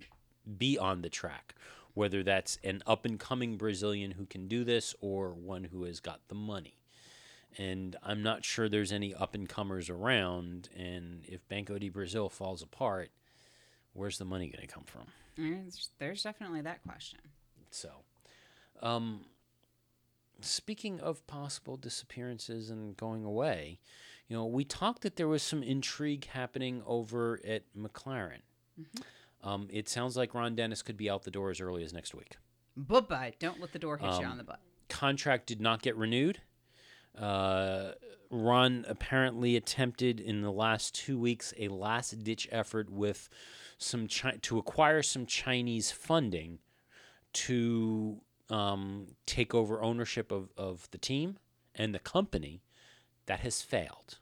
be 0.58 0.78
on 0.78 1.02
the 1.02 1.10
track. 1.10 1.56
Whether 1.94 2.24
that's 2.24 2.58
an 2.64 2.82
up 2.88 3.06
and 3.06 3.20
coming 3.20 3.58
Brazilian 3.58 4.12
who 4.12 4.26
can 4.26 4.48
do 4.48 4.64
this 4.64 4.96
or 5.02 5.34
one 5.34 5.66
who 5.66 5.84
has 5.84 6.00
got 6.00 6.22
the 6.30 6.36
money. 6.36 6.79
And 7.58 7.96
I'm 8.04 8.22
not 8.24 8.46
sure 8.46 8.70
there's 8.70 8.92
any 8.92 9.14
up 9.14 9.34
and 9.36 9.50
comers 9.50 9.90
around. 9.90 10.70
And 10.78 11.24
if 11.26 11.48
Banco 11.50 11.78
de 11.78 11.90
Brazil 11.90 12.30
falls 12.30 12.62
apart, 12.62 13.12
where's 13.94 14.18
the 14.18 14.26
money 14.26 14.48
going 14.50 14.66
to 14.66 14.74
come 14.74 14.84
from? 14.86 15.08
There's, 15.36 15.90
there's 16.00 16.24
definitely 16.24 16.62
that 16.62 16.84
question. 16.84 17.20
So, 17.72 17.90
um, 18.82 19.26
speaking 20.42 21.00
of 21.00 21.26
possible 21.28 21.76
disappearances 21.78 22.70
and 22.70 22.96
going 22.98 23.24
away, 23.26 23.80
you 24.28 24.36
know, 24.36 24.46
we 24.46 24.64
talked 24.64 25.02
that 25.02 25.16
there 25.16 25.28
was 25.28 25.42
some 25.44 25.64
intrigue 25.64 26.26
happening 26.28 26.84
over 26.86 27.40
at 27.48 27.64
McLaren. 27.78 28.42
Um, 29.44 29.68
it 29.72 29.90
sounds 29.90 30.16
like 30.16 30.34
Ron 30.34 30.56
Dennis 30.56 30.82
could 30.82 30.98
be 30.98 31.10
out 31.10 31.24
the 31.24 31.32
door 31.32 31.50
as 31.50 31.60
early 31.60 31.84
as 31.84 31.94
next 31.94 32.14
week. 32.14 32.38
Bye 32.78 33.00
bye. 33.02 33.34
Don't 33.40 33.60
let 33.60 33.74
the 33.74 33.80
door 33.80 33.98
hit 33.98 34.06
you 34.06 34.26
Um, 34.26 34.32
on 34.32 34.38
the 34.38 34.44
butt. 34.44 34.60
Contract 34.88 35.48
did 35.48 35.60
not 35.60 35.82
get 35.82 35.96
renewed. 35.98 36.42
Uh, 37.18 37.92
Ron 38.30 38.86
apparently 38.88 39.56
attempted 39.56 40.20
in 40.20 40.42
the 40.42 40.52
last 40.52 40.94
two 40.94 41.18
weeks 41.18 41.54
a 41.58 41.68
last 41.68 42.24
ditch 42.24 42.48
effort 42.52 42.90
with 42.90 43.30
some 43.78 44.08
chi- 44.08 44.38
to 44.42 44.58
acquire 44.58 45.02
some 45.02 45.26
Chinese 45.26 45.92
funding 45.92 46.60
to 47.34 48.22
um, 48.50 49.08
take 49.26 49.56
over 49.56 49.82
ownership 49.82 50.32
of, 50.32 50.50
of 50.58 50.90
the 50.92 50.98
team 50.98 51.38
and 51.76 51.94
the 51.94 52.00
company. 52.00 52.62
That 53.26 53.42
has 53.42 53.62
failed. 53.62 54.18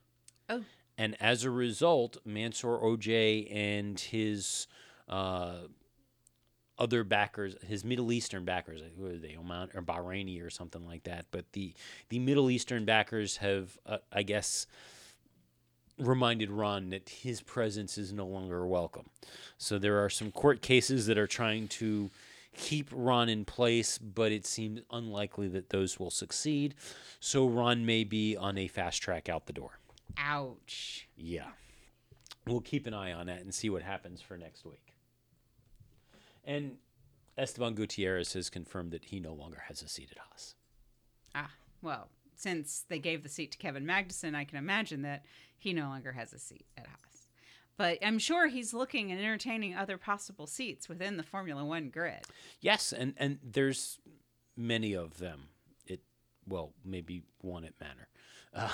Oh. 0.49 0.63
And 0.97 1.15
as 1.21 1.45
a 1.45 1.49
result, 1.49 2.17
Mansour 2.25 2.77
Ojjeh 2.79 3.47
and 3.53 3.97
his 3.97 4.67
uh, 5.07 5.67
other 6.79 7.03
backers, 7.03 7.55
his 7.65 7.83
Middle 7.83 8.11
Eastern 8.11 8.45
backers, 8.45 8.81
who 8.97 9.05
are 9.07 9.17
they, 9.17 9.35
Oman 9.37 9.69
or 9.73 9.81
Bahraini 9.81 10.43
or 10.45 10.49
something 10.49 10.85
like 10.85 11.03
that. 11.03 11.25
But 11.31 11.51
the 11.53 11.73
the 12.09 12.19
Middle 12.19 12.49
Eastern 12.49 12.85
backers 12.85 13.37
have, 13.37 13.77
uh, 13.85 13.97
I 14.11 14.23
guess, 14.23 14.67
reminded 15.97 16.51
Ron 16.51 16.89
that 16.89 17.09
his 17.09 17.41
presence 17.41 17.97
is 17.97 18.13
no 18.13 18.25
longer 18.25 18.65
welcome. 18.65 19.09
So 19.57 19.79
there 19.79 20.03
are 20.03 20.09
some 20.09 20.31
court 20.31 20.61
cases 20.61 21.07
that 21.07 21.17
are 21.17 21.27
trying 21.27 21.67
to 21.69 22.09
keep 22.55 22.89
Ron 22.91 23.29
in 23.29 23.45
place, 23.45 23.97
but 23.97 24.31
it 24.31 24.45
seems 24.45 24.81
unlikely 24.91 25.47
that 25.49 25.69
those 25.69 25.99
will 25.99 26.11
succeed. 26.11 26.75
So 27.19 27.47
Ron 27.47 27.85
may 27.85 28.03
be 28.03 28.35
on 28.35 28.57
a 28.57 28.67
fast 28.67 29.01
track 29.01 29.29
out 29.29 29.45
the 29.45 29.53
door. 29.53 29.79
Ouch. 30.17 31.07
Yeah. 31.15 31.47
We'll 32.45 32.61
keep 32.61 32.87
an 32.87 32.93
eye 32.93 33.11
on 33.11 33.27
that 33.27 33.41
and 33.41 33.53
see 33.53 33.69
what 33.69 33.81
happens 33.81 34.21
for 34.21 34.37
next 34.37 34.65
week. 34.65 34.86
And 36.47 36.77
Esteban 37.37 37.75
Gutierrez 37.75 38.33
has 38.33 38.49
confirmed 38.49 38.91
that 38.91 39.05
he 39.05 39.19
no 39.19 39.33
longer 39.33 39.63
has 39.67 39.83
a 39.83 39.89
seat 39.89 40.09
at 40.11 40.17
Haas. 40.17 40.55
Ah, 41.35 41.51
well, 41.81 42.07
since 42.35 42.85
they 42.87 42.99
gave 42.99 43.21
the 43.21 43.29
seat 43.29 43.51
to 43.51 43.57
Kevin 43.57 43.85
Magnussen, 43.85 44.33
I 44.33 44.45
can 44.45 44.57
imagine 44.57 45.01
that 45.03 45.25
he 45.57 45.73
no 45.73 45.89
longer 45.89 46.13
has 46.13 46.33
a 46.33 46.39
seat 46.39 46.65
at 46.77 46.87
Haas. 46.87 47.27
But 47.75 47.99
I'm 48.01 48.17
sure 48.17 48.47
he's 48.47 48.73
looking 48.73 49.11
and 49.11 49.19
entertaining 49.19 49.75
other 49.75 49.97
possible 49.97 50.47
seats 50.47 50.89
within 50.89 51.17
the 51.17 51.23
Formula 51.23 51.63
One 51.63 51.89
grid. 51.89 52.21
Yes, 52.59 52.91
and, 52.91 53.13
and 53.17 53.37
there's 53.43 53.99
many 54.55 54.93
of 54.93 55.19
them. 55.19 55.49
It 55.85 56.01
well, 56.47 56.73
maybe 56.83 57.23
one 57.41 57.65
at 57.65 57.73
Manor. 57.79 58.07
Uh, 58.53 58.71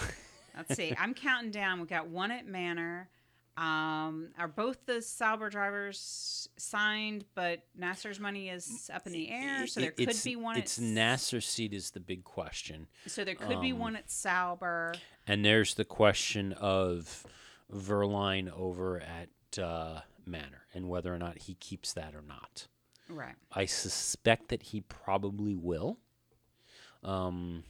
Let's 0.56 0.76
see. 0.76 0.94
I'm 1.00 1.14
counting 1.14 1.52
down. 1.52 1.80
We've 1.80 1.90
got 1.90 2.08
one 2.08 2.32
at 2.32 2.46
Manor. 2.48 3.10
Um, 3.56 4.30
are 4.40 4.48
both 4.48 4.86
the 4.88 5.02
Sauber 5.02 5.50
drivers 5.50 6.50
signed, 6.58 7.26
but 7.36 7.62
Nasr's 7.80 8.20
money 8.20 8.50
is 8.50 8.90
up 8.92 9.06
in 9.06 9.14
the 9.14 9.30
air, 9.30 9.68
so 9.68 9.80
there 9.80 9.92
could 9.92 10.10
it's, 10.10 10.24
be 10.24 10.36
one. 10.36 10.58
It's 10.58 10.80
at, 10.80 10.84
Nasr's 10.84 11.46
seat 11.46 11.72
is 11.72 11.92
the 11.92 12.00
big 12.00 12.24
question. 12.24 12.88
so 13.06 13.24
there 13.24 13.36
could 13.36 13.62
be 13.62 13.72
um, 13.72 13.80
one 13.80 13.96
at 13.96 14.10
Sauber. 14.10 14.96
And 15.28 15.46
there's 15.46 15.76
the 15.76 15.86
question 15.86 16.54
of 16.54 17.28
Wehrlein 17.72 18.52
over 18.52 19.00
at 19.00 19.60
uh, 19.60 20.02
Manor 20.26 20.64
and 20.74 20.90
whether 20.90 21.14
or 21.14 21.20
not 21.20 21.38
he 21.40 21.54
keeps 21.54 21.94
that 21.94 22.16
or 22.16 22.24
not. 22.28 22.68
Right. 23.10 23.36
I 23.52 23.66
suspect 23.66 24.50
that 24.50 24.64
he 24.64 24.82
probably 24.82 25.56
will. 25.56 26.00
Um, 27.04 27.64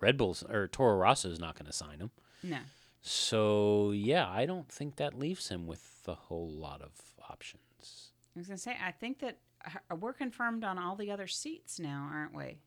Red 0.00 0.16
Bulls 0.16 0.42
or 0.48 0.68
Toro 0.68 0.96
Rosso 0.96 1.28
is 1.28 1.40
not 1.40 1.54
going 1.54 1.66
to 1.66 1.72
sign 1.72 1.98
him. 1.98 2.10
No. 2.42 2.58
So 3.00 3.92
yeah, 3.92 4.28
I 4.28 4.46
don't 4.46 4.68
think 4.68 4.96
that 4.96 5.18
leaves 5.18 5.48
him 5.48 5.66
with 5.66 6.02
a 6.06 6.14
whole 6.14 6.50
lot 6.50 6.82
of 6.82 6.92
options. 7.28 8.10
I 8.34 8.38
was 8.38 8.46
gonna 8.46 8.58
say. 8.58 8.76
I 8.84 8.92
think 8.92 9.20
that 9.20 9.38
uh, 9.64 9.96
we're 9.96 10.12
confirmed 10.12 10.64
on 10.64 10.78
all 10.78 10.96
the 10.96 11.10
other 11.10 11.26
seats 11.26 11.78
now, 11.78 12.08
aren't 12.12 12.34
we? 12.34 12.58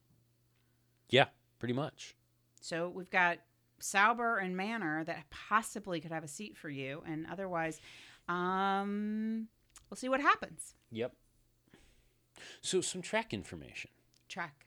Yeah, 1.10 1.26
pretty 1.60 1.74
much. 1.74 2.16
So 2.62 2.90
we've 2.90 3.10
got 3.10 3.40
Sauber 3.80 4.38
and 4.38 4.56
Manor 4.56 5.04
that 5.04 5.26
possibly 5.30 6.00
could 6.00 6.12
have 6.12 6.24
a 6.24 6.28
seat 6.28 6.58
for 6.58 6.70
you, 6.70 7.04
and 7.06 7.26
otherwise, 7.32 7.80
um, 8.28 9.48
we'll 9.90 9.98
see 9.98 10.10
what 10.10 10.22
happens. 10.22 10.74
Yep. 10.92 11.14
So 12.62 12.82
some 12.82 13.02
track 13.02 13.34
information. 13.34 13.92
Track. 14.28 14.66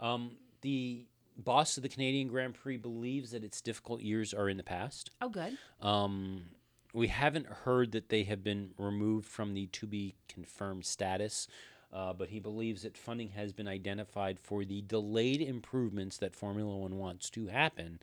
Um, 0.00 0.36
the 0.60 1.06
boss 1.40 1.76
of 1.76 1.82
the 1.82 1.88
Canadian 1.88 2.28
Grand 2.28 2.54
Prix 2.54 2.76
believes 2.76 3.30
that 3.32 3.44
its 3.44 3.60
difficult 3.60 4.00
years 4.00 4.32
are 4.32 4.48
in 4.48 4.56
the 4.56 4.62
past. 4.62 5.10
Oh, 5.20 5.28
good. 5.28 5.56
Um, 5.80 6.44
we 6.92 7.08
haven't 7.08 7.46
heard 7.46 7.92
that 7.92 8.08
they 8.08 8.24
have 8.24 8.42
been 8.42 8.70
removed 8.78 9.26
from 9.26 9.54
the 9.54 9.66
to 9.66 9.86
be 9.86 10.14
confirmed 10.28 10.84
status, 10.84 11.46
uh, 11.92 12.12
but 12.12 12.28
he 12.28 12.40
believes 12.40 12.82
that 12.82 12.96
funding 12.96 13.30
has 13.30 13.52
been 13.52 13.68
identified 13.68 14.38
for 14.38 14.64
the 14.64 14.82
delayed 14.82 15.40
improvements 15.40 16.18
that 16.18 16.34
Formula 16.34 16.76
One 16.76 16.98
wants 16.98 17.30
to 17.30 17.46
happen, 17.46 18.00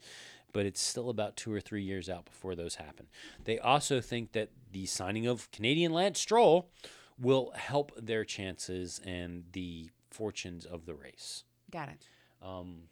but 0.54 0.66
it's 0.66 0.82
still 0.82 1.10
about 1.10 1.36
two 1.36 1.54
or 1.54 1.60
three 1.60 1.84
years 1.84 2.10
out 2.10 2.26
before 2.26 2.56
those 2.56 2.76
happen. 2.76 3.08
They 3.44 3.60
also 3.60 4.02
think 4.02 4.32
that 4.34 4.50
the 4.72 4.86
signing 4.86 5.28
of 5.28 5.52
Canadian 5.52 5.92
Lance 5.94 6.20
Stroll 6.20 6.70
will 7.20 7.52
help 7.56 7.92
their 7.98 8.24
chances 8.24 9.02
and 9.06 9.46
the 9.52 9.90
fortunes 10.10 10.66
of 10.66 10.86
the 10.86 10.96
race. 10.96 11.44
Got 11.72 11.90
it. 11.90 12.08
Um, 12.42 12.84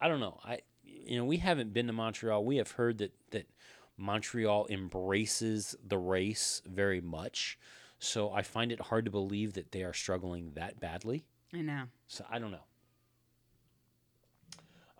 I 0.00 0.08
don't 0.08 0.20
know. 0.20 0.40
I 0.44 0.60
you 0.84 1.16
know 1.18 1.24
we 1.24 1.38
haven't 1.38 1.72
been 1.72 1.86
to 1.86 1.92
Montreal. 1.92 2.44
We 2.44 2.56
have 2.56 2.72
heard 2.72 2.98
that 2.98 3.14
that 3.30 3.48
Montreal 3.96 4.66
embraces 4.68 5.74
the 5.86 5.98
race 5.98 6.62
very 6.66 7.00
much. 7.00 7.58
So 7.98 8.30
I 8.30 8.42
find 8.42 8.70
it 8.70 8.80
hard 8.80 9.06
to 9.06 9.10
believe 9.10 9.54
that 9.54 9.72
they 9.72 9.82
are 9.82 9.94
struggling 9.94 10.52
that 10.54 10.78
badly. 10.78 11.24
I 11.54 11.62
know. 11.62 11.84
So 12.08 12.24
I 12.30 12.38
don't 12.38 12.50
know. 12.50 12.64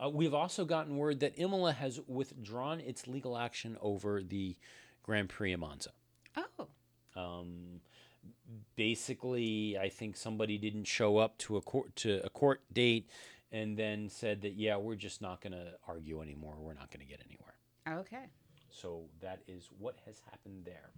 Uh, 0.03 0.11
we've 0.11 0.35
also 0.35 0.65
gotten 0.65 0.97
word 0.97 1.21
that 1.21 1.39
Imola 1.39 1.73
has 1.73 2.01
withdrawn 2.07 2.81
its 2.81 3.07
legal 3.07 3.37
action 3.37 3.77
over 3.81 4.23
the 4.23 4.57
Grand 5.03 5.29
Prix 5.29 5.53
of 5.53 5.61
Monza. 5.61 5.91
Oh, 6.37 6.67
Um, 7.15 7.81
basically, 8.77 9.79
I 9.79 9.89
think 9.89 10.17
somebody 10.17 10.59
didn't 10.59 10.85
show 10.85 11.17
up 11.17 11.39
to 11.39 11.57
a 11.57 11.63
court 11.63 11.97
to 11.97 12.21
a 12.25 12.29
court 12.29 12.61
date, 12.73 13.09
and 13.57 13.77
then 13.77 14.09
said 14.09 14.43
that 14.43 14.55
yeah, 14.55 14.77
we're 14.77 14.95
just 14.97 15.21
not 15.23 15.41
going 15.41 15.53
to 15.53 15.73
argue 15.89 16.21
anymore. 16.23 16.57
We're 16.59 16.75
not 16.75 16.91
going 16.91 17.05
to 17.07 17.11
get 17.11 17.21
anywhere. 17.27 18.01
okay. 18.01 18.27
So 18.71 19.05
that 19.21 19.41
is 19.49 19.71
what 19.79 19.97
has 20.05 20.21
happened 20.31 20.65
there. 20.67 20.91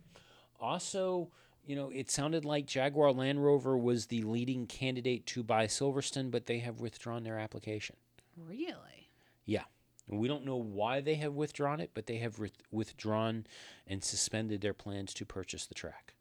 Also, 0.60 1.30
you 1.64 1.76
know, 1.76 1.90
it 1.90 2.10
sounded 2.10 2.44
like 2.44 2.66
Jaguar 2.66 3.12
Land 3.12 3.44
Rover 3.44 3.76
was 3.78 4.06
the 4.06 4.22
leading 4.22 4.66
candidate 4.66 5.24
to 5.26 5.42
buy 5.44 5.66
Silverstone, 5.66 6.30
but 6.30 6.46
they 6.46 6.58
have 6.58 6.80
withdrawn 6.80 7.22
their 7.22 7.38
application. 7.38 7.96
Really? 8.36 9.10
Yeah. 9.44 9.64
we 10.08 10.26
don't 10.26 10.44
know 10.44 10.56
why 10.56 11.00
they 11.00 11.16
have 11.16 11.34
withdrawn 11.34 11.80
it, 11.80 11.90
but 11.94 12.06
they 12.06 12.16
have 12.16 12.38
with- 12.38 12.62
withdrawn 12.72 13.46
and 13.86 14.02
suspended 14.02 14.60
their 14.62 14.74
plans 14.74 15.12
to 15.14 15.24
purchase 15.26 15.66
the 15.66 15.74
track. 15.74 16.14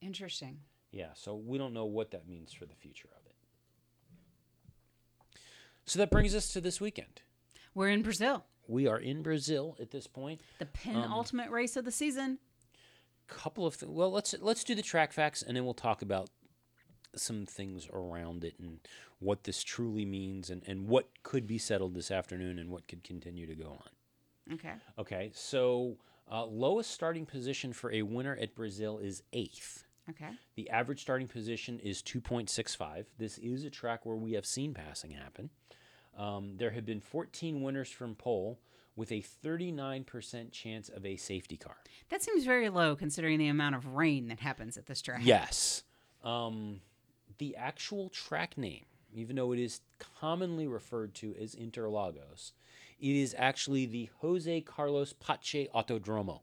Interesting. 0.00 0.60
Yeah, 0.90 1.10
so 1.14 1.36
we 1.36 1.58
don't 1.58 1.74
know 1.74 1.84
what 1.84 2.10
that 2.12 2.26
means 2.26 2.52
for 2.52 2.66
the 2.66 2.74
future. 2.74 3.08
So 5.90 5.98
that 5.98 6.12
brings 6.12 6.36
us 6.36 6.52
to 6.52 6.60
this 6.60 6.80
weekend. 6.80 7.22
We're 7.74 7.88
in 7.88 8.02
Brazil. 8.02 8.44
We 8.68 8.86
are 8.86 9.00
in 9.00 9.22
Brazil 9.22 9.76
at 9.80 9.90
this 9.90 10.06
point. 10.06 10.40
The 10.60 10.66
penultimate 10.66 11.50
race 11.50 11.76
of 11.76 11.84
the 11.84 11.90
season. 11.90 12.38
Couple 13.26 13.66
of 13.66 13.76
th- 13.76 13.90
well, 13.90 14.12
let's 14.12 14.32
let's 14.40 14.62
do 14.62 14.76
the 14.76 14.82
track 14.82 15.12
facts 15.12 15.42
and 15.42 15.56
then 15.56 15.64
we'll 15.64 15.74
talk 15.74 16.00
about 16.00 16.30
some 17.16 17.44
things 17.44 17.88
around 17.92 18.44
it 18.44 18.54
and 18.60 18.78
what 19.18 19.42
this 19.42 19.64
truly 19.64 20.04
means 20.04 20.48
and, 20.48 20.62
and 20.64 20.86
what 20.86 21.08
could 21.24 21.48
be 21.48 21.58
settled 21.58 21.96
this 21.96 22.12
afternoon 22.12 22.60
and 22.60 22.70
what 22.70 22.86
could 22.86 23.02
continue 23.02 23.48
to 23.48 23.56
go 23.56 23.70
on. 23.70 24.54
Okay. 24.54 24.74
Okay, 24.96 25.32
so 25.34 25.96
uh, 26.30 26.44
lowest 26.44 26.92
starting 26.92 27.26
position 27.26 27.72
for 27.72 27.90
a 27.90 28.02
winner 28.02 28.38
at 28.40 28.54
Brazil 28.54 29.00
is 29.00 29.24
eighth. 29.32 29.86
Okay. 30.08 30.30
The 30.54 30.70
average 30.70 31.00
starting 31.00 31.26
position 31.26 31.80
is 31.80 32.00
2.65. 32.00 33.06
This 33.18 33.38
is 33.38 33.64
a 33.64 33.70
track 33.70 34.06
where 34.06 34.16
we 34.16 34.34
have 34.34 34.46
seen 34.46 34.72
passing 34.72 35.10
happen. 35.10 35.50
Um, 36.20 36.58
there 36.58 36.70
have 36.70 36.84
been 36.84 37.00
14 37.00 37.62
winners 37.62 37.88
from 37.88 38.14
pole 38.14 38.60
with 38.94 39.10
a 39.10 39.24
39% 39.42 40.52
chance 40.52 40.90
of 40.90 41.06
a 41.06 41.16
safety 41.16 41.56
car. 41.56 41.76
That 42.10 42.22
seems 42.22 42.44
very 42.44 42.68
low 42.68 42.94
considering 42.94 43.38
the 43.38 43.48
amount 43.48 43.74
of 43.74 43.94
rain 43.94 44.28
that 44.28 44.40
happens 44.40 44.76
at 44.76 44.84
this 44.84 45.00
track. 45.00 45.22
Yes. 45.24 45.82
Um, 46.22 46.82
the 47.38 47.56
actual 47.56 48.10
track 48.10 48.58
name, 48.58 48.84
even 49.14 49.36
though 49.36 49.52
it 49.52 49.58
is 49.58 49.80
commonly 50.20 50.66
referred 50.66 51.14
to 51.14 51.34
as 51.40 51.54
Interlagos, 51.54 52.52
it 53.00 53.16
is 53.16 53.34
actually 53.38 53.86
the 53.86 54.10
Jose 54.18 54.60
Carlos 54.60 55.14
Pace 55.14 55.68
Autodromo. 55.74 56.40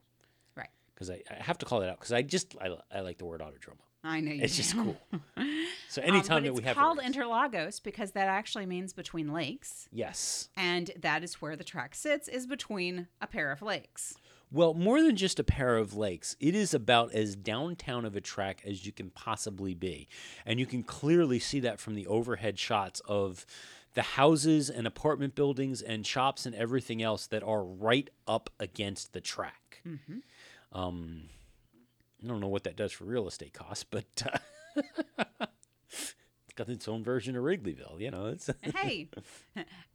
Right. 0.55 0.69
Because 0.95 1.11
I, 1.11 1.21
I 1.29 1.35
have 1.35 1.59
to 1.59 1.65
call 1.67 1.83
it 1.83 1.89
out 1.89 1.99
because 1.99 2.13
I 2.13 2.23
just 2.23 2.55
I, 2.59 2.75
I 2.91 3.01
like 3.01 3.19
the 3.19 3.25
word 3.25 3.41
Autodromo. 3.41 3.86
I 4.07 4.21
know 4.21 4.31
you 4.31 4.43
It's 4.43 4.55
just 4.55 4.73
cool. 4.73 4.97
So 5.89 6.01
Um, 6.01 6.09
anytime 6.09 6.43
but 6.43 6.49
that 6.49 6.53
we 6.53 6.63
have 6.63 6.75
called 6.75 6.99
Interlagos 6.99 7.81
because 7.81 8.11
that 8.11 8.27
actually 8.27 8.65
means 8.65 8.91
between 8.91 9.31
lakes, 9.31 9.87
yes. 9.91 10.49
and 10.57 10.91
that 10.99 11.23
is 11.23 11.35
where 11.35 11.55
the 11.55 11.63
track 11.63 11.95
sits, 11.95 12.27
is 12.27 12.45
between 12.45 13.07
a 13.21 13.27
pair 13.27 13.51
of 13.51 13.61
lakes. 13.61 14.15
Well, 14.51 14.73
more 14.73 15.01
than 15.01 15.15
just 15.15 15.39
a 15.39 15.43
pair 15.43 15.77
of 15.77 15.95
lakes, 15.95 16.35
it 16.39 16.55
is 16.55 16.73
about 16.73 17.13
as 17.13 17.35
downtown 17.35 18.05
of 18.05 18.15
a 18.15 18.21
track 18.21 18.61
as 18.65 18.85
you 18.85 18.91
can 18.91 19.09
possibly 19.09 19.73
be. 19.73 20.07
And 20.45 20.59
you 20.59 20.65
can 20.65 20.83
clearly 20.83 21.39
see 21.39 21.59
that 21.61 21.79
from 21.79 21.95
the 21.95 22.07
overhead 22.07 22.59
shots 22.59 23.01
of 23.05 23.45
the 23.93 24.01
houses 24.03 24.69
and 24.69 24.85
apartment 24.85 25.35
buildings 25.35 25.81
and 25.81 26.05
shops 26.05 26.45
and 26.45 26.53
everything 26.53 27.01
else 27.01 27.27
that 27.27 27.43
are 27.43 27.63
right 27.63 28.09
up 28.27 28.49
against 28.59 29.13
the 29.13 29.21
track. 29.21 29.81
Um, 30.71 31.23
I 32.23 32.27
don't 32.27 32.39
know 32.39 32.47
what 32.47 32.63
that 32.63 32.75
does 32.75 32.91
for 32.91 33.05
real 33.05 33.27
estate 33.27 33.53
costs, 33.53 33.85
but 33.89 34.05
uh, 34.25 34.37
it's 35.89 36.13
got 36.55 36.69
its 36.69 36.87
own 36.87 37.03
version 37.03 37.35
of 37.35 37.43
Wrigleyville. 37.43 37.99
You 37.99 38.11
know, 38.11 38.27
it's 38.27 38.49
hey, 38.61 39.09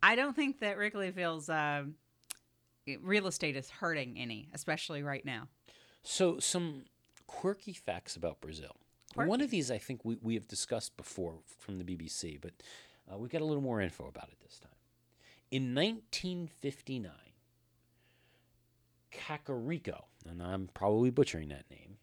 I 0.02 0.14
don't 0.14 0.36
think 0.36 0.60
that 0.60 0.78
Wrigleyville's 0.78 1.48
uh, 1.48 1.84
real 3.00 3.26
estate 3.26 3.56
is 3.56 3.70
hurting 3.70 4.16
any, 4.18 4.48
especially 4.54 5.02
right 5.02 5.24
now. 5.24 5.48
So, 6.04 6.38
some 6.38 6.84
quirky 7.26 7.72
facts 7.72 8.16
about 8.16 8.40
Brazil. 8.40 8.76
One 9.14 9.40
of 9.42 9.50
these 9.50 9.70
I 9.70 9.78
think 9.78 10.04
we, 10.04 10.16
we 10.22 10.34
have 10.34 10.48
discussed 10.48 10.96
before 10.96 11.34
from 11.58 11.78
the 11.78 11.84
BBC, 11.84 12.40
but 12.40 12.52
uh, 13.10 13.18
we've 13.18 13.30
got 13.30 13.42
a 13.42 13.44
little 13.44 13.62
more 13.62 13.80
info 13.80 14.06
about 14.06 14.28
it 14.28 14.38
this 14.42 14.58
time. 14.58 14.70
In 15.50 15.74
1959, 15.74 17.10
Cacareco, 19.12 20.04
and 20.26 20.42
I'm 20.42 20.70
probably 20.72 21.10
butchering 21.10 21.48
that 21.50 21.70
name, 21.70 21.98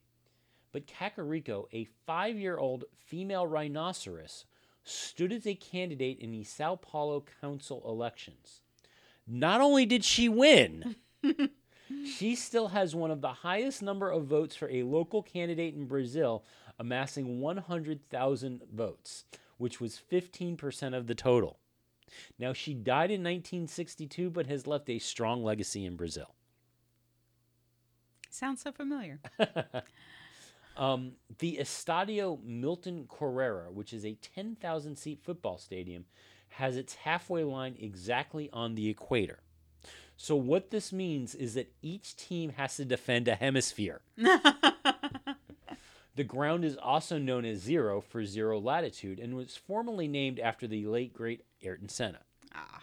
but 0.71 0.87
Cacareco, 0.87 1.65
a 1.73 1.87
five 2.05 2.37
year 2.37 2.57
old 2.57 2.85
female 2.97 3.47
rhinoceros, 3.47 4.45
stood 4.83 5.31
as 5.31 5.45
a 5.45 5.55
candidate 5.55 6.19
in 6.19 6.31
the 6.31 6.43
Sao 6.43 6.75
Paulo 6.75 7.23
council 7.41 7.83
elections. 7.85 8.61
Not 9.27 9.61
only 9.61 9.85
did 9.85 10.03
she 10.03 10.27
win, 10.27 10.95
she 12.05 12.35
still 12.35 12.69
has 12.69 12.95
one 12.95 13.11
of 13.11 13.21
the 13.21 13.33
highest 13.33 13.81
number 13.81 14.09
of 14.09 14.25
votes 14.25 14.55
for 14.55 14.69
a 14.69 14.83
local 14.83 15.21
candidate 15.21 15.75
in 15.75 15.85
Brazil, 15.85 16.43
amassing 16.79 17.39
100,000 17.39 18.61
votes, 18.73 19.25
which 19.57 19.79
was 19.79 20.01
15% 20.11 20.95
of 20.95 21.07
the 21.07 21.15
total. 21.15 21.59
Now, 22.39 22.53
she 22.53 22.73
died 22.73 23.11
in 23.11 23.21
1962, 23.21 24.31
but 24.31 24.47
has 24.47 24.65
left 24.65 24.89
a 24.89 24.97
strong 24.97 25.43
legacy 25.43 25.85
in 25.85 25.95
Brazil. 25.95 26.33
Sounds 28.31 28.61
so 28.61 28.71
familiar. 28.71 29.19
Um, 30.79 31.13
the 31.39 31.57
Estadio 31.61 32.41
Milton 32.43 33.05
Correa, 33.07 33.69
which 33.71 33.93
is 33.93 34.05
a 34.05 34.13
10,000 34.15 34.95
seat 34.97 35.19
football 35.21 35.57
stadium, 35.57 36.05
has 36.49 36.77
its 36.77 36.95
halfway 36.95 37.43
line 37.43 37.75
exactly 37.79 38.49
on 38.53 38.75
the 38.75 38.89
equator. 38.89 39.39
So, 40.15 40.35
what 40.35 40.71
this 40.71 40.91
means 40.91 41.35
is 41.35 41.53
that 41.53 41.73
each 41.81 42.15
team 42.15 42.53
has 42.57 42.77
to 42.77 42.85
defend 42.85 43.27
a 43.27 43.35
hemisphere. 43.35 44.01
The 46.19 46.25
ground 46.25 46.65
is 46.65 46.75
also 46.75 47.17
known 47.17 47.45
as 47.45 47.59
Zero 47.59 48.01
for 48.01 48.25
zero 48.25 48.59
latitude 48.59 49.21
and 49.21 49.37
was 49.37 49.55
formerly 49.55 50.05
named 50.09 50.37
after 50.37 50.67
the 50.67 50.85
late 50.85 51.13
great 51.13 51.45
Ayrton 51.63 51.87
Senna. 51.87 52.19
ah, 52.53 52.81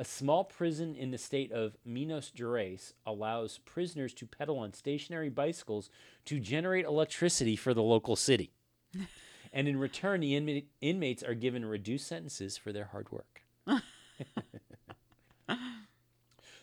A 0.00 0.04
small 0.04 0.44
prison 0.44 0.96
in 0.96 1.10
the 1.10 1.18
state 1.18 1.52
of 1.52 1.76
Minas 1.84 2.32
Gerais 2.34 2.94
allows 3.04 3.58
prisoners 3.66 4.14
to 4.14 4.26
pedal 4.26 4.56
on 4.58 4.72
stationary 4.72 5.28
bicycles 5.28 5.90
to 6.24 6.40
generate 6.40 6.86
electricity 6.86 7.54
for 7.54 7.74
the 7.74 7.82
local 7.82 8.16
city. 8.16 8.50
and 9.52 9.68
in 9.68 9.78
return, 9.78 10.20
the 10.20 10.32
inma- 10.32 10.64
inmates 10.80 11.22
are 11.22 11.34
given 11.34 11.66
reduced 11.66 12.08
sentences 12.08 12.56
for 12.56 12.72
their 12.72 12.86
hard 12.86 13.08
work. 13.12 13.42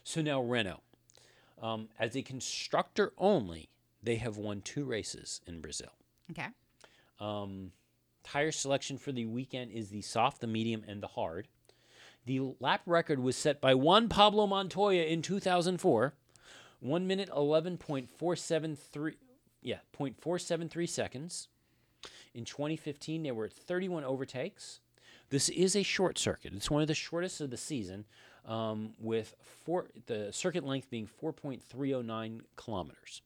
so 0.03 0.23
now, 0.23 0.41
Renault. 0.41 0.81
Um, 1.61 1.89
as 1.99 2.15
a 2.15 2.23
constructor 2.23 3.13
only, 3.19 3.69
they 4.01 4.15
have 4.15 4.37
won 4.37 4.61
two 4.61 4.83
races 4.83 5.41
in 5.45 5.61
Brazil. 5.61 5.91
okay. 6.31 6.47
Um, 7.19 7.71
tire 8.23 8.51
selection 8.51 8.97
for 8.97 9.11
the 9.11 9.27
weekend 9.27 9.69
is 9.69 9.89
the 9.89 10.01
soft, 10.01 10.41
the 10.41 10.47
medium, 10.47 10.83
and 10.87 11.03
the 11.03 11.07
hard. 11.07 11.47
The 12.27 12.41
lap 12.59 12.81
record 12.85 13.19
was 13.19 13.37
set 13.37 13.61
by 13.61 13.73
Juan 13.73 14.09
Pablo 14.09 14.47
Montoya 14.47 15.05
in 15.05 15.21
2004, 15.21 16.13
one 16.81 17.07
minute 17.07 17.29
11.473, 17.29 19.15
yeah, 19.61 19.77
0.473 19.97 20.89
seconds. 20.89 21.47
In 22.33 22.43
2015, 22.43 23.23
there 23.23 23.33
were 23.33 23.47
31 23.47 24.03
overtakes. 24.03 24.81
This 25.29 25.47
is 25.47 25.73
a 25.73 25.83
short 25.83 26.17
circuit. 26.17 26.51
It's 26.53 26.69
one 26.69 26.81
of 26.81 26.89
the 26.89 26.93
shortest 26.93 27.39
of 27.39 27.49
the 27.49 27.55
season, 27.55 28.03
um, 28.45 28.91
with 28.99 29.33
four 29.63 29.87
the 30.07 30.33
circuit 30.33 30.65
length 30.65 30.89
being 30.89 31.07
4.309 31.23 32.41
kilometers 32.57 33.21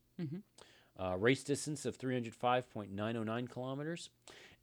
uh, 0.99 1.15
race 1.17 1.43
distance 1.43 1.85
of 1.85 1.97
305.909 1.97 3.49
kilometers. 3.49 4.09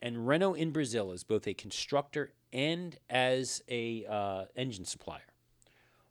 And 0.01 0.29
Renault 0.29 0.55
in 0.55 0.71
Brazil 0.71 1.13
is 1.13 1.25
both 1.25 1.47
a 1.47 1.55
constructor 1.55 2.33
and 2.53 2.97
as 3.11 3.63
a 3.69 4.07
uh, 4.09 4.45
engine 4.57 4.85
supplier. 4.85 5.21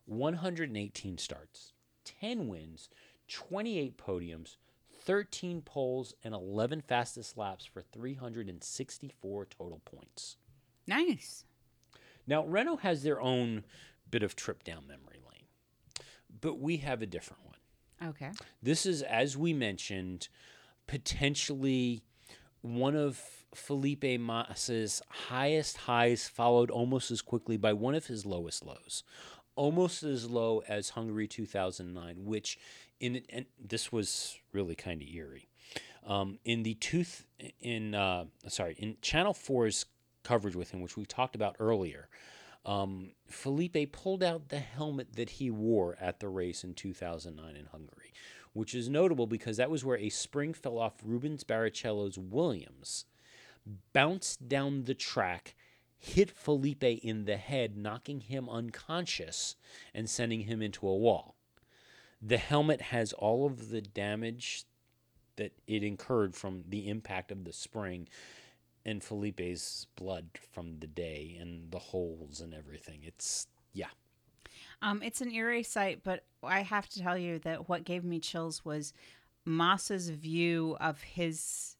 118 0.06 1.18
starts, 1.18 1.72
10 2.04 2.48
wins, 2.48 2.88
28 3.28 3.98
podiums, 3.98 4.56
13 5.04 5.62
poles, 5.62 6.14
and 6.24 6.34
11 6.34 6.82
fastest 6.82 7.36
laps 7.36 7.64
for 7.64 7.82
364 7.82 9.46
total 9.46 9.80
points. 9.84 10.36
Nice. 10.86 11.44
Now, 12.26 12.44
Renault 12.44 12.78
has 12.78 13.02
their 13.02 13.20
own 13.20 13.64
bit 14.10 14.22
of 14.22 14.36
trip 14.36 14.64
down 14.64 14.86
memory 14.86 15.20
lane, 15.30 15.46
but 16.40 16.58
we 16.58 16.78
have 16.78 17.02
a 17.02 17.06
different 17.06 17.44
one. 17.44 18.10
Okay. 18.10 18.30
This 18.62 18.86
is, 18.86 19.02
as 19.02 19.36
we 19.36 19.52
mentioned, 19.52 20.28
potentially 20.86 22.02
one 22.60 22.96
of 22.96 23.20
Felipe 23.54 24.20
Massa's 24.20 25.02
highest 25.28 25.78
highs, 25.78 26.28
followed 26.28 26.70
almost 26.70 27.10
as 27.10 27.22
quickly 27.22 27.56
by 27.56 27.72
one 27.72 27.94
of 27.94 28.06
his 28.06 28.26
lowest 28.26 28.64
lows. 28.64 29.02
Almost 29.56 30.02
as 30.02 30.30
low 30.30 30.62
as 30.68 30.90
Hungary 30.90 31.26
2009, 31.26 32.24
which 32.24 32.58
in 33.00 33.22
and 33.30 33.46
this 33.58 33.90
was 33.90 34.38
really 34.52 34.74
kind 34.74 35.02
of 35.02 35.08
eerie. 35.08 35.48
Um, 36.06 36.38
in 36.44 36.62
the 36.62 36.74
tooth 36.74 37.26
in 37.60 37.94
uh, 37.94 38.26
sorry 38.46 38.76
in 38.78 38.96
Channel 39.02 39.34
4's 39.34 39.86
coverage 40.22 40.54
with 40.54 40.70
him, 40.70 40.80
which 40.80 40.96
we 40.96 41.04
talked 41.04 41.34
about 41.34 41.56
earlier, 41.58 42.08
um, 42.64 43.12
Felipe 43.26 43.92
pulled 43.92 44.22
out 44.22 44.48
the 44.48 44.58
helmet 44.58 45.14
that 45.16 45.30
he 45.30 45.50
wore 45.50 45.96
at 46.00 46.20
the 46.20 46.28
race 46.28 46.64
in 46.64 46.74
2009 46.74 47.56
in 47.56 47.66
Hungary, 47.66 48.12
which 48.52 48.74
is 48.74 48.88
notable 48.88 49.26
because 49.26 49.56
that 49.56 49.70
was 49.70 49.84
where 49.84 49.98
a 49.98 50.10
spring 50.10 50.52
fell 50.52 50.78
off 50.78 50.94
Rubens 51.04 51.44
Barrichello's 51.44 52.18
Williams, 52.18 53.06
bounced 53.92 54.48
down 54.48 54.84
the 54.84 54.94
track, 54.94 55.54
hit 55.98 56.30
Felipe 56.30 56.84
in 56.84 57.24
the 57.24 57.36
head, 57.36 57.76
knocking 57.76 58.20
him 58.20 58.48
unconscious 58.48 59.56
and 59.94 60.08
sending 60.08 60.42
him 60.42 60.62
into 60.62 60.88
a 60.88 60.96
wall. 60.96 61.34
The 62.20 62.38
helmet 62.38 62.80
has 62.80 63.12
all 63.12 63.46
of 63.46 63.70
the 63.70 63.80
damage 63.80 64.64
that 65.36 65.52
it 65.66 65.82
incurred 65.82 66.34
from 66.34 66.64
the 66.68 66.88
impact 66.88 67.30
of 67.30 67.44
the 67.44 67.52
spring 67.52 68.08
and 68.84 69.02
Felipe's 69.02 69.86
blood 69.96 70.26
from 70.52 70.78
the 70.80 70.86
day 70.86 71.36
and 71.40 71.70
the 71.70 71.78
holes 71.78 72.40
and 72.40 72.54
everything. 72.54 73.00
It's 73.04 73.46
yeah. 73.72 73.88
Um, 74.80 75.02
it's 75.02 75.20
an 75.20 75.30
eerie 75.30 75.62
sight, 75.62 76.00
but 76.02 76.24
I 76.42 76.60
have 76.62 76.88
to 76.90 77.02
tell 77.02 77.18
you 77.18 77.38
that 77.40 77.68
what 77.68 77.84
gave 77.84 78.04
me 78.04 78.20
chills 78.20 78.64
was 78.64 78.92
Massa's 79.44 80.10
view 80.10 80.76
of 80.80 81.02
his 81.02 81.76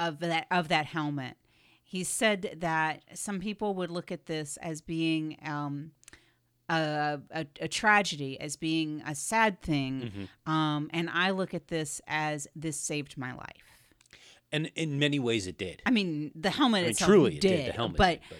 of 0.00 0.18
that 0.20 0.46
of 0.50 0.66
that 0.68 0.86
helmet. 0.86 1.36
He 1.84 2.02
said 2.04 2.56
that 2.60 3.02
some 3.14 3.38
people 3.40 3.74
would 3.74 3.90
look 3.90 4.10
at 4.10 4.26
this 4.26 4.56
as 4.62 4.80
being 4.80 5.36
um, 5.44 5.90
a, 6.68 7.18
a, 7.32 7.46
a 7.60 7.68
tragedy, 7.68 8.40
as 8.40 8.56
being 8.56 9.02
a 9.04 9.14
sad 9.14 9.60
thing, 9.60 10.28
um, 10.46 10.88
and 10.92 11.10
I 11.10 11.30
look 11.30 11.52
at 11.52 11.66
this 11.66 12.00
as 12.06 12.46
this 12.54 12.76
saved 12.76 13.18
my 13.18 13.32
life. 13.34 13.70
And 14.52 14.70
in 14.74 14.98
many 14.98 15.18
ways 15.18 15.46
it 15.46 15.58
did. 15.58 15.82
I 15.86 15.90
mean, 15.90 16.32
the 16.34 16.50
helmet 16.50 16.78
I 16.78 16.82
mean, 16.82 16.90
itself 16.90 17.08
truly 17.08 17.36
it 17.36 17.40
did, 17.40 17.56
did. 17.56 17.68
The 17.68 17.72
helmet 17.72 17.96
but 17.96 18.20
did, 18.28 18.38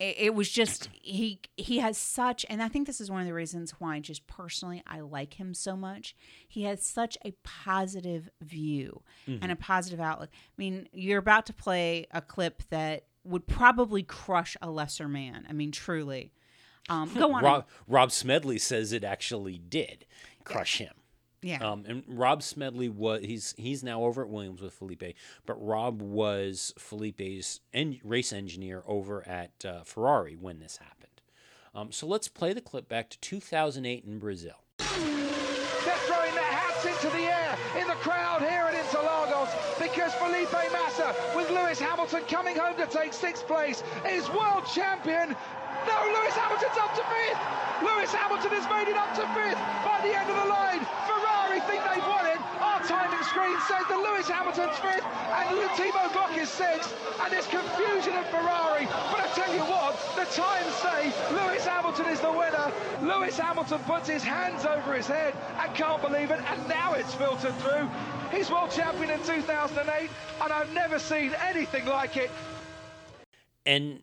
it, 0.00 0.16
it 0.18 0.34
was 0.34 0.50
just 0.50 0.88
he 1.02 1.38
he 1.56 1.78
has 1.78 1.96
such 1.96 2.44
and 2.50 2.60
i 2.62 2.68
think 2.68 2.86
this 2.88 3.00
is 3.00 3.10
one 3.10 3.20
of 3.20 3.26
the 3.26 3.34
reasons 3.34 3.72
why 3.78 4.00
just 4.00 4.26
personally 4.26 4.82
i 4.86 4.98
like 5.00 5.34
him 5.34 5.54
so 5.54 5.76
much. 5.76 6.16
He 6.48 6.64
has 6.64 6.84
such 6.84 7.16
a 7.24 7.32
positive 7.44 8.28
view 8.40 9.02
Mm-hmm. 9.28 9.42
and 9.42 9.52
a 9.52 9.56
positive 9.56 10.00
outlook. 10.00 10.30
I 10.32 10.54
mean 10.56 10.88
you're 10.92 11.18
about 11.18 11.46
to 11.46 11.52
play 11.52 12.06
a 12.10 12.20
clip 12.22 12.62
that 12.70 13.04
would 13.22 13.46
probably 13.46 14.02
crush 14.02 14.56
a 14.62 14.70
lesser 14.70 15.06
man. 15.08 15.46
I 15.48 15.52
mean 15.52 15.70
truly. 15.70 16.32
Um, 16.88 17.12
go 17.14 17.32
on. 17.34 17.44
Rob, 17.44 17.66
Rob 17.86 18.10
Smedley 18.10 18.58
says 18.58 18.92
it 18.92 19.04
actually 19.04 19.58
did 19.58 20.06
crush 20.44 20.78
him. 20.78 20.94
Yeah 21.42 21.58
Um, 21.66 21.84
and 21.86 22.02
Rob 22.06 22.42
Smedley 22.42 22.88
was 22.88 23.22
he's 23.24 23.54
he's 23.56 23.82
now 23.82 24.04
over 24.04 24.22
at 24.22 24.28
Williams 24.28 24.60
with 24.60 24.72
Felipe, 24.74 25.14
but 25.46 25.54
Rob 25.54 26.02
was 26.02 26.72
Felipe's 26.78 27.60
en- 27.72 28.00
race 28.04 28.32
engineer 28.32 28.82
over 28.86 29.26
at 29.26 29.64
uh, 29.64 29.82
Ferrari 29.84 30.36
when 30.36 30.60
this 30.60 30.76
happened. 30.78 30.96
Um, 31.74 31.92
so 31.92 32.06
let's 32.06 32.28
play 32.28 32.52
the 32.52 32.60
clip 32.60 32.88
back 32.88 33.10
to 33.10 33.18
2008 33.20 34.04
in 34.04 34.18
Brazil. 34.18 34.56
They're 34.78 35.96
throwing 36.04 36.34
their 36.34 36.44
hats 36.44 36.84
into 36.84 37.08
the 37.16 37.24
air 37.24 37.56
in 37.80 37.86
the 37.88 37.96
crowd 38.04 38.42
here 38.42 38.68
at 38.68 38.74
Interlagos 38.74 39.48
because 39.80 40.12
Felipe 40.20 40.52
Massa, 40.72 41.14
with 41.34 41.48
Lewis 41.50 41.80
Hamilton 41.80 42.22
coming 42.28 42.56
home 42.56 42.76
to 42.76 42.86
take 42.86 43.12
sixth 43.14 43.46
place, 43.46 43.82
is 44.04 44.28
world 44.30 44.66
champion. 44.66 45.32
No, 45.88 45.96
Lewis 46.12 46.36
Hamilton's 46.36 46.76
up 46.76 46.92
to 46.98 47.04
fifth. 47.08 47.40
Lewis 47.80 48.12
Hamilton 48.12 48.52
has 48.52 48.66
made 48.68 48.92
it 48.92 48.98
up 49.00 49.14
to 49.16 49.24
fifth 49.32 49.56
by 49.80 49.96
the 50.04 50.12
end 50.12 50.28
of 50.28 50.36
the 50.36 50.48
line. 50.52 50.84
Ferrari 51.08 51.60
think 51.64 51.80
they've 51.88 52.04
won 52.04 52.26
it. 52.28 52.40
Our 52.60 52.84
timing 52.84 53.19
screen 53.30 53.56
says 53.70 53.86
that 53.88 53.98
Lewis 53.98 54.28
Hamilton's 54.28 54.76
fifth 54.78 55.06
and 55.06 55.70
Timo 55.78 56.10
Glock 56.10 56.36
is 56.36 56.48
sixth. 56.48 56.92
And 57.22 57.32
there's 57.32 57.46
confusion 57.46 58.14
at 58.14 58.28
Ferrari. 58.30 58.86
But 58.86 59.20
I 59.20 59.28
tell 59.34 59.54
you 59.54 59.62
what, 59.62 59.94
the 60.16 60.26
times 60.34 60.74
say 60.82 61.12
Lewis 61.30 61.64
Hamilton 61.64 62.06
is 62.06 62.20
the 62.20 62.32
winner. 62.32 62.72
Lewis 63.02 63.38
Hamilton 63.38 63.78
puts 63.80 64.08
his 64.08 64.22
hands 64.22 64.66
over 64.66 64.94
his 64.94 65.06
head 65.06 65.34
and 65.60 65.74
can't 65.74 66.02
believe 66.02 66.30
it. 66.30 66.40
And 66.50 66.68
now 66.68 66.94
it's 66.94 67.14
filtered 67.14 67.54
through. 67.58 67.88
He's 68.32 68.50
world 68.50 68.70
champion 68.70 69.10
in 69.10 69.22
2008, 69.22 70.10
and 70.42 70.52
I've 70.52 70.72
never 70.72 70.98
seen 70.98 71.32
anything 71.40 71.86
like 71.86 72.16
it. 72.16 72.30
And 73.66 74.00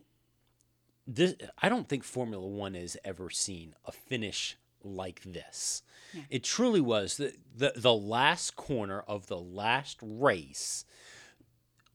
this 1.06 1.36
I 1.62 1.70
don't 1.70 1.88
think 1.88 2.04
Formula 2.04 2.46
One 2.46 2.76
has 2.76 2.98
ever 3.04 3.30
seen 3.30 3.76
a 3.86 3.92
finish 3.92 4.58
like 4.88 5.22
this. 5.24 5.84
It 6.30 6.44
truly 6.44 6.82
was 6.82 7.18
the, 7.18 7.34
the 7.56 7.74
the 7.76 7.94
last 7.94 8.56
corner 8.56 9.02
of 9.02 9.28
the 9.28 9.40
last 9.40 9.98
race. 10.02 10.86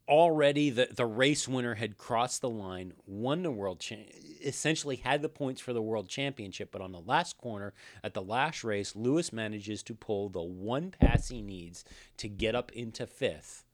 Already, 0.08 0.68
the, 0.68 0.88
the 0.94 1.06
race 1.06 1.48
winner 1.48 1.76
had 1.76 1.96
crossed 1.96 2.40
the 2.40 2.50
line, 2.50 2.92
won 3.06 3.42
the 3.42 3.52
world, 3.52 3.80
cha- 3.80 3.94
essentially 4.44 4.96
had 4.96 5.22
the 5.22 5.28
points 5.28 5.60
for 5.60 5.72
the 5.72 5.80
world 5.80 6.08
championship. 6.08 6.70
But 6.72 6.82
on 6.82 6.92
the 6.92 7.00
last 7.00 7.38
corner 7.38 7.72
at 8.02 8.12
the 8.12 8.22
last 8.22 8.64
race, 8.64 8.94
Lewis 8.96 9.32
manages 9.32 9.82
to 9.84 9.94
pull 9.94 10.28
the 10.28 10.42
one 10.42 10.90
pass 10.90 11.28
he 11.28 11.40
needs 11.40 11.84
to 12.18 12.28
get 12.28 12.54
up 12.54 12.72
into 12.72 13.06
fifth, 13.06 13.64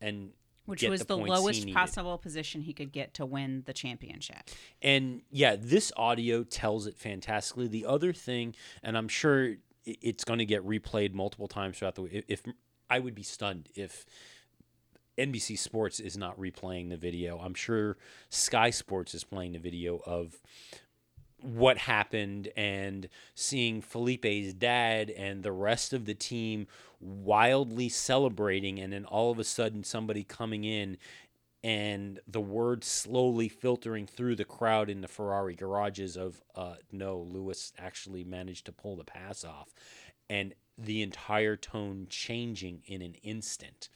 and 0.00 0.30
which 0.66 0.82
was 0.82 1.00
the 1.00 1.06
the, 1.06 1.16
lowest 1.16 1.72
possible 1.72 2.18
position 2.18 2.60
he 2.60 2.72
could 2.72 2.92
get 2.92 3.14
to 3.14 3.24
win 3.24 3.62
the 3.66 3.72
championship 3.72 4.50
And 4.82 5.22
yeah, 5.30 5.56
this 5.58 5.92
audio 5.96 6.44
tells 6.44 6.86
it 6.86 6.96
fantastically. 6.96 7.68
The 7.68 7.86
other 7.86 8.12
thing, 8.12 8.54
and 8.82 8.96
I'm 8.96 9.08
sure 9.08 9.56
it's 9.84 10.24
going 10.24 10.38
to 10.38 10.44
get 10.44 10.66
replayed 10.66 11.14
multiple 11.14 11.48
times 11.48 11.78
throughout 11.78 11.94
the 11.94 12.02
week. 12.02 12.24
If 12.28 12.42
I 12.90 12.98
would 12.98 13.14
be 13.14 13.22
stunned 13.22 13.68
if 13.74 14.04
NBC 15.18 15.58
Sports 15.58 15.98
is 15.98 16.16
not 16.16 16.38
replaying 16.38 16.90
the 16.90 16.96
video. 16.96 17.38
I'm 17.38 17.54
sure 17.54 17.96
Sky 18.28 18.70
Sports 18.70 19.14
is 19.14 19.24
playing 19.24 19.52
the 19.52 19.58
video 19.58 20.00
of 20.04 20.36
what 21.42 21.78
happened 21.78 22.48
and 22.56 23.08
seeing 23.34 23.80
Felipe's 23.80 24.54
dad 24.54 25.10
and 25.10 25.42
the 25.42 25.52
rest 25.52 25.92
of 25.92 26.06
the 26.06 26.14
team 26.14 26.66
wildly 27.00 27.88
celebrating 27.88 28.80
and 28.80 28.92
then 28.92 29.04
all 29.04 29.30
of 29.30 29.38
a 29.38 29.44
sudden 29.44 29.84
somebody 29.84 30.24
coming 30.24 30.64
in 30.64 30.96
and 31.62 32.20
the 32.28 32.40
word 32.40 32.84
slowly 32.84 33.48
filtering 33.48 34.06
through 34.06 34.36
the 34.36 34.44
crowd 34.44 34.88
in 34.88 35.00
the 35.00 35.08
Ferrari 35.08 35.54
garages 35.54 36.16
of 36.16 36.40
uh, 36.54 36.74
no, 36.92 37.18
Lewis 37.18 37.72
actually 37.76 38.22
managed 38.22 38.66
to 38.66 38.72
pull 38.72 38.94
the 38.94 39.04
pass 39.04 39.44
off, 39.44 39.74
and 40.30 40.54
the 40.78 41.02
entire 41.02 41.56
tone 41.56 42.06
changing 42.08 42.82
in 42.86 43.02
an 43.02 43.14
instant. 43.22 43.88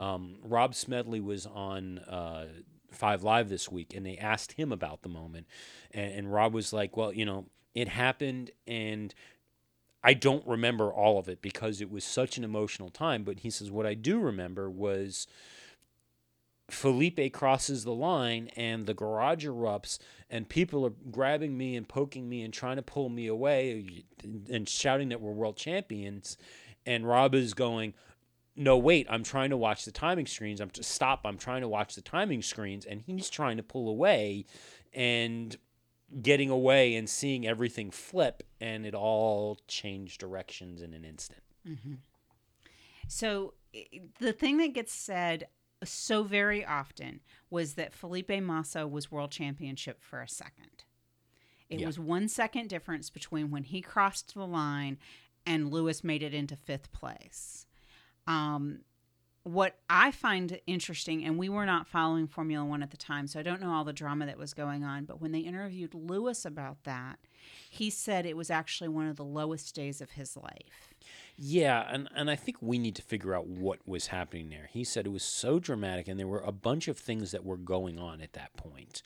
Um, 0.00 0.36
Rob 0.44 0.76
Smedley 0.76 1.18
was 1.20 1.44
on 1.44 1.98
uh, 2.00 2.46
Five 2.90 3.22
Live 3.22 3.48
this 3.48 3.70
week, 3.70 3.94
and 3.94 4.04
they 4.04 4.16
asked 4.16 4.52
him 4.52 4.72
about 4.72 5.02
the 5.02 5.08
moment, 5.08 5.46
and, 5.90 6.12
and 6.12 6.32
Rob 6.32 6.54
was 6.54 6.72
like, 6.72 6.96
"Well, 6.96 7.12
you 7.12 7.24
know, 7.24 7.46
it 7.74 7.88
happened, 7.88 8.50
and." 8.66 9.14
I 10.00 10.14
don't 10.14 10.46
remember 10.46 10.92
all 10.92 11.18
of 11.18 11.28
it 11.28 11.42
because 11.42 11.80
it 11.80 11.90
was 11.90 12.04
such 12.04 12.38
an 12.38 12.44
emotional 12.44 12.88
time, 12.88 13.24
but 13.24 13.40
he 13.40 13.50
says 13.50 13.68
what 13.68 13.84
I 13.84 13.94
do 13.94 14.20
remember 14.20 14.70
was 14.70 15.26
Felipe 16.70 17.32
crosses 17.32 17.84
the 17.84 17.94
line 17.94 18.48
and 18.54 18.86
the 18.86 18.92
garage 18.92 19.46
erupts 19.46 19.98
and 20.28 20.48
people 20.48 20.84
are 20.84 20.92
grabbing 21.10 21.56
me 21.56 21.76
and 21.76 21.88
poking 21.88 22.28
me 22.28 22.42
and 22.42 22.52
trying 22.52 22.76
to 22.76 22.82
pull 22.82 23.08
me 23.08 23.26
away 23.26 24.04
and 24.50 24.68
shouting 24.68 25.08
that 25.08 25.20
we're 25.20 25.32
world 25.32 25.56
champions 25.56 26.36
and 26.84 27.08
Rob 27.08 27.34
is 27.34 27.54
going 27.54 27.94
no 28.58 28.76
wait 28.76 29.06
I'm 29.08 29.22
trying 29.22 29.50
to 29.50 29.56
watch 29.56 29.84
the 29.84 29.92
timing 29.92 30.26
screens 30.26 30.60
I'm 30.60 30.70
to 30.70 30.82
stop 30.82 31.20
I'm 31.24 31.38
trying 31.38 31.62
to 31.62 31.68
watch 31.68 31.94
the 31.94 32.02
timing 32.02 32.42
screens 32.42 32.84
and 32.84 33.00
he's 33.00 33.30
trying 33.30 33.56
to 33.56 33.62
pull 33.62 33.88
away 33.88 34.44
and 34.92 35.56
getting 36.22 36.50
away 36.50 36.96
and 36.96 37.08
seeing 37.08 37.46
everything 37.46 37.90
flip 37.90 38.42
and 38.60 38.84
it 38.84 38.94
all 38.94 39.58
changed 39.68 40.20
directions 40.20 40.82
in 40.82 40.92
an 40.94 41.04
instant 41.04 41.42
mm-hmm. 41.66 41.94
So 43.08 43.54
the 44.20 44.32
thing 44.32 44.58
that 44.58 44.74
gets 44.74 44.92
said 44.92 45.48
uh, 45.80 45.86
so 45.86 46.22
very 46.24 46.64
often 46.64 47.20
was 47.50 47.74
that 47.74 47.92
Felipe 47.92 48.30
Massa 48.42 48.86
was 48.86 49.10
world 49.10 49.30
championship 49.30 50.02
for 50.02 50.20
a 50.20 50.28
second. 50.28 50.84
It 51.68 51.80
Yeah. 51.80 51.86
was 51.86 51.98
one 51.98 52.28
second 52.28 52.68
difference 52.68 53.08
between 53.10 53.50
when 53.50 53.64
he 53.64 53.80
crossed 53.80 54.34
the 54.34 54.46
line 54.46 54.98
and 55.46 55.70
Lewis 55.72 56.04
made 56.04 56.22
it 56.22 56.34
into 56.34 56.56
fifth 56.56 56.92
place. 56.92 57.66
Um, 58.28 58.80
what 59.44 59.78
I 59.88 60.10
find 60.10 60.60
interesting, 60.66 61.24
and 61.24 61.38
we 61.38 61.48
were 61.48 61.64
not 61.64 61.88
following 61.88 62.26
Formula 62.26 62.64
One 62.64 62.82
at 62.82 62.90
the 62.90 62.98
time, 62.98 63.26
so 63.26 63.40
I 63.40 63.42
don't 63.42 63.62
know 63.62 63.72
all 63.72 63.84
the 63.84 63.94
drama 63.94 64.26
that 64.26 64.36
was 64.36 64.52
going 64.52 64.84
on, 64.84 65.06
but 65.06 65.22
when 65.22 65.32
they 65.32 65.38
interviewed 65.40 65.94
Lewis 65.94 66.44
about 66.44 66.84
that, 66.84 67.18
he 67.70 67.88
said 67.88 68.26
it 68.26 68.36
was 68.36 68.50
actually 68.50 68.88
one 68.88 69.08
of 69.08 69.16
the 69.16 69.24
lowest 69.24 69.74
days 69.74 70.02
of 70.02 70.10
his 70.10 70.36
life. 70.36 70.92
Yeah, 71.36 71.86
and, 71.90 72.08
and 72.14 72.30
I 72.30 72.36
think 72.36 72.58
we 72.60 72.78
need 72.78 72.94
to 72.96 73.02
figure 73.02 73.34
out 73.34 73.46
what 73.46 73.78
was 73.86 74.08
happening 74.08 74.50
there. 74.50 74.68
He 74.70 74.84
said 74.84 75.06
it 75.06 75.12
was 75.12 75.22
so 75.22 75.58
dramatic, 75.58 76.08
and 76.08 76.20
there 76.20 76.26
were 76.28 76.40
a 76.40 76.52
bunch 76.52 76.86
of 76.86 76.98
things 76.98 77.30
that 77.30 77.44
were 77.44 77.56
going 77.56 77.98
on 77.98 78.20
at 78.20 78.34
that 78.34 78.54
point. 78.56 79.02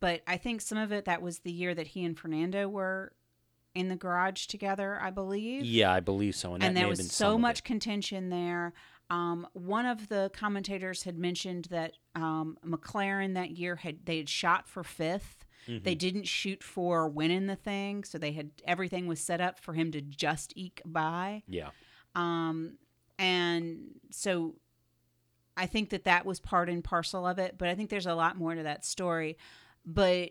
but 0.00 0.20
I 0.26 0.36
think 0.36 0.60
some 0.60 0.76
of 0.78 0.92
it 0.92 1.06
that 1.06 1.22
was 1.22 1.40
the 1.40 1.52
year 1.52 1.74
that 1.74 1.88
he 1.88 2.04
and 2.04 2.18
Fernando 2.18 2.68
were 2.68 3.12
in 3.74 3.88
the 3.88 3.96
garage 3.96 4.46
together, 4.46 4.98
I 5.00 5.10
believe. 5.10 5.64
Yeah, 5.64 5.92
I 5.92 6.00
believe 6.00 6.34
so. 6.34 6.54
And, 6.54 6.62
and 6.62 6.76
there 6.76 6.88
was 6.88 6.98
been 6.98 7.08
so 7.08 7.38
much 7.38 7.64
contention 7.64 8.28
there. 8.28 8.72
Um, 9.10 9.46
one 9.52 9.86
of 9.86 10.08
the 10.08 10.30
commentators 10.34 11.02
had 11.02 11.18
mentioned 11.18 11.66
that 11.70 11.92
um, 12.14 12.56
McLaren 12.66 13.34
that 13.34 13.50
year 13.50 13.76
had 13.76 14.06
they 14.06 14.18
had 14.18 14.28
shot 14.28 14.68
for 14.68 14.82
5th 14.82 15.42
Mm-hmm. 15.68 15.84
They 15.84 15.94
didn't 15.94 16.24
shoot 16.26 16.62
for 16.62 17.08
winning 17.08 17.46
the 17.46 17.56
thing, 17.56 18.04
so 18.04 18.18
they 18.18 18.32
had 18.32 18.50
everything 18.66 19.06
was 19.06 19.20
set 19.20 19.40
up 19.40 19.60
for 19.60 19.74
him 19.74 19.92
to 19.92 20.00
just 20.00 20.52
eke 20.56 20.82
by. 20.84 21.42
Yeah, 21.46 21.70
Um, 22.14 22.78
and 23.18 24.00
so 24.10 24.56
I 25.56 25.66
think 25.66 25.90
that 25.90 26.04
that 26.04 26.26
was 26.26 26.40
part 26.40 26.68
and 26.68 26.82
parcel 26.82 27.26
of 27.26 27.38
it, 27.38 27.56
but 27.58 27.68
I 27.68 27.74
think 27.74 27.90
there's 27.90 28.06
a 28.06 28.14
lot 28.14 28.36
more 28.36 28.54
to 28.54 28.62
that 28.64 28.84
story. 28.84 29.36
But 29.84 30.30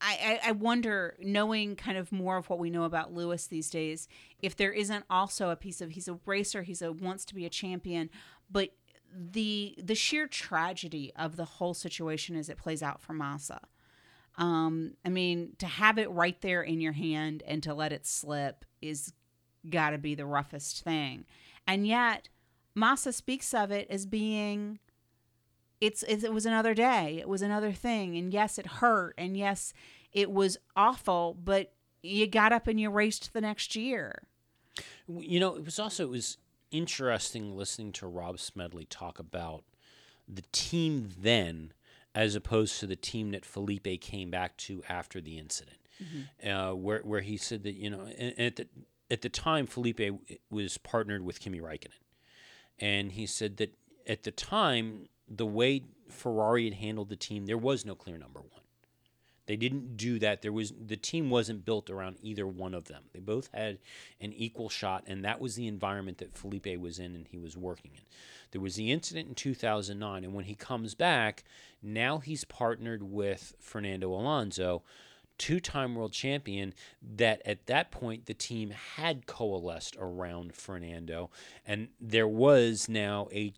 I, 0.00 0.40
I, 0.44 0.52
wonder, 0.52 1.16
knowing 1.20 1.74
kind 1.74 1.96
of 1.96 2.12
more 2.12 2.36
of 2.36 2.50
what 2.50 2.58
we 2.58 2.68
know 2.68 2.84
about 2.84 3.14
Lewis 3.14 3.46
these 3.46 3.70
days, 3.70 4.08
if 4.40 4.54
there 4.54 4.72
isn't 4.72 5.04
also 5.08 5.50
a 5.50 5.56
piece 5.56 5.80
of 5.80 5.90
he's 5.90 6.06
a 6.06 6.18
racer, 6.26 6.62
he's 6.62 6.82
a 6.82 6.92
wants 6.92 7.24
to 7.26 7.34
be 7.34 7.46
a 7.46 7.50
champion, 7.50 8.10
but 8.50 8.70
the 9.14 9.74
the 9.82 9.94
sheer 9.94 10.26
tragedy 10.26 11.12
of 11.16 11.36
the 11.36 11.44
whole 11.44 11.72
situation 11.72 12.36
as 12.36 12.48
it 12.48 12.58
plays 12.58 12.82
out 12.82 13.00
for 13.00 13.14
Massa. 13.14 13.60
Um, 14.36 14.94
I 15.04 15.08
mean, 15.08 15.52
to 15.58 15.66
have 15.66 15.98
it 15.98 16.10
right 16.10 16.38
there 16.42 16.62
in 16.62 16.80
your 16.80 16.92
hand 16.92 17.42
and 17.46 17.62
to 17.62 17.72
let 17.72 17.92
it 17.92 18.06
slip 18.06 18.66
is 18.82 19.14
got 19.68 19.90
to 19.90 19.98
be 19.98 20.14
the 20.14 20.26
roughest 20.26 20.84
thing. 20.84 21.24
And 21.66 21.86
yet, 21.86 22.28
Massa 22.74 23.12
speaks 23.12 23.54
of 23.54 23.70
it 23.70 23.86
as 23.88 24.04
being 24.04 24.78
it's, 25.80 26.02
it 26.02 26.32
was 26.32 26.46
another 26.46 26.74
day. 26.74 27.18
It 27.20 27.28
was 27.28 27.42
another 27.42 27.72
thing. 27.72 28.16
And 28.16 28.32
yes, 28.32 28.58
it 28.58 28.66
hurt 28.66 29.14
and 29.18 29.36
yes, 29.36 29.72
it 30.12 30.30
was 30.30 30.56
awful, 30.74 31.36
but 31.42 31.72
you 32.02 32.26
got 32.26 32.52
up 32.52 32.66
and 32.66 32.80
you 32.80 32.90
raced 32.90 33.32
the 33.32 33.40
next 33.40 33.76
year. 33.76 34.22
You 35.08 35.40
know, 35.40 35.56
it 35.56 35.64
was 35.64 35.78
also 35.78 36.04
it 36.04 36.10
was 36.10 36.38
interesting 36.70 37.56
listening 37.56 37.92
to 37.92 38.06
Rob 38.06 38.38
Smedley 38.38 38.84
talk 38.86 39.18
about 39.18 39.64
the 40.28 40.42
team 40.52 41.10
then 41.18 41.72
as 42.14 42.34
opposed 42.34 42.80
to 42.80 42.86
the 42.86 42.96
team 42.96 43.30
that 43.30 43.44
Felipe 43.44 44.00
came 44.00 44.30
back 44.30 44.56
to 44.56 44.82
after 44.88 45.20
the 45.20 45.38
incident, 45.38 45.76
mm-hmm. 46.02 46.48
uh, 46.50 46.74
where 46.74 47.00
where 47.00 47.20
he 47.20 47.36
said 47.36 47.62
that 47.64 47.74
you 47.74 47.90
know 47.90 48.08
at 48.38 48.56
the 48.56 48.66
at 49.10 49.22
the 49.22 49.28
time 49.28 49.66
Felipe 49.66 50.00
was 50.50 50.78
partnered 50.78 51.22
with 51.22 51.40
Kimi 51.40 51.60
Raikkonen, 51.60 51.90
and 52.78 53.12
he 53.12 53.26
said 53.26 53.58
that 53.58 53.76
at 54.06 54.22
the 54.22 54.30
time 54.30 55.08
the 55.28 55.46
way 55.46 55.82
Ferrari 56.08 56.64
had 56.64 56.74
handled 56.74 57.08
the 57.08 57.16
team, 57.16 57.46
there 57.46 57.58
was 57.58 57.84
no 57.84 57.94
clear 57.94 58.18
number 58.18 58.40
one. 58.40 58.50
They 59.46 59.56
didn't 59.56 59.96
do 59.96 60.18
that. 60.18 60.42
There 60.42 60.52
was 60.52 60.72
the 60.72 60.96
team 60.96 61.30
wasn't 61.30 61.64
built 61.64 61.88
around 61.88 62.16
either 62.20 62.46
one 62.46 62.74
of 62.74 62.86
them. 62.86 63.04
They 63.12 63.20
both 63.20 63.48
had 63.54 63.78
an 64.20 64.32
equal 64.32 64.68
shot, 64.68 65.04
and 65.06 65.24
that 65.24 65.40
was 65.40 65.54
the 65.54 65.68
environment 65.68 66.18
that 66.18 66.36
Felipe 66.36 66.78
was 66.78 66.98
in 66.98 67.14
and 67.14 67.28
he 67.28 67.38
was 67.38 67.56
working 67.56 67.92
in. 67.94 68.02
There 68.50 68.60
was 68.60 68.74
the 68.74 68.90
incident 68.90 69.28
in 69.28 69.34
2009, 69.36 70.24
and 70.24 70.34
when 70.34 70.46
he 70.46 70.54
comes 70.56 70.94
back, 70.94 71.44
now 71.80 72.18
he's 72.18 72.44
partnered 72.44 73.04
with 73.04 73.54
Fernando 73.60 74.12
Alonso, 74.12 74.82
two-time 75.38 75.94
world 75.94 76.12
champion. 76.12 76.74
That 77.00 77.40
at 77.44 77.66
that 77.66 77.92
point 77.92 78.26
the 78.26 78.34
team 78.34 78.70
had 78.70 79.26
coalesced 79.26 79.96
around 80.00 80.54
Fernando, 80.54 81.30
and 81.64 81.88
there 82.00 82.28
was 82.28 82.88
now 82.88 83.28
a 83.32 83.52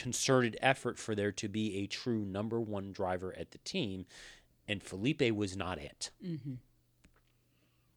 concerted 0.00 0.56
effort 0.60 0.98
for 0.98 1.14
there 1.14 1.32
to 1.32 1.48
be 1.48 1.78
a 1.78 1.86
true 1.86 2.24
number 2.24 2.60
one 2.60 2.92
driver 2.92 3.34
at 3.36 3.50
the 3.50 3.58
team 3.58 4.06
and 4.70 4.84
Felipe 4.84 5.32
was 5.32 5.56
not 5.56 5.78
it. 5.78 6.10
Mm-hmm. 6.24 6.54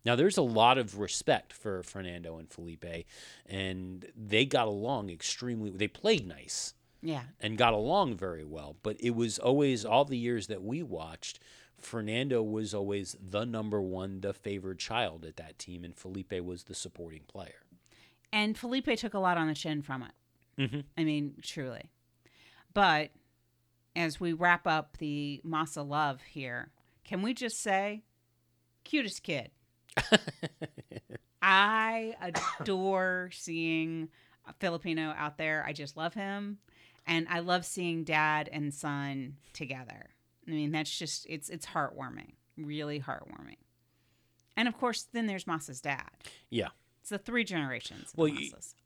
Now, 0.04 0.16
there's 0.16 0.38
a 0.38 0.42
lot 0.42 0.80
of 0.80 0.98
respect 0.98 1.54
for 1.54 1.84
Fernando 1.84 2.38
and 2.40 2.50
Felipe, 2.50 3.06
and 3.46 4.06
they 4.18 4.46
got 4.46 4.68
along 4.68 5.12
extremely. 5.12 5.70
They 5.70 5.88
played 5.88 6.28
nice, 6.28 6.74
yeah, 7.02 7.22
and 7.40 7.60
got 7.60 7.74
along 7.74 8.18
very 8.18 8.44
well. 8.44 8.76
But 8.82 8.98
it 9.00 9.12
was 9.12 9.38
always 9.38 9.86
all 9.86 10.04
the 10.04 10.18
years 10.18 10.48
that 10.48 10.64
we 10.64 10.82
watched. 10.82 11.40
Fernando 11.80 12.42
was 12.42 12.74
always 12.74 13.16
the 13.22 13.46
number 13.46 13.82
one, 13.82 14.22
the 14.22 14.34
favored 14.34 14.80
child 14.80 15.26
at 15.26 15.38
that 15.38 15.60
team, 15.60 15.84
and 15.84 15.96
Felipe 15.96 16.34
was 16.42 16.64
the 16.64 16.76
supporting 16.76 17.24
player. 17.28 17.64
And 18.32 18.58
Felipe 18.58 18.98
took 18.98 19.14
a 19.14 19.20
lot 19.20 19.38
on 19.38 19.48
the 19.48 19.54
chin 19.54 19.84
from 19.84 20.02
it. 20.02 20.12
Mm-hmm. 20.58 20.82
I 20.98 21.04
mean, 21.04 21.36
truly. 21.42 21.90
But 22.74 23.12
as 23.96 24.20
we 24.20 24.34
wrap 24.34 24.68
up 24.68 24.98
the 24.98 25.42
Massa 25.44 25.82
love 25.82 26.22
here, 26.22 26.72
can 27.04 27.22
we 27.22 27.34
just 27.34 27.62
say, 27.62 28.04
cutest 28.84 29.24
kid? 29.24 29.52
I 31.42 32.16
adore 32.60 33.30
seeing 33.34 34.10
Felipinho 34.60 35.16
out 35.16 35.38
there. 35.38 35.64
I 35.68 35.74
just 35.74 35.98
love 35.98 36.14
him, 36.14 36.58
and 37.06 37.28
I 37.30 37.40
love 37.40 37.66
seeing 37.66 38.04
dad 38.04 38.50
and 38.52 38.74
son 38.74 39.36
together. 39.52 40.10
I 40.48 40.52
mean, 40.52 40.72
that's 40.72 40.98
just 40.98 41.26
it's 41.30 41.50
it's 41.50 41.66
heartwarming, 41.66 42.34
really 42.58 43.00
heartwarming. 43.00 43.58
And 44.56 44.68
of 44.68 44.78
course, 44.78 45.08
then 45.12 45.26
there's 45.26 45.48
Massa's 45.48 45.82
dad. 45.82 46.10
Yeah. 46.50 46.70
It's 47.04 47.10
the 47.10 47.18
three 47.18 47.44
generations. 47.44 48.14
Well, 48.16 48.32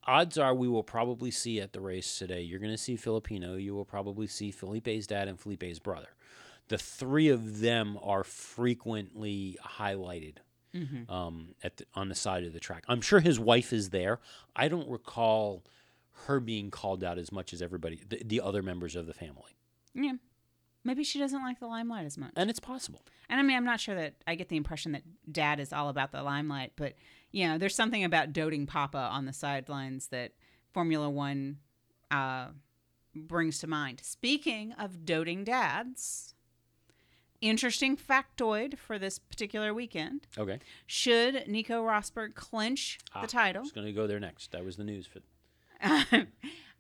odds 0.08 0.40
are 0.40 0.56
we 0.56 0.68
will 0.68 0.82
probably 0.82 1.30
see 1.30 1.62
at 1.62 1.72
the 1.72 1.80
race 1.80 2.18
today. 2.18 2.42
You're 2.42 2.58
going 2.58 2.72
to 2.72 2.78
see 2.78 2.98
Felipinho. 2.98 3.62
You 3.62 3.76
will 3.76 3.86
probably 3.86 4.26
see 4.26 4.50
Felipe's 4.50 5.06
dad 5.06 5.28
and 5.28 5.40
Felipe's 5.40 5.78
brother. 5.78 6.08
The 6.68 6.80
three 6.80 7.30
of 7.30 7.60
them 7.60 7.96
are 8.02 8.24
frequently 8.24 9.56
highlighted 9.64 10.38
mm-hmm. 10.74 11.12
um, 11.14 11.50
at 11.62 11.78
the, 11.78 11.86
on 11.94 12.10
the 12.10 12.16
side 12.16 12.44
of 12.44 12.54
the 12.54 12.60
track. 12.60 12.86
I'm 12.88 13.02
sure 13.02 13.20
his 13.20 13.40
wife 13.40 13.72
is 13.72 13.92
there. 13.92 14.20
I 14.56 14.68
don't 14.68 14.90
recall 14.90 15.64
her 16.26 16.40
being 16.40 16.72
called 16.72 17.04
out 17.04 17.20
as 17.20 17.32
much 17.32 17.54
as 17.54 17.62
everybody, 17.62 18.02
the, 18.10 18.24
the 18.26 18.42
other 18.42 18.64
members 18.64 18.96
of 18.96 19.06
the 19.06 19.14
family. 19.14 19.56
Yeah. 19.94 20.14
Maybe 20.84 21.04
she 21.04 21.20
doesn't 21.20 21.44
like 21.44 21.60
the 21.60 21.68
limelight 21.68 22.08
as 22.08 22.18
much. 22.18 22.32
And 22.36 22.50
it's 22.50 22.60
possible. 22.60 23.04
And 23.30 23.40
I 23.40 23.44
mean, 23.44 23.58
I'm 23.58 23.66
not 23.66 23.80
sure 23.80 23.94
that 23.94 24.16
I 24.26 24.34
get 24.34 24.50
the 24.50 24.58
impression 24.58 24.94
that 24.94 25.04
dad 25.32 25.60
is 25.60 25.72
all 25.72 25.90
about 25.90 26.12
the 26.12 26.24
limelight, 26.24 26.72
but 26.76 26.96
you 27.32 27.48
know, 27.48 27.58
there's 27.58 27.76
something 27.76 28.04
about 28.04 28.34
doting 28.34 28.66
Papa 28.66 29.10
on 29.12 29.26
the 29.26 29.34
sidelines 29.34 30.08
that 30.08 30.34
Formula 30.74 31.10
One 31.10 31.58
uh, 32.12 32.48
brings 33.16 33.60
to 33.60 33.68
mind. 33.68 34.02
Speaking 34.04 34.74
of 34.74 35.06
doting 35.06 35.44
dads, 35.44 36.34
interesting 37.42 37.98
factoid 37.98 38.78
for 38.78 38.98
this 38.98 39.20
particular 39.20 39.74
weekend. 39.74 40.28
Okay. 40.38 40.60
Should 40.86 41.48
Nico 41.48 41.84
Rosberg 41.84 42.36
clinch 42.36 43.00
ah, 43.14 43.22
the 43.22 43.28
title? 43.28 43.62
I 43.62 43.64
was 43.64 43.72
going 43.72 43.88
to 43.88 43.94
go 43.94 44.08
there 44.08 44.20
next. 44.20 44.52
That 44.52 44.64
was 44.64 44.78
the 44.78 44.84
news 44.84 45.08
for. 45.08 45.20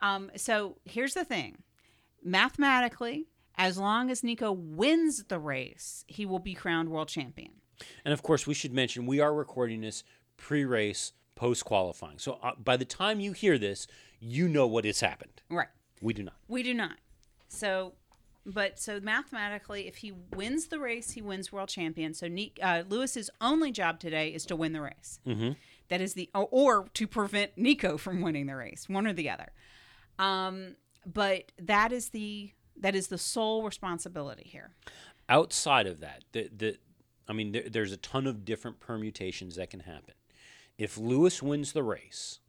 um, 0.02 0.32
so 0.36 0.78
here's 0.86 1.14
the 1.14 1.26
thing 1.26 1.57
mathematically, 2.24 3.28
as 3.56 3.78
long 3.78 4.10
as 4.10 4.24
Nico 4.24 4.52
wins 4.52 5.26
the 5.26 5.40
race, 5.40 6.03
he 6.07 6.26
will 6.26 6.40
be 6.40 6.53
crowned 6.53 6.90
world 6.90 7.07
champion. 7.07 7.52
And 8.03 8.14
of 8.14 8.24
course, 8.24 8.48
we 8.48 8.53
should 8.53 8.74
mention 8.74 9.06
we 9.06 9.19
are 9.19 9.34
recording 9.34 9.82
this 9.82 10.03
pre 10.38 10.64
race, 10.65 11.14
post 11.35 11.65
qualifying. 11.65 12.19
So 12.19 12.39
uh, 12.41 12.51
by 12.57 12.77
the 12.77 12.85
time 12.85 13.19
you 13.19 13.34
hear 13.34 13.57
this, 13.57 13.88
you 14.19 14.47
know 14.47 14.68
what 14.68 14.85
has 14.85 15.01
happened. 15.01 15.41
Right. 15.49 15.68
We 16.01 16.14
do 16.14 16.23
not. 16.23 16.35
We 16.47 16.64
do 16.64 16.73
not. 16.73 16.97
So, 17.47 17.93
but 18.45 18.80
so 18.80 18.99
mathematically, 18.99 19.88
if 19.88 19.97
he 19.97 20.11
wins 20.11 20.68
the 20.68 20.80
race, 20.80 21.11
he 21.11 21.22
wins 21.22 21.51
world 21.51 21.69
champion. 21.69 22.14
So 22.14 22.27
uh, 22.61 22.84
Lewis's 22.88 23.30
only 23.41 23.72
job 23.72 23.99
today 23.99 24.30
is 24.30 24.45
to 24.45 24.55
win 24.55 24.73
the 24.73 24.81
race. 24.81 25.19
Mm-hmm. 25.26 25.51
That 25.89 26.01
is 26.01 26.14
the 26.14 26.30
or, 26.35 26.47
or, 26.51 26.89
to 26.93 27.07
prevent 27.07 27.57
Nico 27.57 27.97
from 27.97 28.22
winning 28.22 28.47
the 28.47 28.55
race, 28.55 28.89
one 28.89 29.07
or 29.07 29.14
the 29.14 29.30
other. 29.30 29.51
Um, 30.19 30.76
but 31.05 31.51
that 31.59 31.91
is 31.91 32.09
the 32.09 32.51
that 32.76 32.95
is 32.95 33.07
the 33.07 33.18
sole 33.18 33.64
responsibility 33.64 34.43
here. 34.45 34.72
Outside 35.30 35.88
of 35.88 36.01
that, 36.01 36.23
the 36.34 36.49
the 36.55 36.77
I 37.27 37.34
mean, 37.34 37.51
there, 37.51 37.64
there's 37.69 37.91
a 37.91 37.97
ton 37.97 38.27
of 38.27 38.45
different 38.45 38.80
permutations 38.80 39.55
that 39.55 39.69
can 39.69 39.81
happen. 39.81 40.14
If 40.78 40.98
Lewis 40.98 41.41
wins 41.41 41.74
the 41.74 41.84
race, 41.84 42.40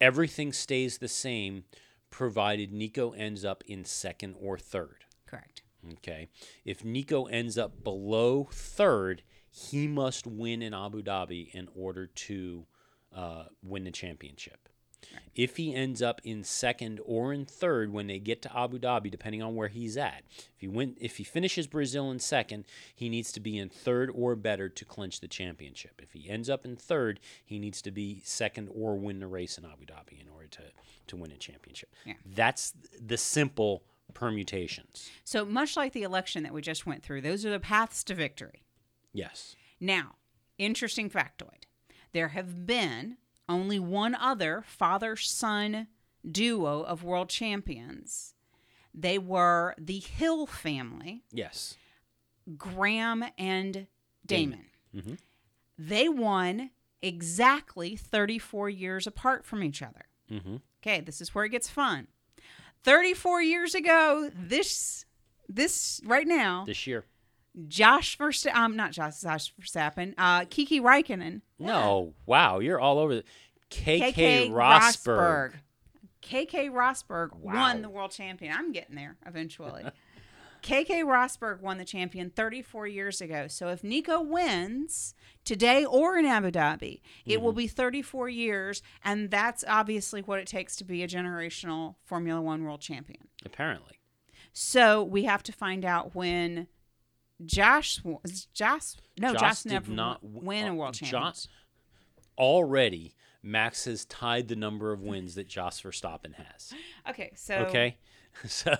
everything 0.00 0.52
stays 0.52 0.98
the 0.98 1.08
same 1.08 1.64
provided 2.10 2.72
Nico 2.72 3.12
ends 3.12 3.44
up 3.44 3.62
in 3.66 3.84
second 3.84 4.36
or 4.40 4.58
third. 4.58 5.04
Correct. 5.26 5.62
Okay. 5.92 6.28
If 6.64 6.84
Nico 6.84 7.26
ends 7.26 7.56
up 7.56 7.84
below 7.84 8.48
third, 8.50 9.22
he 9.50 9.86
must 9.86 10.26
win 10.26 10.62
in 10.62 10.74
Abu 10.74 11.02
Dhabi 11.02 11.54
in 11.54 11.68
order 11.74 12.06
to 12.06 12.66
uh, 13.14 13.44
win 13.62 13.84
the 13.84 13.90
championship. 13.90 14.68
Right. 15.12 15.22
If 15.34 15.56
he 15.56 15.74
ends 15.74 16.02
up 16.02 16.20
in 16.24 16.44
second 16.44 17.00
or 17.04 17.32
in 17.32 17.46
third 17.46 17.92
when 17.92 18.06
they 18.06 18.18
get 18.18 18.42
to 18.42 18.56
Abu 18.56 18.78
Dhabi, 18.78 19.10
depending 19.10 19.42
on 19.42 19.54
where 19.54 19.68
he's 19.68 19.96
at, 19.96 20.22
if 20.36 20.58
he 20.58 20.68
win, 20.68 20.96
if 21.00 21.16
he 21.16 21.24
finishes 21.24 21.66
Brazil 21.66 22.10
in 22.10 22.18
second, 22.18 22.64
he 22.94 23.08
needs 23.08 23.32
to 23.32 23.40
be 23.40 23.58
in 23.58 23.68
third 23.68 24.10
or 24.14 24.36
better 24.36 24.68
to 24.68 24.84
clinch 24.84 25.20
the 25.20 25.28
championship. 25.28 26.00
If 26.02 26.12
he 26.12 26.28
ends 26.28 26.50
up 26.50 26.64
in 26.64 26.76
third, 26.76 27.20
he 27.44 27.58
needs 27.58 27.80
to 27.82 27.90
be 27.90 28.22
second 28.24 28.68
or 28.74 28.96
win 28.96 29.20
the 29.20 29.26
race 29.26 29.56
in 29.58 29.64
Abu 29.64 29.86
Dhabi 29.86 30.20
in 30.20 30.28
order 30.28 30.48
to 30.48 30.62
to 31.06 31.16
win 31.16 31.32
a 31.32 31.36
championship. 31.36 31.94
Yeah. 32.04 32.14
That's 32.24 32.72
the 33.00 33.16
simple 33.16 33.82
permutations. 34.14 35.10
So 35.24 35.44
much 35.44 35.76
like 35.76 35.92
the 35.92 36.02
election 36.02 36.42
that 36.44 36.54
we 36.54 36.62
just 36.62 36.86
went 36.86 37.02
through, 37.02 37.20
those 37.22 37.44
are 37.44 37.50
the 37.50 37.60
paths 37.60 38.02
to 38.04 38.14
victory. 38.14 38.62
Yes. 39.12 39.56
Now, 39.80 40.16
interesting 40.58 41.10
factoid. 41.10 41.64
There 42.12 42.28
have 42.28 42.66
been 42.66 43.16
only 43.50 43.78
one 43.78 44.14
other 44.14 44.62
father 44.66 45.16
son 45.16 45.88
duo 46.28 46.82
of 46.82 47.02
world 47.04 47.28
champions. 47.28 48.34
They 48.94 49.18
were 49.18 49.74
the 49.78 49.98
Hill 49.98 50.46
family. 50.46 51.24
Yes. 51.32 51.76
Graham 52.56 53.24
and 53.38 53.86
Damon. 54.26 54.26
Damon. 54.26 54.66
Mm-hmm. 54.96 55.14
They 55.78 56.08
won 56.08 56.70
exactly 57.02 57.96
34 57.96 58.68
years 58.70 59.06
apart 59.06 59.44
from 59.44 59.62
each 59.62 59.82
other. 59.82 60.06
Mm-hmm. 60.30 60.56
Okay, 60.82 61.00
this 61.00 61.20
is 61.20 61.34
where 61.34 61.44
it 61.44 61.50
gets 61.50 61.68
fun. 61.68 62.08
34 62.84 63.42
years 63.42 63.74
ago, 63.74 64.30
this 64.34 65.04
this 65.48 66.00
right 66.04 66.26
now, 66.26 66.64
This 66.66 66.86
year. 66.86 67.04
Josh 67.68 68.16
Verstappen, 68.16 68.54
um, 68.54 68.76
not 68.76 68.92
Josh, 68.92 69.20
Josh 69.20 69.52
Verstappen, 69.60 70.14
uh, 70.18 70.44
Kiki 70.48 70.80
Raikkonen, 70.80 71.40
No. 71.58 72.14
Wow. 72.26 72.60
You're 72.60 72.80
all 72.80 72.98
over 72.98 73.16
the 73.16 73.24
Keke, 73.70 74.12
Keke 74.14 74.50
Rosberg. 74.50 75.52
Rosberg. 75.52 75.52
Keke 76.22 76.70
Rosberg 76.70 77.34
Wow. 77.36 77.54
won 77.54 77.82
the 77.82 77.88
world 77.88 78.10
champion. 78.12 78.52
I'm 78.56 78.72
getting 78.72 78.94
there 78.96 79.16
eventually. 79.26 79.84
Keke 80.62 81.02
Rosberg 81.04 81.60
won 81.60 81.78
the 81.78 81.84
champion 81.86 82.28
34 82.30 82.86
years 82.86 83.20
ago. 83.22 83.48
So 83.48 83.68
if 83.68 83.82
Nico 83.82 84.20
wins 84.20 85.14
today 85.44 85.86
or 85.86 86.18
in 86.18 86.26
Abu 86.26 86.50
Dhabi, 86.50 87.00
it 87.24 87.36
Mm-hmm. 87.36 87.44
will 87.44 87.52
be 87.54 87.66
34 87.66 88.28
years. 88.28 88.82
And 89.02 89.30
that's 89.30 89.64
obviously 89.66 90.20
what 90.20 90.38
it 90.38 90.46
takes 90.46 90.76
to 90.76 90.84
be 90.84 91.02
a 91.02 91.08
generational 91.08 91.94
Formula 92.04 92.42
One 92.42 92.62
world 92.64 92.82
champion. 92.82 93.28
Apparently. 93.44 93.98
So 94.52 95.02
we 95.02 95.24
have 95.24 95.42
to 95.44 95.52
find 95.52 95.84
out 95.84 96.14
when 96.14 96.66
Josh, 97.46 98.00
Josh, 98.52 98.94
no, 99.18 99.32
Josh 99.32 99.40
Josh, 99.40 99.62
did 99.62 99.72
never 99.72 99.90
not 99.92 100.22
w- 100.22 100.46
win 100.46 100.66
a 100.66 100.70
uh, 100.70 100.74
world 100.74 100.94
Josh- 100.94 101.10
champion. 101.10 101.34
Already, 102.38 103.14
Max 103.42 103.84
has 103.84 104.04
tied 104.06 104.48
the 104.48 104.56
number 104.56 104.92
of 104.92 105.00
wins 105.02 105.34
that 105.34 105.48
Jos 105.48 105.80
Verstappen 105.80 106.34
has. 106.34 106.72
Okay, 107.08 107.30
so 107.34 107.54
Okay. 107.66 107.96
so 108.46 108.74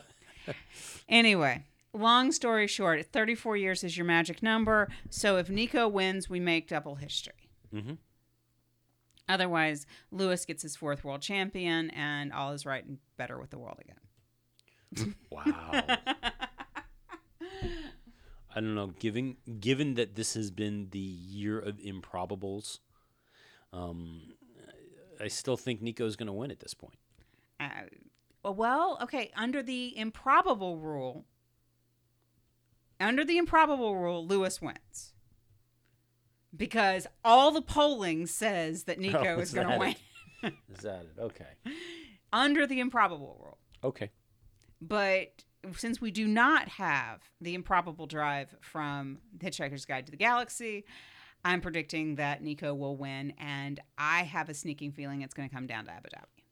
Anyway, 1.08 1.64
long 1.92 2.32
story 2.32 2.66
short, 2.66 3.04
34 3.12 3.56
years 3.56 3.84
is 3.84 3.96
your 3.96 4.06
magic 4.06 4.42
number. 4.42 4.88
So 5.10 5.36
if 5.36 5.48
Nico 5.50 5.86
wins, 5.88 6.28
we 6.30 6.40
make 6.40 6.68
double 6.68 6.96
history. 6.96 7.50
Mhm. 7.74 7.98
Otherwise, 9.28 9.86
Lewis 10.10 10.44
gets 10.44 10.62
his 10.62 10.74
fourth 10.76 11.04
world 11.04 11.22
champion, 11.22 11.90
and 11.90 12.32
all 12.32 12.52
is 12.52 12.66
right 12.66 12.84
and 12.84 12.98
better 13.16 13.38
with 13.38 13.50
the 13.50 13.58
world 13.58 13.78
again. 13.80 15.14
wow. 15.30 15.98
I 18.54 18.60
don't 18.60 18.74
know. 18.74 18.88
Given 18.98 19.36
given 19.60 19.94
that 19.94 20.14
this 20.16 20.34
has 20.34 20.50
been 20.50 20.88
the 20.90 20.98
year 20.98 21.58
of 21.58 21.76
improbables, 21.78 22.80
um, 23.72 24.32
I 25.20 25.28
still 25.28 25.56
think 25.56 25.80
Nico's 25.82 26.16
going 26.16 26.26
to 26.26 26.32
win 26.32 26.50
at 26.50 26.60
this 26.60 26.74
point. 26.74 26.98
Uh, 27.60 28.50
well, 28.52 28.98
okay, 29.02 29.30
under 29.36 29.62
the 29.62 29.96
improbable 29.96 30.78
rule, 30.78 31.26
under 32.98 33.24
the 33.24 33.38
improbable 33.38 33.96
rule, 33.96 34.26
Lewis 34.26 34.60
wins. 34.60 35.12
Because 36.56 37.06
all 37.24 37.52
the 37.52 37.62
polling 37.62 38.26
says 38.26 38.84
that 38.84 38.98
Nico 38.98 39.36
Oh, 39.36 39.38
is 39.38 39.50
is 39.50 39.54
going 39.54 39.68
to 39.68 39.78
win. 39.78 39.94
is 40.74 40.82
that 40.82 41.02
it? 41.02 41.20
Okay. 41.20 41.46
under 42.32 42.66
the 42.66 42.80
improbable 42.80 43.36
rule. 43.40 43.58
Okay. 43.84 44.10
But 44.80 45.44
since 45.76 46.00
we 46.00 46.10
do 46.10 46.26
not 46.26 46.68
have 46.68 47.20
the 47.40 47.54
improbable 47.54 48.06
drive 48.06 48.54
from 48.60 49.18
Hitchhiker's 49.38 49.84
Guide 49.84 50.06
to 50.06 50.10
the 50.10 50.16
Galaxy, 50.16 50.84
I'm 51.44 51.60
predicting 51.60 52.16
that 52.16 52.42
Nico 52.42 52.74
will 52.74 52.96
win, 52.96 53.32
and 53.38 53.80
I 53.96 54.22
have 54.24 54.48
a 54.48 54.54
sneaking 54.54 54.92
feeling 54.92 55.22
it's 55.22 55.34
going 55.34 55.48
to 55.48 55.54
come 55.54 55.66
down 55.66 55.86
to 55.86 55.92
Abu 55.92 56.08
Dhabi. 56.08 56.44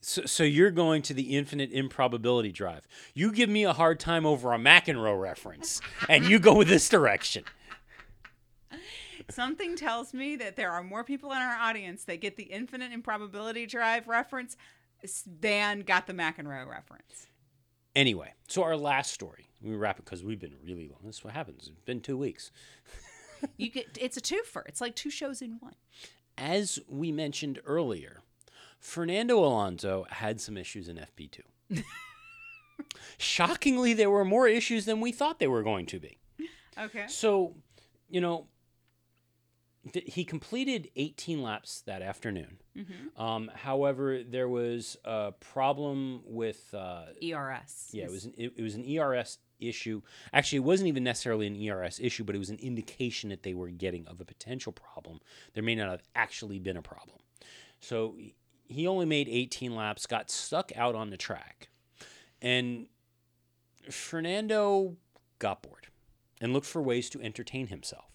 So, 0.00 0.22
so 0.26 0.44
you're 0.44 0.70
going 0.70 1.02
to 1.02 1.14
the 1.14 1.36
infinite 1.36 1.72
improbability 1.72 2.52
drive. 2.52 2.86
You 3.14 3.32
give 3.32 3.48
me 3.48 3.64
a 3.64 3.72
hard 3.72 3.98
time 3.98 4.24
over 4.24 4.52
a 4.52 4.58
McEnroe 4.58 5.20
reference, 5.20 5.80
and 6.08 6.24
you 6.24 6.38
go 6.38 6.54
with 6.54 6.68
this 6.68 6.88
direction. 6.88 7.44
Something 9.30 9.76
tells 9.76 10.14
me 10.14 10.36
that 10.36 10.56
there 10.56 10.70
are 10.70 10.82
more 10.82 11.02
people 11.04 11.32
in 11.32 11.38
our 11.38 11.56
audience 11.56 12.04
that 12.04 12.20
get 12.20 12.36
the 12.36 12.44
infinite 12.44 12.92
improbability 12.92 13.66
drive 13.66 14.06
reference 14.06 14.56
than 15.40 15.80
got 15.80 16.06
the 16.06 16.14
McEnroe 16.14 16.66
reference. 16.66 17.26
Anyway, 17.98 18.32
so 18.46 18.62
our 18.62 18.76
last 18.76 19.12
story. 19.12 19.48
We 19.60 19.74
wrap 19.74 19.98
it 19.98 20.04
because 20.04 20.22
we've 20.22 20.38
been 20.38 20.54
really 20.64 20.86
long. 20.86 21.00
This 21.04 21.16
is 21.16 21.24
what 21.24 21.34
happens. 21.34 21.66
It's 21.66 21.84
been 21.84 22.00
two 22.00 22.16
weeks. 22.16 22.52
You 23.56 23.70
get 23.72 23.98
it's 24.00 24.16
a 24.16 24.20
twofer. 24.20 24.62
It's 24.66 24.80
like 24.80 24.94
two 24.94 25.10
shows 25.10 25.42
in 25.42 25.58
one. 25.58 25.74
As 26.36 26.78
we 26.88 27.10
mentioned 27.10 27.58
earlier, 27.66 28.22
Fernando 28.78 29.40
Alonso 29.40 30.06
had 30.10 30.40
some 30.40 30.56
issues 30.56 30.88
in 30.88 30.96
FP2. 30.96 31.82
Shockingly, 33.18 33.94
there 33.94 34.10
were 34.10 34.24
more 34.24 34.46
issues 34.46 34.84
than 34.84 35.00
we 35.00 35.10
thought 35.10 35.40
they 35.40 35.48
were 35.48 35.64
going 35.64 35.86
to 35.86 35.98
be. 35.98 36.18
Okay. 36.78 37.06
So, 37.08 37.56
you 38.08 38.20
know, 38.20 38.46
he 39.94 40.24
completed 40.24 40.90
18 40.96 41.42
laps 41.42 41.82
that 41.86 42.02
afternoon. 42.02 42.58
Um, 43.16 43.50
however, 43.54 44.22
there 44.22 44.48
was 44.48 44.96
a 45.04 45.32
problem 45.32 46.22
with. 46.24 46.72
Uh, 46.72 47.06
ERS. 47.22 47.88
yeah, 47.92 48.04
it 48.04 48.10
was 48.10 48.24
an, 48.24 48.34
it, 48.36 48.52
it 48.56 48.62
was 48.62 48.74
an 48.74 48.84
ERS 48.88 49.38
issue. 49.60 50.02
Actually, 50.32 50.58
it 50.58 50.64
wasn't 50.64 50.88
even 50.88 51.04
necessarily 51.04 51.46
an 51.46 51.56
ERS 51.56 52.00
issue, 52.00 52.24
but 52.24 52.34
it 52.34 52.38
was 52.38 52.50
an 52.50 52.58
indication 52.60 53.30
that 53.30 53.42
they 53.42 53.54
were 53.54 53.68
getting 53.68 54.06
of 54.06 54.20
a 54.20 54.24
potential 54.24 54.72
problem. 54.72 55.20
There 55.54 55.62
may 55.62 55.74
not 55.74 55.90
have 55.90 56.02
actually 56.14 56.58
been 56.58 56.76
a 56.76 56.82
problem. 56.82 57.18
So 57.80 58.16
he 58.68 58.86
only 58.86 59.06
made 59.06 59.28
18 59.28 59.74
laps, 59.74 60.06
got 60.06 60.30
stuck 60.30 60.72
out 60.76 60.94
on 60.94 61.10
the 61.10 61.16
track, 61.16 61.68
and 62.40 62.86
Fernando 63.90 64.96
got 65.38 65.62
bored 65.62 65.88
and 66.40 66.52
looked 66.52 66.66
for 66.66 66.82
ways 66.82 67.08
to 67.10 67.20
entertain 67.22 67.68
himself. 67.68 68.07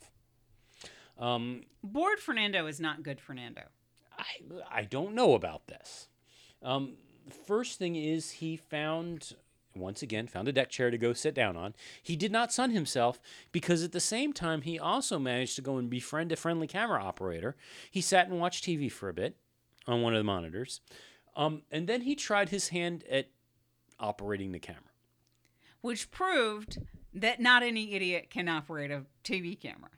Um, 1.17 1.61
Bored 1.83 2.19
Fernando 2.19 2.65
is 2.67 2.79
not 2.79 3.03
good 3.03 3.19
Fernando. 3.19 3.63
I, 4.17 4.23
I 4.71 4.83
don't 4.83 5.13
know 5.15 5.33
about 5.33 5.67
this. 5.67 6.07
Um, 6.61 6.93
first 7.45 7.79
thing 7.79 7.95
is 7.95 8.31
he 8.31 8.55
found 8.57 9.35
once 9.75 10.03
again 10.03 10.27
found 10.27 10.47
a 10.47 10.51
deck 10.51 10.69
chair 10.69 10.91
to 10.91 10.97
go 10.99 11.13
sit 11.13 11.33
down 11.33 11.57
on. 11.57 11.73
He 12.01 12.15
did 12.15 12.31
not 12.31 12.53
sun 12.53 12.69
himself 12.71 13.19
because 13.51 13.83
at 13.83 13.91
the 13.91 13.99
same 13.99 14.31
time 14.31 14.61
he 14.61 14.77
also 14.77 15.17
managed 15.17 15.55
to 15.55 15.61
go 15.63 15.77
and 15.77 15.89
befriend 15.89 16.31
a 16.31 16.35
friendly 16.35 16.67
camera 16.67 17.03
operator. 17.03 17.55
He 17.89 17.99
sat 18.01 18.27
and 18.27 18.39
watched 18.39 18.63
TV 18.65 18.91
for 18.91 19.09
a 19.09 19.13
bit 19.13 19.35
on 19.87 20.01
one 20.03 20.13
of 20.13 20.19
the 20.19 20.23
monitors, 20.23 20.79
um, 21.35 21.63
and 21.71 21.87
then 21.87 22.01
he 22.01 22.15
tried 22.15 22.49
his 22.49 22.69
hand 22.69 23.03
at 23.09 23.29
operating 23.99 24.51
the 24.51 24.59
camera. 24.59 24.81
which 25.81 26.11
proved 26.11 26.77
that 27.13 27.39
not 27.41 27.63
any 27.63 27.93
idiot 27.93 28.29
can 28.29 28.47
operate 28.47 28.91
a 28.91 29.03
TV 29.23 29.59
camera. 29.59 29.89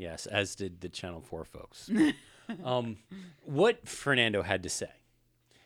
Yes, 0.00 0.24
as 0.24 0.54
did 0.54 0.80
the 0.80 0.88
Channel 0.88 1.20
4 1.20 1.44
folks. 1.44 1.90
um, 2.64 2.96
what 3.44 3.86
Fernando 3.86 4.40
had 4.42 4.62
to 4.62 4.70
say. 4.70 4.88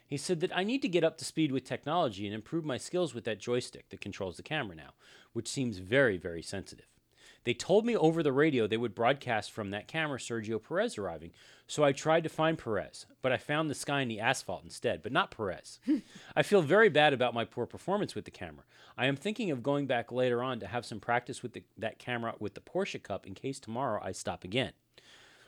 He 0.08 0.16
said 0.16 0.40
that 0.40 0.56
I 0.56 0.64
need 0.64 0.82
to 0.82 0.88
get 0.88 1.04
up 1.04 1.18
to 1.18 1.24
speed 1.24 1.52
with 1.52 1.64
technology 1.64 2.26
and 2.26 2.34
improve 2.34 2.64
my 2.64 2.76
skills 2.76 3.14
with 3.14 3.24
that 3.24 3.38
joystick 3.38 3.88
that 3.90 4.00
controls 4.00 4.36
the 4.36 4.42
camera 4.42 4.74
now, 4.74 4.90
which 5.34 5.48
seems 5.48 5.78
very, 5.78 6.16
very 6.16 6.42
sensitive. 6.42 6.86
They 7.44 7.54
told 7.54 7.86
me 7.86 7.96
over 7.96 8.24
the 8.24 8.32
radio 8.32 8.66
they 8.66 8.76
would 8.76 8.94
broadcast 8.94 9.52
from 9.52 9.70
that 9.70 9.86
camera 9.86 10.18
Sergio 10.18 10.60
Perez 10.60 10.98
arriving, 10.98 11.30
so 11.66 11.82
I 11.82 11.92
tried 11.92 12.24
to 12.24 12.28
find 12.28 12.58
Perez, 12.58 13.06
but 13.22 13.32
I 13.32 13.38
found 13.38 13.70
the 13.70 13.74
sky 13.74 14.02
and 14.02 14.10
the 14.10 14.20
asphalt 14.20 14.64
instead, 14.64 15.02
but 15.02 15.12
not 15.12 15.30
Perez. 15.30 15.80
I 16.36 16.42
feel 16.42 16.60
very 16.60 16.90
bad 16.90 17.12
about 17.12 17.34
my 17.34 17.44
poor 17.44 17.66
performance 17.66 18.14
with 18.14 18.26
the 18.26 18.30
camera. 18.30 18.64
I 18.98 19.06
am 19.06 19.16
thinking 19.16 19.50
of 19.50 19.62
going 19.62 19.86
back 19.86 20.12
later 20.12 20.42
on 20.42 20.60
to 20.60 20.66
have 20.66 20.84
some 20.84 21.00
practice 21.00 21.42
with 21.42 21.54
the, 21.54 21.64
that 21.78 21.98
camera 21.98 22.34
with 22.38 22.54
the 22.54 22.60
Porsche 22.60 23.02
Cup 23.02 23.26
in 23.26 23.34
case 23.34 23.58
tomorrow 23.58 24.00
I 24.02 24.12
stop 24.12 24.44
again. 24.44 24.72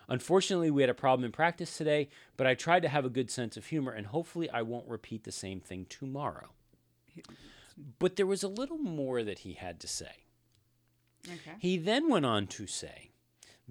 Unfortunately, 0.09 0.71
we 0.71 0.83
had 0.83 0.91
a 0.91 0.95
problem 0.95 1.25
in 1.25 1.33
practice 1.33 1.77
today, 1.77 2.09
but 2.37 2.47
I 2.47 2.55
tried 2.55 2.83
to 2.83 2.89
have 2.89 3.05
a 3.05 3.11
good 3.11 3.31
sense 3.31 3.57
of 3.57 3.67
humor 3.67 3.93
and 3.93 4.07
hopefully 4.07 4.49
I 4.49 4.63
won't 4.63 4.89
repeat 4.89 5.25
the 5.25 5.33
same 5.33 5.61
thing 5.61 5.87
tomorrow. 5.89 6.51
But 7.99 8.17
there 8.17 8.27
was 8.27 8.43
a 8.43 8.49
little 8.49 8.79
more 8.79 9.23
that 9.23 9.41
he 9.41 9.55
had 9.55 9.81
to 9.81 9.89
say. 9.89 10.25
Okay. 11.27 11.57
He 11.59 11.77
then 11.77 12.09
went 12.09 12.25
on 12.25 12.47
to 12.49 12.67
say 12.67 13.11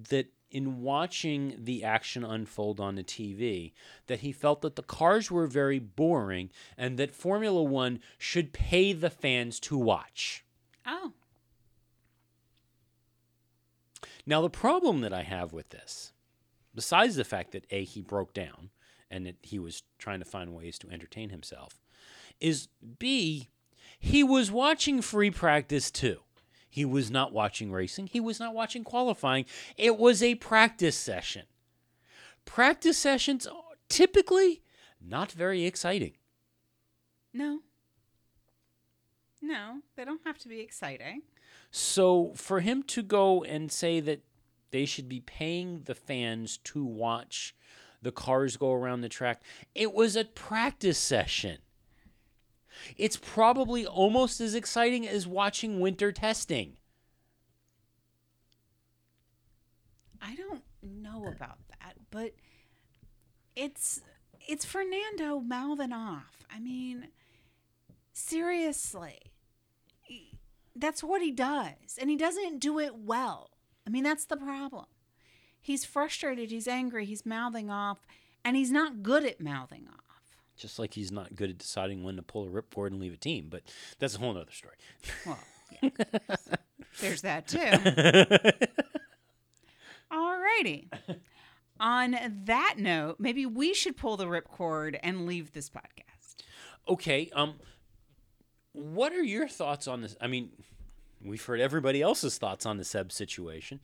that 0.10 0.28
in 0.52 0.82
watching 0.82 1.56
the 1.58 1.84
action 1.84 2.24
unfold 2.24 2.80
on 2.80 2.96
the 2.96 3.04
TV, 3.04 3.74
that 4.08 4.20
he 4.20 4.32
felt 4.32 4.62
that 4.62 4.76
the 4.76 4.84
cars 4.84 5.30
were 5.30 5.48
very 5.48 5.80
boring 5.80 6.50
and 6.78 6.98
that 6.98 7.12
Formula 7.12 7.62
One 7.64 8.00
should 8.18 8.54
pay 8.54 8.94
the 8.94 9.10
fans 9.10 9.60
to 9.62 9.78
watch. 9.78 10.44
Oh, 10.86 11.14
Now, 14.26 14.42
the 14.42 14.50
problem 14.50 15.02
that 15.02 15.14
I 15.14 15.22
have 15.22 15.54
with 15.54 15.70
this, 15.70 16.12
besides 16.74 17.16
the 17.16 17.24
fact 17.24 17.52
that 17.52 17.66
A, 17.70 17.84
he 17.84 18.02
broke 18.02 18.34
down 18.34 18.72
and 19.12 19.26
that 19.26 19.38
he 19.44 19.60
was 19.60 19.84
trying 20.00 20.20
to 20.20 20.26
find 20.26 20.54
ways 20.54 20.80
to 20.80 20.90
entertain 20.90 21.30
himself, 21.30 21.80
is 22.40 22.68
B, 22.98 23.50
he 24.00 24.24
was 24.24 24.52
watching 24.52 25.02
free 25.02 25.30
practice 25.30 25.92
too. 25.92 26.22
He 26.76 26.84
was 26.84 27.10
not 27.10 27.32
watching 27.32 27.72
racing, 27.72 28.08
he 28.08 28.20
was 28.20 28.38
not 28.38 28.54
watching 28.54 28.84
qualifying. 28.84 29.46
It 29.78 29.98
was 29.98 30.22
a 30.22 30.36
practice 30.36 30.98
session. 30.98 31.44
Practice 32.44 32.98
sessions 32.98 33.48
are 33.48 33.64
typically 33.88 34.62
not 35.00 35.32
very 35.32 35.64
exciting. 35.66 36.18
no. 37.34 37.62
No, 39.42 39.82
they 39.96 40.04
don't 40.04 40.20
have 40.26 40.38
to 40.40 40.50
be 40.50 40.60
exciting. 40.60 41.22
So 41.72 42.34
for 42.36 42.60
him 42.60 42.84
to 42.84 43.02
go 43.02 43.44
and 43.44 43.72
say 43.72 44.02
that 44.02 44.22
they 44.72 44.86
should 44.86 45.08
be 45.08 45.22
paying 45.22 45.84
the 45.86 45.96
fans 45.96 46.58
to 46.66 46.84
watch 46.84 47.56
the 48.02 48.12
cars 48.12 48.58
go 48.58 48.74
around 48.74 49.00
the 49.00 49.08
track. 49.08 49.42
It 49.74 49.94
was 49.94 50.18
a 50.18 50.26
practice 50.26 50.98
session. 50.98 51.60
It's 52.98 53.18
probably 53.18 53.86
almost 53.86 54.40
as 54.42 54.56
exciting 54.56 55.08
as 55.08 55.28
watching 55.28 55.80
winter 55.80 56.12
testing. 56.12 56.78
I 60.22 60.36
don't 60.36 60.64
know 60.82 61.28
about 61.28 61.60
that, 61.70 61.96
but 62.10 62.32
it's 63.56 64.02
it's 64.48 64.66
Fernando 64.66 65.40
mouthing 65.40 65.94
off. 65.94 66.46
I 66.54 66.60
mean, 66.60 67.10
seriously. 68.14 69.20
That's 70.76 71.04
what 71.04 71.22
he 71.22 71.32
does, 71.32 71.98
and 72.00 72.10
he 72.10 72.18
doesn't 72.18 72.60
do 72.60 72.80
it 72.80 72.96
well. 72.96 73.52
I 73.88 73.90
mean, 73.90 74.04
that's 74.04 74.26
the 74.26 74.36
problem. 74.36 74.86
He's 75.62 75.86
frustrated, 75.86 76.52
he's 76.52 76.68
angry, 76.68 77.06
he's 77.06 77.26
mouthing 77.26 77.70
off, 77.70 78.00
and 78.44 78.58
he's 78.58 78.72
not 78.72 79.02
good 79.02 79.24
at 79.24 79.40
mouthing 79.40 79.88
off. 79.88 80.05
Just 80.56 80.80
like 80.80 80.94
he's 80.94 81.12
not 81.12 81.36
good 81.36 81.50
at 81.50 81.58
deciding 81.58 82.04
when 82.04 82.16
to 82.16 82.22
pull 82.22 82.46
a 82.46 82.50
ripcord 82.50 82.88
and 82.88 83.00
leave 83.00 83.14
a 83.14 83.18
team, 83.18 83.48
but 83.50 83.64
that's 84.00 84.16
a 84.16 84.20
whole 84.20 84.38
other 84.38 84.52
story. 84.52 84.76
Well, 85.26 85.40
yeah. 85.82 85.90
There's 87.02 87.22
that 87.24 87.48
too. 87.48 87.58
Alrighty. 90.12 90.88
On 91.80 92.16
that 92.46 92.76
note, 92.78 93.18
maybe 93.20 93.46
we 93.46 93.74
should 93.74 93.98
pull 93.98 94.16
the 94.16 94.28
ripcord 94.28 94.98
and 95.04 95.26
leave 95.26 95.52
this 95.52 95.70
podcast. 95.70 96.44
Okay, 96.88 97.30
um 97.36 97.56
what 98.72 99.14
are 99.14 99.24
your 99.24 99.48
thoughts 99.48 99.88
on 99.88 100.02
this? 100.02 100.18
I 100.20 100.28
mean, 100.28 100.50
we've 101.24 101.44
heard 101.44 101.60
everybody 101.62 102.02
else's 102.02 102.38
thoughts 102.38 102.66
on 102.66 102.78
the 102.78 102.84
Seb 102.84 103.12
situation. 103.12 103.80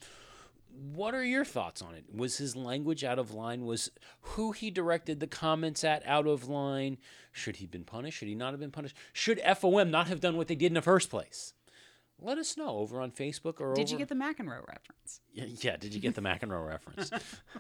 What 0.74 1.14
are 1.14 1.24
your 1.24 1.46
thoughts 1.46 1.82
on 1.82 1.96
it? 1.96 2.06
Was 2.14 2.38
his 2.38 2.56
language 2.56 3.04
out 3.04 3.20
of 3.20 3.34
line? 3.34 3.66
Was 3.66 3.92
who 4.22 4.52
he 4.52 4.72
directed 4.72 5.20
the 5.20 5.28
comments 5.28 5.84
at 5.84 6.06
out 6.06 6.28
of 6.28 6.48
line? 6.48 6.98
Should 7.32 7.58
he 7.58 7.66
have 7.66 7.72
been 7.72 7.84
punished? 7.84 8.18
Should 8.18 8.28
he 8.28 8.36
not 8.36 8.52
have 8.52 8.60
been 8.60 8.72
punished? 8.72 8.96
Should 9.14 9.40
FOM 9.40 9.90
not 9.90 10.08
have 10.08 10.20
done 10.20 10.38
what 10.38 10.48
they 10.48 10.56
did 10.56 10.68
in 10.68 10.74
the 10.74 10.82
first 10.82 11.10
place? 11.10 11.54
Let 12.24 12.38
us 12.38 12.56
know 12.56 12.78
over 12.78 13.02
on 13.02 13.10
Facebook 13.12 13.60
or 13.60 13.74
Did 13.74 13.86
over 13.88 13.94
you 13.94 13.98
get 13.98 14.10
the 14.10 14.16
McEnroe 14.16 14.68
reference? 14.68 15.22
Yeah, 15.34 15.46
yeah, 15.62 15.76
did 15.78 15.92
you 15.96 16.00
get 16.00 16.14
the 16.14 16.22
McEnroe 16.22 16.68
reference? 16.68 17.10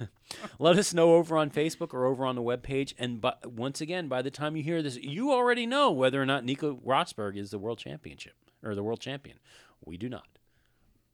Let 0.59 0.77
us 0.77 0.93
know 0.93 1.15
over 1.15 1.35
on 1.35 1.49
Facebook 1.49 1.95
or 1.95 2.05
over 2.05 2.27
on 2.27 2.35
the 2.35 2.43
webpage. 2.43 2.93
And 2.99 3.19
but 3.19 3.51
once 3.51 3.81
again, 3.81 4.07
by 4.07 4.21
the 4.21 4.29
time 4.29 4.55
you 4.55 4.61
hear 4.61 4.83
this, 4.83 4.97
you 4.97 5.31
already 5.31 5.65
know 5.65 5.91
whether 5.91 6.21
or 6.21 6.27
not 6.27 6.45
Nico 6.45 6.75
Rosberg 6.85 7.37
is 7.37 7.49
the 7.49 7.57
world 7.57 7.79
championship 7.79 8.35
or 8.63 8.75
the 8.75 8.83
world 8.83 8.99
champion. 8.99 9.39
We 9.83 9.97
do 9.97 10.09
not. 10.09 10.27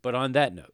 But 0.01 0.13
on 0.13 0.33
that 0.33 0.53
note, 0.53 0.73